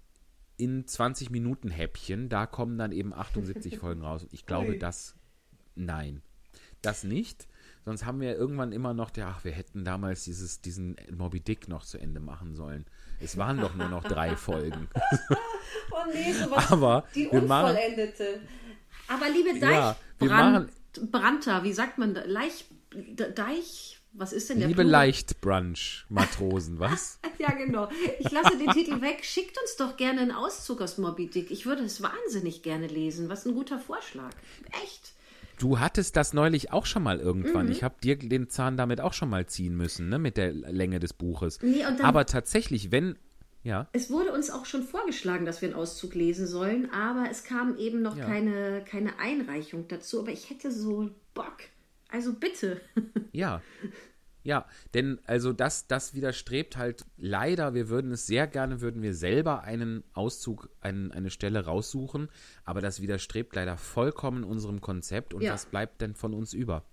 in 0.58 0.86
20 0.86 1.30
Minuten 1.30 1.70
Häppchen, 1.70 2.30
da 2.30 2.46
kommen 2.46 2.78
dann 2.78 2.92
eben 2.92 3.14
78 3.14 3.78
Folgen 3.80 4.02
raus. 4.02 4.28
Ich 4.32 4.46
glaube, 4.46 4.72
Ui. 4.72 4.80
das 4.80 5.16
nein, 5.76 6.22
das 6.82 7.04
nicht. 7.04 7.48
Sonst 7.86 8.06
haben 8.06 8.20
wir 8.20 8.36
irgendwann 8.36 8.72
immer 8.72 8.94
noch, 8.94 9.10
der, 9.10 9.28
ach, 9.28 9.44
wir 9.44 9.52
hätten 9.52 9.84
damals 9.86 10.26
dieses, 10.26 10.62
diesen 10.62 10.98
Moby 11.12 11.40
Dick 11.40 11.68
noch 11.70 11.86
zu 11.86 11.98
Ende 11.98 12.20
machen 12.20 12.54
sollen. 12.54 12.86
Es 13.20 13.38
waren 13.38 13.60
doch 13.60 13.74
nur 13.74 13.88
noch 13.88 14.04
drei 14.04 14.36
Folgen. 14.36 14.90
oh 15.92 15.96
nee, 16.14 16.32
sowas. 16.34 16.72
Aber 16.72 17.06
die 17.16 17.32
wir 17.32 17.42
machen, 17.42 17.70
Unvollendete. 17.70 18.42
Aber 19.10 19.30
liebe 19.30 19.58
Ja, 19.58 19.96
Deichbrand, 20.20 20.72
Brandter, 21.12 21.64
wie 21.64 21.74
sagt 21.74 21.98
man 21.98 22.14
da? 22.14 22.24
Leich, 22.26 22.66
Deich, 23.36 24.00
was 24.14 24.34
ist 24.34 24.50
denn 24.50 24.60
der 24.60 24.68
liebe? 24.70 24.84
Leichtbrunch-Matrosen, 24.84 26.80
was? 26.80 27.20
Ja, 27.38 27.52
genau. 27.52 27.90
Ich 28.20 28.32
lasse 28.32 28.58
den 28.58 28.70
Titel 28.72 29.02
weg. 29.02 29.24
Schickt 29.24 29.60
uns 29.62 29.76
doch 29.76 29.98
gerne 29.98 30.22
einen 30.22 30.32
Auszug 30.32 30.82
aus 30.82 30.98
Moby 30.98 31.28
Dick. 31.28 31.52
Ich 31.52 31.66
würde 31.66 31.84
es 31.84 32.02
wahnsinnig 32.02 32.64
gerne 32.64 32.88
lesen. 32.88 33.30
Was 33.30 33.46
ein 33.46 33.54
guter 33.54 33.80
Vorschlag. 33.80 34.32
Echt. 34.84 35.14
Du 35.60 35.80
hattest 35.80 36.16
das 36.16 36.34
neulich 36.34 36.72
auch 36.72 36.86
schon 36.86 37.04
mal 37.04 37.20
irgendwann. 37.20 37.66
Mhm. 37.66 37.72
Ich 37.74 37.84
habe 37.84 37.96
dir 38.02 38.16
den 38.18 38.50
Zahn 38.50 38.78
damit 38.78 39.02
auch 39.02 39.14
schon 39.14 39.30
mal 39.30 39.46
ziehen 39.46 39.76
müssen, 39.76 40.08
ne, 40.10 40.18
mit 40.18 40.38
der 40.38 40.54
Länge 40.54 41.00
des 41.00 41.14
Buches. 41.14 41.60
Nee, 41.62 41.84
Aber 41.84 42.26
tatsächlich, 42.26 42.92
wenn, 42.92 43.18
ja, 43.64 43.88
Es 43.94 44.10
wurde 44.10 44.32
uns 44.34 44.50
auch 44.50 44.66
schon 44.66 44.84
vorgeschlagen, 44.84 45.46
dass 45.46 45.62
wir 45.62 45.70
einen 45.70 45.76
Auszug 45.78 46.16
lesen 46.16 46.48
sollen, 46.48 46.90
aber 46.92 47.28
es 47.30 47.44
kam 47.44 47.78
eben 47.78 48.02
noch 48.02 48.18
Ja. 48.18 48.26
keine, 48.26 48.84
keine 48.86 49.20
Einreichung 49.20 49.88
dazu. 49.88 50.22
Aber 50.22 50.32
ich 50.32 50.50
hätte 50.50 50.72
so 50.72 51.10
Bock. 51.34 51.58
Also 52.12 52.34
bitte. 52.34 52.82
ja. 53.32 53.62
Ja, 54.42 54.66
denn 54.94 55.20
also 55.26 55.52
das, 55.52 55.88
das 55.88 56.14
widerstrebt 56.16 56.78
halt 56.78 57.06
leider, 57.18 57.74
wir 57.74 57.90
würden 57.90 58.12
es 58.12 58.26
sehr 58.26 58.48
gerne, 58.48 58.80
würden 58.80 59.02
wir 59.02 59.14
selber 59.14 59.64
einen 59.64 60.04
Auszug, 60.14 60.70
einen, 60.80 61.12
eine 61.12 61.30
Stelle 61.30 61.66
raussuchen, 61.66 62.30
aber 62.64 62.80
das 62.80 63.02
widerstrebt 63.02 63.54
leider 63.56 63.78
vollkommen 63.78 64.46
unserem 64.46 64.80
Konzept 64.80 65.34
und 65.34 65.42
Ja. 65.42 65.54
was 65.54 65.66
bleibt 65.66 66.00
denn 66.02 66.16
von 66.16 66.34
uns 66.34 66.54
über? 66.54 66.86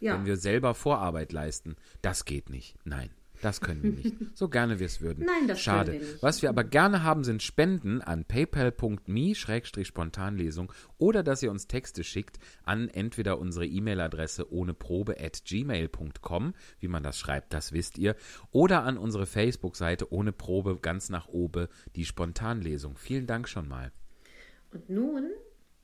Ja. 0.00 0.14
Wenn 0.14 0.26
wir 0.26 0.36
selber 0.36 0.74
Vorarbeit 0.74 1.32
leisten. 1.32 1.76
Das 2.02 2.24
geht 2.24 2.50
nicht. 2.50 2.76
Nein. 2.84 3.10
Das 3.42 3.60
können 3.60 3.82
wir 3.82 3.90
nicht. 3.92 4.14
So 4.34 4.48
gerne 4.48 4.80
wir 4.80 4.86
es 4.86 5.00
würden. 5.00 5.24
Nein, 5.24 5.46
das 5.46 5.60
Schade. 5.60 5.92
können 5.92 6.02
wir 6.02 6.12
nicht. 6.12 6.22
Was 6.22 6.42
wir 6.42 6.48
aber 6.48 6.64
gerne 6.64 7.02
haben, 7.02 7.24
sind 7.24 7.42
Spenden 7.42 8.00
an 8.02 8.24
paypal.me-spontanlesung 8.24 10.72
oder 10.98 11.22
dass 11.22 11.42
ihr 11.42 11.50
uns 11.50 11.66
Texte 11.66 12.04
schickt 12.04 12.38
an 12.64 12.88
entweder 12.88 13.38
unsere 13.38 13.66
E-Mail-Adresse 13.66 14.50
ohne 14.52 14.72
Probe 14.74 15.16
at 15.20 15.42
gmail.com, 15.44 16.54
wie 16.80 16.88
man 16.88 17.02
das 17.02 17.18
schreibt, 17.18 17.52
das 17.52 17.72
wisst 17.72 17.98
ihr, 17.98 18.16
oder 18.50 18.84
an 18.84 18.96
unsere 18.98 19.26
Facebook-Seite 19.26 20.12
ohne 20.12 20.32
Probe 20.32 20.78
ganz 20.80 21.10
nach 21.10 21.28
oben 21.28 21.68
die 21.94 22.04
Spontanlesung. 22.04 22.96
Vielen 22.96 23.26
Dank 23.26 23.48
schon 23.48 23.68
mal. 23.68 23.92
Und 24.72 24.90
nun 24.90 25.30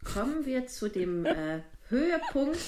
kommen 0.04 0.44
wir 0.44 0.66
zu 0.66 0.88
dem 0.88 1.24
äh, 1.24 1.60
Höhepunkt. 1.88 2.58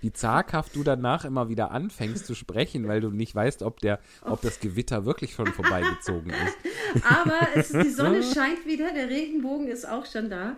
Wie 0.00 0.12
zaghaft 0.12 0.76
du 0.76 0.82
danach 0.82 1.24
immer 1.24 1.48
wieder 1.48 1.70
anfängst 1.70 2.26
zu 2.26 2.34
sprechen, 2.34 2.88
weil 2.88 3.00
du 3.00 3.10
nicht 3.10 3.34
weißt, 3.34 3.62
ob, 3.62 3.80
der, 3.80 4.00
ob 4.22 4.42
das 4.42 4.60
Gewitter 4.60 5.04
wirklich 5.04 5.34
schon 5.34 5.46
vorbeigezogen 5.46 6.30
ist. 6.30 7.04
Aber 7.08 7.48
es, 7.54 7.68
die 7.68 7.90
Sonne 7.90 8.22
scheint 8.34 8.66
wieder, 8.66 8.92
der 8.92 9.08
Regenbogen 9.08 9.68
ist 9.68 9.88
auch 9.88 10.06
schon 10.06 10.28
da. 10.28 10.56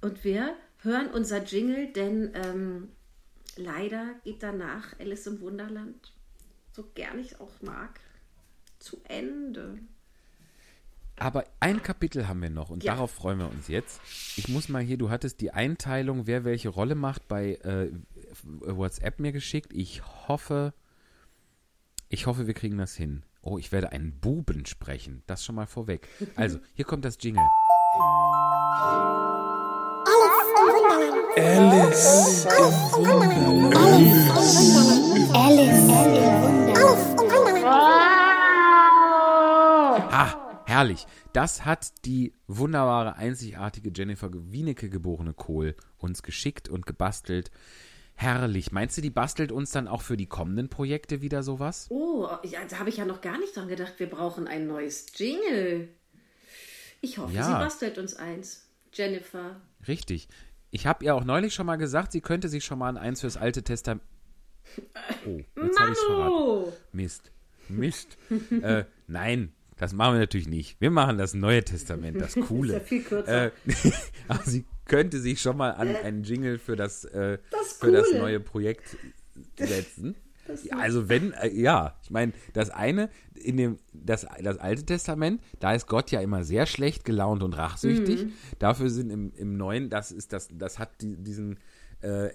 Und 0.00 0.22
wir 0.24 0.54
hören 0.82 1.08
unser 1.08 1.42
Jingle, 1.42 1.92
denn 1.92 2.30
ähm, 2.34 2.88
leider 3.56 4.14
geht 4.22 4.42
danach 4.42 4.98
Alice 5.00 5.26
im 5.26 5.40
Wunderland, 5.40 6.12
so 6.72 6.84
gern 6.94 7.18
ich 7.18 7.32
es 7.32 7.40
auch 7.40 7.62
mag, 7.62 8.00
zu 8.78 9.00
Ende. 9.08 9.78
Aber 11.16 11.44
ein 11.60 11.82
Kapitel 11.82 12.26
haben 12.26 12.42
wir 12.42 12.50
noch 12.50 12.70
und 12.70 12.82
Ja. 12.82 12.94
darauf 12.94 13.10
freuen 13.12 13.38
wir 13.38 13.48
uns 13.48 13.68
jetzt. 13.68 14.00
Ich 14.36 14.48
muss 14.48 14.68
mal 14.68 14.82
hier, 14.82 14.96
du 14.98 15.10
hattest 15.10 15.40
die 15.40 15.52
Einteilung, 15.52 16.26
wer 16.26 16.44
welche 16.44 16.68
Rolle 16.70 16.94
macht, 16.96 17.28
bei 17.28 17.54
äh, 17.56 17.90
WhatsApp 18.42 19.20
mir 19.20 19.30
geschickt. 19.32 19.72
Ich 19.72 20.02
hoffe, 20.28 20.74
ich 22.08 22.26
hoffe, 22.26 22.46
wir 22.46 22.54
kriegen 22.54 22.78
das 22.78 22.94
hin. 22.94 23.22
Oh, 23.42 23.58
ich 23.58 23.70
werde 23.72 23.92
einen 23.92 24.18
Buben 24.18 24.66
sprechen. 24.66 25.22
Das 25.26 25.44
schon 25.44 25.54
mal 25.54 25.66
vorweg. 25.66 26.08
Also, 26.36 26.58
hier 26.74 26.84
kommt 26.84 27.04
das 27.04 27.16
Jingle. 27.20 27.44
Alice 31.36 32.46
im 32.58 32.72
Wunderland. 32.92 33.74
Ah, 36.76 37.13
herrlich. 40.74 41.06
Das 41.32 41.64
hat 41.64 41.92
die 42.04 42.32
wunderbare, 42.46 43.16
einzigartige 43.16 43.90
Jennifer 43.94 44.30
Wienecke 44.32 44.88
geborene 44.90 45.32
Kohl 45.34 45.74
uns 45.98 46.22
geschickt 46.22 46.68
und 46.68 46.86
gebastelt. 46.86 47.50
Herrlich. 48.16 48.70
Meinst 48.72 48.96
du, 48.96 49.00
die 49.02 49.10
bastelt 49.10 49.50
uns 49.50 49.70
dann 49.72 49.88
auch 49.88 50.02
für 50.02 50.16
die 50.16 50.26
kommenden 50.26 50.68
Projekte 50.68 51.20
wieder 51.20 51.42
sowas? 51.42 51.86
Oh, 51.90 52.28
ja, 52.44 52.60
da 52.68 52.78
habe 52.78 52.88
ich 52.88 52.98
ja 52.98 53.04
noch 53.04 53.20
gar 53.20 53.38
nicht 53.38 53.56
dran 53.56 53.68
gedacht. 53.68 53.94
Wir 53.98 54.08
brauchen 54.08 54.46
ein 54.46 54.66
neues 54.66 55.06
Jingle. 55.16 55.88
Ich 57.00 57.18
hoffe, 57.18 57.32
Ja. 57.34 57.44
sie 57.44 57.52
bastelt 57.52 57.98
uns 57.98 58.14
eins. 58.14 58.68
Jennifer. 58.92 59.60
Richtig. 59.88 60.28
Ich 60.70 60.86
habe 60.86 61.04
ihr 61.04 61.14
auch 61.14 61.24
neulich 61.24 61.54
schon 61.54 61.66
mal 61.66 61.76
gesagt, 61.76 62.12
sie 62.12 62.20
könnte 62.20 62.48
sich 62.48 62.64
schon 62.64 62.78
mal 62.78 62.88
an 62.88 62.96
eins 62.96 63.20
fürs 63.20 63.36
Alte 63.36 63.62
Testament. 63.62 64.02
Oh, 65.26 65.40
jetzt 65.62 65.78
habe 65.78 65.92
ich 65.92 65.98
verraten. 65.98 66.72
Mist. 66.92 67.30
Mist. 67.68 68.16
äh, 68.62 68.84
nein, 69.06 69.52
das 69.76 69.92
machen 69.92 70.14
wir 70.14 70.20
natürlich 70.20 70.48
nicht. 70.48 70.80
Wir 70.80 70.90
machen 70.90 71.18
das 71.18 71.34
Neue 71.34 71.64
Testament, 71.64 72.20
das 72.20 72.34
Coole. 72.48 72.74
ja 72.74 72.80
viel 72.80 73.02
kürzer. 73.02 73.46
Äh, 73.46 73.50
aber 74.28 74.42
sie 74.44 74.64
könnte 74.84 75.20
sich 75.20 75.40
schon 75.40 75.56
mal 75.56 75.70
an 75.70 75.94
einen 75.96 76.22
Jingle 76.24 76.58
für 76.58 76.76
das, 76.76 77.04
äh, 77.04 77.38
Das 77.50 77.74
für 77.74 77.90
das 77.90 78.12
neue 78.12 78.40
Projekt 78.40 78.96
setzen. 79.56 80.16
Also 80.70 81.08
wenn, 81.08 81.32
äh, 81.32 81.48
ja, 81.48 81.98
ich 82.02 82.10
meine, 82.10 82.34
das 82.52 82.68
eine, 82.68 83.08
in 83.34 83.56
dem, 83.56 83.78
das, 83.94 84.26
das 84.42 84.58
Alte 84.58 84.84
Testament, 84.84 85.40
da 85.58 85.72
ist 85.72 85.86
Gott 85.86 86.10
ja 86.10 86.20
immer 86.20 86.44
sehr 86.44 86.66
schlecht 86.66 87.06
gelaunt 87.06 87.42
und 87.42 87.54
rachsüchtig. 87.54 88.24
Mhm. 88.26 88.32
Dafür 88.58 88.90
sind 88.90 89.08
im, 89.08 89.32
im 89.36 89.56
Neuen, 89.56 89.88
das 89.88 90.12
ist 90.12 90.34
das, 90.34 90.48
das 90.52 90.78
hat 90.78 91.00
die, 91.00 91.16
diesen 91.16 91.58
äh, 92.04 92.30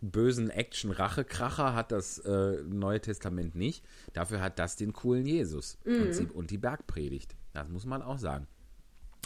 bösen 0.00 0.50
Action-Rache-Kracher 0.50 1.74
hat 1.74 1.92
das 1.92 2.18
äh, 2.18 2.62
Neue 2.64 3.00
Testament 3.00 3.54
nicht. 3.54 3.84
Dafür 4.12 4.40
hat 4.40 4.58
das 4.58 4.76
den 4.76 4.92
coolen 4.92 5.26
Jesus 5.26 5.78
Mhm. 5.84 6.30
und, 6.34 6.50
die 6.50 6.58
Bergpredigt. 6.58 7.34
Das 7.52 7.68
muss 7.68 7.86
man 7.86 8.02
auch 8.02 8.18
sagen. 8.18 8.46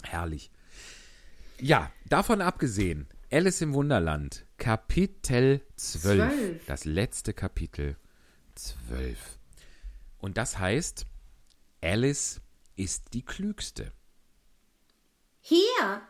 Herrlich. 0.05 0.51
Ja, 1.61 1.91
davon 2.09 2.41
abgesehen, 2.41 3.09
Alice 3.33 3.61
im 3.61 3.75
Wunderland, 3.75 4.45
Kapitel 4.59 5.61
12. 5.77 6.03
Zwölf. 6.03 6.67
Das 6.67 6.85
letzte 6.85 7.33
Kapitel 7.35 7.97
12. 8.55 9.39
Und 10.19 10.37
das 10.37 10.59
heißt, 10.59 11.07
Alice 11.81 12.41
ist 12.77 13.13
die 13.15 13.25
Klügste, 13.25 13.93
Hier! 15.41 16.03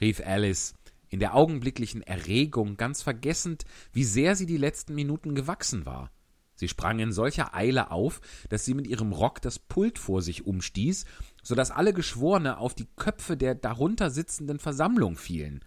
rief 0.00 0.20
Alice, 0.24 0.74
in 1.12 1.20
der 1.20 1.34
augenblicklichen 1.34 2.02
Erregung 2.02 2.78
ganz 2.78 3.02
vergessend, 3.02 3.66
wie 3.92 4.02
sehr 4.02 4.34
sie 4.34 4.46
die 4.46 4.56
letzten 4.56 4.94
Minuten 4.94 5.34
gewachsen 5.34 5.84
war. 5.84 6.10
Sie 6.54 6.68
sprang 6.68 7.00
in 7.00 7.12
solcher 7.12 7.54
Eile 7.54 7.90
auf, 7.90 8.22
dass 8.48 8.64
sie 8.64 8.72
mit 8.72 8.86
ihrem 8.86 9.12
Rock 9.12 9.42
das 9.42 9.58
Pult 9.58 9.98
vor 9.98 10.22
sich 10.22 10.46
umstieß, 10.46 11.04
so 11.42 11.54
dass 11.54 11.70
alle 11.70 11.92
Geschworene 11.92 12.56
auf 12.56 12.74
die 12.74 12.88
Köpfe 12.96 13.36
der 13.36 13.54
darunter 13.54 14.10
sitzenden 14.10 14.58
Versammlung 14.58 15.16
fielen. 15.16 15.60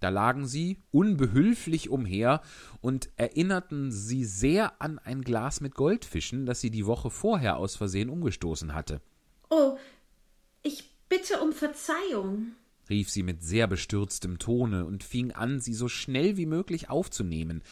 Da 0.00 0.08
lagen 0.08 0.46
sie 0.46 0.82
unbehülflich 0.90 1.88
umher 1.88 2.42
und 2.80 3.10
erinnerten 3.16 3.92
sie 3.92 4.24
sehr 4.24 4.82
an 4.82 4.98
ein 4.98 5.22
Glas 5.22 5.60
mit 5.60 5.76
Goldfischen, 5.76 6.46
das 6.46 6.60
sie 6.60 6.70
die 6.70 6.86
Woche 6.86 7.10
vorher 7.10 7.58
aus 7.58 7.76
Versehen 7.76 8.10
umgestoßen 8.10 8.74
hatte. 8.74 9.00
Oh, 9.50 9.76
ich 10.62 10.90
bitte 11.08 11.40
um 11.40 11.52
Verzeihung. 11.52 12.56
Rief 12.90 13.10
sie 13.10 13.22
mit 13.22 13.42
sehr 13.42 13.66
bestürztem 13.66 14.38
Tone 14.38 14.84
und 14.84 15.04
fing 15.04 15.32
an, 15.32 15.60
sie 15.60 15.74
so 15.74 15.88
schnell 15.88 16.36
wie 16.36 16.46
möglich 16.46 16.90
aufzunehmen, 16.90 17.62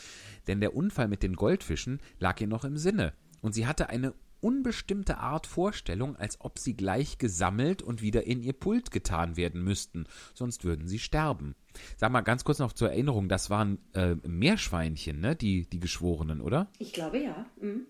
denn 0.46 0.60
der 0.60 0.74
Unfall 0.74 1.08
mit 1.08 1.22
den 1.22 1.36
Goldfischen 1.36 2.00
lag 2.18 2.40
ihr 2.40 2.46
noch 2.46 2.64
im 2.64 2.76
Sinne, 2.76 3.12
und 3.40 3.54
sie 3.54 3.66
hatte 3.66 3.88
eine 3.88 4.14
unbestimmte 4.40 5.18
Art 5.18 5.46
Vorstellung, 5.46 6.16
als 6.16 6.40
ob 6.40 6.58
sie 6.58 6.76
gleich 6.76 7.18
gesammelt 7.18 7.82
und 7.82 8.02
wieder 8.02 8.24
in 8.24 8.42
ihr 8.42 8.52
Pult 8.52 8.90
getan 8.90 9.36
werden 9.36 9.62
müssten, 9.62 10.04
sonst 10.34 10.64
würden 10.64 10.86
sie 10.86 10.98
sterben. 10.98 11.54
Sag 11.96 12.12
mal 12.12 12.20
ganz 12.20 12.44
kurz 12.44 12.58
noch 12.58 12.72
zur 12.72 12.90
Erinnerung, 12.90 13.28
das 13.28 13.50
waren 13.50 13.78
äh, 13.94 14.14
Meerschweinchen, 14.26 15.20
ne, 15.20 15.36
die, 15.36 15.68
die 15.68 15.80
Geschworenen, 15.80 16.40
oder? 16.40 16.70
Ich 16.78 16.92
glaube 16.92 17.18
ja. 17.18 17.46
Mhm. 17.60 17.86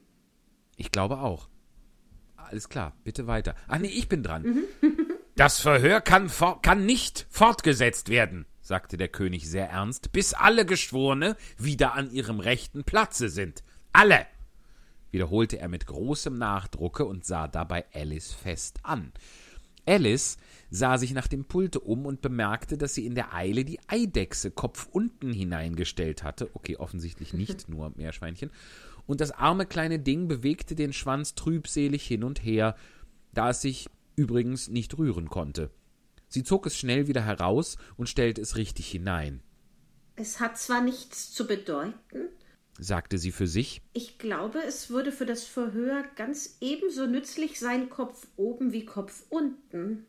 Ich 0.76 0.90
glaube 0.90 1.18
auch. 1.18 1.48
Alles 2.36 2.68
klar, 2.68 2.94
bitte 3.02 3.26
weiter. 3.26 3.54
Ah, 3.66 3.78
nee, 3.78 3.88
ich 3.88 4.08
bin 4.08 4.22
dran. 4.22 4.44
Das 5.36 5.60
Verhör 5.60 6.00
kann, 6.00 6.30
kann 6.62 6.86
nicht 6.86 7.26
fortgesetzt 7.28 8.08
werden, 8.08 8.46
sagte 8.62 8.96
der 8.96 9.08
König 9.08 9.50
sehr 9.50 9.68
ernst, 9.68 10.10
bis 10.12 10.32
alle 10.32 10.64
Geschworene 10.64 11.36
wieder 11.58 11.92
an 11.92 12.10
ihrem 12.10 12.40
rechten 12.40 12.84
Platze 12.84 13.28
sind. 13.28 13.62
Alle! 13.92 14.26
wiederholte 15.10 15.58
er 15.58 15.68
mit 15.68 15.86
großem 15.86 16.36
Nachdrucke 16.36 17.04
und 17.04 17.26
sah 17.26 17.48
dabei 17.48 17.84
Alice 17.92 18.32
fest 18.32 18.78
an. 18.82 19.12
Alice 19.84 20.38
sah 20.70 20.96
sich 20.96 21.12
nach 21.12 21.26
dem 21.26 21.44
Pulte 21.44 21.80
um 21.80 22.06
und 22.06 22.22
bemerkte, 22.22 22.78
dass 22.78 22.94
sie 22.94 23.04
in 23.04 23.14
der 23.14 23.34
Eile 23.34 23.66
die 23.66 23.78
Eidechse 23.88 24.50
kopfunten 24.50 25.34
hineingestellt 25.34 26.22
hatte. 26.22 26.50
Okay, 26.54 26.76
offensichtlich 26.76 27.34
nicht 27.34 27.68
nur 27.68 27.92
Meerschweinchen. 27.94 28.50
Und 29.06 29.20
das 29.20 29.32
arme 29.32 29.66
kleine 29.66 29.98
Ding 29.98 30.28
bewegte 30.28 30.74
den 30.74 30.94
Schwanz 30.94 31.34
trübselig 31.34 32.06
hin 32.06 32.24
und 32.24 32.42
her, 32.42 32.74
da 33.32 33.50
es 33.50 33.60
sich 33.60 33.88
übrigens 34.16 34.68
nicht 34.68 34.98
rühren 34.98 35.28
konnte. 35.28 35.70
Sie 36.28 36.42
zog 36.42 36.66
es 36.66 36.76
schnell 36.76 37.06
wieder 37.06 37.24
heraus 37.24 37.76
und 37.96 38.08
stellte 38.08 38.40
es 38.40 38.56
richtig 38.56 38.88
hinein, 38.90 39.42
Es 40.16 40.40
hat 40.40 40.58
zwar 40.58 40.80
nichts 40.80 41.32
zu 41.32 41.46
bedeuten, 41.46 42.28
sagte 42.78 43.18
sie 43.18 43.32
für 43.32 43.46
sich, 43.46 43.82
ich 43.92 44.18
glaube, 44.18 44.58
es 44.66 44.90
würde 44.90 45.12
für 45.12 45.26
das 45.26 45.44
Verhör 45.44 46.04
ganz 46.16 46.56
ebenso 46.60 47.06
nützlich 47.06 47.60
sein, 47.60 47.88
Kopf 47.90 48.26
oben 48.36 48.72
wie 48.72 48.84
Kopf 48.84 49.24
unten. 49.28 50.06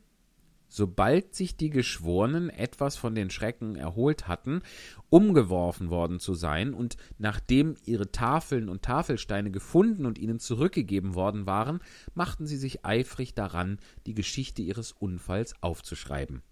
Sobald 0.78 1.36
sich 1.36 1.58
die 1.58 1.70
Geschworenen 1.70 2.49
etwas 2.49 2.95
von 2.95 3.16
den 3.16 3.30
Schrecken 3.30 3.76
erholt 3.76 4.28
hatten, 4.28 4.62
umgeworfen 5.10 5.90
worden 5.90 6.20
zu 6.20 6.36
sein, 6.36 6.74
und 6.74 6.95
nachdem 7.18 7.76
ihre 7.84 8.12
Tafeln 8.12 8.70
und 8.70 8.84
Tafelsteine 8.84 9.52
gefunden 9.52 10.06
und 10.06 10.18
ihnen 10.18 10.40
zurückgegeben 10.40 11.16
worden 11.16 11.45
waren, 11.45 11.82
machten 12.14 12.48
sie 12.48 12.58
sich 12.58 12.86
eifrig 12.86 13.34
daran, 13.34 13.80
die 14.06 14.14
Geschichte 14.14 14.62
ihres 14.62 14.91
Unfalls 14.94 15.56
aufzuschreiben. 15.62 16.44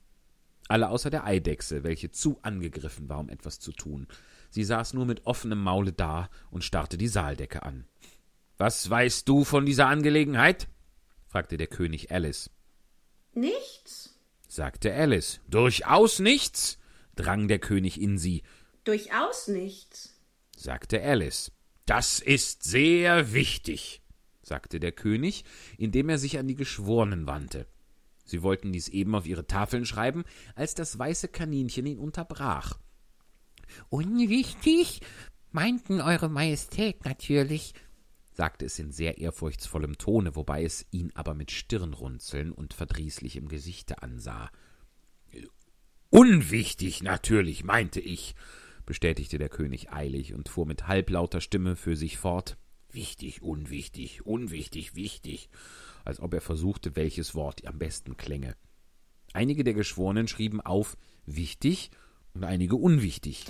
Alle 0.68 0.90
außer 0.90 1.12
der 1.12 1.26
Eidechse, 1.26 1.84
welche 1.84 2.10
zu 2.10 2.40
angegriffen 2.42 3.08
war, 3.08 3.20
um 3.20 3.30
etwas 3.30 3.60
zu 3.60 3.72
tun. 3.72 4.08
Sie 4.50 4.64
saß 4.64 4.94
nur 4.94 5.06
mit 5.06 5.26
offenem 5.28 5.62
Maule 5.62 5.94
da 5.94 6.30
und 6.50 6.64
starrte 6.64 6.98
die 6.98 7.08
Saaldecke 7.08 7.64
an. 7.64 7.86
Was 8.58 8.90
weißt 8.90 9.30
du 9.30 9.44
von 9.44 9.66
dieser 9.66 9.88
Angelegenheit? 9.88 10.68
fragte 11.28 11.58
der 11.58 11.68
König 11.68 12.12
Alice. 12.12 12.50
Nichts. 13.34 14.15
Sagte 14.56 14.94
Alice. 14.94 15.42
Durchaus 15.50 16.20
nichts, 16.20 16.80
drang 17.16 17.48
der 17.48 17.60
König 17.60 18.00
in 18.02 18.18
sie, 18.18 18.42
Durchaus 18.86 19.48
nichts. 19.48 20.18
sagte 20.56 21.02
Alice. 21.04 21.52
Das 21.86 22.20
ist 22.20 22.64
sehr 22.64 23.34
wichtig, 23.34 24.02
sagte 24.42 24.80
der 24.80 24.92
König, 24.92 25.44
indem 25.78 26.10
er 26.10 26.18
sich 26.18 26.40
an 26.40 26.48
die 26.48 26.56
Geschworenen 26.56 27.28
wandte. 27.28 27.68
Sie 28.24 28.42
wollten 28.42 28.72
dies 28.72 28.88
eben 28.88 29.14
auf 29.14 29.28
ihre 29.28 29.46
Tafeln 29.46 29.86
schreiben, 29.86 30.24
als 30.56 30.74
das 30.74 30.98
weiße 30.98 31.28
Kaninchen 31.28 31.86
ihn 31.86 32.00
unterbrach. 32.00 32.80
Unwichtig, 33.90 35.02
meinten 35.52 36.02
Eure 36.02 36.30
Majestät 36.30 37.06
natürlich, 37.06 37.74
sagte 38.36 38.66
es 38.66 38.78
in 38.80 38.92
sehr 38.92 39.18
ehrfurchtsvollem 39.18 39.98
Tone, 39.98 40.36
wobei 40.36 40.64
es 40.64 40.86
ihn 40.92 41.12
aber 41.16 41.34
mit 41.34 41.52
Stirnrunzeln 41.52 42.52
und 42.52 42.74
verdrießlichem 42.74 43.48
Gesichte 43.48 44.04
ansah. 44.04 44.52
Unwichtig 46.10 47.02
natürlich, 47.02 47.64
meinte 47.64 48.00
ich, 48.00 48.36
bestätigte 48.86 49.38
der 49.38 49.50
König 49.50 49.92
eilig 49.92 50.34
und 50.34 50.50
fuhr 50.50 50.66
mit 50.66 50.88
halblauter 50.88 51.42
Stimme 51.42 51.76
für 51.76 51.96
sich 51.96 52.18
fort. 52.18 52.58
Wichtig, 52.92 53.42
unwichtig, 53.42 54.26
unwichtig, 54.26 54.96
wichtig, 54.96 55.50
als 56.04 56.20
ob 56.20 56.34
er 56.34 56.42
versuchte, 56.42 56.96
welches 56.96 57.36
Wort 57.36 57.66
am 57.66 57.80
besten 57.80 58.16
klänge. 58.16 58.56
Einige 59.34 59.64
der 59.64 59.74
Geschworenen 59.74 60.28
schrieben 60.28 60.62
auf 60.62 60.98
wichtig 61.26 61.90
und 62.34 62.44
einige 62.44 62.76
unwichtig. 62.76 63.46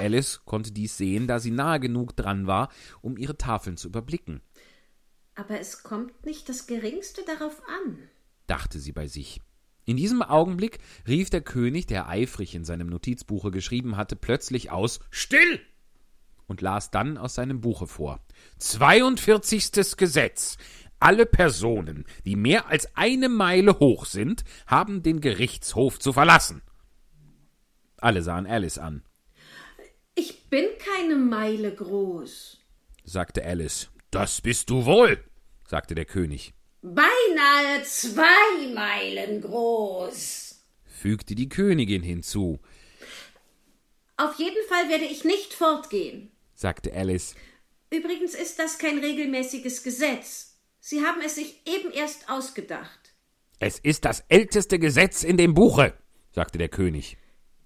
Alice 0.00 0.40
konnte 0.44 0.72
dies 0.72 0.96
sehen, 0.96 1.26
da 1.26 1.38
sie 1.38 1.50
nahe 1.50 1.78
genug 1.80 2.16
dran 2.16 2.46
war, 2.46 2.70
um 3.02 3.16
ihre 3.16 3.36
Tafeln 3.36 3.76
zu 3.76 3.88
überblicken, 3.88 4.40
Aber 5.34 5.60
es 5.60 5.82
kommt 5.82 6.24
nicht 6.26 6.48
das 6.48 6.66
geringste 6.66 7.22
darauf 7.24 7.62
an. 7.84 7.98
dachte 8.46 8.78
sie 8.80 8.92
bei 8.92 9.06
sich. 9.06 9.40
In 9.84 9.96
diesem 9.96 10.22
Augenblick 10.22 10.78
rief 11.08 11.30
der 11.30 11.40
König, 11.40 11.86
der 11.86 12.08
eifrig 12.08 12.54
in 12.54 12.64
seinem 12.64 12.88
Notizbuche 12.88 13.50
geschrieben 13.50 13.96
hatte, 13.96 14.14
plötzlich 14.16 14.70
aus 14.70 15.00
Still 15.10 15.60
und 16.46 16.60
las 16.60 16.90
dann 16.90 17.16
aus 17.16 17.34
seinem 17.34 17.60
Buche 17.60 17.86
vor. 17.86 18.20
42. 18.58 19.96
Gesetz. 19.96 20.58
Alle 20.98 21.24
Personen, 21.26 22.04
die 22.26 22.36
mehr 22.36 22.66
als 22.68 22.94
eine 22.96 23.28
Meile 23.28 23.78
hoch 23.78 24.04
sind, 24.04 24.44
haben 24.66 25.02
den 25.02 25.20
Gerichtshof 25.20 25.98
zu 25.98 26.12
verlassen. 26.12 26.60
Alle 27.98 28.22
sahen 28.22 28.46
Alice 28.46 28.78
an, 28.78 29.02
Ich 30.20 30.50
bin 30.50 30.66
keine 30.78 31.16
Meile 31.16 31.74
groß. 31.74 32.58
sagte 33.04 33.42
Alice. 33.42 33.88
Das 34.10 34.42
bist 34.42 34.68
du 34.68 34.84
wohl, 34.84 35.24
sagte 35.66 35.94
der 35.94 36.04
König, 36.04 36.52
Beinahe 36.82 37.82
zwei 37.84 38.66
Meilen 38.74 39.40
groß. 39.40 40.62
fügte 40.84 41.34
die 41.34 41.48
Königin 41.48 42.02
hinzu, 42.02 42.58
Auf 44.18 44.38
jeden 44.38 44.62
Fall 44.68 44.90
werde 44.90 45.06
ich 45.06 45.24
nicht 45.24 45.54
fortgehen. 45.54 46.30
sagte 46.54 46.92
Alice. 46.92 47.34
Übrigens 47.90 48.34
ist 48.34 48.58
das 48.58 48.76
kein 48.78 48.98
regelmäßiges 48.98 49.82
Gesetz. 49.82 50.58
Sie 50.80 51.00
haben 51.02 51.22
es 51.22 51.36
sich 51.36 51.62
eben 51.66 51.90
erst 51.92 52.28
ausgedacht. 52.28 53.14
Es 53.58 53.78
ist 53.78 54.04
das 54.04 54.22
älteste 54.28 54.78
Gesetz 54.78 55.22
in 55.22 55.38
dem 55.38 55.54
Buche, 55.54 55.94
sagte 56.32 56.58
der 56.58 56.68
König. 56.68 57.16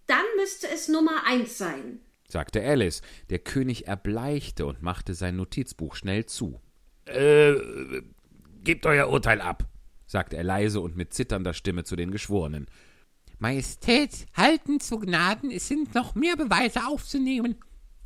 Dann 0.07 0.25
müsste 0.37 0.69
es 0.69 0.87
Nummer 0.87 1.25
eins 1.27 1.59
sein. 1.59 2.01
Sagte 2.35 2.65
Alice. 2.65 3.01
Der 3.31 3.39
König 3.39 3.87
erbleichte 3.87 4.67
und 4.67 4.83
machte 4.83 5.15
sein 5.15 5.37
Notizbuch 5.37 5.95
schnell 5.95 6.27
zu. 6.27 6.61
Äh, 7.05 7.55
gebt 8.65 8.87
euer 8.87 9.09
Urteil 9.09 9.41
ab, 9.41 9.69
sagte 10.05 10.37
er 10.37 10.43
leise 10.43 10.81
und 10.81 10.97
mit 10.97 11.15
zitternder 11.15 11.55
Stimme 11.55 11.85
zu 11.85 11.95
den 11.95 12.11
Geschworenen. 12.11 12.67
Majestät, 13.39 14.27
halten 14.37 14.81
zu 14.81 14.99
Gnaden, 14.99 15.53
es 15.53 15.69
sind 15.69 15.95
noch 15.95 16.17
mehr 16.17 16.35
Beweise 16.37 16.89
aufzunehmen, 16.89 17.55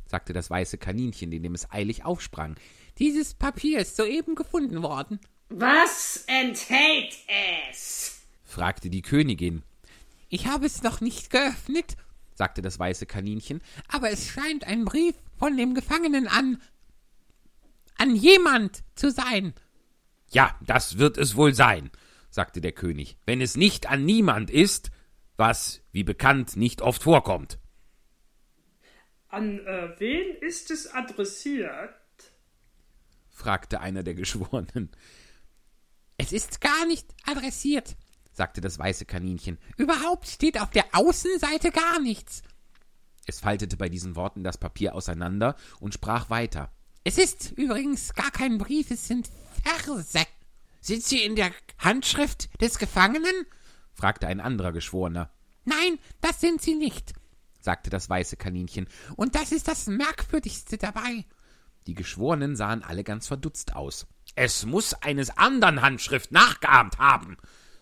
sagte 0.05 0.31
das 0.31 0.51
weiße 0.51 0.77
Kaninchen, 0.77 1.31
in 1.31 1.41
dem 1.41 1.55
es 1.55 1.71
eilig 1.71 2.05
aufsprang. 2.05 2.55
Dieses 2.99 3.33
Papier 3.33 3.79
ist 3.79 3.95
soeben 3.95 4.35
gefunden 4.35 4.83
worden, 4.83 5.19
Was 5.49 6.23
enthält 6.27 7.15
es? 7.71 8.21
fragte 8.43 8.91
die 8.91 9.01
Königin. 9.01 9.63
Ich 10.27 10.45
habe 10.45 10.67
es 10.67 10.83
noch 10.83 11.01
nicht 11.01 11.31
geöffnet, 11.31 11.95
sagte 12.39 12.61
das 12.61 12.79
weiße 12.79 13.05
Kaninchen, 13.05 13.61
aber 13.89 14.09
es 14.11 14.29
scheint 14.29 14.65
ein 14.65 14.85
Brief 14.85 15.13
von 15.37 15.57
dem 15.57 15.75
Gefangenen 15.75 16.27
an 16.27 16.59
an 17.97 18.15
jemand 18.15 18.81
zu 18.95 19.11
sein. 19.11 19.53
Ja, 20.29 20.57
das 20.65 20.97
wird 20.97 21.17
es 21.17 21.35
wohl 21.35 21.53
sein, 21.53 21.91
sagte 22.29 22.61
der 22.61 22.71
König, 22.71 23.17
wenn 23.25 23.41
es 23.41 23.57
nicht 23.57 23.89
an 23.89 24.05
niemand 24.05 24.49
ist, 24.49 24.89
was, 25.35 25.81
wie 25.91 26.05
bekannt, 26.05 26.55
nicht 26.55 26.81
oft 26.81 27.03
vorkommt. 27.03 27.59
An 29.27 29.59
äh, 29.59 29.99
wen 29.99 30.37
ist 30.37 30.71
es 30.71 30.93
adressiert? 30.93 31.93
fragte 33.29 33.81
einer 33.81 34.03
der 34.03 34.15
Geschworenen. 34.15 34.91
Es 36.17 36.31
ist 36.31 36.61
gar 36.61 36.85
nicht 36.85 37.13
adressiert, 37.25 37.97
sagte 38.39 38.61
das 38.61 38.79
weiße 38.79 39.03
Kaninchen. 39.03 39.57
Überhaupt 39.75 40.25
steht 40.25 40.61
auf 40.61 40.69
der 40.69 40.85
Außenseite 40.93 41.71
gar 41.71 41.99
nichts. 41.99 42.41
Es 43.25 43.41
faltete 43.41 43.75
bei 43.75 43.89
diesen 43.89 44.15
Worten 44.15 44.45
das 44.45 44.57
Papier 44.57 44.95
auseinander 44.95 45.57
und 45.81 45.93
sprach 45.93 46.29
weiter. 46.29 46.71
Es 47.03 47.17
ist 47.17 47.51
übrigens 47.57 48.13
gar 48.13 48.31
kein 48.31 48.57
Brief, 48.57 48.91
es 48.91 49.09
sind 49.09 49.29
Verse. 49.61 50.25
Sind 50.79 51.03
sie 51.03 51.21
in 51.21 51.35
der 51.35 51.51
Handschrift 51.79 52.49
des 52.61 52.79
Gefangenen? 52.79 53.45
fragte 53.93 54.27
ein 54.27 54.39
anderer 54.39 54.71
Geschworener. 54.71 55.29
Nein, 55.65 55.99
das 56.21 56.39
sind 56.39 56.61
sie 56.61 56.75
nicht, 56.75 57.11
sagte 57.59 57.89
das 57.89 58.09
weiße 58.09 58.37
Kaninchen. 58.37 58.87
Und 59.17 59.35
das 59.35 59.51
ist 59.51 59.67
das 59.67 59.87
Merkwürdigste 59.87 60.77
dabei. 60.77 61.25
Die 61.87 61.93
Geschworenen 61.93 62.55
sahen 62.55 62.83
alle 62.83 63.03
ganz 63.03 63.27
verdutzt 63.27 63.75
aus. 63.75 64.07
Es 64.35 64.65
muss 64.65 64.93
eines 64.93 65.29
anderen 65.37 65.81
Handschrift 65.81 66.31
nachgeahmt 66.31 66.99
haben, 66.99 67.35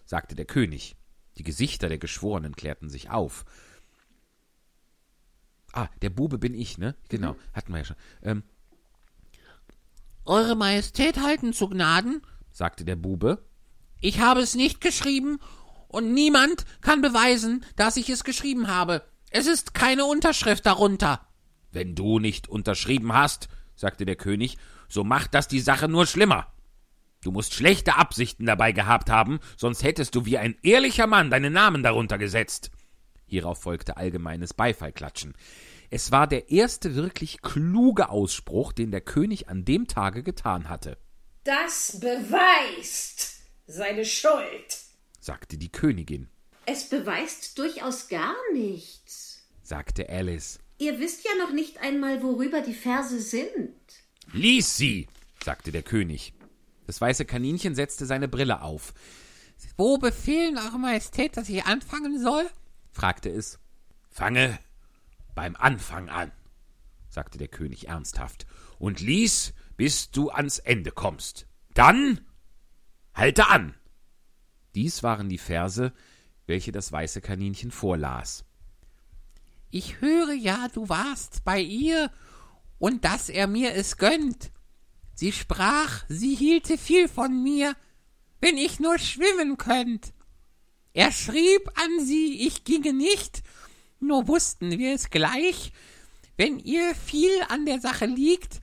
sagte 0.07 0.33
der 0.33 0.45
König. 0.45 0.95
Die 1.37 1.43
Gesichter 1.43 1.89
der 1.89 1.99
Geschworenen 1.99 2.55
klärten 2.55 2.89
sich 2.89 3.11
auf. 3.11 3.45
Ah, 5.73 5.89
der 6.01 6.09
Bube 6.09 6.39
bin 6.39 6.55
ich, 6.55 6.79
ne? 6.79 6.95
Genau, 7.09 7.35
hatten 7.53 7.71
wir 7.71 7.79
ja 7.79 7.85
schon. 7.85 7.97
Ähm, 8.23 8.43
Eure 10.25 10.55
Majestät 10.55 11.21
halten 11.21 11.53
zu 11.53 11.69
Gnaden, 11.69 12.21
sagte 12.51 12.83
der 12.83 12.95
Bube. 12.95 13.45
Ich 14.01 14.19
habe 14.19 14.41
es 14.41 14.55
nicht 14.55 14.81
geschrieben 14.81 15.39
und 15.87 16.13
niemand 16.13 16.65
kann 16.81 17.01
beweisen, 17.01 17.63
dass 17.75 17.97
ich 17.97 18.09
es 18.09 18.23
geschrieben 18.23 18.67
habe. 18.67 19.03
Es 19.29 19.45
ist 19.45 19.73
keine 19.73 20.05
Unterschrift 20.05 20.65
darunter. 20.65 21.27
Wenn 21.71 21.95
du 21.95 22.19
nicht 22.19 22.47
unterschrieben 22.47 23.13
hast, 23.13 23.49
sagte 23.75 24.05
der 24.05 24.15
König, 24.15 24.57
so 24.87 25.03
macht 25.03 25.33
das 25.33 25.47
die 25.47 25.59
Sache 25.59 25.87
nur 25.87 26.05
schlimmer. 26.07 26.51
Du 27.23 27.31
musst 27.31 27.53
schlechte 27.53 27.95
Absichten 27.95 28.45
dabei 28.45 28.71
gehabt 28.71 29.09
haben, 29.09 29.39
sonst 29.57 29.83
hättest 29.83 30.15
du 30.15 30.25
wie 30.25 30.37
ein 30.37 30.55
ehrlicher 30.63 31.07
Mann 31.07 31.29
deinen 31.29 31.53
Namen 31.53 31.83
darunter 31.83 32.17
gesetzt. 32.17 32.71
Hierauf 33.25 33.61
folgte 33.61 33.97
allgemeines 33.97 34.53
Beifallklatschen. 34.53 35.33
Es 35.89 36.11
war 36.11 36.27
der 36.27 36.49
erste 36.51 36.95
wirklich 36.95 37.41
kluge 37.41 38.09
Ausspruch, 38.09 38.71
den 38.73 38.91
der 38.91 39.01
König 39.01 39.49
an 39.49 39.65
dem 39.65 39.87
Tage 39.87 40.21
getan 40.23 40.69
hatte, 40.69 40.97
Das 41.43 41.99
beweist 41.99 43.37
seine 43.67 44.05
Schuld. 44.05 44.77
sagte 45.19 45.57
die 45.57 45.71
Königin, 45.71 46.29
Es 46.65 46.89
beweist 46.89 47.57
durchaus 47.57 48.07
gar 48.09 48.35
nichts. 48.53 49.41
sagte 49.63 50.07
Alice. 50.09 50.59
Ihr 50.77 50.99
wisst 50.99 51.25
ja 51.25 51.31
noch 51.43 51.51
nicht 51.53 51.79
einmal, 51.79 52.21
worüber 52.21 52.61
die 52.61 52.73
Verse 52.73 53.19
sind. 53.19 53.73
Lies 54.31 54.77
sie, 54.77 55.07
sagte 55.43 55.71
der 55.71 55.83
König. 55.83 56.33
Das 56.87 57.01
weiße 57.01 57.25
Kaninchen 57.25 57.75
setzte 57.75 58.05
seine 58.05 58.27
Brille 58.27 58.61
auf. 58.61 58.93
Wo 59.75 59.97
befehlen 59.97 60.57
Eure 60.57 60.79
Majestät, 60.79 61.37
dass 61.37 61.49
ich 61.49 61.65
anfangen 61.65 62.19
soll? 62.19 62.49
fragte 62.91 63.29
es. 63.29 63.59
Fange 64.09 64.57
beim 65.35 65.55
Anfang 65.55 66.09
an, 66.09 66.31
sagte 67.09 67.37
der 67.37 67.49
König 67.49 67.89
ernsthaft, 67.89 68.47
und 68.79 69.01
lies, 69.01 69.53
bis 69.75 70.09
du 70.09 70.29
ans 70.31 70.57
Ende 70.59 70.91
kommst. 70.91 71.45
Dann 71.73 72.21
halte 73.13 73.47
an. 73.47 73.75
Dies 74.73 75.03
waren 75.03 75.29
die 75.29 75.37
Verse, 75.37 75.93
welche 76.47 76.71
das 76.71 76.91
weiße 76.91 77.21
Kaninchen 77.21 77.71
vorlas. 77.71 78.45
Ich 79.69 79.99
höre 80.01 80.33
ja, 80.33 80.69
du 80.73 80.87
warst 80.87 81.43
bei 81.43 81.59
ihr 81.59 82.11
und 82.79 83.03
dass 83.03 83.29
er 83.29 83.47
mir 83.47 83.75
es 83.75 83.97
gönnt. 83.97 84.51
Sie 85.19 85.31
sprach, 85.31 86.05
sie 86.09 86.35
hielte 86.35 86.77
viel 86.77 87.07
von 87.07 87.41
mir, 87.41 87.75
wenn 88.39 88.55
ich 88.55 88.79
nur 88.79 88.99
schwimmen 88.99 89.57
könnt. 89.57 90.13
Er 90.93 91.11
schrieb 91.11 91.71
an 91.73 92.05
sie, 92.05 92.45
ich 92.45 92.65
ginge 92.65 92.93
nicht, 92.93 93.41
nur 93.99 94.27
wussten 94.27 94.77
wir 94.77 94.93
es 94.93 95.09
gleich, 95.09 95.71
wenn 96.35 96.59
ihr 96.59 96.93
viel 96.93 97.31
an 97.49 97.65
der 97.65 97.81
Sache 97.81 98.05
liegt, 98.05 98.61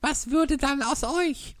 was 0.00 0.30
würde 0.30 0.58
dann 0.58 0.80
aus 0.80 1.02
euch? 1.02 1.56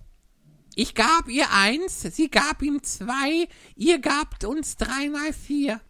Ich 0.76 0.94
gab 0.94 1.28
ihr 1.28 1.50
eins, 1.50 2.02
sie 2.02 2.30
gab 2.30 2.62
ihm 2.62 2.84
zwei, 2.84 3.48
ihr 3.74 3.98
gabt 3.98 4.44
uns 4.44 4.76
dreimal 4.76 5.32
vier. 5.32 5.80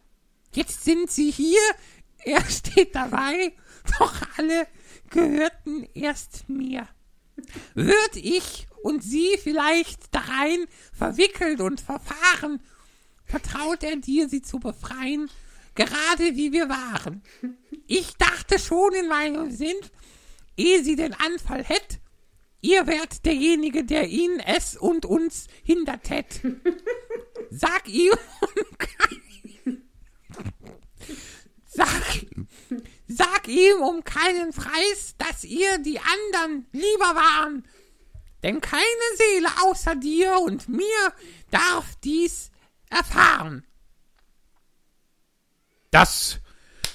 Jetzt 0.51 0.83
sind 0.83 1.11
sie 1.11 1.29
hier, 1.29 1.61
er 2.25 2.43
steht 2.49 2.95
dabei, 2.95 3.53
doch 3.99 4.15
alle 4.37 4.65
gehörten 5.11 5.87
erst 5.93 6.49
mir. 6.49 6.87
Würd 7.73 8.15
ich 8.15 8.67
und 8.83 9.03
sie 9.03 9.37
vielleicht 9.41 10.13
darein 10.13 10.65
verwickelt 10.93 11.61
und 11.61 11.81
verfahren, 11.81 12.61
vertraut 13.25 13.83
er 13.83 13.95
dir, 13.97 14.27
sie 14.27 14.41
zu 14.41 14.59
befreien, 14.59 15.29
gerade 15.75 16.35
wie 16.35 16.51
wir 16.51 16.69
waren. 16.69 17.23
Ich 17.87 18.15
dachte 18.17 18.59
schon 18.59 18.93
in 18.93 19.07
meinem 19.07 19.51
Sinn, 19.51 19.77
ehe 20.57 20.83
sie 20.83 20.95
den 20.95 21.13
Anfall 21.13 21.63
hätt, 21.63 21.99
ihr 22.61 22.87
wärt 22.87 23.25
derjenige, 23.25 23.83
der 23.83 24.07
ihn, 24.07 24.39
es 24.39 24.77
und 24.77 25.05
uns 25.05 25.47
hindert 25.63 26.09
hätt. 26.09 26.41
Sag 27.49 27.87
ihm, 27.87 28.13
sag, 31.65 32.25
sag 33.11 33.47
ihm 33.47 33.81
um 33.81 34.03
keinen 34.03 34.51
Preis, 34.51 35.15
dass 35.17 35.43
ihr 35.43 35.77
die 35.79 35.99
anderen 35.99 36.65
lieber 36.71 37.15
waren, 37.15 37.65
denn 38.43 38.61
keine 38.61 38.85
Seele 39.15 39.49
außer 39.65 39.95
dir 39.95 40.39
und 40.39 40.69
mir 40.69 41.13
darf 41.51 41.95
dies 42.03 42.51
erfahren. 42.89 43.65
Das 45.91 46.39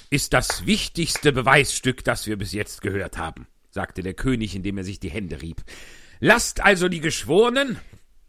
ist 0.09 0.33
das 0.33 0.65
wichtigste 0.65 1.31
Beweisstück, 1.31 2.03
das 2.03 2.27
wir 2.27 2.37
bis 2.37 2.53
jetzt 2.53 2.81
gehört 2.81 3.17
haben, 3.17 3.47
sagte 3.69 4.01
der 4.01 4.13
König, 4.13 4.55
indem 4.55 4.77
er 4.77 4.83
sich 4.83 4.99
die 4.99 5.11
Hände 5.11 5.41
rieb. 5.41 5.63
Lasst 6.19 6.61
also 6.61 6.89
die 6.89 7.01
Geschworenen, 7.01 7.79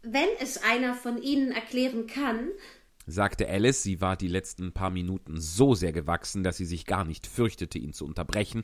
Wenn 0.01 0.29
es 0.39 0.61
einer 0.63 0.93
von 0.93 1.21
Ihnen 1.21 1.51
erklären 1.51 2.07
kann, 2.07 2.49
sagte 3.11 3.47
Alice, 3.47 3.83
sie 3.83 4.01
war 4.01 4.15
die 4.15 4.27
letzten 4.27 4.71
paar 4.71 4.89
Minuten 4.89 5.39
so 5.39 5.75
sehr 5.75 5.91
gewachsen, 5.91 6.43
dass 6.43 6.57
sie 6.57 6.65
sich 6.65 6.85
gar 6.85 7.05
nicht 7.05 7.27
fürchtete, 7.27 7.77
ihn 7.77 7.93
zu 7.93 8.05
unterbrechen. 8.05 8.63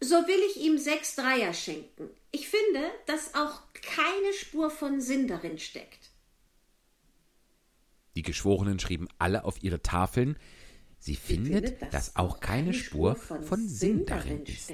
so 0.00 0.14
will 0.14 0.40
ich 0.50 0.62
ihm 0.62 0.78
sechs 0.78 1.16
Dreier 1.16 1.52
schenken. 1.52 2.10
Ich 2.32 2.48
finde, 2.48 2.80
dass 3.06 3.34
auch 3.34 3.62
keine 3.72 4.32
Spur 4.32 4.70
von 4.70 5.00
Sinn 5.00 5.28
darin 5.28 5.58
steckt. 5.58 6.10
Die 8.16 8.22
Geschworenen 8.22 8.78
schrieben 8.78 9.08
alle 9.18 9.44
auf 9.44 9.62
ihre 9.62 9.82
Tafeln, 9.82 10.36
sie 10.98 11.16
findet, 11.16 11.80
dass 11.92 12.16
auch 12.16 12.40
keine 12.40 12.74
Spur 12.74 13.14
von 13.16 13.68
Sinn 13.68 14.04
darin 14.06 14.44
ist. 14.44 14.72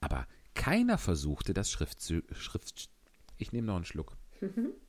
Aber 0.00 0.26
keiner 0.54 0.98
versuchte 0.98 1.54
das 1.54 1.70
Schrift 1.70 2.12
Schrift 2.32 2.90
ich 3.38 3.52
nehme 3.52 3.68
noch 3.68 3.76
einen 3.76 3.84
Schluck. 3.84 4.16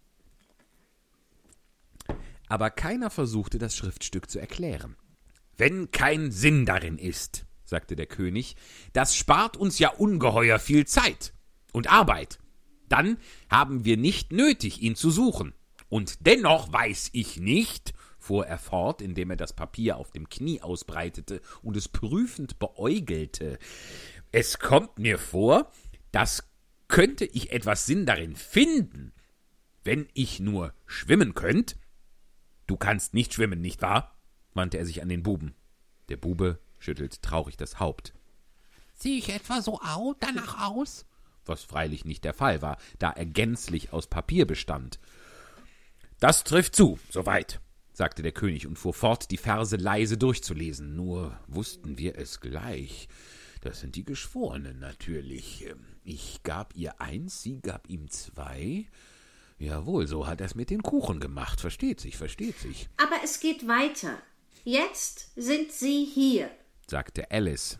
Aber 2.49 2.69
keiner 2.69 3.09
versuchte 3.09 3.57
das 3.57 3.75
Schriftstück 3.75 4.29
zu 4.29 4.39
erklären. 4.39 4.97
Wenn 5.55 5.91
kein 5.91 6.31
Sinn 6.31 6.65
darin 6.65 6.97
ist, 6.97 7.45
sagte 7.63 7.95
der 7.95 8.07
König, 8.07 8.55
das 8.91 9.15
spart 9.15 9.55
uns 9.55 9.79
ja 9.79 9.89
ungeheuer 9.89 10.59
viel 10.59 10.85
Zeit 10.85 11.33
und 11.71 11.89
Arbeit. 11.89 12.39
Dann 12.89 13.17
haben 13.49 13.85
wir 13.85 13.95
nicht 13.95 14.33
nötig, 14.33 14.81
ihn 14.81 14.95
zu 14.95 15.11
suchen. 15.11 15.53
Und 15.87 16.25
dennoch 16.25 16.73
weiß 16.73 17.09
ich 17.13 17.37
nicht, 17.37 17.93
fuhr 18.17 18.45
er 18.45 18.57
fort, 18.57 19.01
indem 19.01 19.29
er 19.29 19.37
das 19.37 19.53
Papier 19.53 19.97
auf 19.97 20.11
dem 20.11 20.27
Knie 20.27 20.61
ausbreitete 20.61 21.41
und 21.61 21.77
es 21.77 21.87
prüfend 21.87 22.59
beäugelte. 22.59 23.59
Es 24.31 24.59
kommt 24.59 24.99
mir 24.99 25.17
vor, 25.17 25.71
dass 26.11 26.43
könnte 26.89 27.23
ich 27.23 27.51
etwas 27.51 27.85
Sinn 27.85 28.05
darin 28.05 28.35
finden, 28.35 29.13
wenn 29.85 30.09
ich 30.13 30.41
nur 30.41 30.73
schwimmen 30.85 31.33
könnt. 31.35 31.77
Du 32.69 32.77
kannst 32.77 33.15
nicht 33.15 33.33
schwimmen, 33.33 33.61
nicht 33.61 33.81
wahr? 33.81 34.15
wandte 34.53 34.77
er 34.77 34.85
sich 34.85 35.01
an 35.01 35.09
den 35.09 35.23
Buben. 35.23 35.55
Der 36.09 36.17
Bube 36.17 36.59
schüttelt 36.77 37.23
traurig 37.23 37.57
das 37.57 37.79
Haupt. 37.79 38.13
Sehe 38.93 39.17
ich 39.17 39.29
etwa 39.29 39.63
so 39.63 39.81
au 39.81 40.13
danach 40.19 40.69
aus? 40.69 41.07
was 41.45 41.63
freilich 41.63 42.05
nicht 42.05 42.23
der 42.23 42.35
Fall 42.35 42.61
war, 42.61 42.77
da 42.99 43.09
er 43.09 43.25
gänzlich 43.25 43.91
aus 43.91 44.05
Papier 44.05 44.45
bestand. 44.45 44.99
Das 46.19 46.43
trifft 46.43 46.75
zu, 46.75 46.99
soweit, 47.09 47.59
sagte 47.91 48.21
der 48.21 48.33
König 48.33 48.67
und 48.67 48.77
fuhr 48.77 48.93
fort, 48.93 49.31
die 49.31 49.37
Verse 49.37 49.75
leise 49.75 50.19
durchzulesen. 50.19 50.95
Nur 50.95 51.35
wussten 51.47 51.97
wir 51.97 52.19
es 52.19 52.39
gleich. 52.39 53.07
Das 53.61 53.79
sind 53.79 53.95
die 53.95 54.05
Geschworenen 54.05 54.77
natürlich. 54.77 55.65
Ich 56.03 56.43
gab 56.43 56.75
ihr 56.75 57.01
eins, 57.01 57.41
sie 57.41 57.61
gab 57.61 57.89
ihm 57.89 58.11
zwei. 58.11 58.85
Jawohl, 59.59 60.07
so 60.07 60.25
hat 60.25 60.39
er's 60.41 60.55
mit 60.55 60.69
den 60.69 60.81
Kuchen 60.81 61.19
gemacht. 61.19 61.59
Versteht 61.59 61.99
sich, 61.99 62.15
versteht 62.17 62.57
sich, 62.57 62.87
Aber 62.97 63.17
es 63.23 63.39
geht 63.39 63.67
weiter. 63.67 64.17
Jetzt 64.63 65.31
sind 65.35 65.71
Sie 65.71 66.05
hier. 66.05 66.49
sagte 66.87 67.29
Alice. 67.29 67.77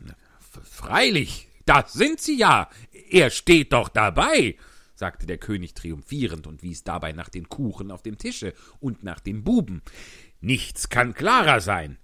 Freilich, 0.64 1.48
das 1.66 1.94
sind 1.94 2.20
sie 2.20 2.38
ja. 2.38 2.70
Er 3.12 3.30
steht 3.30 3.74
doch 3.74 3.90
dabei, 3.90 4.58
sagte 4.96 5.26
der 5.26 5.38
König 5.38 5.74
triumphierend 5.74 6.48
und 6.48 6.64
wies 6.64 6.84
dabei 6.84 7.12
nach 7.12 7.30
den 7.30 7.48
Kuchen 7.48 7.92
auf 7.92 8.02
dem 8.02 8.18
Tische 8.18 8.54
und 8.80 9.04
nach 9.04 9.20
dem 9.20 9.44
Buben. 9.44 9.82
Nichts 10.42 10.90
kann 10.90 11.14
klarer 11.14 11.62
sein. 11.62 11.98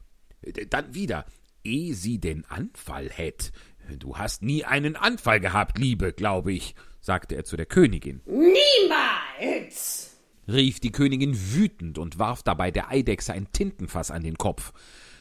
Dann 0.69 0.93
wieder, 0.93 1.25
eh 1.63 1.93
sie 1.93 2.19
den 2.19 2.45
Anfall 2.45 3.09
hätt. 3.09 3.51
Du 3.97 4.17
hast 4.17 4.41
nie 4.41 4.63
einen 4.63 4.95
Anfall 4.95 5.39
gehabt, 5.39 5.77
Liebe, 5.79 6.13
glaube 6.13 6.53
ich, 6.53 6.75
sagte 7.05 7.35
er 7.35 7.43
zu 7.43 7.55
der 7.55 7.67
Königin. 7.67 8.21
Niemals! 8.25 10.17
rief 10.47 10.79
die 10.79 10.91
Königin 10.91 11.35
wütend 11.53 11.99
und 11.99 12.17
warf 12.17 12.41
dabei 12.41 12.71
der 12.71 12.89
Eidechse 12.89 13.31
ein 13.33 13.51
Tintenfass 13.51 14.09
an 14.09 14.23
den 14.23 14.39
Kopf. 14.39 14.73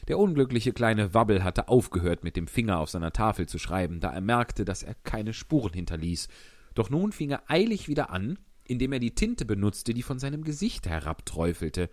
Der 0.07 0.17
unglückliche 0.17 0.73
kleine 0.73 1.13
Wabbel 1.13 1.43
hatte 1.43 1.67
aufgehört, 1.67 2.23
mit 2.23 2.37
dem 2.37 2.47
Finger 2.47 2.79
auf 2.79 2.89
seiner 2.89 3.13
Tafel 3.13 3.47
zu 3.47 3.59
schreiben, 3.59 3.99
da 3.99 4.11
er 4.11 4.21
merkte, 4.21 4.65
dass 4.65 4.81
er 4.81 4.95
keine 5.03 5.33
Spuren 5.33 5.73
hinterließ. 5.73 6.27
Doch 6.73 6.89
nun 6.89 7.11
fing 7.11 7.29
er 7.29 7.43
eilig 7.51 7.87
wieder 7.87 8.09
an, 8.09 8.39
indem 8.63 8.91
er 8.91 8.99
die 8.99 9.13
Tinte 9.13 9.45
benutzte, 9.45 9.93
die 9.93 10.03
von 10.03 10.17
seinem 10.17 10.43
Gesicht 10.43 10.87
herabträufelte, 10.87 11.91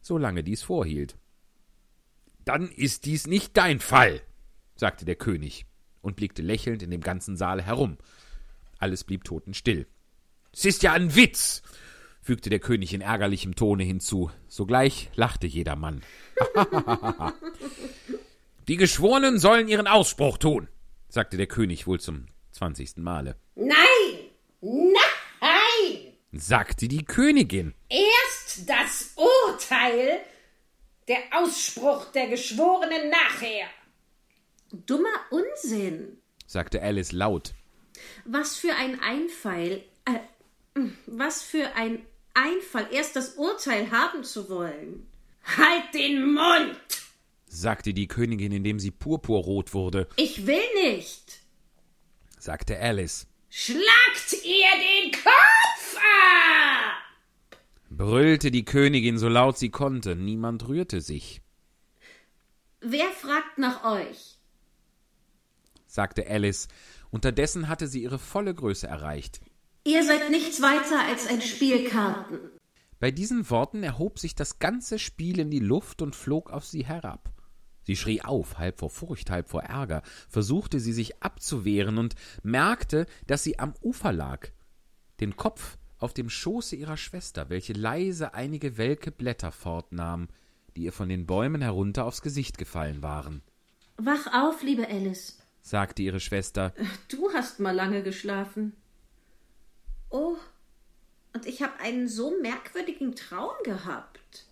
solange 0.00 0.42
dies 0.42 0.62
vorhielt. 0.62 1.18
Dann 2.46 2.70
ist 2.70 3.04
dies 3.04 3.26
nicht 3.26 3.58
dein 3.58 3.80
Fall, 3.80 4.22
sagte 4.74 5.04
der 5.04 5.16
König 5.16 5.66
und 6.00 6.16
blickte 6.16 6.40
lächelnd 6.40 6.82
in 6.82 6.90
dem 6.90 7.02
ganzen 7.02 7.36
Saal 7.36 7.60
herum. 7.60 7.98
Alles 8.78 9.04
blieb 9.04 9.24
totenstill. 9.24 9.86
Es 10.52 10.64
ist 10.64 10.82
ja 10.82 10.92
ein 10.92 11.14
Witz, 11.14 11.62
fügte 12.22 12.50
der 12.50 12.58
König 12.60 12.94
in 12.94 13.00
ärgerlichem 13.00 13.54
Tone 13.54 13.82
hinzu. 13.84 14.30
Sogleich 14.48 15.10
lachte 15.14 15.46
jedermann. 15.46 16.02
Die 18.68 18.76
Geschworenen 18.76 19.38
sollen 19.38 19.68
ihren 19.68 19.86
Ausspruch 19.86 20.38
tun, 20.38 20.68
sagte 21.08 21.36
der 21.36 21.46
König 21.46 21.86
wohl 21.86 22.00
zum 22.00 22.26
zwanzigsten 22.52 23.02
Male. 23.02 23.36
Nein! 23.54 23.74
Nein! 24.60 24.94
Sagte 26.32 26.88
die 26.88 27.04
Königin. 27.04 27.74
Erst 27.88 28.68
das 28.68 29.14
Urteil, 29.16 30.20
der 31.08 31.18
Ausspruch 31.32 32.06
der 32.12 32.28
Geschworenen 32.28 33.10
nachher. 33.10 33.66
Dummer 34.72 35.14
Unsinn. 35.30 36.18
sagte 36.46 36.82
Alice 36.82 37.12
laut. 37.12 37.54
Was 38.24 38.56
für 38.56 38.74
ein 38.74 39.00
Einfall. 39.00 39.82
Äh, 40.04 40.80
was 41.06 41.42
für 41.42 41.74
ein 41.76 42.04
Einfall, 42.34 42.88
erst 42.90 43.14
das 43.16 43.34
Urteil 43.34 43.90
haben 43.90 44.24
zu 44.24 44.48
wollen. 44.48 45.06
Halt 45.56 45.94
den 45.94 46.32
Mund! 46.34 46.76
sagte 47.46 47.94
die 47.94 48.08
Königin, 48.08 48.50
indem 48.50 48.80
sie 48.80 48.90
purpurrot 48.90 49.72
wurde, 49.74 50.08
Ich 50.16 50.46
will 50.46 50.62
nicht. 50.82 51.38
sagte 52.38 52.78
Alice. 52.80 53.26
Schlagt 53.50 54.32
ihr 54.44 54.66
den 55.02 55.12
Kopf 55.12 55.96
ab! 55.96 56.96
Brüllte 57.90 58.50
die 58.50 58.64
Königin 58.64 59.18
so 59.18 59.28
laut 59.28 59.56
sie 59.56 59.70
konnte. 59.70 60.16
Niemand 60.16 60.66
rührte 60.66 61.00
sich, 61.00 61.40
Wer 62.80 63.10
fragt 63.12 63.56
nach 63.58 63.84
euch? 63.84 64.36
sagte 65.86 66.26
Alice. 66.28 66.66
Unterdessen 67.14 67.68
hatte 67.68 67.86
sie 67.86 68.02
ihre 68.02 68.18
volle 68.18 68.52
Größe 68.52 68.88
erreicht. 68.88 69.40
Ihr 69.84 70.04
seid 70.04 70.30
nichts 70.30 70.60
weiter 70.60 71.00
als 71.08 71.28
ein 71.28 71.40
Spiel 71.40 71.88
Karten. 71.88 72.40
Bei 72.98 73.12
diesen 73.12 73.48
Worten 73.50 73.84
erhob 73.84 74.18
sich 74.18 74.34
das 74.34 74.58
ganze 74.58 74.98
Spiel 74.98 75.38
in 75.38 75.48
die 75.48 75.60
Luft 75.60 76.02
und 76.02 76.16
flog 76.16 76.50
auf 76.50 76.64
sie 76.64 76.84
herab. 76.84 77.30
Sie 77.84 77.94
schrie 77.94 78.20
auf, 78.22 78.58
halb 78.58 78.80
vor 78.80 78.90
Furcht, 78.90 79.30
halb 79.30 79.48
vor 79.48 79.62
Ärger, 79.62 80.02
versuchte 80.28 80.80
sie 80.80 80.92
sich 80.92 81.22
abzuwehren 81.22 81.98
und 81.98 82.16
merkte, 82.42 83.06
dass 83.28 83.44
sie 83.44 83.60
am 83.60 83.74
Ufer 83.80 84.12
lag, 84.12 84.48
den 85.20 85.36
Kopf 85.36 85.78
auf 85.98 86.14
dem 86.14 86.28
Schoße 86.28 86.74
ihrer 86.74 86.96
Schwester, 86.96 87.48
welche 87.48 87.74
leise 87.74 88.34
einige 88.34 88.76
welke 88.76 89.12
Blätter 89.12 89.52
fortnahm, 89.52 90.26
die 90.74 90.82
ihr 90.82 90.92
von 90.92 91.08
den 91.08 91.26
Bäumen 91.26 91.62
herunter 91.62 92.06
aufs 92.06 92.22
Gesicht 92.22 92.58
gefallen 92.58 93.04
waren, 93.04 93.44
Wach 93.96 94.26
auf, 94.32 94.64
liebe 94.64 94.88
Alice. 94.88 95.38
Sagte 95.64 96.02
ihre 96.02 96.20
Schwester. 96.20 96.74
Du 97.08 97.32
hast 97.32 97.58
mal 97.58 97.74
lange 97.74 98.02
geschlafen. 98.02 98.74
und 101.32 101.46
ich 101.46 101.62
habe 101.62 101.80
einen 101.80 102.06
so 102.06 102.34
merkwürdigen 102.40 103.16
Traum 103.16 103.54
gehabt. 103.64 104.46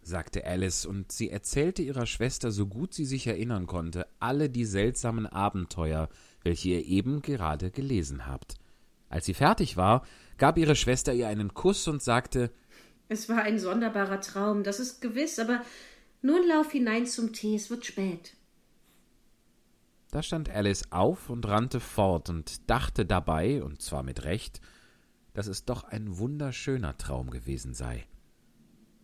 sagte 0.00 0.46
Alice, 0.46 0.86
und 0.86 1.12
sie 1.12 1.28
erzählte 1.28 1.82
ihrer 1.82 2.06
Schwester, 2.06 2.50
so 2.52 2.66
gut 2.66 2.94
sie 2.94 3.04
sich 3.04 3.26
erinnern 3.26 3.66
konnte, 3.66 4.06
alle 4.20 4.48
die 4.48 4.64
seltsamen 4.64 5.26
Abenteuer, 5.26 6.08
welche 6.42 6.70
ihr 6.70 6.86
eben 6.86 7.20
gerade 7.20 7.70
gelesen 7.70 8.26
habt. 8.26 8.54
Als 9.08 9.26
sie 9.26 9.34
fertig 9.34 9.76
war, 9.76 10.06
gab 10.38 10.56
ihre 10.56 10.76
Schwester 10.76 11.12
ihr 11.12 11.28
einen 11.28 11.52
Kuss 11.52 11.86
und 11.88 12.02
sagte 12.02 12.50
Es 13.08 13.28
war 13.28 13.42
ein 13.42 13.58
sonderbarer 13.58 14.20
Traum, 14.20 14.62
das 14.62 14.80
ist 14.80 15.02
gewiss, 15.02 15.38
aber 15.38 15.62
nun 16.22 16.46
lauf 16.48 16.70
hinein 16.70 17.06
zum 17.06 17.32
Tee, 17.32 17.56
es 17.56 17.68
wird 17.70 17.84
spät. 17.84 18.34
Da 20.12 20.22
stand 20.22 20.50
Alice 20.50 20.84
auf 20.90 21.30
und 21.30 21.48
rannte 21.48 21.80
fort 21.80 22.28
und 22.28 22.68
dachte 22.68 23.06
dabei, 23.06 23.62
und 23.62 23.80
zwar 23.80 24.02
mit 24.02 24.24
Recht, 24.24 24.60
dass 25.32 25.46
es 25.46 25.64
doch 25.64 25.84
ein 25.84 26.18
wunderschöner 26.18 26.98
Traum 26.98 27.30
gewesen 27.30 27.72
sei. 27.72 28.06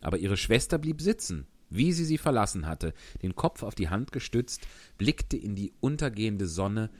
Aber 0.03 0.19
ihre 0.19 0.37
Schwester 0.37 0.77
blieb 0.77 1.01
sitzen, 1.01 1.47
wie 1.71 1.95
sie 1.95 2.05
sie 2.05 2.19
verlassen 2.19 2.67
hatte, 2.67 2.93
den 3.23 3.35
Kopf 3.35 3.63
auf 3.63 3.75
die 3.75 3.89
Hand 3.89 4.13
gestützt, 4.13 4.69
blickte 4.99 5.39
in 5.39 5.57
die 5.57 5.73
untergehende 5.81 6.47
Sonne 6.47 6.91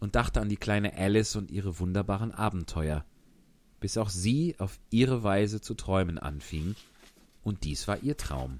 und 0.00 0.16
dachte 0.16 0.40
an 0.40 0.48
die 0.48 0.56
kleine 0.56 0.94
Alice 0.94 1.36
und 1.36 1.52
ihre 1.52 1.78
wunderbaren 1.78 2.32
Abenteuer, 2.32 3.04
bis 3.78 3.96
auch 3.98 4.10
sie 4.10 4.56
auf 4.58 4.80
ihre 4.90 5.22
Weise 5.22 5.60
zu 5.60 5.74
träumen 5.74 6.18
anfing, 6.18 6.74
und 7.44 7.62
dies 7.62 7.86
war 7.86 8.02
ihr 8.02 8.16
Traum. 8.16 8.58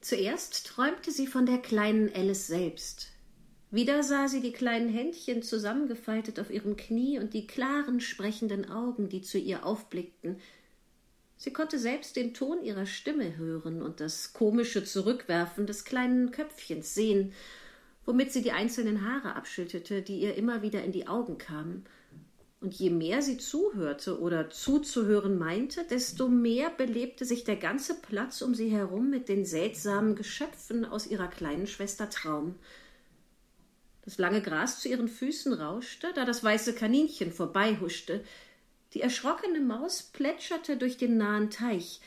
Zuerst 0.00 0.68
träumte 0.68 1.10
sie 1.10 1.26
von 1.26 1.46
der 1.46 1.58
kleinen 1.58 2.14
Alice 2.14 2.46
selbst. 2.46 3.15
Wieder 3.76 4.02
sah 4.02 4.26
sie 4.26 4.40
die 4.40 4.52
kleinen 4.52 4.88
Händchen 4.88 5.42
zusammengefaltet 5.42 6.40
auf 6.40 6.50
ihrem 6.50 6.78
Knie 6.78 7.18
und 7.18 7.34
die 7.34 7.46
klaren, 7.46 8.00
sprechenden 8.00 8.70
Augen, 8.70 9.10
die 9.10 9.20
zu 9.20 9.36
ihr 9.36 9.66
aufblickten. 9.66 10.40
Sie 11.36 11.52
konnte 11.52 11.78
selbst 11.78 12.16
den 12.16 12.32
Ton 12.32 12.62
ihrer 12.62 12.86
Stimme 12.86 13.36
hören 13.36 13.82
und 13.82 14.00
das 14.00 14.32
komische 14.32 14.82
Zurückwerfen 14.82 15.66
des 15.66 15.84
kleinen 15.84 16.30
Köpfchens 16.30 16.94
sehen, 16.94 17.34
womit 18.06 18.32
sie 18.32 18.40
die 18.40 18.52
einzelnen 18.52 19.06
Haare 19.06 19.36
abschüttete, 19.36 20.00
die 20.00 20.20
ihr 20.20 20.36
immer 20.36 20.62
wieder 20.62 20.82
in 20.82 20.92
die 20.92 21.06
Augen 21.06 21.36
kamen. 21.36 21.84
Und 22.62 22.72
je 22.72 22.88
mehr 22.88 23.20
sie 23.20 23.36
zuhörte 23.36 24.18
oder 24.22 24.48
zuzuhören 24.48 25.36
meinte, 25.36 25.84
desto 25.84 26.28
mehr 26.28 26.70
belebte 26.70 27.26
sich 27.26 27.44
der 27.44 27.56
ganze 27.56 28.00
Platz 28.00 28.40
um 28.40 28.54
sie 28.54 28.70
herum 28.70 29.10
mit 29.10 29.28
den 29.28 29.44
seltsamen 29.44 30.14
Geschöpfen 30.14 30.86
aus 30.86 31.06
ihrer 31.06 31.28
kleinen 31.28 31.66
Schwester 31.66 32.08
Traum. 32.08 32.54
Das 34.06 34.18
lange 34.18 34.40
Gras 34.40 34.80
zu 34.80 34.88
ihren 34.88 35.08
Füßen 35.08 35.52
rauschte, 35.52 36.12
da 36.14 36.24
das 36.24 36.42
weiße 36.42 36.74
Kaninchen 36.74 37.32
vorbeihuschte. 37.32 38.24
Die 38.94 39.00
erschrockene 39.02 39.60
Maus 39.60 40.02
plätscherte 40.04 40.76
durch 40.76 40.96
den 40.96 41.18
nahen 41.18 41.50
Teich. 41.50 42.00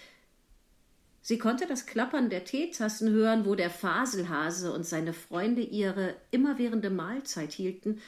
Sie 1.21 1.38
konnte 1.38 1.67
das 1.67 1.85
Klappern 1.85 2.30
der 2.30 2.45
Teetassen 2.45 3.11
hören, 3.11 3.45
wo 3.45 3.53
der 3.53 3.69
Faselhase 3.69 4.71
und 4.71 4.85
seine 4.85 5.13
Freunde 5.13 5.61
ihre 5.61 6.15
immerwährende 6.31 6.89
Mahlzeit 6.89 7.51
hielten, 7.51 8.01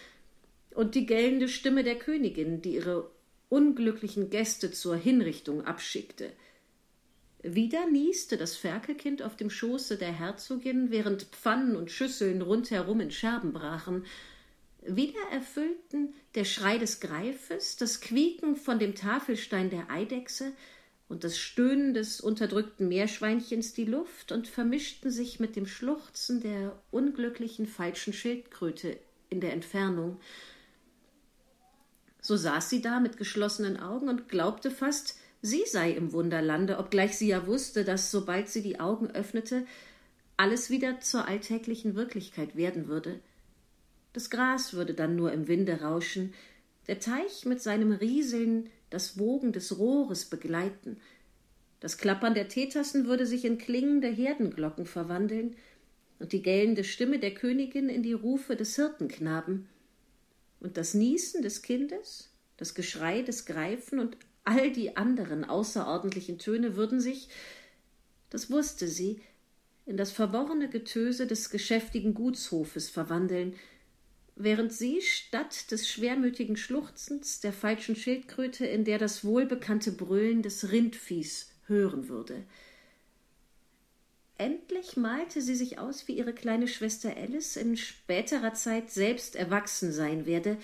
und 0.73 0.95
die 0.95 1.05
gellende 1.05 1.49
Stimme 1.49 1.83
der 1.83 1.99
Königin, 1.99 2.61
die 2.61 2.75
ihre 2.75 3.11
unglücklichen 3.49 4.29
Gäste 4.29 4.71
zur 4.71 4.95
Hinrichtung 4.95 5.65
abschickte. 5.65 6.31
Wieder 7.43 7.89
nieste 7.89 8.37
das 8.37 8.55
Ferkelkind 8.55 9.23
auf 9.23 9.35
dem 9.35 9.49
Schoße 9.49 9.97
der 9.97 10.11
Herzogin, 10.11 10.91
während 10.91 11.23
Pfannen 11.23 11.75
und 11.75 11.89
Schüsseln 11.89 12.41
rundherum 12.41 12.99
in 12.99 13.09
Scherben 13.09 13.51
brachen. 13.51 14.05
Wieder 14.83 15.19
erfüllten 15.31 16.13
der 16.35 16.45
Schrei 16.45 16.77
des 16.77 16.99
Greifes, 16.99 17.77
das 17.77 17.99
Quieken 17.99 18.55
von 18.55 18.77
dem 18.77 18.93
Tafelstein 18.93 19.71
der 19.71 19.89
Eidechse 19.89 20.51
und 21.07 21.23
das 21.23 21.37
Stöhnen 21.37 21.93
des 21.93 22.21
unterdrückten 22.21 22.87
Meerschweinchens 22.87 23.73
die 23.73 23.85
Luft 23.85 24.31
und 24.31 24.47
vermischten 24.47 25.09
sich 25.09 25.39
mit 25.39 25.55
dem 25.55 25.65
Schluchzen 25.65 26.41
der 26.41 26.79
unglücklichen 26.91 27.65
falschen 27.67 28.13
Schildkröte 28.13 28.97
in 29.29 29.41
der 29.41 29.53
Entfernung. 29.53 30.19
So 32.21 32.37
saß 32.37 32.69
sie 32.69 32.81
da 32.81 32.99
mit 32.99 33.17
geschlossenen 33.17 33.79
Augen 33.79 34.09
und 34.09 34.29
glaubte 34.29 34.69
fast, 34.69 35.15
sie 35.41 35.63
sei 35.65 35.91
im 35.91 36.13
Wunderlande, 36.13 36.77
obgleich 36.77 37.17
sie 37.17 37.27
ja 37.27 37.47
wusste, 37.47 37.83
dass, 37.83 38.11
sobald 38.11 38.49
sie 38.49 38.61
die 38.61 38.79
Augen 38.79 39.09
öffnete, 39.11 39.65
alles 40.37 40.69
wieder 40.69 41.01
zur 41.01 41.27
alltäglichen 41.27 41.95
Wirklichkeit 41.95 42.55
werden 42.55 42.87
würde. 42.87 43.19
Das 44.13 44.29
Gras 44.29 44.73
würde 44.73 44.93
dann 44.93 45.15
nur 45.15 45.31
im 45.31 45.47
Winde 45.47 45.81
rauschen, 45.81 46.33
der 46.87 46.99
Teich 46.99 47.45
mit 47.45 47.61
seinem 47.61 47.91
Rieseln 47.91 48.69
das 48.89 49.17
Wogen 49.17 49.53
des 49.53 49.77
Rohres 49.77 50.25
begleiten, 50.25 50.97
das 51.81 51.97
Klappern 51.97 52.35
der 52.35 52.47
Teetassen 52.47 53.07
würde 53.07 53.25
sich 53.25 53.43
in 53.43 53.57
klingende 53.57 54.07
Herdenglocken 54.07 54.85
verwandeln 54.85 55.55
und 56.19 56.31
die 56.31 56.43
gellende 56.43 56.83
Stimme 56.83 57.17
der 57.17 57.33
Königin 57.33 57.89
in 57.89 58.03
die 58.03 58.13
Rufe 58.13 58.55
des 58.55 58.75
Hirtenknaben 58.75 59.67
und 60.59 60.77
das 60.77 60.93
Niesen 60.93 61.41
des 61.41 61.63
Kindes, 61.63 62.31
das 62.57 62.75
Geschrei 62.75 63.23
des 63.23 63.47
Greifen 63.47 63.97
und 63.97 64.15
all 64.43 64.71
die 64.71 64.97
anderen 64.97 65.45
außerordentlichen 65.45 66.37
Töne 66.37 66.75
würden 66.75 66.99
sich, 66.99 67.29
das 68.29 68.49
wusste 68.49 68.87
sie, 68.87 69.21
in 69.85 69.97
das 69.97 70.11
verworrene 70.11 70.69
Getöse 70.69 71.27
des 71.27 71.49
geschäftigen 71.49 72.13
Gutshofes 72.13 72.89
verwandeln, 72.89 73.55
während 74.35 74.71
sie 74.73 75.01
statt 75.01 75.71
des 75.71 75.89
schwermütigen 75.89 76.55
Schluchzens 76.55 77.41
der 77.41 77.53
falschen 77.53 77.95
Schildkröte 77.95 78.65
in 78.65 78.85
der 78.85 78.97
das 78.97 79.23
wohlbekannte 79.23 79.91
Brüllen 79.91 80.41
des 80.41 80.71
Rindviehs 80.71 81.51
hören 81.67 82.09
würde. 82.09 82.43
Endlich 84.37 84.97
malte 84.97 85.41
sie 85.41 85.55
sich 85.55 85.77
aus, 85.77 86.07
wie 86.07 86.13
ihre 86.13 86.33
kleine 86.33 86.67
Schwester 86.67 87.15
Alice 87.15 87.57
in 87.57 87.77
späterer 87.77 88.53
Zeit 88.55 88.89
selbst 88.89 89.35
erwachsen 89.35 89.91
sein 89.91 90.25
werde 90.25 90.57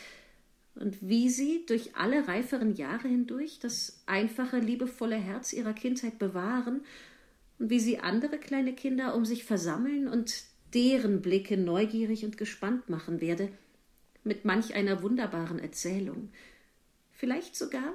und 0.80 1.08
wie 1.08 1.30
sie 1.30 1.66
durch 1.68 1.96
alle 1.96 2.28
reiferen 2.28 2.76
Jahre 2.76 3.08
hindurch 3.08 3.60
das 3.60 4.02
einfache, 4.06 4.60
liebevolle 4.60 5.16
Herz 5.16 5.54
ihrer 5.54 5.74
Kindheit 5.74 6.20
bewahren 6.20 6.82
und 7.60 7.70
wie 7.70 7.80
sie 7.80 8.00
andere 8.00 8.38
kleine 8.38 8.74
Kinder 8.74 9.16
um 9.16 9.26
sich 9.26 9.44
versammeln 9.44 10.08
und 10.08 10.44
deren 10.74 11.22
Blicke 11.22 11.58
neugierig 11.58 12.26
und 12.26 12.38
gespannt 12.38 12.90
machen 12.90 13.22
werde, 13.22 13.50
mit 14.24 14.46
manch 14.46 14.76
einer 14.76 15.02
wunderbaren 15.02 15.60
Erzählung, 15.60 16.30
vielleicht 17.14 17.56
sogar 17.56 17.94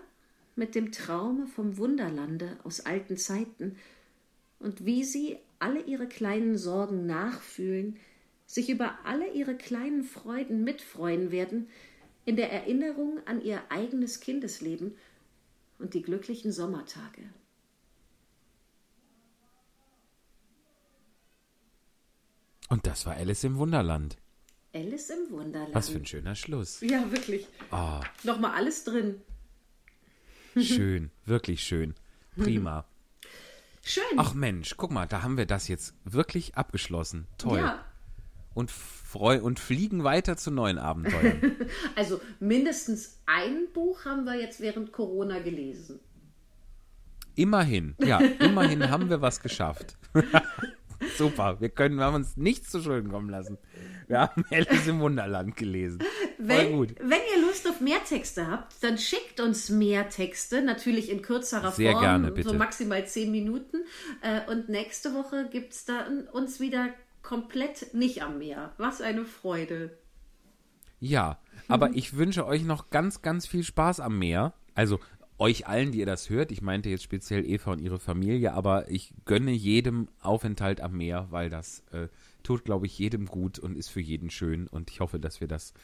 mit 0.56 0.74
dem 0.74 0.92
Traume 0.92 1.46
vom 1.46 1.76
Wunderlande 1.76 2.58
aus 2.64 2.80
alten 2.80 3.16
Zeiten, 3.16 3.76
und 4.58 4.86
wie 4.86 5.02
sie 5.02 5.38
alle 5.58 5.82
ihre 5.82 6.06
kleinen 6.06 6.56
Sorgen 6.56 7.04
nachfühlen, 7.04 7.96
sich 8.46 8.70
über 8.70 8.98
alle 9.04 9.32
ihre 9.32 9.56
kleinen 9.56 10.04
Freuden 10.04 10.62
mitfreuen 10.62 11.32
werden, 11.32 11.68
in 12.24 12.36
der 12.36 12.52
Erinnerung 12.52 13.20
an 13.26 13.40
ihr 13.40 13.62
eigenes 13.70 14.20
Kindesleben 14.20 14.96
und 15.78 15.94
die 15.94 16.02
glücklichen 16.02 16.52
Sommertage. 16.52 17.22
Und 22.68 22.86
das 22.86 23.04
war 23.06 23.14
Alice 23.16 23.44
im 23.44 23.58
Wunderland. 23.58 24.16
Alice 24.72 25.10
im 25.10 25.30
Wunderland. 25.30 25.74
Was 25.74 25.90
für 25.90 25.98
ein 25.98 26.06
schöner 26.06 26.34
Schluss. 26.34 26.80
Ja, 26.80 27.10
wirklich. 27.10 27.46
Ah, 27.70 28.02
Nochmal 28.22 28.54
alles 28.54 28.84
drin. 28.84 29.20
schön, 30.58 31.10
wirklich 31.26 31.62
schön. 31.62 31.94
Prima. 32.36 32.86
Schön. 33.84 34.02
Ach 34.16 34.32
Mensch, 34.32 34.76
guck 34.76 34.90
mal, 34.90 35.06
da 35.06 35.22
haben 35.22 35.36
wir 35.36 35.44
das 35.44 35.68
jetzt 35.68 35.94
wirklich 36.04 36.54
abgeschlossen. 36.54 37.26
Toll. 37.36 37.58
Ja, 37.58 37.84
Und, 38.54 38.70
freu 38.70 39.40
und 39.42 39.58
fliegen 39.60 40.04
weiter 40.04 40.36
zu 40.36 40.50
neuen 40.50 40.78
Abenteuern. 40.78 41.56
also 41.96 42.20
mindestens 42.40 43.20
ein 43.26 43.66
Buch 43.72 44.04
haben 44.04 44.24
wir 44.24 44.34
jetzt 44.40 44.60
während 44.60 44.92
Corona 44.92 45.38
gelesen. 45.40 46.00
immerhin, 47.34 47.94
ja, 47.98 48.18
immerhin 48.40 48.90
haben 48.90 49.08
wir 49.10 49.20
was 49.22 49.40
geschafft. 49.40 49.96
Super, 51.18 51.60
wir 51.60 51.68
können, 51.68 51.96
wir 51.96 52.04
haben 52.04 52.14
uns 52.14 52.36
nichts 52.36 52.70
zu 52.70 52.80
Schulden 52.80 53.10
kommen 53.10 53.28
lassen. 53.28 53.58
Wir 54.06 54.20
haben 54.20 54.44
Alice 54.50 54.86
im 54.86 55.00
Wunderland 55.00 55.56
gelesen. 55.56 55.98
Wenn, 56.38 56.76
gut. 56.76 56.94
wenn 57.00 57.20
ihr 57.34 57.44
Lust 57.46 57.66
auf 57.68 57.80
mehr 57.80 58.04
Texte 58.04 58.46
habt, 58.48 58.74
dann 58.82 58.98
schickt 58.98 59.40
uns 59.40 59.68
mehr 59.68 60.08
Texte, 60.10 60.62
natürlich 60.62 61.10
in 61.10 61.22
kürzerer 61.22 61.72
Sehr 61.72 61.92
Form, 61.92 62.02
gerne, 62.02 62.30
bitte. 62.30 62.50
so 62.50 62.54
maximal 62.54 63.04
zehn 63.06 63.32
Minuten. 63.32 63.78
Äh, 64.20 64.48
Und 64.50 64.68
nächste 64.68 65.12
Woche 65.14 65.48
gibt 65.50 65.72
es 65.72 65.84
dann 65.84 66.28
uns 66.28 66.60
wieder 66.60 66.90
komplett 67.22 67.94
nicht 67.94 68.22
am 68.22 68.38
Meer. 68.38 68.72
Was 68.78 69.00
eine 69.00 69.24
Freude. 69.24 69.96
Ja, 71.00 71.38
aber 71.68 71.90
ich 71.94 72.16
wünsche 72.16 72.46
euch 72.46 72.64
noch 72.64 72.90
ganz, 72.90 73.22
ganz 73.22 73.46
viel 73.46 73.64
Spaß 73.64 74.00
am 74.00 74.18
Meer. 74.18 74.54
Also 74.74 75.00
euch 75.38 75.66
allen, 75.66 75.90
die 75.90 75.98
ihr 75.98 76.06
das 76.06 76.30
hört. 76.30 76.52
Ich 76.52 76.62
meinte 76.62 76.88
jetzt 76.88 77.02
speziell 77.02 77.44
Eva 77.44 77.72
und 77.72 77.80
ihre 77.80 77.98
Familie, 77.98 78.52
aber 78.52 78.88
ich 78.88 79.12
gönne 79.24 79.50
jedem 79.50 80.08
Aufenthalt 80.20 80.80
am 80.80 80.96
Meer, 80.96 81.26
weil 81.30 81.50
das 81.50 81.82
äh, 81.90 82.06
tut, 82.44 82.64
glaube 82.64 82.86
ich, 82.86 82.96
jedem 82.98 83.26
gut 83.26 83.58
und 83.58 83.76
ist 83.76 83.88
für 83.88 84.00
jeden 84.00 84.30
schön. 84.30 84.68
Und 84.68 84.90
ich 84.90 85.00
hoffe, 85.00 85.18
dass 85.18 85.40
wir 85.40 85.48
das 85.48 85.74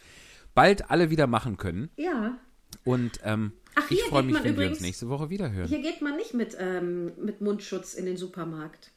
bald 0.55 0.90
alle 0.90 1.10
wieder 1.10 1.27
machen 1.27 1.56
können. 1.56 1.90
Ja. 1.97 2.39
Und 2.85 3.19
ähm, 3.24 3.52
Ach, 3.74 3.90
Ich 3.90 4.02
freue 4.05 4.23
mich, 4.23 4.35
wenn 4.36 4.43
wir 4.44 4.51
uns 4.51 4.56
übrigens. 4.59 4.81
nächste 4.81 5.09
Woche 5.09 5.31
wieder 5.31 5.51
hören. 5.51 5.69
Hier 5.69 5.82
geht 5.82 6.02
man 6.02 6.16
nicht 6.16 6.35
mit, 6.35 6.56
ähm, 6.60 7.12
mit 7.20 7.40
Mundschutz 7.40 7.94
in 7.94 8.06
den 8.06 8.16
Supermarkt. 8.16 8.93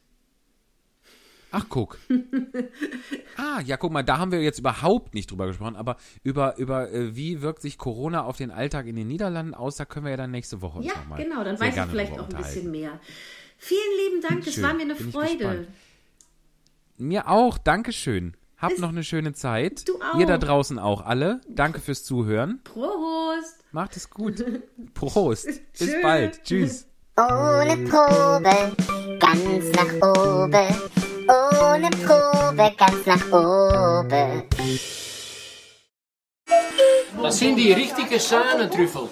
Ach, 1.52 1.66
guck. 1.68 1.98
ah, 3.36 3.60
ja, 3.60 3.76
guck 3.76 3.92
mal, 3.92 4.02
da 4.02 4.18
haben 4.18 4.32
wir 4.32 4.40
jetzt 4.40 4.58
überhaupt 4.58 5.14
nicht 5.14 5.30
drüber 5.30 5.46
gesprochen, 5.46 5.76
aber 5.76 5.96
über, 6.22 6.56
über 6.56 6.90
äh, 6.90 7.14
wie 7.14 7.42
wirkt 7.42 7.60
sich 7.60 7.76
Corona 7.76 8.24
auf 8.24 8.38
den 8.38 8.50
Alltag 8.50 8.86
in 8.86 8.96
den 8.96 9.06
Niederlanden 9.06 9.54
aus, 9.54 9.76
da 9.76 9.84
können 9.84 10.06
wir 10.06 10.10
ja 10.10 10.16
dann 10.16 10.30
nächste 10.30 10.62
Woche 10.62 10.82
Ja, 10.82 10.94
nochmal 10.96 11.22
genau, 11.22 11.44
dann 11.44 11.60
weiß 11.60 11.76
ich 11.76 11.82
vielleicht 11.82 12.18
auch 12.18 12.28
ein 12.28 12.36
bisschen 12.36 12.70
mehr. 12.70 12.98
Vielen 13.58 13.80
lieben 14.04 14.22
Dank, 14.22 14.46
es 14.46 14.62
war 14.62 14.72
mir 14.74 14.82
eine 14.82 14.94
bin 14.94 15.12
Freude. 15.12 15.68
Mir 16.96 17.28
auch, 17.28 17.58
Dankeschön. 17.58 18.34
Habt 18.56 18.78
noch 18.78 18.90
eine 18.90 19.02
schöne 19.02 19.32
Zeit. 19.32 19.88
Du 19.88 19.96
auch. 19.96 20.18
Ihr 20.18 20.26
da 20.26 20.38
draußen 20.38 20.78
auch 20.78 21.04
alle. 21.04 21.40
Danke 21.48 21.80
fürs 21.80 22.04
Zuhören. 22.04 22.60
Prost! 22.62 23.64
Macht 23.72 23.96
es 23.96 24.08
gut. 24.08 24.44
Prost. 24.94 25.46
Bis 25.46 25.90
Tschö. 25.90 26.02
bald. 26.02 26.44
Tschüss. 26.44 26.86
Ohne 27.16 27.76
Probe, 27.88 28.72
ganz 29.18 29.72
nach 29.72 30.16
oben. 30.16 31.01
Ohne 31.28 31.90
Probe, 31.90 32.72
ganz 32.76 33.06
nach 33.06 33.26
oben. 33.32 34.48
Das 37.22 37.38
sind 37.38 37.56
die 37.56 37.72
richtigen 37.72 38.18
Sahnentrüffel. 38.18 39.08